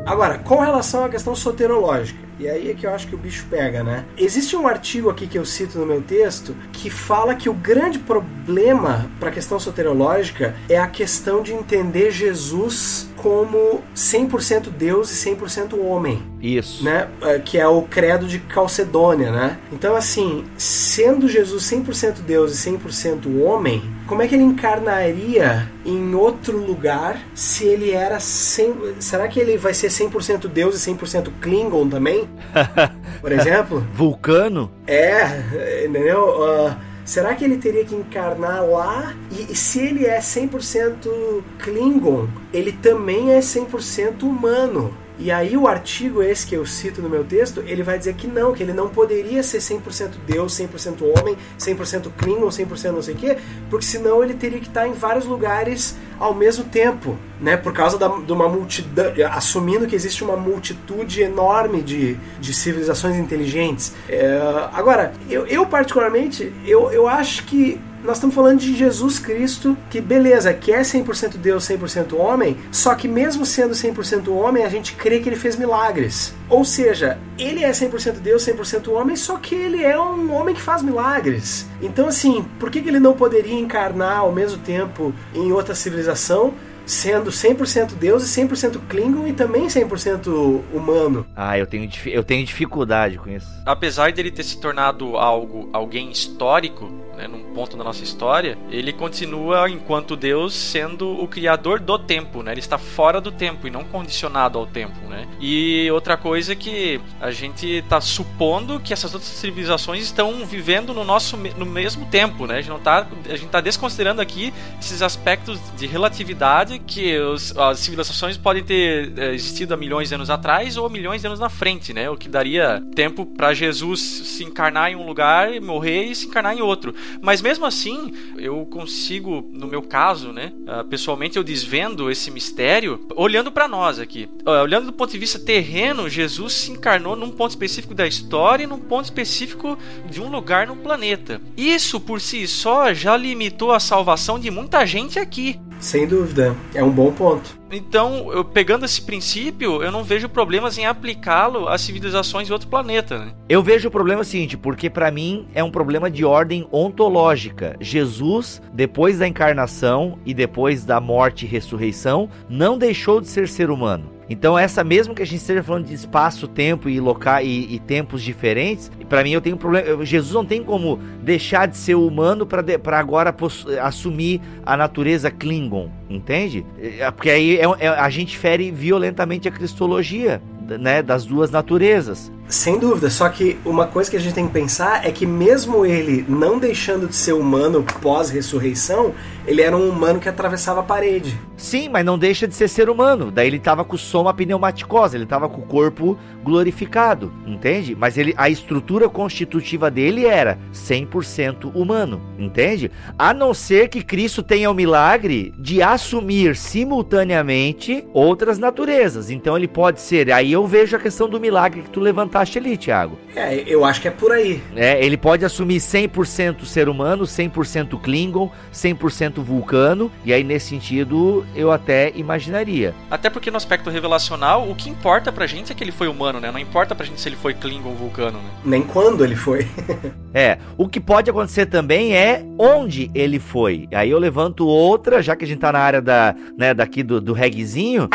Agora, 0.04 0.38
com 0.38 0.60
relação 0.60 1.04
à 1.04 1.08
questão 1.08 1.34
soterológica, 1.34 2.20
e 2.38 2.48
aí 2.48 2.70
é 2.70 2.74
que 2.74 2.86
eu 2.86 2.92
acho 2.92 3.06
que 3.06 3.14
o 3.14 3.18
bicho 3.18 3.46
pega, 3.48 3.84
né? 3.84 4.04
Existe 4.16 4.56
um 4.56 4.66
artigo 4.66 5.08
aqui 5.08 5.26
que 5.26 5.38
eu 5.38 5.44
cito 5.44 5.78
no 5.78 5.86
meu 5.86 6.02
texto 6.02 6.56
que 6.72 6.90
fala 6.90 7.34
que 7.34 7.48
o 7.48 7.54
grande 7.54 8.00
problema 8.00 9.08
para 9.20 9.28
a 9.28 9.32
questão 9.32 9.60
soterológica 9.60 10.54
é 10.68 10.76
a 10.76 10.88
questão 10.88 11.40
de 11.40 11.52
entender 11.52 12.10
Jesus 12.10 13.08
como 13.22 13.80
100% 13.94 14.68
Deus 14.70 15.10
e 15.10 15.30
100% 15.30 15.78
homem. 15.80 16.20
Isso. 16.40 16.84
Né? 16.84 17.08
É, 17.22 17.38
que 17.38 17.56
é 17.56 17.66
o 17.66 17.82
credo 17.82 18.26
de 18.26 18.40
Calcedônia, 18.40 19.30
né? 19.30 19.58
Então, 19.72 19.94
assim, 19.94 20.44
sendo 20.58 21.28
Jesus 21.28 21.62
100% 21.62 22.20
Deus 22.26 22.52
e 22.52 22.70
100% 22.70 23.40
homem, 23.42 23.82
como 24.08 24.22
é 24.22 24.28
que 24.28 24.34
ele 24.34 24.42
encarnaria 24.42 25.70
em 25.86 26.14
outro 26.14 26.58
lugar 26.58 27.18
se 27.32 27.64
ele 27.64 27.92
era 27.92 28.18
100... 28.18 28.96
Será 28.98 29.28
que 29.28 29.38
ele 29.38 29.56
vai 29.56 29.72
ser 29.72 29.88
100% 29.88 30.48
Deus 30.48 30.74
e 30.86 30.90
100% 30.90 31.30
Klingon 31.40 31.88
também? 31.88 32.28
Por 33.20 33.30
exemplo? 33.30 33.86
Vulcano? 33.94 34.70
É, 34.86 35.84
entendeu? 35.86 36.40
Uh, 36.40 36.91
Será 37.12 37.34
que 37.34 37.44
ele 37.44 37.58
teria 37.58 37.84
que 37.84 37.94
encarnar 37.94 38.64
lá? 38.64 39.14
E, 39.30 39.52
e 39.52 39.54
se 39.54 39.80
ele 39.80 40.06
é 40.06 40.18
100% 40.18 41.42
Klingon, 41.58 42.26
ele 42.54 42.72
também 42.72 43.34
é 43.34 43.38
100% 43.38 44.22
humano. 44.22 44.96
E 45.22 45.30
aí 45.30 45.56
o 45.56 45.68
artigo 45.68 46.20
esse 46.20 46.44
que 46.44 46.56
eu 46.56 46.66
cito 46.66 47.00
no 47.00 47.08
meu 47.08 47.22
texto, 47.22 47.62
ele 47.64 47.84
vai 47.84 47.96
dizer 47.96 48.14
que 48.14 48.26
não, 48.26 48.52
que 48.52 48.60
ele 48.60 48.72
não 48.72 48.88
poderia 48.88 49.40
ser 49.44 49.58
100% 49.58 50.14
Deus, 50.26 50.52
100% 50.58 51.16
homem, 51.16 51.36
100% 51.56 52.10
Klingon, 52.18 52.48
100% 52.48 52.90
não 52.90 53.02
sei 53.02 53.14
o 53.14 53.16
quê, 53.16 53.38
porque 53.70 53.86
senão 53.86 54.24
ele 54.24 54.34
teria 54.34 54.58
que 54.58 54.66
estar 54.66 54.88
em 54.88 54.92
vários 54.92 55.24
lugares 55.24 55.96
ao 56.18 56.34
mesmo 56.34 56.64
tempo, 56.64 57.16
né? 57.40 57.56
Por 57.56 57.72
causa 57.72 57.96
da, 57.96 58.08
de 58.08 58.32
uma 58.32 58.48
multidão, 58.48 59.12
assumindo 59.30 59.86
que 59.86 59.94
existe 59.94 60.24
uma 60.24 60.36
multitude 60.36 61.22
enorme 61.22 61.82
de, 61.82 62.14
de 62.40 62.52
civilizações 62.52 63.16
inteligentes. 63.16 63.94
É, 64.08 64.40
agora, 64.72 65.12
eu, 65.30 65.46
eu 65.46 65.64
particularmente, 65.66 66.52
eu, 66.66 66.90
eu 66.90 67.06
acho 67.06 67.44
que 67.44 67.80
nós 68.02 68.16
estamos 68.16 68.34
falando 68.34 68.58
de 68.58 68.74
Jesus 68.74 69.18
Cristo, 69.18 69.76
que 69.88 70.00
beleza, 70.00 70.52
que 70.52 70.72
é 70.72 70.80
100% 70.80 71.36
Deus, 71.36 71.64
100% 71.68 72.18
homem, 72.18 72.56
só 72.70 72.94
que 72.94 73.06
mesmo 73.06 73.46
sendo 73.46 73.74
100% 73.74 74.28
homem, 74.28 74.64
a 74.64 74.68
gente 74.68 74.94
crê 74.94 75.20
que 75.20 75.28
ele 75.28 75.36
fez 75.36 75.56
milagres. 75.56 76.34
Ou 76.48 76.64
seja, 76.64 77.18
ele 77.38 77.62
é 77.64 77.70
100% 77.70 78.14
Deus, 78.14 78.44
100% 78.44 78.88
homem, 78.92 79.14
só 79.14 79.36
que 79.36 79.54
ele 79.54 79.84
é 79.84 79.98
um 79.98 80.32
homem 80.32 80.54
que 80.54 80.60
faz 80.60 80.82
milagres. 80.82 81.66
Então, 81.80 82.08
assim, 82.08 82.44
por 82.58 82.70
que, 82.70 82.78
ele 82.78 82.98
não 82.98 83.14
poderia 83.14 83.58
encarnar 83.58 84.18
ao 84.18 84.32
mesmo 84.32 84.58
tempo 84.58 85.14
em 85.34 85.52
outra 85.52 85.74
civilização? 85.74 86.54
Sendo 86.86 87.30
100% 87.30 87.94
Deus 87.94 88.22
e 88.24 88.40
100% 88.40 88.80
Klingon 88.88 89.26
e 89.26 89.32
também 89.32 89.66
100% 89.66 90.62
humano. 90.72 91.26
Ah, 91.34 91.58
eu 91.58 91.66
tenho, 91.66 91.88
eu 92.06 92.24
tenho 92.24 92.44
dificuldade 92.44 93.18
com 93.18 93.30
isso. 93.30 93.48
Apesar 93.64 94.12
dele 94.12 94.30
ter 94.30 94.42
se 94.42 94.60
tornado 94.60 95.16
algo, 95.16 95.68
alguém 95.72 96.10
histórico, 96.10 96.90
né, 97.16 97.28
num 97.28 97.54
ponto 97.54 97.76
da 97.76 97.84
nossa 97.84 98.02
história, 98.02 98.56
ele 98.70 98.92
continua, 98.92 99.68
enquanto 99.68 100.16
Deus, 100.16 100.54
sendo 100.54 101.08
o 101.22 101.28
criador 101.28 101.78
do 101.80 101.98
tempo, 101.98 102.42
né? 102.42 102.52
Ele 102.52 102.60
está 102.60 102.78
fora 102.78 103.20
do 103.20 103.30
tempo 103.30 103.66
e 103.66 103.70
não 103.70 103.84
condicionado 103.84 104.58
ao 104.58 104.66
tempo, 104.66 104.98
né? 105.08 105.28
E 105.40 105.90
outra 105.90 106.16
coisa 106.16 106.52
é 106.52 106.56
que 106.56 107.00
a 107.20 107.30
gente 107.30 107.66
está 107.66 108.00
supondo 108.00 108.80
que 108.80 108.92
essas 108.92 109.12
outras 109.14 109.32
civilizações 109.32 110.02
estão 110.02 110.44
vivendo 110.44 110.94
no 110.94 111.04
nosso 111.04 111.36
no 111.36 111.66
mesmo 111.66 112.06
tempo, 112.06 112.46
né? 112.46 112.54
A 112.54 112.60
gente 112.60 112.70
não 112.70 112.80
tá, 112.80 113.06
a 113.26 113.36
gente 113.36 113.46
está 113.46 113.60
desconsiderando 113.60 114.20
aqui 114.20 114.52
esses 114.80 115.02
aspectos 115.02 115.60
de 115.76 115.86
relatividade 115.86 116.71
que 116.78 117.18
os, 117.18 117.56
as 117.56 117.78
civilizações 117.80 118.36
podem 118.36 118.62
ter 118.62 119.12
é, 119.18 119.34
existido 119.34 119.74
há 119.74 119.76
milhões 119.76 120.08
de 120.08 120.14
anos 120.14 120.30
atrás 120.30 120.76
ou 120.76 120.88
milhões 120.88 121.20
de 121.20 121.26
anos 121.26 121.40
na 121.40 121.48
frente, 121.48 121.92
né? 121.92 122.08
O 122.10 122.16
que 122.16 122.28
daria 122.28 122.82
tempo 122.94 123.26
para 123.26 123.54
Jesus 123.54 124.00
se 124.00 124.44
encarnar 124.44 124.90
em 124.90 124.96
um 124.96 125.06
lugar, 125.06 125.60
morrer 125.60 126.04
e 126.04 126.14
se 126.14 126.26
encarnar 126.26 126.56
em 126.56 126.60
outro. 126.60 126.94
Mas 127.20 127.40
mesmo 127.40 127.64
assim, 127.64 128.12
eu 128.36 128.66
consigo, 128.66 129.48
no 129.52 129.66
meu 129.66 129.82
caso, 129.82 130.32
né, 130.32 130.52
uh, 130.62 130.84
pessoalmente 130.84 131.36
eu 131.36 131.44
desvendo 131.44 132.10
esse 132.10 132.30
mistério 132.30 133.00
olhando 133.14 133.50
para 133.50 133.68
nós 133.68 133.98
aqui. 133.98 134.28
Uh, 134.46 134.62
olhando 134.62 134.86
do 134.86 134.92
ponto 134.92 135.10
de 135.10 135.18
vista 135.18 135.38
terreno, 135.38 136.08
Jesus 136.08 136.52
se 136.54 136.70
encarnou 136.70 137.16
num 137.16 137.30
ponto 137.30 137.50
específico 137.50 137.94
da 137.94 138.06
história 138.06 138.64
e 138.64 138.66
num 138.66 138.78
ponto 138.78 139.04
específico 139.04 139.78
de 140.08 140.20
um 140.20 140.30
lugar 140.30 140.66
no 140.66 140.76
planeta. 140.76 141.40
Isso 141.56 142.00
por 142.00 142.20
si 142.20 142.46
só 142.46 142.92
já 142.92 143.16
limitou 143.16 143.72
a 143.72 143.80
salvação 143.80 144.38
de 144.38 144.50
muita 144.50 144.84
gente 144.86 145.18
aqui. 145.18 145.58
Sem 145.82 146.06
dúvida, 146.06 146.54
é 146.72 146.82
um 146.82 146.92
bom 146.92 147.12
ponto. 147.12 147.58
Então, 147.72 148.32
eu, 148.32 148.44
pegando 148.44 148.84
esse 148.84 149.02
princípio, 149.02 149.82
eu 149.82 149.90
não 149.90 150.04
vejo 150.04 150.28
problemas 150.28 150.78
em 150.78 150.86
aplicá-lo 150.86 151.68
às 151.68 151.80
civilizações 151.80 152.46
de 152.46 152.52
outro 152.52 152.68
planeta. 152.68 153.18
Né? 153.18 153.32
Eu 153.48 153.64
vejo 153.64 153.88
o 153.88 153.90
problema 153.90 154.22
seguinte, 154.22 154.56
porque 154.56 154.88
para 154.88 155.10
mim 155.10 155.48
é 155.52 155.64
um 155.64 155.72
problema 155.72 156.08
de 156.08 156.24
ordem 156.24 156.68
ontológica. 156.70 157.76
Jesus, 157.80 158.62
depois 158.72 159.18
da 159.18 159.26
encarnação 159.26 160.20
e 160.24 160.32
depois 160.32 160.84
da 160.84 161.00
morte 161.00 161.46
e 161.46 161.48
ressurreição, 161.48 162.30
não 162.48 162.78
deixou 162.78 163.20
de 163.20 163.26
ser 163.26 163.48
ser 163.48 163.68
humano. 163.68 164.21
Então, 164.32 164.58
essa 164.58 164.82
mesmo 164.82 165.14
que 165.14 165.20
a 165.20 165.26
gente 165.26 165.40
esteja 165.40 165.62
falando 165.62 165.84
de 165.84 165.92
espaço, 165.92 166.48
tempo 166.48 166.88
e 166.88 166.98
local 166.98 167.42
e, 167.42 167.74
e 167.74 167.78
tempos 167.78 168.22
diferentes, 168.22 168.90
para 169.06 169.22
mim 169.22 169.32
eu 169.32 169.42
tenho 169.42 169.56
um 169.56 169.58
problema. 169.58 170.02
Jesus 170.06 170.32
não 170.32 170.42
tem 170.42 170.64
como 170.64 170.98
deixar 171.22 171.68
de 171.68 171.76
ser 171.76 171.96
humano 171.96 172.46
para 172.46 172.98
agora 172.98 173.34
assumir 173.82 174.40
a 174.64 174.74
natureza 174.74 175.30
Klingon, 175.30 175.90
entende? 176.08 176.64
É, 176.80 177.10
porque 177.10 177.28
aí 177.28 177.58
é, 177.58 177.64
é, 177.80 177.88
a 177.88 178.08
gente 178.08 178.38
fere 178.38 178.70
violentamente 178.70 179.46
a 179.48 179.50
cristologia 179.50 180.40
né, 180.78 181.02
das 181.02 181.24
duas 181.24 181.50
naturezas. 181.50 182.30
Sem 182.48 182.78
dúvida, 182.78 183.08
só 183.08 183.30
que 183.30 183.58
uma 183.64 183.86
coisa 183.86 184.10
que 184.10 184.16
a 184.16 184.20
gente 184.20 184.34
tem 184.34 184.46
que 184.46 184.52
pensar 184.52 185.06
é 185.06 185.10
que 185.10 185.24
mesmo 185.24 185.86
ele 185.86 186.22
não 186.28 186.58
deixando 186.58 187.08
de 187.08 187.16
ser 187.16 187.32
humano 187.32 187.82
pós-ressurreição, 188.02 189.14
ele 189.46 189.62
era 189.62 189.74
um 189.74 189.88
humano 189.88 190.20
que 190.20 190.28
atravessava 190.28 190.80
a 190.80 190.82
parede. 190.82 191.38
Sim, 191.56 191.88
mas 191.88 192.04
não 192.04 192.18
deixa 192.18 192.46
de 192.46 192.54
ser 192.54 192.68
ser 192.68 192.90
humano. 192.90 193.30
Daí 193.30 193.46
ele 193.46 193.58
tava 193.58 193.84
com 193.84 193.96
soma 193.96 194.34
pneumaticosa, 194.34 195.16
ele 195.16 195.24
tava 195.24 195.48
com 195.48 195.62
o 195.62 195.66
corpo 195.66 196.18
glorificado, 196.44 197.32
entende? 197.46 197.96
Mas 197.98 198.18
ele, 198.18 198.34
a 198.36 198.50
estrutura 198.50 199.08
constitutiva 199.08 199.90
dele 199.90 200.26
era 200.26 200.58
100% 200.74 201.74
humano, 201.74 202.20
entende? 202.38 202.90
A 203.18 203.32
não 203.32 203.54
ser 203.54 203.88
que 203.88 204.02
Cristo 204.02 204.42
tenha 204.42 204.70
o 204.70 204.74
milagre 204.74 205.54
de 205.58 205.80
assumir 205.80 206.54
simultaneamente 206.54 208.04
outras 208.12 208.58
naturezas. 208.58 209.30
Então 209.30 209.56
ele 209.56 209.68
pode 209.68 210.00
ser, 210.00 210.30
aí 210.30 210.51
eu 210.52 210.66
vejo 210.66 210.96
a 210.96 210.98
questão 210.98 211.28
do 211.28 211.40
milagre 211.40 211.82
que 211.82 211.90
tu 211.90 212.00
levantaste 212.00 212.58
ali, 212.58 212.76
Thiago? 212.76 213.18
É, 213.34 213.62
eu 213.66 213.84
acho 213.84 214.00
que 214.00 214.08
é 214.08 214.10
por 214.10 214.32
aí. 214.32 214.62
É, 214.74 215.04
ele 215.04 215.16
pode 215.16 215.44
assumir 215.44 215.78
100% 215.78 216.64
ser 216.64 216.88
humano, 216.88 217.24
100% 217.24 218.00
Klingon, 218.00 218.50
100% 218.72 219.42
vulcano, 219.42 220.10
e 220.24 220.32
aí 220.32 220.44
nesse 220.44 220.68
sentido 220.68 221.44
eu 221.54 221.70
até 221.70 222.12
imaginaria. 222.14 222.94
Até 223.10 223.30
porque 223.30 223.50
no 223.50 223.56
aspecto 223.56 223.90
revelacional, 223.90 224.68
o 224.68 224.74
que 224.74 224.90
importa 224.90 225.32
pra 225.32 225.46
gente 225.46 225.72
é 225.72 225.74
que 225.74 225.82
ele 225.82 225.92
foi 225.92 226.08
humano, 226.08 226.40
né? 226.40 226.50
Não 226.50 226.58
importa 226.58 226.94
pra 226.94 227.06
gente 227.06 227.20
se 227.20 227.28
ele 227.28 227.36
foi 227.36 227.54
Klingon 227.54 227.90
ou 227.90 227.94
vulcano, 227.94 228.38
né? 228.38 228.50
Nem 228.64 228.82
quando 228.82 229.24
ele 229.24 229.36
foi. 229.36 229.66
é, 230.34 230.58
o 230.76 230.88
que 230.88 231.00
pode 231.00 231.30
acontecer 231.30 231.66
também 231.66 232.16
é 232.16 232.44
onde 232.58 233.10
ele 233.14 233.38
foi. 233.38 233.88
Aí 233.92 234.10
eu 234.10 234.18
levanto 234.18 234.66
outra, 234.66 235.22
já 235.22 235.34
que 235.36 235.44
a 235.44 235.48
gente 235.48 235.60
tá 235.60 235.72
na 235.72 235.78
área 235.78 236.00
da, 236.00 236.34
né, 236.56 236.74
daqui 236.74 237.02
do, 237.02 237.20
do 237.20 237.32
reggaezinho. 237.32 238.08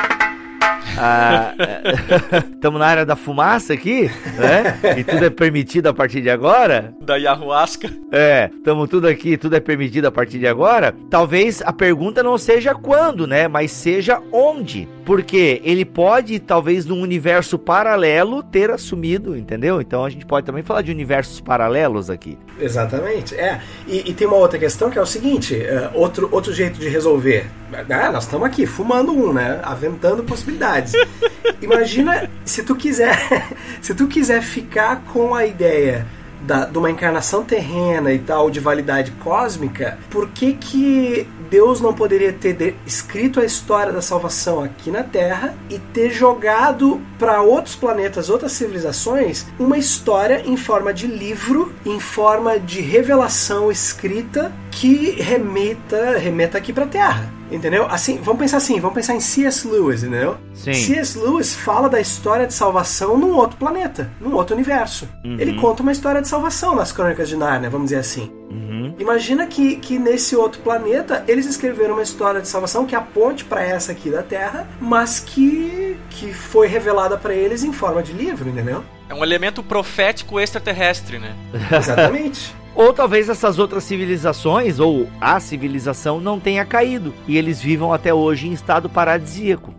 Estamos 2.54 2.82
ah, 2.82 2.86
na 2.86 2.88
área 2.88 3.06
da 3.06 3.16
fumaça 3.16 3.74
aqui, 3.74 4.10
né? 4.38 4.98
E 4.98 5.04
tudo 5.04 5.26
é 5.26 5.30
permitido 5.30 5.88
a 5.88 5.94
partir 5.94 6.22
de 6.22 6.30
agora. 6.30 6.94
Da 7.02 7.16
ayahuasca. 7.16 7.90
É, 8.12 8.50
estamos 8.54 8.90
tudo 8.90 9.08
aqui, 9.08 9.38
tudo 9.38 9.56
é 9.56 9.60
permitido 9.60 10.06
a 10.06 10.12
partir 10.12 10.40
de 10.40 10.48
agora. 10.48 10.94
Talvez 11.10 11.62
a 11.62 11.72
pergunta 11.72 12.24
não 12.24 12.38
seja 12.38 12.74
quando, 12.74 13.28
né? 13.28 13.48
Mas 13.48 13.72
seja 13.72 14.22
onde. 14.32 14.88
Porque 15.08 15.62
ele 15.64 15.86
pode, 15.86 16.38
talvez, 16.38 16.86
num 16.86 17.00
universo 17.00 17.58
paralelo, 17.58 18.44
ter 18.44 18.70
assumido, 18.70 19.38
entendeu? 19.38 19.80
Então 19.80 20.04
a 20.04 20.10
gente 20.10 20.26
pode 20.26 20.46
também 20.46 20.64
falar 20.64 20.82
de 20.82 20.92
universos 20.92 21.40
paralelos 21.40 22.10
aqui. 22.10 22.38
Exatamente. 22.60 23.34
É. 23.34 23.62
E, 23.88 24.10
e 24.10 24.14
tem 24.14 24.28
uma 24.28 24.36
outra 24.36 24.60
questão 24.60 24.90
que 24.90 25.00
é 25.00 25.02
o 25.02 25.06
seguinte: 25.06 25.56
uh, 25.56 25.98
outro, 25.98 26.28
outro 26.30 26.54
jeito 26.54 26.78
de 26.78 26.90
resolver. 26.90 27.50
Ah, 27.90 28.12
nós 28.12 28.26
estamos 28.26 28.46
aqui 28.46 28.66
fumando 28.66 29.14
um, 29.14 29.32
né? 29.32 29.62
Aventando 29.64 30.26
possibilidades. 30.26 30.92
Imagina 31.62 32.30
se 32.44 32.62
tu 32.62 32.76
quiser, 32.76 33.18
se 33.80 33.96
tu 33.96 34.08
quiser 34.08 34.42
ficar 34.42 35.04
com 35.14 35.34
a 35.34 35.46
ideia 35.46 36.06
da, 36.42 36.66
de 36.66 36.78
uma 36.78 36.92
encarnação 36.92 37.46
terrena 37.46 38.12
e 38.12 38.20
tal, 38.20 38.50
de 38.50 38.60
validade 38.60 39.12
cósmica, 39.24 39.98
por 40.10 40.28
que 40.30 40.52
que 40.54 41.28
Deus 41.50 41.82
não 41.82 41.94
poderia 41.94 42.34
ter 42.34 42.76
escrito 42.86 43.40
a 43.40 43.46
história 43.46 43.92
da 43.92 44.02
salvação 44.02 44.62
aqui 44.64 44.92
na 44.92 45.04
Terra 45.04 45.56
e 45.70 45.80
ter 45.80 46.10
jogado 46.10 47.02
para 47.18 47.42
outros 47.42 47.76
planetas, 47.76 48.30
outras 48.30 48.52
civilizações, 48.52 49.46
uma 49.60 49.78
história 49.78 50.44
em 50.46 50.58
forma 50.58 50.94
de 50.94 51.08
livro, 51.08 51.74
em 51.86 52.00
forma 52.00 52.60
de 52.60 52.82
revelação 52.82 53.72
escrita 53.72 54.52
que 54.72 55.12
remeta, 55.12 56.18
remeta 56.18 56.58
aqui 56.58 56.74
para 56.74 56.86
a 56.86 56.88
Terra. 56.88 57.37
Entendeu? 57.52 57.86
Assim, 57.90 58.20
vamos 58.22 58.40
pensar 58.40 58.58
assim, 58.58 58.80
vamos 58.80 58.96
pensar 58.96 59.16
em 59.16 59.20
C.S. 59.20 59.68
Lewis, 59.68 60.04
entendeu? 60.04 60.38
Sim. 60.54 60.74
C.S. 60.74 61.18
Lewis 61.18 61.56
fala 61.56 61.90
da 61.90 62.00
história 62.00 62.46
de 62.46 62.54
salvação 62.54 63.18
num 63.18 63.36
outro 63.36 63.58
planeta, 63.58 64.12
num 64.20 64.36
outro 64.36 64.56
universo. 64.56 65.08
Uhum. 65.24 65.38
Ele 65.40 65.60
conta 65.60 65.82
uma 65.82 65.92
história 65.92 66.22
de 66.22 66.28
salvação 66.28 66.76
nas 66.76 66.92
Crônicas 66.92 67.30
de 67.30 67.36
Nárnia, 67.36 67.70
vamos 67.70 67.88
dizer 67.88 68.00
assim. 68.00 68.32
Uhum. 68.50 68.96
Imagina 69.00 69.46
que, 69.48 69.78
que 69.78 69.98
nesse 70.00 70.36
outro 70.36 70.62
planeta 70.62 71.24
eles 71.28 71.46
escreveram 71.46 71.94
uma 71.94 72.04
história 72.04 72.42
de 72.42 72.48
salvação 72.48 72.86
que 72.86 72.96
aponte 72.96 73.46
para 73.46 73.64
essa 73.64 73.92
aqui 73.92 74.10
da 74.10 74.24
Terra, 74.24 74.68
mas 74.80 75.20
que, 75.20 75.98
que 76.10 76.34
foi 76.34 76.68
revelada 76.68 77.18
para 77.18 77.34
eles 77.34 77.64
em 77.64 77.72
forma 77.72 78.02
de 78.02 78.14
livro, 78.14 78.50
entendeu? 78.50 78.84
É 79.10 79.14
um 79.14 79.24
elemento 79.24 79.64
profético 79.64 80.40
extraterrestre, 80.40 81.18
né? 81.18 81.34
Exatamente. 81.72 82.54
Ou 82.78 82.94
talvez 82.94 83.28
essas 83.28 83.58
outras 83.58 83.86
civilizações, 83.86 84.80
ou 84.80 85.10
a 85.20 85.40
civilização, 85.40 86.22
não 86.22 86.40
tenha 86.40 86.64
caído 86.64 87.12
e 87.28 87.36
eles 87.36 87.60
vivam 87.60 87.92
até 87.92 88.14
hoje 88.14 88.48
em 88.48 88.54
estado 88.54 88.88
paradisíaco. 88.88 89.74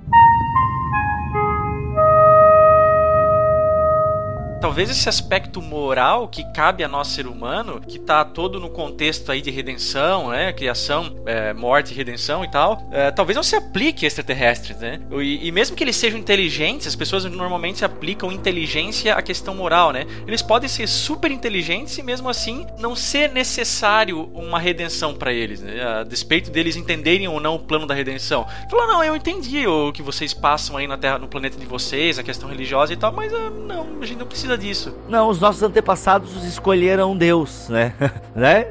Talvez 4.60 4.90
esse 4.90 5.08
aspecto 5.08 5.62
moral 5.62 6.28
que 6.28 6.44
cabe 6.52 6.82
a 6.82 6.88
nós 6.88 7.08
ser 7.08 7.26
humano, 7.26 7.80
que 7.80 7.96
está 7.96 8.24
todo 8.24 8.58
no 8.58 8.68
contexto 8.70 9.30
aí 9.30 9.40
de 9.40 9.50
redenção, 9.50 10.30
né, 10.30 10.52
criação, 10.52 11.16
é, 11.26 11.52
morte 11.52 11.94
redenção 11.94 12.44
e 12.44 12.50
tal, 12.50 12.88
é, 12.90 13.10
talvez 13.10 13.36
não 13.36 13.42
se 13.42 13.56
aplique 13.56 14.04
a 14.04 14.08
extraterrestres, 14.08 14.78
né? 14.78 15.00
E, 15.20 15.48
e, 15.48 15.52
mesmo 15.52 15.76
que 15.76 15.84
eles 15.84 15.96
sejam 15.96 16.18
inteligentes, 16.18 16.86
as 16.86 16.96
pessoas 16.96 17.24
normalmente 17.24 17.84
aplicam 17.84 18.30
inteligência 18.32 19.14
à 19.14 19.22
questão 19.22 19.54
moral, 19.54 19.92
né? 19.92 20.06
Eles 20.26 20.42
podem 20.42 20.68
ser 20.68 20.86
super 20.86 21.30
inteligentes 21.30 21.96
e 21.98 22.02
mesmo 22.02 22.28
assim 22.28 22.66
não 22.78 22.94
ser 22.94 23.30
necessário 23.30 24.30
uma 24.34 24.58
redenção 24.58 25.14
para 25.14 25.32
eles, 25.32 25.60
né? 25.60 25.82
A 25.82 26.04
despeito 26.04 26.50
deles 26.50 26.76
entenderem 26.76 27.28
ou 27.28 27.40
não 27.40 27.56
o 27.56 27.58
plano 27.58 27.86
da 27.86 27.94
redenção. 27.94 28.46
Falou, 28.70 28.86
não, 28.86 29.04
eu 29.04 29.16
entendi 29.16 29.66
o 29.66 29.92
que 29.92 30.02
vocês 30.02 30.34
passam 30.34 30.76
aí 30.76 30.86
na 30.86 30.96
Terra, 30.96 31.18
no 31.18 31.28
planeta 31.28 31.58
de 31.58 31.66
vocês, 31.66 32.18
a 32.18 32.22
questão 32.22 32.48
religiosa 32.48 32.92
e 32.92 32.96
tal, 32.96 33.12
mas 33.12 33.32
uh, 33.32 33.50
não, 33.50 33.86
a 34.00 34.06
gente 34.06 34.18
não 34.18 34.26
precisa 34.26 34.47
disso. 34.56 34.94
Não, 35.08 35.28
os 35.28 35.40
nossos 35.40 35.62
antepassados 35.62 36.44
escolheram 36.44 37.16
Deus, 37.16 37.68
né? 37.68 37.92
né? 38.34 38.66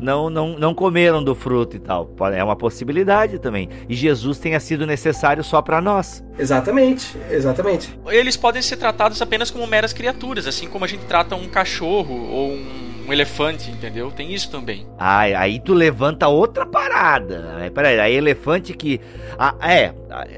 Não, 0.00 0.30
não, 0.30 0.58
não 0.58 0.74
comeram 0.74 1.22
do 1.22 1.34
fruto 1.34 1.76
e 1.76 1.78
tal. 1.78 2.10
É 2.34 2.44
uma 2.44 2.56
possibilidade 2.56 3.38
também. 3.38 3.68
E 3.88 3.94
Jesus 3.94 4.38
tenha 4.38 4.60
sido 4.60 4.86
necessário 4.86 5.42
só 5.42 5.62
para 5.62 5.80
nós. 5.80 6.22
Exatamente, 6.38 7.16
exatamente. 7.30 7.98
Eles 8.06 8.36
podem 8.36 8.62
ser 8.62 8.76
tratados 8.76 9.20
apenas 9.22 9.50
como 9.50 9.66
meras 9.66 9.92
criaturas, 9.92 10.46
assim 10.46 10.68
como 10.68 10.84
a 10.84 10.88
gente 10.88 11.04
trata 11.06 11.34
um 11.34 11.48
cachorro 11.48 12.14
ou 12.30 12.52
um 12.52 12.86
um 13.06 13.12
elefante, 13.12 13.70
entendeu? 13.70 14.10
Tem 14.10 14.32
isso 14.32 14.50
também. 14.50 14.86
Ah, 14.98 15.20
aí 15.20 15.60
tu 15.60 15.72
levanta 15.72 16.26
outra 16.26 16.66
parada. 16.66 17.54
Aí, 17.58 17.70
peraí, 17.70 18.00
aí 18.00 18.14
elefante 18.14 18.74
que. 18.74 19.00
Ah, 19.38 19.54
é, 19.62 19.92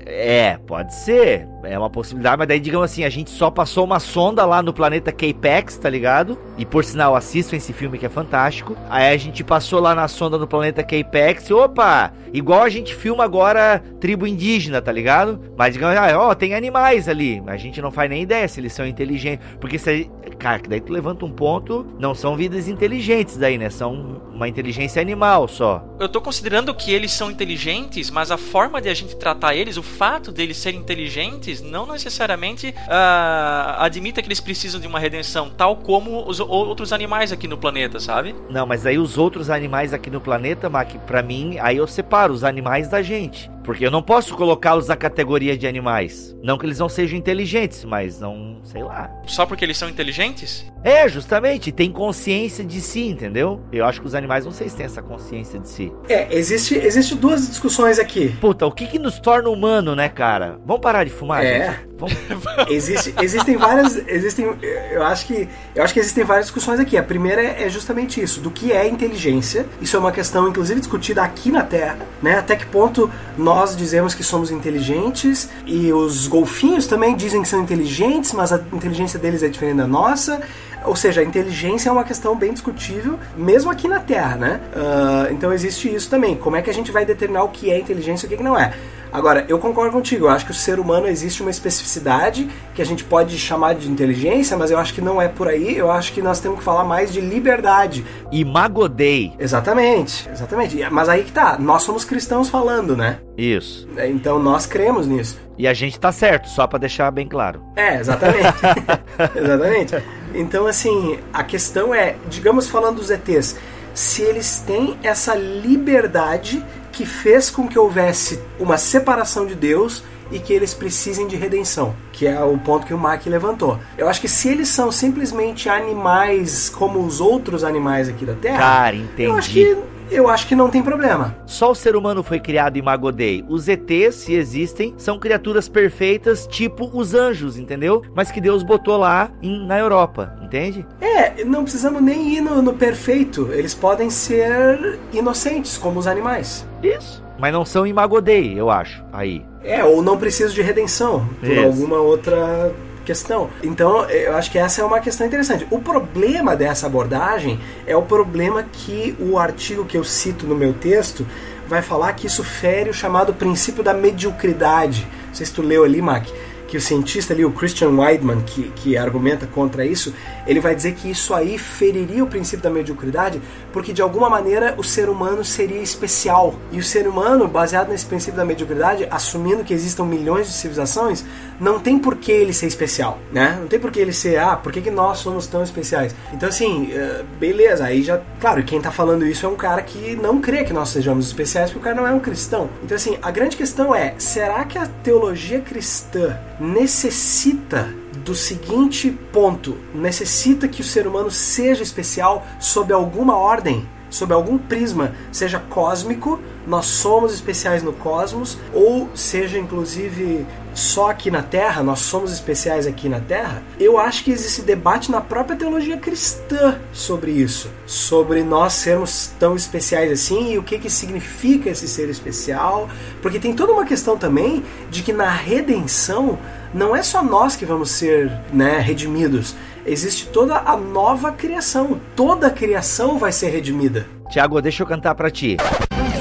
é, 0.07 0.59
pode 0.67 0.95
ser. 0.95 1.49
É 1.71 1.79
uma 1.79 1.91
possibilidade, 1.91 2.39
mas 2.39 2.49
daí, 2.49 2.61
digamos 2.61 2.91
assim, 2.91 3.05
a 3.05 3.11
gente 3.11 3.31
só 3.31 3.51
passou 3.51 3.85
uma 3.85 4.01
sonda 4.01 4.45
lá 4.45 4.63
no 4.63 4.73
planeta 4.73 5.13
Capex, 5.13 5.77
tá 5.77 5.91
ligado? 5.91 6.39
E 6.57 6.65
por 6.65 6.85
sinal, 6.85 7.15
assistam 7.15 7.57
esse 7.57 7.73
filme 7.73 7.99
que 7.99 8.07
é 8.07 8.09
fantástico. 8.09 8.77
Aí 8.89 9.13
a 9.13 9.17
gente 9.17 9.45
passou 9.45 9.81
lá 9.81 9.95
na 9.95 10.09
sonda 10.09 10.39
no 10.39 10.47
planeta 10.47 10.83
Capex 10.83 11.51
opa! 11.51 12.13
Igual 12.33 12.63
a 12.63 12.69
gente 12.69 12.95
filma 12.95 13.25
agora 13.25 13.83
tribo 14.01 14.27
indígena, 14.27 14.81
tá 14.83 14.93
ligado? 14.93 15.41
Mas 15.57 15.73
digamos, 15.73 15.97
ah, 15.97 16.19
ó, 16.19 16.35
tem 16.35 16.55
animais 16.55 17.09
ali. 17.09 17.43
A 17.47 17.57
gente 17.57 17.81
não 17.81 17.91
faz 17.91 18.11
nem 18.11 18.23
ideia 18.23 18.47
se 18.47 18.61
eles 18.61 18.73
são 18.73 18.87
inteligentes. 18.87 19.47
Porque 19.61 19.79
se. 19.79 20.11
Cara, 20.39 20.63
daí 20.69 20.81
tu 20.81 20.93
levanta 20.93 21.25
um 21.25 21.31
ponto, 21.31 21.87
não 21.99 22.15
são 22.15 22.37
vidas 22.37 22.69
inteligentes 22.69 23.37
daí, 23.37 23.59
né? 23.59 23.71
São 23.71 24.21
uma 24.33 24.49
inteligência 24.49 25.03
animal 25.03 25.49
só. 25.49 25.85
Eu 25.99 26.09
tô 26.09 26.21
considerando 26.21 26.73
que 26.75 26.93
eles 26.93 27.13
são 27.13 27.31
inteligentes, 27.31 28.11
mas 28.11 28.31
a 28.31 28.37
forma 28.37 28.81
de 28.81 28.89
a 28.89 28.95
gente 28.95 29.17
tratar 29.17 29.57
eles, 29.57 29.77
o 29.77 29.83
fato 29.83 30.31
deles 30.31 30.57
serem 30.57 30.79
inteligentes, 30.79 31.58
não 31.63 31.87
necessariamente 31.87 32.69
uh, 32.69 33.79
admita 33.79 34.23
que 34.23 34.29
eles 34.29 34.41
precisam 34.41 34.81
de 34.81 34.87
uma 34.87 34.99
redenção, 34.99 35.51
tal 35.51 35.77
como 35.77 36.27
os 36.29 36.41
outros 36.41 36.93
animais 36.93 37.33
aqui 37.33 37.47
no 37.47 37.57
planeta, 37.57 38.01
sabe? 38.01 38.35
Não, 38.51 38.67
mas 38.67 38.87
aí 38.87 38.99
os 38.99 39.19
outros 39.19 39.51
animais 39.51 39.93
aqui 39.93 40.11
no 40.11 40.21
planeta, 40.21 40.69
Mac, 40.69 40.95
pra 41.07 41.23
mim, 41.23 41.59
aí 41.61 41.77
eu 41.77 41.87
separo 41.87 42.33
os 42.33 42.45
animais 42.45 42.89
da 42.89 43.03
gente. 43.03 43.51
Porque 43.69 43.85
eu 43.85 43.91
não 43.91 44.01
posso 44.01 44.35
colocá-los 44.35 44.89
na 44.89 44.97
categoria 44.97 45.55
de 45.55 45.67
animais. 45.67 46.35
Não 46.43 46.57
que 46.57 46.65
eles 46.65 46.79
não 46.79 46.89
sejam 46.89 47.19
inteligentes, 47.19 47.85
mas 47.85 48.19
não, 48.19 48.61
sei 48.65 48.83
lá. 48.83 49.11
Só 49.27 49.45
porque 49.45 49.63
eles 49.63 49.77
são 49.77 49.91
inteligentes? 49.91 50.65
É, 50.83 51.07
justamente, 51.07 51.71
tem 51.71 51.93
consciência 51.93 52.65
de 52.65 52.81
si, 52.81 53.07
entendeu? 53.07 53.61
Eu 53.71 53.85
acho 53.85 54.01
que 54.01 54.07
os 54.07 54.15
animais 54.15 54.47
não 54.47 54.53
sei 54.53 54.71
se 54.71 54.77
têm 54.77 54.87
essa 54.87 55.03
consciência 55.03 55.61
de 55.61 55.69
si. 55.69 55.93
É, 56.09 56.35
existe, 56.35 56.77
existe 56.77 57.15
duas 57.15 57.47
discussões 57.47 57.99
aqui. 57.99 58.31
Puta, 58.41 58.65
o 58.65 58.73
que 58.73 58.87
que 58.87 58.99
nos 58.99 59.21
torna 59.21 59.51
humano, 59.51 59.95
né, 59.95 60.09
cara? 60.09 60.59
Vamos 60.65 60.81
parar 60.81 61.05
de 61.05 61.11
fumar? 61.11 61.45
É. 61.45 61.67
Vamos... 61.67 61.88
Existe, 62.69 63.15
existem 63.21 63.57
várias, 63.57 63.97
existem, 64.09 64.47
eu 64.91 65.03
acho 65.05 65.27
que, 65.27 65.49
eu 65.75 65.83
acho 65.83 65.95
que 65.95 66.01
existem 66.01 66.25
várias 66.25 66.47
discussões 66.47 66.79
aqui. 66.79 66.97
A 66.97 67.03
primeira 67.03 67.43
é, 67.43 67.65
é 67.65 67.69
justamente 67.69 68.21
isso, 68.21 68.41
do 68.41 68.51
que 68.51 68.73
é 68.73 68.87
inteligência. 68.87 69.67
Isso 69.81 69.97
é 69.97 70.01
uma 70.01 70.13
questão, 70.13 70.49
inclusive, 70.49 70.81
discutida 70.81 71.23
aqui 71.23 71.51
na 71.51 71.63
Terra, 71.63 71.99
né? 72.23 72.39
Até 72.39 72.57
que 72.57 72.67
ponto 72.67 73.11
nós 73.37 73.77
dizemos 73.77 74.15
que 74.15 74.23
somos 74.23 74.51
inteligentes 74.51 75.49
e 75.67 75.93
os 75.93 76.27
golfinhos 76.27 76.87
também 76.87 77.17
dizem 77.17 77.43
que 77.43 77.49
são 77.49 77.63
inteligentes, 77.63 78.33
mas 78.33 78.53
a 78.53 78.61
inteligência 78.73 79.19
deles 79.19 79.43
é 79.43 79.49
diferente 79.49 79.79
da 79.79 79.87
nossa. 79.87 80.41
Ou 80.85 80.95
seja, 80.95 81.21
a 81.21 81.25
inteligência 81.25 81.89
é 81.89 81.93
uma 81.93 82.05
questão 82.05 82.37
bem 82.37 82.53
discutível, 82.53 83.19
mesmo 83.37 83.71
aqui 83.71 83.89
na 83.89 84.01
Terra, 84.01 84.37
né? 84.37 84.61
Uh, 84.75 85.33
então 85.33 85.53
existe 85.53 85.93
isso 85.93 86.09
também. 86.09 86.37
Como 86.37 86.57
é 86.57 86.63
que 86.63 86.71
a 86.71 86.75
gente 86.75 86.93
vai 86.93 87.05
determinar 87.05 87.43
o 87.43 87.49
que 87.49 87.71
é 87.71 87.79
inteligência 87.79 88.27
e 88.27 88.33
o 88.33 88.37
que 88.37 88.43
não 88.43 88.59
é? 88.59 88.73
Agora, 89.13 89.45
eu 89.49 89.59
concordo 89.59 89.93
contigo, 89.93 90.27
eu 90.27 90.29
acho 90.31 90.45
que 90.45 90.51
o 90.51 90.55
ser 90.55 90.79
humano 90.79 91.07
existe 91.07 91.43
uma 91.43 91.51
especificidade 91.51 92.49
que 92.75 92.83
a 92.83 92.85
gente 92.85 93.05
pode 93.05 93.37
chamar 93.39 93.75
de 93.75 93.91
inteligência, 93.91 94.57
mas 94.57 94.71
eu 94.71 94.79
acho 94.79 94.95
que 94.95 95.01
não 95.01 95.21
é 95.21 95.29
por 95.29 95.49
aí, 95.49 95.77
eu 95.77 95.91
acho 95.91 96.13
que 96.13 96.23
nós 96.23 96.41
temos 96.41 96.59
que 96.59 96.65
falar 96.65 96.85
mais 96.85 97.13
de 97.13 97.21
liberdade. 97.21 98.05
Imagodei. 98.31 99.33
Exatamente, 99.39 100.29
exatamente. 100.31 100.79
Mas 100.91 101.09
aí 101.09 101.25
que 101.25 101.33
tá, 101.33 101.57
nós 101.59 101.83
somos 101.83 102.05
cristãos 102.05 102.49
falando, 102.49 102.97
né? 102.97 103.19
Isso. 103.37 103.89
Então 104.09 104.39
nós 104.39 104.67
cremos 104.67 105.07
nisso. 105.07 105.39
E 105.57 105.67
a 105.67 105.75
gente 105.75 105.99
tá 105.99 106.13
certo, 106.13 106.49
só 106.49 106.67
para 106.67 106.79
deixar 106.79 107.11
bem 107.11 107.27
claro. 107.27 107.63
É, 107.75 107.99
exatamente. 107.99 108.55
exatamente. 109.35 109.97
Então, 110.35 110.67
assim, 110.67 111.19
a 111.33 111.43
questão 111.43 111.95
é, 111.95 112.15
digamos 112.29 112.69
falando 112.69 112.97
dos 112.97 113.11
ETs, 113.11 113.57
se 113.99 114.23
eles 114.23 114.63
têm 114.65 114.97
essa 115.03 115.35
liberdade 115.35 116.65
que 116.93 117.05
fez 117.05 117.51
com 117.51 117.67
que 117.67 117.77
houvesse 117.77 118.41
uma 118.57 118.79
separação 118.79 119.45
de 119.45 119.57
Deus 119.57 120.05
e 120.31 120.39
que 120.39 120.53
eles 120.53 120.73
precisem 120.73 121.27
de 121.27 121.35
redenção, 121.35 121.97
que 122.13 122.25
é 122.25 122.41
o 122.41 122.57
ponto 122.59 122.87
que 122.87 122.95
o 122.95 122.99
Mac 122.99 123.27
levantou. 123.27 123.77
Eu 123.97 124.09
acho 124.09 124.21
que 124.21 124.29
se 124.29 124.49
eles 124.49 124.69
são 124.69 124.93
simplesmente 124.93 125.69
animais 125.69 126.69
como 126.69 127.05
os 127.05 127.21
outros 127.21 127.65
animais 127.65 128.09
aqui 128.09 128.25
da 128.25 128.35
Terra, 128.35 128.59
Cara, 128.59 128.97
entendi. 128.97 129.25
eu 129.25 129.35
acho 129.35 129.51
que 129.51 129.77
eu 130.11 130.29
acho 130.29 130.47
que 130.47 130.55
não 130.55 130.69
tem 130.69 130.83
problema. 130.83 131.37
Só 131.47 131.71
o 131.71 131.75
ser 131.75 131.97
humano 131.97 132.23
foi 132.23 132.41
criado 132.41 132.77
em 132.77 132.83
Magodei. 132.83 133.45
Os 133.49 133.69
ETs, 133.69 134.15
se 134.15 134.35
existem, 134.35 134.95
são 134.97 135.19
criaturas 135.19 135.69
perfeitas, 135.69 136.47
tipo 136.47 136.91
os 136.93 137.15
anjos, 137.15 137.59
entendeu? 137.59 138.03
Mas 138.15 138.31
que 138.31 138.41
Deus 138.41 138.63
botou 138.63 138.97
lá 138.97 139.31
em, 139.43 139.67
na 139.67 139.79
Europa, 139.79 140.37
entende? 140.43 140.87
É, 141.01 141.45
não 141.45 141.63
precisamos 141.63 142.03
nem 142.03 142.35
ir 142.35 142.41
no, 142.41 142.63
no 142.63 142.75
perfeito. 142.75 143.51
Eles 143.53 143.75
podem 143.75 144.11
ser 144.11 144.99
inocentes, 145.13 145.79
como 145.79 145.99
os 145.99 146.07
animais. 146.07 146.67
Isso. 146.83 147.25
Mas 147.39 147.53
não 147.53 147.65
são 147.65 147.87
em 147.87 147.93
Magodei, 147.93 148.59
eu 148.59 148.69
acho. 148.69 149.05
Aí. 149.13 149.45
É, 149.63 149.85
ou 149.85 150.03
não 150.03 150.19
precisam 150.19 150.53
de 150.53 150.63
redenção 150.63 151.29
por 151.41 151.51
Isso. 151.51 151.65
alguma 151.65 151.99
outra 151.99 152.73
questão. 153.09 153.49
Então, 153.63 154.05
eu 154.11 154.37
acho 154.37 154.51
que 154.51 154.59
essa 154.59 154.83
é 154.83 154.85
uma 154.85 155.01
questão 155.01 155.27
interessante. 155.27 155.67
O 155.71 155.79
problema 155.79 156.55
dessa 156.55 156.87
abordagem 156.87 157.59
é 157.87 157.97
o 157.97 158.03
problema 158.03 158.63
que 158.63 159.17
o 159.19 159.39
artigo 159.39 159.87
que 159.87 159.97
eu 159.97 160.05
cito 160.05 160.47
no 160.47 160.55
meu 160.55 160.75
texto 160.75 161.27
vai 161.67 161.81
falar 161.81 162.13
que 162.13 162.27
isso 162.27 162.45
fere 162.45 162.91
o 162.91 162.95
chamado 162.95 163.33
princípio 163.33 163.83
da 163.83 163.95
mediocridade. 163.95 165.09
Não 165.29 165.35
sei 165.35 165.47
se 165.47 165.55
tu 165.55 165.63
leu 165.63 165.85
ali, 165.85 166.03
Mac 166.03 166.27
que 166.69 166.77
o 166.77 166.81
cientista 166.83 167.33
ali, 167.33 167.47
o 167.47 167.51
Christian 167.51 167.89
Weidman, 167.99 168.43
que, 168.43 168.71
que 168.77 168.95
argumenta 168.95 169.47
contra 169.47 169.87
isso, 169.87 170.13
ele 170.49 170.61
vai 170.61 170.75
dizer 170.75 170.95
que 170.95 171.11
isso 171.11 171.35
aí 171.35 171.59
feriria 171.59 172.25
o 172.25 172.27
princípio 172.27 172.63
da 172.63 172.71
mediocridade, 172.71 173.41
porque 173.71 173.93
de 173.93 174.01
alguma 174.01 174.31
maneira 174.31 174.75
o 174.79 174.83
ser 174.83 175.11
humano 175.11 175.45
seria 175.45 175.83
especial. 175.83 176.55
E 176.73 176.79
o 176.79 176.83
ser 176.83 177.07
humano, 177.07 177.47
baseado 177.47 177.91
nesse 177.91 178.07
princípio 178.07 178.39
da 178.39 178.47
mediocridade, 178.47 179.07
assumindo 179.11 179.63
que 179.63 179.75
existam 179.75 180.05
milhões 180.05 180.47
de 180.47 180.55
civilizações, 180.55 181.23
não 181.61 181.79
tem 181.79 181.99
por 181.99 182.17
que 182.17 182.33
ele 182.33 182.55
ser 182.55 182.67
especial, 182.67 183.19
né? 183.31 183.59
Não 183.61 183.69
tem 183.69 183.79
por 183.79 183.91
que 183.91 184.01
ele 184.01 184.13
ser, 184.13 184.39
ah, 184.39 184.57
por 184.57 184.73
que, 184.73 184.81
que 184.81 184.91
nós 184.91 185.19
somos 185.19 185.47
tão 185.47 185.63
especiais? 185.63 186.15
Então, 186.33 186.49
assim, 186.49 186.93
uh, 186.95 187.25
beleza, 187.39 187.85
aí 187.85 188.03
já, 188.03 188.19
claro, 188.41 188.63
quem 188.63 188.81
tá 188.81 188.91
falando 188.91 189.27
isso 189.27 189.45
é 189.45 189.49
um 189.49 189.57
cara 189.57 189.83
que 189.83 190.17
não 190.17 190.41
crê 190.41 190.65
que 190.65 190.73
nós 190.73 190.89
sejamos 190.89 191.27
especiais, 191.27 191.71
porque 191.71 191.81
o 191.81 191.83
cara 191.83 191.97
não 191.97 192.09
é 192.09 192.13
um 192.13 192.21
cristão. 192.21 192.71
Então, 192.83 192.97
assim, 192.97 193.19
a 193.21 193.31
grande 193.31 193.55
questão 193.55 193.95
é, 193.95 194.15
será 194.17 194.65
que 194.65 194.79
a 194.79 194.87
teologia 194.87 195.61
cristã 195.61 196.39
necessita 196.59 197.93
do 198.25 198.35
seguinte 198.35 199.11
ponto: 199.33 199.77
necessita 199.95 200.69
que 200.69 200.81
o 200.81 200.85
ser 200.85 201.07
humano 201.07 201.31
seja 201.31 201.83
especial 201.83 202.47
sob 202.61 202.93
alguma 202.93 203.37
ordem, 203.37 203.87
sob 204.11 204.33
algum 204.33 204.59
prisma, 204.59 205.15
seja 205.31 205.59
cósmico, 205.59 206.41
nós 206.67 206.87
somos 206.87 207.33
especiais 207.33 207.83
no 207.83 207.93
cosmos, 207.93 208.59
ou 208.73 209.09
seja, 209.15 209.59
inclusive, 209.59 210.47
só 210.75 211.11
aqui 211.11 211.31
na 211.31 211.43
Terra, 211.43 211.83
nós 211.83 212.01
somos 212.01 212.33
especiais 212.33 212.87
aqui 212.87 213.09
na 213.09 213.21
Terra. 213.21 213.63
Eu 213.81 213.99
acho 213.99 214.23
que 214.25 214.31
existe 214.31 214.63
debate 214.63 215.11
na 215.11 215.21
própria 215.21 215.57
teologia 215.57 215.97
cristã 215.97 216.79
sobre 216.93 217.31
isso, 217.31 217.71
sobre 217.87 218.43
nós 218.43 218.75
sermos 218.75 219.31
tão 219.39 219.57
especiais 219.57 220.13
assim 220.13 220.53
e 220.53 220.59
o 220.59 220.63
que, 220.63 220.79
que 220.79 220.91
significa 220.91 221.71
esse 221.71 221.89
ser 221.89 222.09
especial, 222.09 222.89
porque 223.23 223.39
tem 223.39 223.55
toda 223.55 223.73
uma 223.73 223.85
questão 223.85 224.17
também 224.17 224.63
de 224.91 225.03
que 225.03 225.13
na 225.13 225.31
redenção 225.31 226.39
não 226.73 226.95
é 226.95 227.03
só 227.03 227.23
nós 227.23 227.57
que 227.57 227.65
vamos 227.65 227.91
ser 227.91 228.31
né, 228.53 228.79
redimidos. 228.79 229.55
Existe 229.87 230.27
toda 230.27 230.57
a 230.57 230.77
nova 230.77 231.33
criação. 231.33 232.01
Toda 232.15 232.49
a 232.49 232.51
criação 232.51 233.19
vai 233.19 233.33
ser 233.33 233.49
redimida. 233.49 234.07
Tiago, 234.31 234.61
deixa 234.61 234.83
eu 234.83 234.87
cantar 234.87 235.15
pra 235.15 235.31
ti. 235.31 235.57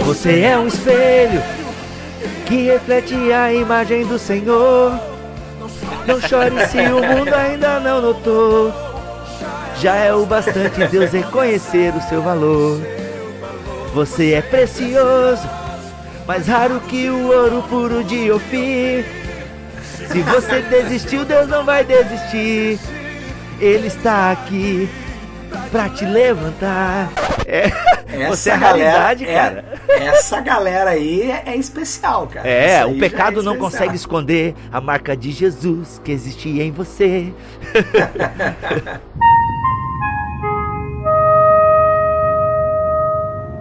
Você 0.06 0.42
é 0.42 0.58
um 0.58 0.68
espelho 0.68 1.42
que 2.46 2.68
reflete 2.68 3.14
a 3.34 3.54
imagem 3.54 4.06
do 4.06 4.18
Senhor. 4.18 4.98
Não 6.08 6.22
chore 6.22 6.66
se 6.68 6.78
o 6.78 7.02
mundo 7.04 7.34
ainda 7.34 7.80
não 7.82 8.02
notou. 8.02 8.74
Já 9.82 9.96
é 9.96 10.14
o 10.14 10.26
bastante 10.26 10.88
Deus 10.88 11.12
reconhecer 11.12 11.94
o 11.94 12.02
seu 12.02 12.22
valor. 12.22 12.80
Você 13.94 14.34
é 14.34 14.42
precioso, 14.42 15.48
mais 16.26 16.48
raro 16.48 16.80
que 16.88 17.10
o 17.10 17.28
ouro 17.28 17.64
puro 17.64 18.04
de 18.04 18.32
Ofir. 18.32 19.17
Se 20.12 20.22
você 20.22 20.62
desistiu, 20.62 21.26
Deus 21.26 21.48
não 21.48 21.64
vai 21.66 21.84
desistir. 21.84 22.80
Ele 23.60 23.88
está 23.88 24.32
aqui 24.32 24.90
pra 25.72 25.90
te 25.90 26.06
levantar. 26.06 27.10
É, 27.46 28.28
você 28.28 28.50
é 28.50 28.54
a 28.54 28.58
realidade, 28.58 29.26
é- 29.26 29.34
cara. 29.34 29.66
essa 29.90 30.42
galera 30.42 30.92
aí 30.92 31.32
é, 31.32 31.44
é 31.48 31.56
especial, 31.56 32.28
cara. 32.28 32.48
É, 32.48 32.76
Essa 32.76 32.88
o 32.88 32.98
pecado 33.00 33.40
é 33.40 33.44
não 33.44 33.58
consegue 33.58 33.96
esconder 33.96 34.54
a 34.72 34.82
marca 34.82 35.16
de 35.16 35.32
Jesus 35.32 36.02
que 36.04 36.12
existia 36.12 36.64
em 36.64 36.72
você. 36.72 37.34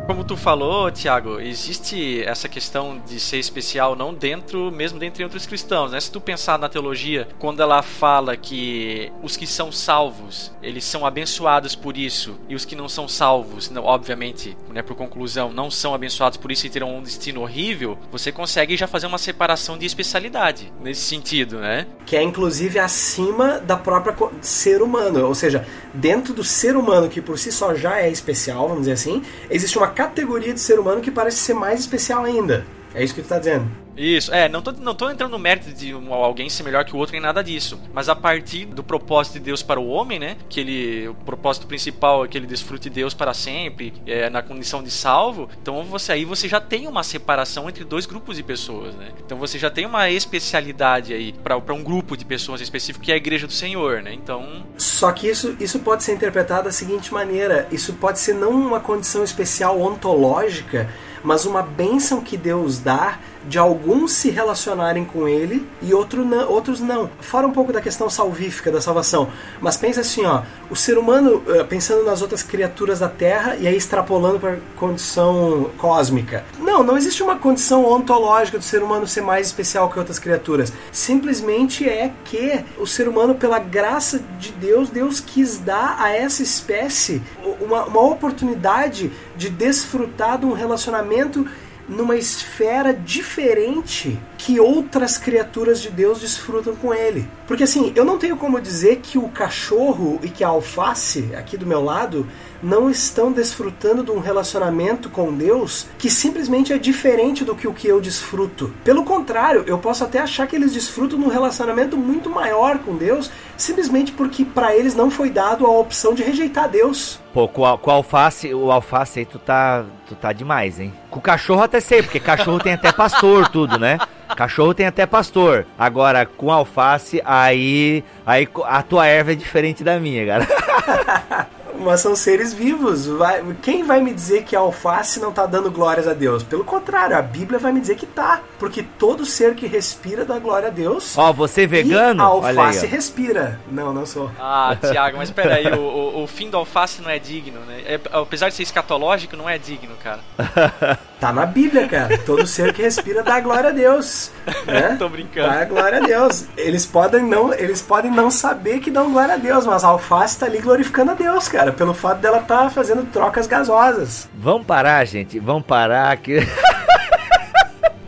Como 0.07 0.23
tu 0.23 0.37
falou, 0.37 0.89
Tiago, 0.89 1.41
existe 1.41 2.23
essa 2.23 2.49
questão 2.49 3.03
de 3.05 3.19
ser 3.19 3.39
especial 3.39 3.97
não 3.97 4.15
dentro, 4.15 4.71
mesmo 4.71 5.01
dentre 5.01 5.25
outros 5.25 5.47
cristãos, 5.47 5.91
né? 5.91 5.99
Se 5.99 6.13
tu 6.13 6.21
pensar 6.21 6.61
na 6.61 6.69
teologia, 6.69 7.27
quando 7.41 7.61
ela 7.61 7.83
fala 7.83 8.37
que 8.37 9.11
os 9.21 9.37
que 9.37 9.49
são 9.49 9.73
salvos, 9.73 10.53
eles 10.63 10.85
são 10.85 11.05
abençoados 11.05 11.75
por 11.75 11.97
isso, 11.97 12.39
e 12.49 12.55
os 12.55 12.65
que 12.65 12.77
não 12.77 12.89
são 12.89 13.09
salvos, 13.09 13.69
não, 13.69 13.83
obviamente, 13.83 14.57
né, 14.73 14.81
por 14.81 14.95
conclusão, 14.95 15.53
não 15.53 15.73
são 15.73 15.93
abençoados 15.93 16.39
por 16.39 16.53
isso 16.53 16.69
e 16.69 16.71
terão 16.71 16.97
um 16.97 17.03
destino 17.03 17.43
horrível, 17.43 17.99
você 18.13 18.31
consegue 18.31 18.77
já 18.77 18.87
fazer 18.87 19.09
uma 19.09 19.19
separação 19.19 19.77
de 19.77 19.87
especialidade 19.87 20.73
nesse 20.81 21.01
sentido, 21.01 21.59
né? 21.59 21.85
Que 22.07 22.15
é 22.15 22.23
inclusive 22.23 22.79
acima 22.79 23.59
da 23.59 23.77
própria 23.77 24.15
ser 24.41 24.83
humano, 24.83 25.27
ou 25.27 25.35
seja, 25.35 25.67
dentro 25.93 26.33
do 26.33 26.45
ser 26.45 26.77
humano 26.77 27.09
que 27.09 27.21
por 27.21 27.37
si 27.37 27.51
só 27.51 27.75
já 27.75 27.99
é 28.01 28.09
especial, 28.09 28.69
vamos 28.69 28.83
dizer 28.83 28.93
assim, 28.93 29.21
existe 29.51 29.77
uma 29.77 29.96
categoria 29.97 30.53
de 30.53 30.61
ser 30.61 30.79
humano 30.79 31.01
que 31.01 31.11
parece 31.11 31.39
ser 31.39 31.55
mais 31.55 31.81
especial 31.81 32.23
ainda. 32.23 32.67
É 32.95 33.03
isso 33.03 33.15
que 33.15 33.23
tu 33.23 33.25
está 33.25 33.39
dizendo. 33.39 33.86
Isso, 33.97 34.33
é, 34.33 34.49
não 34.49 34.61
tô, 34.61 34.73
não 34.73 34.95
tô 34.95 35.11
entrando 35.11 35.33
no 35.33 35.39
mérito 35.39 35.73
de 35.73 35.93
alguém 36.11 36.49
ser 36.49 36.63
melhor 36.63 36.85
que 36.85 36.95
o 36.95 36.99
outro 36.99 37.13
nem 37.13 37.21
nada 37.21 37.43
disso. 37.43 37.81
Mas 37.93 38.09
a 38.09 38.15
partir 38.15 38.67
do 38.67 38.83
propósito 38.83 39.35
de 39.35 39.41
Deus 39.41 39.63
para 39.63 39.81
o 39.81 39.89
homem, 39.89 40.19
né? 40.19 40.37
Que 40.49 40.61
ele. 40.61 41.09
O 41.09 41.15
propósito 41.15 41.67
principal 41.67 42.25
é 42.25 42.29
que 42.29 42.37
ele 42.37 42.47
desfrute 42.47 42.91
Deus 42.91 43.15
para 43.15 43.33
sempre, 43.33 43.93
é, 44.07 44.29
na 44.29 44.43
condição 44.43 44.83
de 44.83 44.91
salvo. 44.91 45.49
Então 45.61 45.83
você 45.85 46.13
aí 46.13 46.25
você 46.25 46.49
já 46.49 46.61
tem 46.61 46.87
uma 46.87 47.03
separação 47.03 47.69
entre 47.69 47.85
dois 47.85 48.07
grupos 48.07 48.37
de 48.37 48.43
pessoas, 48.43 48.95
né? 48.95 49.11
Então 49.25 49.39
você 49.39 49.59
já 49.59 49.71
tem 49.71 49.87
uma 49.87 50.11
especialidade 50.11 51.13
aí 51.13 51.33
para 51.33 51.75
um 51.75 51.83
grupo 51.83 52.17
de 52.17 52.25
pessoas 52.25 52.61
específico 52.61 53.05
que 53.05 53.11
é 53.11 53.15
a 53.15 53.19
igreja 53.19 53.47
do 53.47 53.53
Senhor, 53.53 54.03
né? 54.03 54.13
Então. 54.13 54.65
Só 54.77 55.13
que 55.13 55.29
isso, 55.29 55.57
isso 55.59 55.79
pode 55.81 56.03
ser 56.03 56.13
interpretado 56.13 56.65
da 56.65 56.73
seguinte 56.73 57.13
maneira: 57.13 57.67
isso 57.71 57.95
pode 57.95 58.19
ser 58.19 58.35
não 58.35 58.51
uma 58.51 58.81
condição 58.81 59.25
especial 59.25 59.81
ontológica 59.81 60.89
mas 61.27 61.45
uma 61.45 61.61
bênção 61.61 62.21
que 62.21 62.37
Deus 62.37 62.79
dá 62.79 63.19
de 63.49 63.59
alguns 63.59 64.13
se 64.13 64.31
relacionarem 64.31 65.05
com 65.05 65.29
ele 65.29 65.67
e 65.81 65.95
outro 65.95 66.25
não, 66.25 66.51
outros 66.51 66.81
não. 66.81 67.11
Fora 67.21 67.47
um 67.47 67.53
pouco 67.53 67.73
da 67.73 67.81
questão 67.81 68.11
salvífica 68.11 68.71
da 68.71 68.81
salvação, 68.81 69.29
mas 69.61 69.77
pensa 69.77 70.01
assim, 70.01 70.25
ó, 70.25 70.43
o 70.71 70.77
ser 70.77 70.99
humano 70.99 71.43
eh, 71.49 71.65
pensando 71.65 72.05
nas 72.05 72.23
outras 72.23 72.43
criaturas 72.43 73.01
da 73.01 73.09
Terra 73.09 73.57
e 73.57 73.67
aí 73.67 73.77
extrapolando 73.77 74.39
para 74.39 74.59
condição 74.77 75.71
cósmica. 75.79 76.45
Não, 76.59 76.83
não 76.83 76.97
existe 76.97 77.23
uma 77.23 77.37
condição 77.37 77.85
ontológica 77.85 78.59
do 78.59 78.65
ser 78.65 78.83
humano 78.83 79.07
ser 79.07 79.23
mais 79.23 79.47
especial 79.47 79.89
que 79.91 79.99
outras 79.99 80.19
criaturas. 80.19 80.73
Simplesmente 80.91 81.89
é 81.89 82.13
que 82.25 82.65
o 82.79 82.87
ser 82.87 83.09
humano, 83.09 83.35
pela 83.35 83.59
graça 83.59 84.21
de 84.39 84.53
Deus, 84.53 84.91
Deus 84.91 85.21
quis 85.21 85.59
dar 85.59 85.97
a 86.01 86.11
essa 86.11 86.43
espécie 86.43 87.23
uma, 87.61 87.85
uma 87.85 88.01
oportunidade 88.01 89.13
de 89.37 89.49
desfrutar 89.49 90.39
de 90.39 90.47
um 90.47 90.53
relacionamento 90.53 91.47
numa 91.89 92.17
esfera 92.17 92.93
diferente 92.93 94.19
que 94.39 94.59
outras 94.61 95.19
criaturas 95.19 95.81
de 95.81 95.91
Deus 95.91 96.21
desfrutam 96.21 96.75
com 96.75 96.93
ele. 96.93 97.29
Porque 97.47 97.65
assim, 97.65 97.93
eu 97.95 98.05
não 98.05 98.19
tenho 98.19 98.37
como 98.37 98.61
dizer 98.61 99.01
que 99.03 99.19
o 99.19 99.29
cachorro 99.29 100.19
e 100.23 100.29
que 100.29 100.45
a 100.45 100.49
alface 100.49 101.35
aqui 101.35 101.57
do 101.57 101.67
meu 101.67 101.83
lado 101.83 102.27
não 102.67 102.91
estão 102.91 103.31
desfrutando 103.31 104.03
de 104.03 104.11
um 104.11 104.19
relacionamento 104.19 105.09
com 105.09 105.33
Deus 105.33 105.87
que 105.97 106.11
simplesmente 106.11 106.73
é 106.73 106.79
diferente 106.79 107.45
do 107.45 107.55
que 107.55 107.69
o 107.69 107.73
que 107.73 107.87
eu 107.87 108.01
desfruto. 108.01 108.75
Pelo 108.83 109.05
contrário, 109.05 109.63
eu 109.69 109.79
posso 109.79 110.03
até 110.03 110.19
achar 110.19 110.49
que 110.49 110.57
eles 110.57 110.73
desfrutam 110.73 111.17
de 111.17 111.25
um 111.25 111.29
relacionamento 111.29 111.97
muito 111.97 112.29
maior 112.29 112.79
com 112.81 112.97
Deus, 112.97 113.31
simplesmente 113.57 114.11
porque 114.11 114.45
para 114.45 114.75
eles 114.75 114.97
não 114.97 115.11
foi 115.11 115.31
dado 115.31 115.65
a 115.65 115.71
opção 115.71 116.13
de 116.13 116.25
rejeitar 116.25 116.69
Deus. 116.69 117.21
Pô, 117.33 117.47
com, 117.47 117.65
a, 117.65 117.79
com 117.79 117.91
o 117.91 117.95
alface, 117.95 118.53
o 118.53 118.73
alface 118.73 119.21
aí 119.21 119.27
tu 119.27 119.39
tá, 119.39 119.85
tu 120.09 120.17
tá 120.17 120.33
demais, 120.33 120.81
hein? 120.81 120.93
Com 121.09 121.21
o 121.21 121.23
cachorro 121.23 121.63
até 121.63 121.79
sei, 121.79 122.03
porque 122.03 122.19
cachorro 122.19 122.59
tem 122.59 122.73
até 122.73 122.91
pastor, 122.91 123.49
tudo, 123.49 123.79
né? 123.79 123.99
Cachorro 124.37 124.75
tem 124.75 124.87
até 124.87 125.07
pastor. 125.07 125.67
Agora, 125.79 126.27
com 126.27 126.51
alface, 126.51 127.23
aí, 127.25 128.03
aí 128.27 128.49
a 128.65 128.83
tua 128.83 129.07
erva 129.07 129.33
é 129.33 129.35
diferente 129.37 129.85
da 129.85 130.01
minha, 130.01 130.27
cara. 130.27 131.47
mas 131.79 132.01
são 132.01 132.15
seres 132.17 132.53
vivos. 132.53 133.07
Vai, 133.07 133.45
quem 133.63 133.85
vai 133.85 134.01
me 134.01 134.13
dizer 134.13 134.45
que 134.45 134.57
a 134.57 134.61
alface 134.61 135.21
não 135.21 135.31
está 135.31 135.47
dando 135.47 135.71
glórias 135.71 136.07
a 136.09 136.15
Deus? 136.15 136.43
Pelo 136.43 136.65
contrário, 136.65 137.17
a 137.17 137.23
Bíblia 137.23 137.59
vai 137.59 137.73
me 137.73 137.81
dizer 137.81 137.97
que 137.97 138.07
tá, 138.07 138.41
porque 138.59 138.83
todo 138.83 139.25
ser 139.25 139.55
que 139.55 139.67
respira 139.67 140.25
dá 140.25 140.39
glória 140.39 140.69
a 140.69 140.71
Deus. 140.71 141.17
Ó, 141.17 141.31
oh, 141.31 141.33
você 141.33 141.67
vegano? 141.67 142.23
a 142.23 142.27
alface 142.27 142.85
aí, 142.85 142.91
respira. 142.91 143.61
Não, 143.71 143.93
não 143.93 144.07
sou. 144.07 144.31
Ah, 144.39 144.77
Tiago, 144.81 145.17
mas 145.17 145.31
peraí, 145.31 145.67
o, 145.67 145.81
o, 145.81 146.23
o 146.25 146.27
fim 146.27 146.51
da 146.51 146.59
alface 146.59 147.03
não 147.03 147.11
é 147.11 147.19
digno, 147.19 147.61
né? 147.61 147.83
É, 147.87 148.01
apesar 148.13 148.49
de 148.49 148.55
ser 148.55 148.63
escatológico, 148.63 149.37
não 149.37 149.49
é 149.49 149.59
digno, 149.59 149.95
cara. 150.03 150.21
Tá 151.19 151.33
na 151.33 151.47
Bíblia, 151.47 151.89
cara. 151.89 152.19
Todo 152.19 152.47
ser 152.47 152.75
que 152.75 152.83
respira 152.83 153.23
dá 153.23 153.41
glória 153.41 153.71
a 153.71 153.73
Deus. 153.73 154.31
Né? 154.67 154.97
Tô 155.01 155.09
brincando. 155.09 155.49
Dá 155.49 155.65
glória 155.65 155.99
a 155.99 156.07
Deus. 156.07 156.45
Eles 156.57 156.85
podem, 156.85 157.25
não, 157.25 157.55
eles 157.55 157.81
podem 157.81 158.11
não 158.11 158.31
saber 158.31 158.81
que 158.81 158.91
dão 158.91 159.11
glória 159.11 159.35
a 159.35 159.39
Deus, 159.39 159.65
mas 159.65 159.83
a 159.83 159.89
alface 159.89 160.39
tá 160.39 160.45
ali 160.45 160.59
glorificando 160.59 161.13
a 161.13 161.15
Deus, 161.15 161.49
cara, 161.49 161.66
pelo 161.73 161.95
fato 161.95 162.21
dela 162.21 162.41
tá 162.41 162.71
fazendo 162.71 163.05
trocas 163.11 163.47
gasosas. 163.47 164.29
Vamos 164.35 164.67
parar, 164.67 165.05
gente. 165.07 165.39
Vamos 165.39 165.65
parar 165.65 166.13
aqui. 166.13 166.39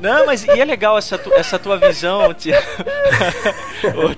Não, 0.00 0.26
mas 0.26 0.44
e 0.44 0.50
é 0.50 0.64
legal 0.64 0.96
essa, 0.96 1.18
tu, 1.18 1.32
essa 1.32 1.58
tua 1.58 1.76
visão, 1.76 2.34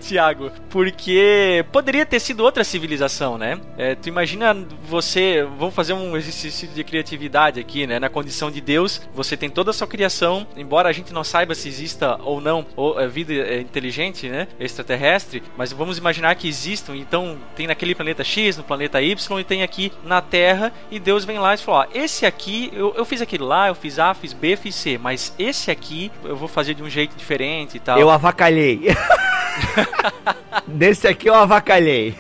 Tiago, 0.01 0.51
porque 0.69 1.65
poderia 1.73 2.05
ter 2.05 2.21
sido 2.21 2.41
outra 2.41 2.65
civilização, 2.65 3.39
né? 3.39 3.59
É, 3.79 3.95
tu 3.95 4.09
imagina 4.09 4.55
você, 4.83 5.47
vamos 5.59 5.75
fazer 5.75 5.93
um 5.93 6.17
exercício 6.17 6.69
de 6.69 6.85
criatividade 6.85 7.59
aqui, 7.61 7.87
né? 7.87 7.99
Na 7.99 8.09
condição 8.09 8.51
de 8.51 8.61
Deus, 8.61 9.01
você 9.15 9.37
tem 9.37 9.49
toda 9.49 9.71
a 9.71 9.75
sua 9.75 9.87
criação, 9.87 10.47
embora 10.57 10.89
a 10.89 10.93
gente 10.93 11.13
não 11.13 11.25
saiba 11.25 11.55
se 11.55 11.69
exista 11.69 12.19
ou 12.23 12.41
não 12.41 12.67
ou, 12.77 13.01
é, 13.01 13.07
vida 13.09 13.33
é, 13.33 13.61
inteligente, 13.61 14.29
né? 14.29 14.49
Extraterrestre, 14.59 15.43
mas 15.57 15.73
vamos 15.73 15.99
imaginar 15.99 16.35
que 16.35 16.49
existam, 16.49 16.97
então 16.97 17.39
tem 17.57 17.67
naquele 17.67 17.95
planeta 17.95 18.23
X, 18.23 18.57
no 18.57 18.65
planeta 18.65 19.01
Y 19.01 19.41
e 19.41 19.45
tem 19.45 19.63
aqui 19.63 19.93
na 20.05 20.21
Terra, 20.21 20.73
e 20.91 20.99
Deus 20.99 21.25
vem 21.25 21.39
lá 21.39 21.55
e 21.55 21.59
fala: 21.59 21.87
ó, 21.87 21.87
esse 21.95 22.27
aqui, 22.27 22.71
eu, 22.75 22.95
eu 22.97 23.05
fiz 23.05 23.23
aquilo 23.23 23.47
lá, 23.47 23.69
eu 23.69 23.75
fiz 23.75 23.99
A, 23.99 24.13
fiz 24.13 24.33
B, 24.33 24.57
fiz 24.57 24.75
C, 24.75 24.99
mas 24.99 25.35
esse 25.39 25.70
aqui 25.71 26.11
eu 26.25 26.37
vou 26.37 26.49
fazer 26.49 26.75
de 26.75 26.83
um 26.83 26.91
jeito 26.91 27.17
diferente 27.17 27.77
e 27.77 27.81
tal. 27.81 27.99
Eu 27.99 28.11
avacalhei. 28.11 28.89
Nesse 30.67 31.07
aqui 31.07 31.29
eu 31.29 31.35
avacalhei. 31.35 32.15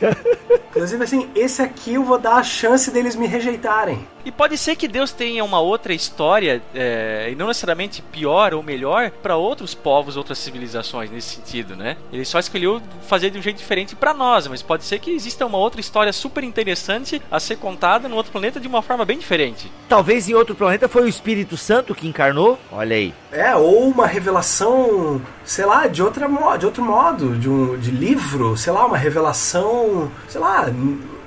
Inclusive, 0.70 1.02
assim, 1.02 1.28
esse 1.35 1.60
aqui 1.60 1.94
eu 1.94 2.05
vou 2.05 2.18
dar 2.18 2.36
a 2.36 2.43
chance 2.44 2.90
deles 2.90 3.16
me 3.16 3.27
rejeitarem. 3.27 4.06
E 4.24 4.31
pode 4.31 4.56
ser 4.59 4.77
que 4.77 4.86
Deus 4.86 5.10
tenha 5.12 5.43
uma 5.44 5.60
outra 5.60 5.93
história, 5.93 6.62
é, 6.74 7.28
e 7.32 7.35
não 7.35 7.48
necessariamente 7.48 8.02
pior 8.02 8.52
ou 8.52 8.62
melhor, 8.62 9.10
para 9.10 9.36
outros 9.36 9.74
povos, 9.74 10.16
outras 10.16 10.39
civilizações, 10.39 11.10
nesse 11.10 11.36
sentido, 11.36 11.74
né? 11.74 11.97
Ele 12.12 12.24
só 12.24 12.39
escolheu 12.39 12.82
fazer 13.02 13.31
de 13.31 13.39
um 13.39 13.43
jeito 13.43 13.56
diferente 13.56 13.97
para 13.97 14.12
nós, 14.12 14.47
mas 14.47 14.62
pode 14.62 14.85
ser 14.85 14.98
que 14.98 15.10
exista 15.10 15.47
uma 15.47 15.59
outra 15.59 15.81
história 15.81 16.12
super 16.12 16.44
interessante 16.44 17.20
a 17.31 17.40
ser 17.40 17.56
contada 17.56 18.09
no 18.09 18.16
outro 18.16 18.31
planeta 18.31 18.60
de 18.60 18.68
uma 18.68 18.82
forma 18.82 19.05
bem 19.05 19.18
diferente. 19.18 19.70
Talvez 19.89 20.28
em 20.28 20.35
outro 20.35 20.55
planeta 20.55 20.89
foi 20.89 21.02
o 21.02 21.09
Espírito 21.09 21.56
Santo 21.56 21.94
que 21.94 22.06
encarnou? 22.06 22.59
Olha 22.70 22.97
aí. 22.97 23.14
É, 23.32 23.40
ou 23.57 23.89
uma 23.89 24.07
revelação, 24.07 25.21
sei 25.45 25.65
lá, 25.65 25.87
de, 25.87 26.03
outra, 26.03 26.29
de 26.59 26.67
outro 26.67 26.83
modo, 26.85 27.37
de, 27.37 27.49
um, 27.49 27.77
de 27.79 27.91
livro, 27.91 28.57
sei 28.57 28.73
lá, 28.73 28.87
uma 28.87 28.97
revelação, 28.97 30.11
sei 30.29 30.41
lá 30.41 30.71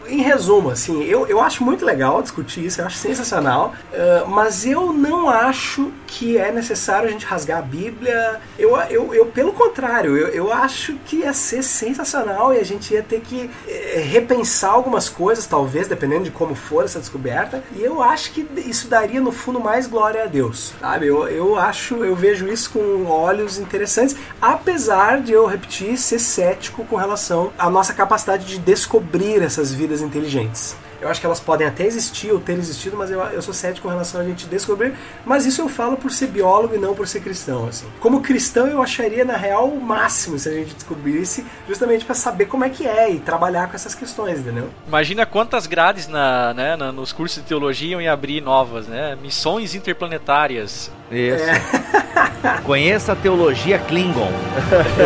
em 0.08 0.22
resumo, 0.22 0.70
assim, 0.70 1.04
eu, 1.04 1.28
eu 1.28 1.42
acho 1.42 1.64
muito 1.64 1.86
legal 1.86 2.22
discutir 2.22 2.66
isso, 2.66 2.82
eu 2.82 2.86
acho 2.86 2.98
sensacional, 2.98 3.74
uh, 3.92 4.30
mas 4.30 4.66
eu 4.66 4.94
não 4.94 5.30
acho 5.30 5.92
que 6.08 6.38
é 6.38 6.52
necessário 6.52 7.10
a 7.10 7.12
gente 7.12 7.26
rasgar 7.26 7.60
a 7.60 7.62
Bíblia. 7.62 8.40
Eu, 8.58 8.76
eu, 8.90 9.14
eu 9.14 9.26
pelo 9.26 9.52
contrário, 9.52 10.16
eu, 10.16 10.28
eu 10.28 10.54
acho 10.54 10.94
que 11.06 11.18
ia 11.18 11.34
ser 11.34 11.64
sensacional 11.64 12.54
e 12.54 12.60
a 12.60 12.64
gente 12.64 12.94
ia 12.94 13.02
ter 13.02 13.22
que 13.22 13.50
eh, 13.68 14.04
repensar 14.12 14.72
algumas 14.72 15.10
coisas, 15.10 15.48
talvez, 15.48 15.88
dependendo 15.88 16.26
de 16.26 16.32
como 16.32 16.54
for 16.54 16.86
essa 16.86 17.00
descoberta. 17.00 17.64
E 17.76 17.82
eu 17.82 18.02
acho 18.02 18.32
que 18.32 18.48
isso 18.58 18.88
daria, 18.88 19.20
no 19.20 19.32
fundo, 19.32 19.60
mais 19.60 19.88
glória 19.88 20.24
a 20.24 20.28
Deus, 20.28 20.74
sabe? 20.80 21.08
Eu, 21.08 21.28
eu 21.28 21.58
acho, 21.58 22.04
eu 22.04 22.16
vejo 22.16 22.48
isso 22.48 22.70
com 22.70 23.06
olhos 23.06 23.58
interessantes, 23.58 24.16
apesar 24.40 25.20
de 25.22 25.32
eu 25.32 25.48
repetir, 25.48 25.98
ser 25.98 26.20
cético 26.20 26.86
com 26.86 26.96
relação 26.96 27.52
à 27.58 27.70
nossa 27.70 27.94
capacidade 27.94 28.46
de 28.46 28.60
descobrir 28.60 29.42
essas 29.42 29.74
vidas 29.74 29.93
inteligentes. 30.02 30.76
Eu 31.04 31.10
acho 31.10 31.20
que 31.20 31.26
elas 31.26 31.40
podem 31.42 31.68
até 31.68 31.86
existir 31.86 32.32
ou 32.32 32.40
ter 32.40 32.54
existido, 32.54 32.96
mas 32.96 33.12
eu, 33.12 33.20
eu 33.20 33.42
sou 33.42 33.54
cético 33.54 33.88
com 33.88 33.90
relação 33.90 34.22
a 34.22 34.24
gente 34.24 34.48
descobrir. 34.48 34.94
Mas 35.26 35.46
isso 35.46 35.62
eu 35.62 35.68
falo 35.68 35.98
por 35.98 36.10
ser 36.10 36.28
biólogo 36.28 36.76
e 36.76 36.78
não 36.78 36.96
por 36.96 37.06
ser 37.10 37.20
cristão. 37.20 37.68
Assim. 37.68 37.86
Como 38.00 38.22
cristão, 38.22 38.68
eu 38.68 38.82
acharia 38.82 39.26
na 39.26 39.36
real 39.36 39.68
o 39.68 39.82
máximo 39.82 40.40
se 40.40 40.48
a 40.48 40.54
gente 40.54 40.74
descobrisse, 40.74 41.46
justamente 41.68 42.06
para 42.06 42.16
saber 42.16 42.46
como 42.46 42.64
é 42.64 42.70
que 42.70 42.88
é 42.88 43.12
e 43.12 43.20
trabalhar 43.20 43.68
com 43.68 43.76
essas 43.76 43.94
questões, 43.94 44.40
entendeu? 44.40 44.70
Imagina 44.88 45.26
quantas 45.26 45.68
grades 45.68 46.08
na, 46.08 46.54
né, 46.54 46.78
na, 46.78 46.94
nos 46.94 47.12
cursos 47.12 47.42
de 47.42 47.50
teologia 47.50 48.02
iam 48.02 48.14
abrir 48.14 48.40
novas, 48.40 48.88
né? 48.88 49.18
Missões 49.22 49.76
interplanetárias. 49.76 50.90
Isso. 51.12 51.44
É. 51.44 52.62
Conheça 52.64 53.12
a 53.12 53.16
teologia 53.16 53.78
Klingon. 53.78 54.32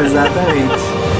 Exatamente. 0.05 1.16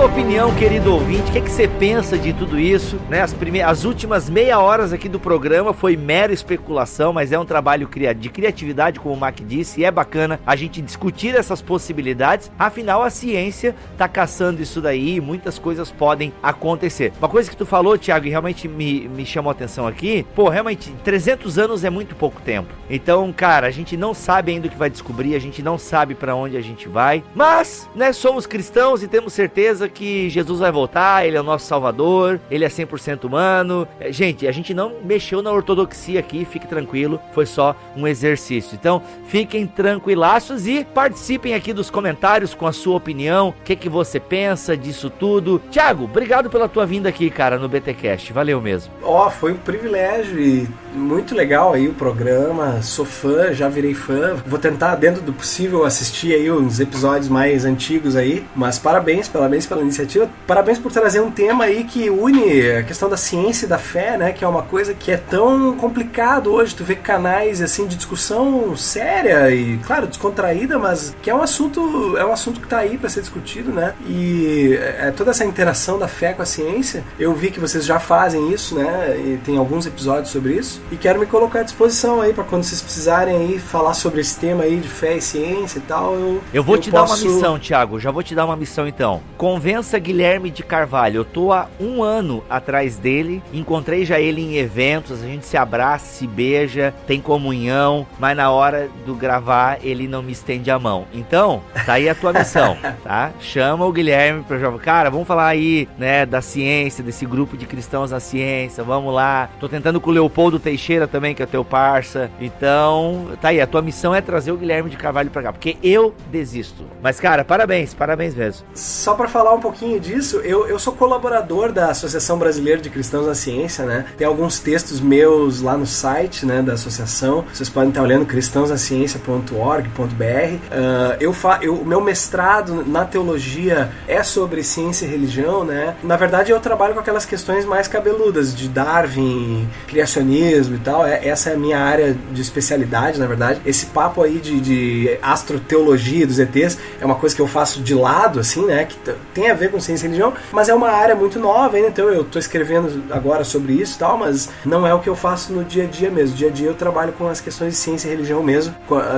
Sua 0.00 0.08
opinião, 0.08 0.54
querido 0.54 0.94
ouvinte. 0.94 1.28
O 1.28 1.32
que, 1.32 1.38
é 1.38 1.40
que 1.42 1.50
você 1.50 1.68
pensa 1.68 2.16
de 2.16 2.32
tudo 2.32 2.58
isso? 2.58 2.98
Né? 3.10 3.20
As, 3.20 3.34
primeiras, 3.34 3.70
as 3.70 3.84
últimas 3.84 4.30
meia 4.30 4.58
horas 4.58 4.94
aqui 4.94 5.10
do 5.10 5.20
programa 5.20 5.74
foi 5.74 5.94
mera 5.94 6.32
especulação, 6.32 7.12
mas 7.12 7.32
é 7.32 7.38
um 7.38 7.44
trabalho 7.44 7.86
de 8.16 8.30
criatividade, 8.30 8.98
como 8.98 9.14
o 9.14 9.18
Mac 9.18 9.40
disse, 9.42 9.82
e 9.82 9.84
é 9.84 9.90
bacana 9.90 10.40
a 10.46 10.56
gente 10.56 10.80
discutir 10.80 11.34
essas 11.34 11.60
possibilidades. 11.60 12.50
Afinal, 12.58 13.02
a 13.02 13.10
ciência 13.10 13.74
está 13.92 14.08
caçando 14.08 14.62
isso 14.62 14.80
daí 14.80 15.16
e 15.16 15.20
muitas 15.20 15.58
coisas 15.58 15.90
podem 15.90 16.32
acontecer. 16.42 17.12
Uma 17.18 17.28
coisa 17.28 17.50
que 17.50 17.56
tu 17.56 17.66
falou, 17.66 17.98
Thiago, 17.98 18.26
e 18.26 18.30
realmente 18.30 18.66
me, 18.66 19.06
me 19.06 19.26
chamou 19.26 19.50
a 19.50 19.52
atenção 19.52 19.86
aqui, 19.86 20.24
pô, 20.34 20.48
realmente, 20.48 20.90
300 21.04 21.58
anos 21.58 21.84
é 21.84 21.90
muito 21.90 22.14
pouco 22.14 22.40
tempo. 22.40 22.72
Então, 22.88 23.30
cara, 23.34 23.66
a 23.66 23.70
gente 23.70 23.98
não 23.98 24.14
sabe 24.14 24.50
ainda 24.50 24.66
o 24.66 24.70
que 24.70 24.78
vai 24.78 24.88
descobrir, 24.88 25.34
a 25.34 25.38
gente 25.38 25.62
não 25.62 25.76
sabe 25.76 26.14
para 26.14 26.34
onde 26.34 26.56
a 26.56 26.62
gente 26.62 26.88
vai, 26.88 27.22
mas, 27.34 27.86
né, 27.94 28.14
somos 28.14 28.46
cristãos 28.46 29.02
e 29.02 29.08
temos 29.08 29.34
certeza 29.34 29.89
que 29.90 30.28
Jesus 30.30 30.60
vai 30.60 30.72
voltar, 30.72 31.26
ele 31.26 31.36
é 31.36 31.40
o 31.40 31.44
nosso 31.44 31.66
salvador, 31.66 32.40
ele 32.50 32.64
é 32.64 32.68
100% 32.68 33.24
humano. 33.24 33.86
É, 33.98 34.12
gente, 34.12 34.46
a 34.46 34.52
gente 34.52 34.72
não 34.72 34.94
mexeu 35.04 35.42
na 35.42 35.50
ortodoxia 35.50 36.20
aqui, 36.20 36.44
fique 36.44 36.66
tranquilo, 36.66 37.20
foi 37.32 37.46
só 37.46 37.74
um 37.96 38.06
exercício. 38.06 38.76
Então, 38.78 39.02
fiquem 39.26 39.66
tranquilaços 39.66 40.66
e 40.66 40.84
participem 40.84 41.54
aqui 41.54 41.72
dos 41.72 41.90
comentários 41.90 42.54
com 42.54 42.66
a 42.66 42.72
sua 42.72 42.96
opinião, 42.96 43.50
o 43.50 43.64
que 43.64 43.76
que 43.76 43.88
você 43.88 44.18
pensa 44.18 44.76
disso 44.76 45.10
tudo. 45.10 45.60
Tiago, 45.70 46.04
obrigado 46.04 46.48
pela 46.48 46.68
tua 46.68 46.86
vinda 46.86 47.08
aqui, 47.08 47.30
cara, 47.30 47.58
no 47.58 47.68
BTcast. 47.68 48.32
Valeu 48.32 48.60
mesmo. 48.60 48.92
Ó, 49.02 49.26
oh, 49.26 49.30
foi 49.30 49.52
um 49.52 49.56
privilégio 49.56 50.40
e 50.40 50.68
muito 50.94 51.34
legal 51.34 51.72
aí 51.72 51.88
o 51.88 51.94
programa. 51.94 52.82
Sou 52.82 53.04
fã, 53.04 53.52
já 53.52 53.68
virei 53.68 53.94
fã. 53.94 54.36
Vou 54.46 54.58
tentar 54.58 54.96
dentro 54.96 55.22
do 55.22 55.32
possível 55.32 55.84
assistir 55.84 56.34
aí 56.34 56.50
uns 56.50 56.80
episódios 56.80 57.28
mais 57.28 57.64
antigos 57.64 58.16
aí, 58.16 58.44
mas 58.54 58.78
parabéns, 58.78 59.28
parabéns 59.28 59.66
pela 59.66 59.79
iniciativa. 59.82 60.28
Parabéns 60.46 60.78
por 60.78 60.92
trazer 60.92 61.20
um 61.20 61.30
tema 61.30 61.64
aí 61.64 61.84
que 61.84 62.10
une 62.10 62.70
a 62.70 62.82
questão 62.82 63.08
da 63.08 63.16
ciência 63.16 63.66
e 63.66 63.68
da 63.68 63.78
fé, 63.78 64.16
né, 64.16 64.32
que 64.32 64.44
é 64.44 64.48
uma 64.48 64.62
coisa 64.62 64.94
que 64.94 65.10
é 65.10 65.16
tão 65.16 65.76
complicado 65.76 66.52
hoje. 66.52 66.74
Tu 66.74 66.84
vê 66.84 66.94
canais 66.94 67.60
assim 67.62 67.86
de 67.86 67.96
discussão 67.96 68.76
séria 68.76 69.50
e, 69.50 69.78
claro, 69.78 70.06
descontraída, 70.06 70.78
mas 70.78 71.14
que 71.22 71.30
é 71.30 71.34
um 71.34 71.42
assunto, 71.42 72.16
é 72.16 72.24
um 72.24 72.32
assunto 72.32 72.60
que 72.60 72.68
tá 72.68 72.78
aí 72.78 72.98
para 72.98 73.08
ser 73.08 73.20
discutido, 73.20 73.72
né? 73.72 73.94
E 74.06 74.78
é, 74.80 75.12
toda 75.16 75.30
essa 75.30 75.44
interação 75.44 75.98
da 75.98 76.08
fé 76.08 76.32
com 76.32 76.42
a 76.42 76.46
ciência, 76.46 77.04
eu 77.18 77.34
vi 77.34 77.50
que 77.50 77.60
vocês 77.60 77.84
já 77.84 77.98
fazem 77.98 78.52
isso, 78.52 78.74
né? 78.74 79.16
E 79.18 79.40
tem 79.44 79.56
alguns 79.56 79.86
episódios 79.86 80.30
sobre 80.30 80.54
isso. 80.54 80.80
E 80.90 80.96
quero 80.96 81.18
me 81.18 81.26
colocar 81.26 81.60
à 81.60 81.62
disposição 81.62 82.20
aí 82.20 82.32
para 82.32 82.44
quando 82.44 82.64
vocês 82.64 82.80
precisarem 82.80 83.36
aí 83.36 83.58
falar 83.58 83.94
sobre 83.94 84.20
esse 84.20 84.38
tema 84.38 84.64
aí 84.64 84.76
de 84.76 84.88
fé 84.88 85.16
e 85.16 85.20
ciência 85.20 85.78
e 85.78 85.82
tal. 85.82 86.14
Eu, 86.14 86.40
eu 86.52 86.62
vou 86.62 86.76
eu 86.76 86.80
te 86.80 86.90
posso... 86.90 87.24
dar 87.24 87.28
uma 87.28 87.34
missão, 87.34 87.58
Thiago. 87.58 88.00
Já 88.00 88.10
vou 88.10 88.22
te 88.22 88.34
dar 88.34 88.44
uma 88.44 88.56
missão 88.56 88.86
então. 88.86 89.22
Convença 89.70 90.00
Guilherme 90.00 90.50
de 90.50 90.64
Carvalho. 90.64 91.18
Eu 91.18 91.24
tô 91.24 91.52
há 91.52 91.68
um 91.78 92.02
ano 92.02 92.42
atrás 92.50 92.98
dele. 92.98 93.40
Encontrei 93.52 94.04
já 94.04 94.18
ele 94.18 94.40
em 94.40 94.56
eventos. 94.56 95.22
A 95.22 95.26
gente 95.26 95.46
se 95.46 95.56
abraça, 95.56 96.06
se 96.06 96.26
beija, 96.26 96.92
tem 97.06 97.20
comunhão. 97.20 98.04
Mas 98.18 98.36
na 98.36 98.50
hora 98.50 98.90
do 99.06 99.14
gravar, 99.14 99.78
ele 99.80 100.08
não 100.08 100.24
me 100.24 100.32
estende 100.32 100.72
a 100.72 100.78
mão. 100.78 101.06
Então, 101.14 101.62
tá 101.86 101.92
aí 101.92 102.08
a 102.08 102.16
tua 102.16 102.32
missão, 102.32 102.76
tá? 103.04 103.30
Chama 103.38 103.86
o 103.86 103.92
Guilherme 103.92 104.42
pra 104.42 104.58
jogar. 104.58 104.80
Cara, 104.80 105.08
vamos 105.08 105.28
falar 105.28 105.46
aí, 105.46 105.88
né, 105.96 106.26
da 106.26 106.42
ciência, 106.42 107.04
desse 107.04 107.24
grupo 107.24 107.56
de 107.56 107.64
cristãos 107.64 108.10
na 108.10 108.18
ciência. 108.18 108.82
Vamos 108.82 109.14
lá. 109.14 109.48
Tô 109.60 109.68
tentando 109.68 110.00
com 110.00 110.10
o 110.10 110.12
Leopoldo 110.12 110.58
Teixeira 110.58 111.06
também, 111.06 111.32
que 111.32 111.44
é 111.44 111.46
teu 111.46 111.64
parça. 111.64 112.28
Então, 112.40 113.28
tá 113.40 113.50
aí. 113.50 113.60
A 113.60 113.68
tua 113.68 113.82
missão 113.82 114.12
é 114.12 114.20
trazer 114.20 114.50
o 114.50 114.56
Guilherme 114.56 114.90
de 114.90 114.96
Carvalho 114.96 115.30
pra 115.30 115.44
cá. 115.44 115.52
Porque 115.52 115.76
eu 115.80 116.12
desisto. 116.28 116.82
Mas, 117.00 117.20
cara, 117.20 117.44
parabéns, 117.44 117.94
parabéns 117.94 118.34
mesmo. 118.34 118.66
Só 118.74 119.14
para 119.14 119.28
falar 119.28 119.59
um 119.60 119.62
pouquinho 119.62 120.00
disso, 120.00 120.38
eu, 120.38 120.66
eu 120.66 120.78
sou 120.78 120.94
colaborador 120.94 121.70
da 121.70 121.90
Associação 121.90 122.38
Brasileira 122.38 122.80
de 122.80 122.88
Cristãos 122.88 123.26
na 123.26 123.34
Ciência, 123.34 123.84
né? 123.84 124.06
Tem 124.16 124.26
alguns 124.26 124.58
textos 124.58 125.00
meus 125.00 125.60
lá 125.60 125.76
no 125.76 125.86
site, 125.86 126.46
né, 126.46 126.62
da 126.62 126.72
associação. 126.72 127.44
Vocês 127.52 127.68
podem 127.68 127.90
estar 127.90 128.00
olhando 128.02 128.24
cristãosnaciencia.org.br. 128.24 129.92
Uh, 130.00 131.16
eu, 131.20 131.34
fa 131.34 131.58
eu, 131.60 131.74
o 131.74 131.84
meu 131.84 132.00
mestrado 132.00 132.86
na 132.86 133.04
teologia 133.04 133.90
é 134.08 134.22
sobre 134.22 134.62
ciência 134.62 135.04
e 135.04 135.08
religião, 135.08 135.62
né? 135.62 135.94
Na 136.02 136.16
verdade, 136.16 136.50
eu 136.50 136.58
trabalho 136.58 136.94
com 136.94 137.00
aquelas 137.00 137.26
questões 137.26 137.66
mais 137.66 137.86
cabeludas 137.86 138.56
de 138.56 138.66
Darwin, 138.66 139.68
criacionismo 139.86 140.76
e 140.76 140.78
tal. 140.78 141.06
É, 141.06 141.28
essa 141.28 141.50
é 141.50 141.54
a 141.54 141.58
minha 141.58 141.78
área 141.78 142.16
de 142.32 142.40
especialidade, 142.40 143.20
na 143.20 143.26
verdade. 143.26 143.60
Esse 143.66 143.84
papo 143.86 144.22
aí 144.22 144.38
de, 144.38 144.58
de 144.58 145.18
astroteologia 145.20 146.26
dos 146.26 146.38
ETs 146.38 146.78
é 146.98 147.04
uma 147.04 147.16
coisa 147.16 147.36
que 147.36 147.42
eu 147.42 147.46
faço 147.46 147.82
de 147.82 147.94
lado, 147.94 148.40
assim, 148.40 148.64
né? 148.64 148.86
Que 148.86 148.96
tem 149.34 149.49
a 149.50 149.54
ver 149.54 149.70
com 149.70 149.80
ciência 149.80 150.06
e 150.06 150.08
religião, 150.08 150.32
mas 150.52 150.68
é 150.68 150.74
uma 150.74 150.90
área 150.90 151.14
muito 151.14 151.38
nova 151.38 151.76
ainda, 151.76 151.88
então 151.88 152.08
eu 152.08 152.22
estou 152.22 152.38
escrevendo 152.38 153.02
agora 153.10 153.44
sobre 153.44 153.72
isso 153.74 153.96
e 153.96 153.98
tal, 153.98 154.16
mas 154.16 154.48
não 154.64 154.86
é 154.86 154.94
o 154.94 155.00
que 155.00 155.08
eu 155.08 155.16
faço 155.16 155.52
no 155.52 155.64
dia 155.64 155.84
a 155.84 155.86
dia 155.86 156.10
mesmo. 156.10 156.36
Dia 156.36 156.48
a 156.48 156.50
dia 156.50 156.68
eu 156.68 156.74
trabalho 156.74 157.12
com 157.12 157.28
as 157.28 157.40
questões 157.40 157.74
de 157.74 157.78
ciência 157.78 158.08
e 158.08 158.10
religião 158.10 158.42
mesmo, 158.42 158.74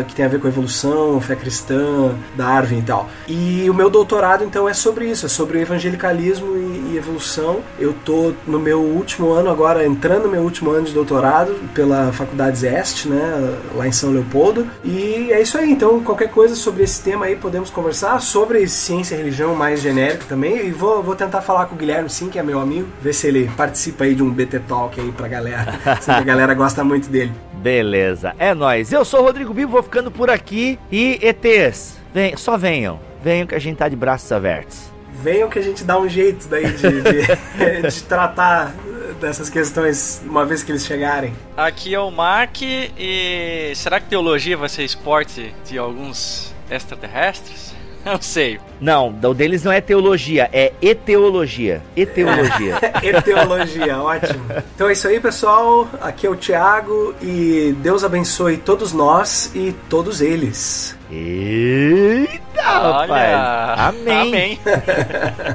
que 0.08 0.14
tem 0.14 0.24
a 0.24 0.28
ver 0.28 0.40
com 0.40 0.48
evolução, 0.48 1.20
fé 1.20 1.36
cristã, 1.36 2.14
Darwin 2.36 2.78
e 2.78 2.82
tal. 2.82 3.08
E 3.26 3.68
o 3.68 3.74
meu 3.74 3.90
doutorado, 3.90 4.44
então, 4.44 4.68
é 4.68 4.74
sobre 4.74 5.06
isso, 5.06 5.26
é 5.26 5.28
sobre 5.28 5.58
o 5.58 5.60
evangelicalismo 5.60 6.56
e, 6.56 6.92
e 6.92 6.96
evolução. 6.96 7.60
Eu 7.78 7.92
tô 8.04 8.32
no 8.46 8.58
meu 8.58 8.80
último 8.80 9.32
ano 9.32 9.50
agora, 9.50 9.86
entrando 9.86 10.24
no 10.24 10.30
meu 10.30 10.42
último 10.42 10.70
ano 10.70 10.86
de 10.86 10.92
doutorado 10.92 11.54
pela 11.74 12.12
Faculdade 12.12 12.58
Zeste, 12.58 13.08
né, 13.08 13.58
lá 13.74 13.86
em 13.86 13.92
São 13.92 14.10
Leopoldo. 14.12 14.66
E 14.84 15.30
é 15.30 15.40
isso 15.40 15.58
aí, 15.58 15.70
então, 15.70 16.02
qualquer 16.02 16.30
coisa 16.30 16.54
sobre 16.54 16.84
esse 16.84 17.02
tema 17.02 17.26
aí 17.26 17.36
podemos 17.36 17.70
conversar, 17.70 18.20
sobre 18.20 18.66
ciência 18.66 19.14
e 19.14 19.18
religião 19.18 19.54
mais 19.54 19.80
genérico 19.80 20.21
também. 20.26 20.66
E 20.66 20.70
vou, 20.70 21.02
vou 21.02 21.14
tentar 21.14 21.42
falar 21.42 21.66
com 21.66 21.74
o 21.74 21.78
Guilherme, 21.78 22.08
sim, 22.08 22.28
que 22.28 22.38
é 22.38 22.42
meu 22.42 22.60
amigo, 22.60 22.88
ver 23.00 23.12
se 23.12 23.26
ele 23.26 23.50
participa 23.56 24.04
aí 24.04 24.14
de 24.14 24.22
um 24.22 24.30
BT 24.30 24.60
Talk 24.60 25.00
aí 25.00 25.12
pra 25.12 25.28
galera. 25.28 25.78
se 26.00 26.10
a 26.10 26.20
galera 26.20 26.54
gosta 26.54 26.82
muito 26.84 27.08
dele. 27.08 27.32
Beleza, 27.54 28.34
é 28.38 28.54
nós. 28.54 28.92
Eu 28.92 29.04
sou 29.04 29.20
o 29.20 29.22
Rodrigo 29.24 29.54
Bibo, 29.54 29.72
vou 29.72 29.82
ficando 29.82 30.10
por 30.10 30.28
aqui. 30.30 30.78
E 30.90 31.18
ETs, 31.22 31.96
vem, 32.12 32.36
só 32.36 32.56
venham. 32.56 32.98
Venham 33.22 33.46
que 33.46 33.54
a 33.54 33.58
gente 33.60 33.76
tá 33.76 33.88
de 33.88 33.94
braços 33.94 34.30
abertos. 34.32 34.90
Venham 35.22 35.48
que 35.48 35.58
a 35.58 35.62
gente 35.62 35.84
dá 35.84 35.98
um 35.98 36.08
jeito 36.08 36.48
daí 36.48 36.66
de, 36.72 37.02
de, 37.02 37.82
de 37.88 38.02
tratar 38.02 38.74
dessas 39.22 39.48
questões 39.48 40.20
uma 40.26 40.44
vez 40.44 40.64
que 40.64 40.72
eles 40.72 40.84
chegarem. 40.84 41.32
Aqui 41.56 41.94
é 41.94 42.00
o 42.00 42.10
Mark 42.10 42.60
e 42.60 43.72
será 43.76 44.00
que 44.00 44.08
teologia 44.08 44.56
vai 44.56 44.68
ser 44.68 44.82
esporte 44.82 45.54
de 45.64 45.78
alguns 45.78 46.52
extraterrestres? 46.68 47.71
Não 48.04 48.20
sei. 48.20 48.58
Não, 48.80 49.16
o 49.22 49.34
deles 49.34 49.62
não 49.62 49.70
é 49.70 49.80
teologia, 49.80 50.50
é 50.52 50.72
eteologia. 50.82 51.80
Eteologia. 51.96 52.74
eteologia, 53.02 53.98
ótimo. 53.98 54.44
Então 54.74 54.88
é 54.88 54.92
isso 54.92 55.06
aí, 55.06 55.20
pessoal. 55.20 55.88
Aqui 56.00 56.26
é 56.26 56.30
o 56.30 56.34
Thiago 56.34 57.14
e 57.22 57.76
Deus 57.78 58.02
abençoe 58.02 58.56
todos 58.56 58.92
nós 58.92 59.52
e 59.54 59.72
todos 59.88 60.20
eles. 60.20 60.98
Eita, 61.10 62.40
Olha, 62.58 63.02
rapaz. 63.02 63.94
Amém. 63.94 64.20
Amém. 64.20 64.58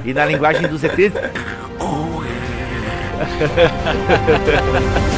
e 0.06 0.14
na 0.14 0.26
linguagem 0.26 0.68
dos 0.68 0.84
ETs. 0.84 1.14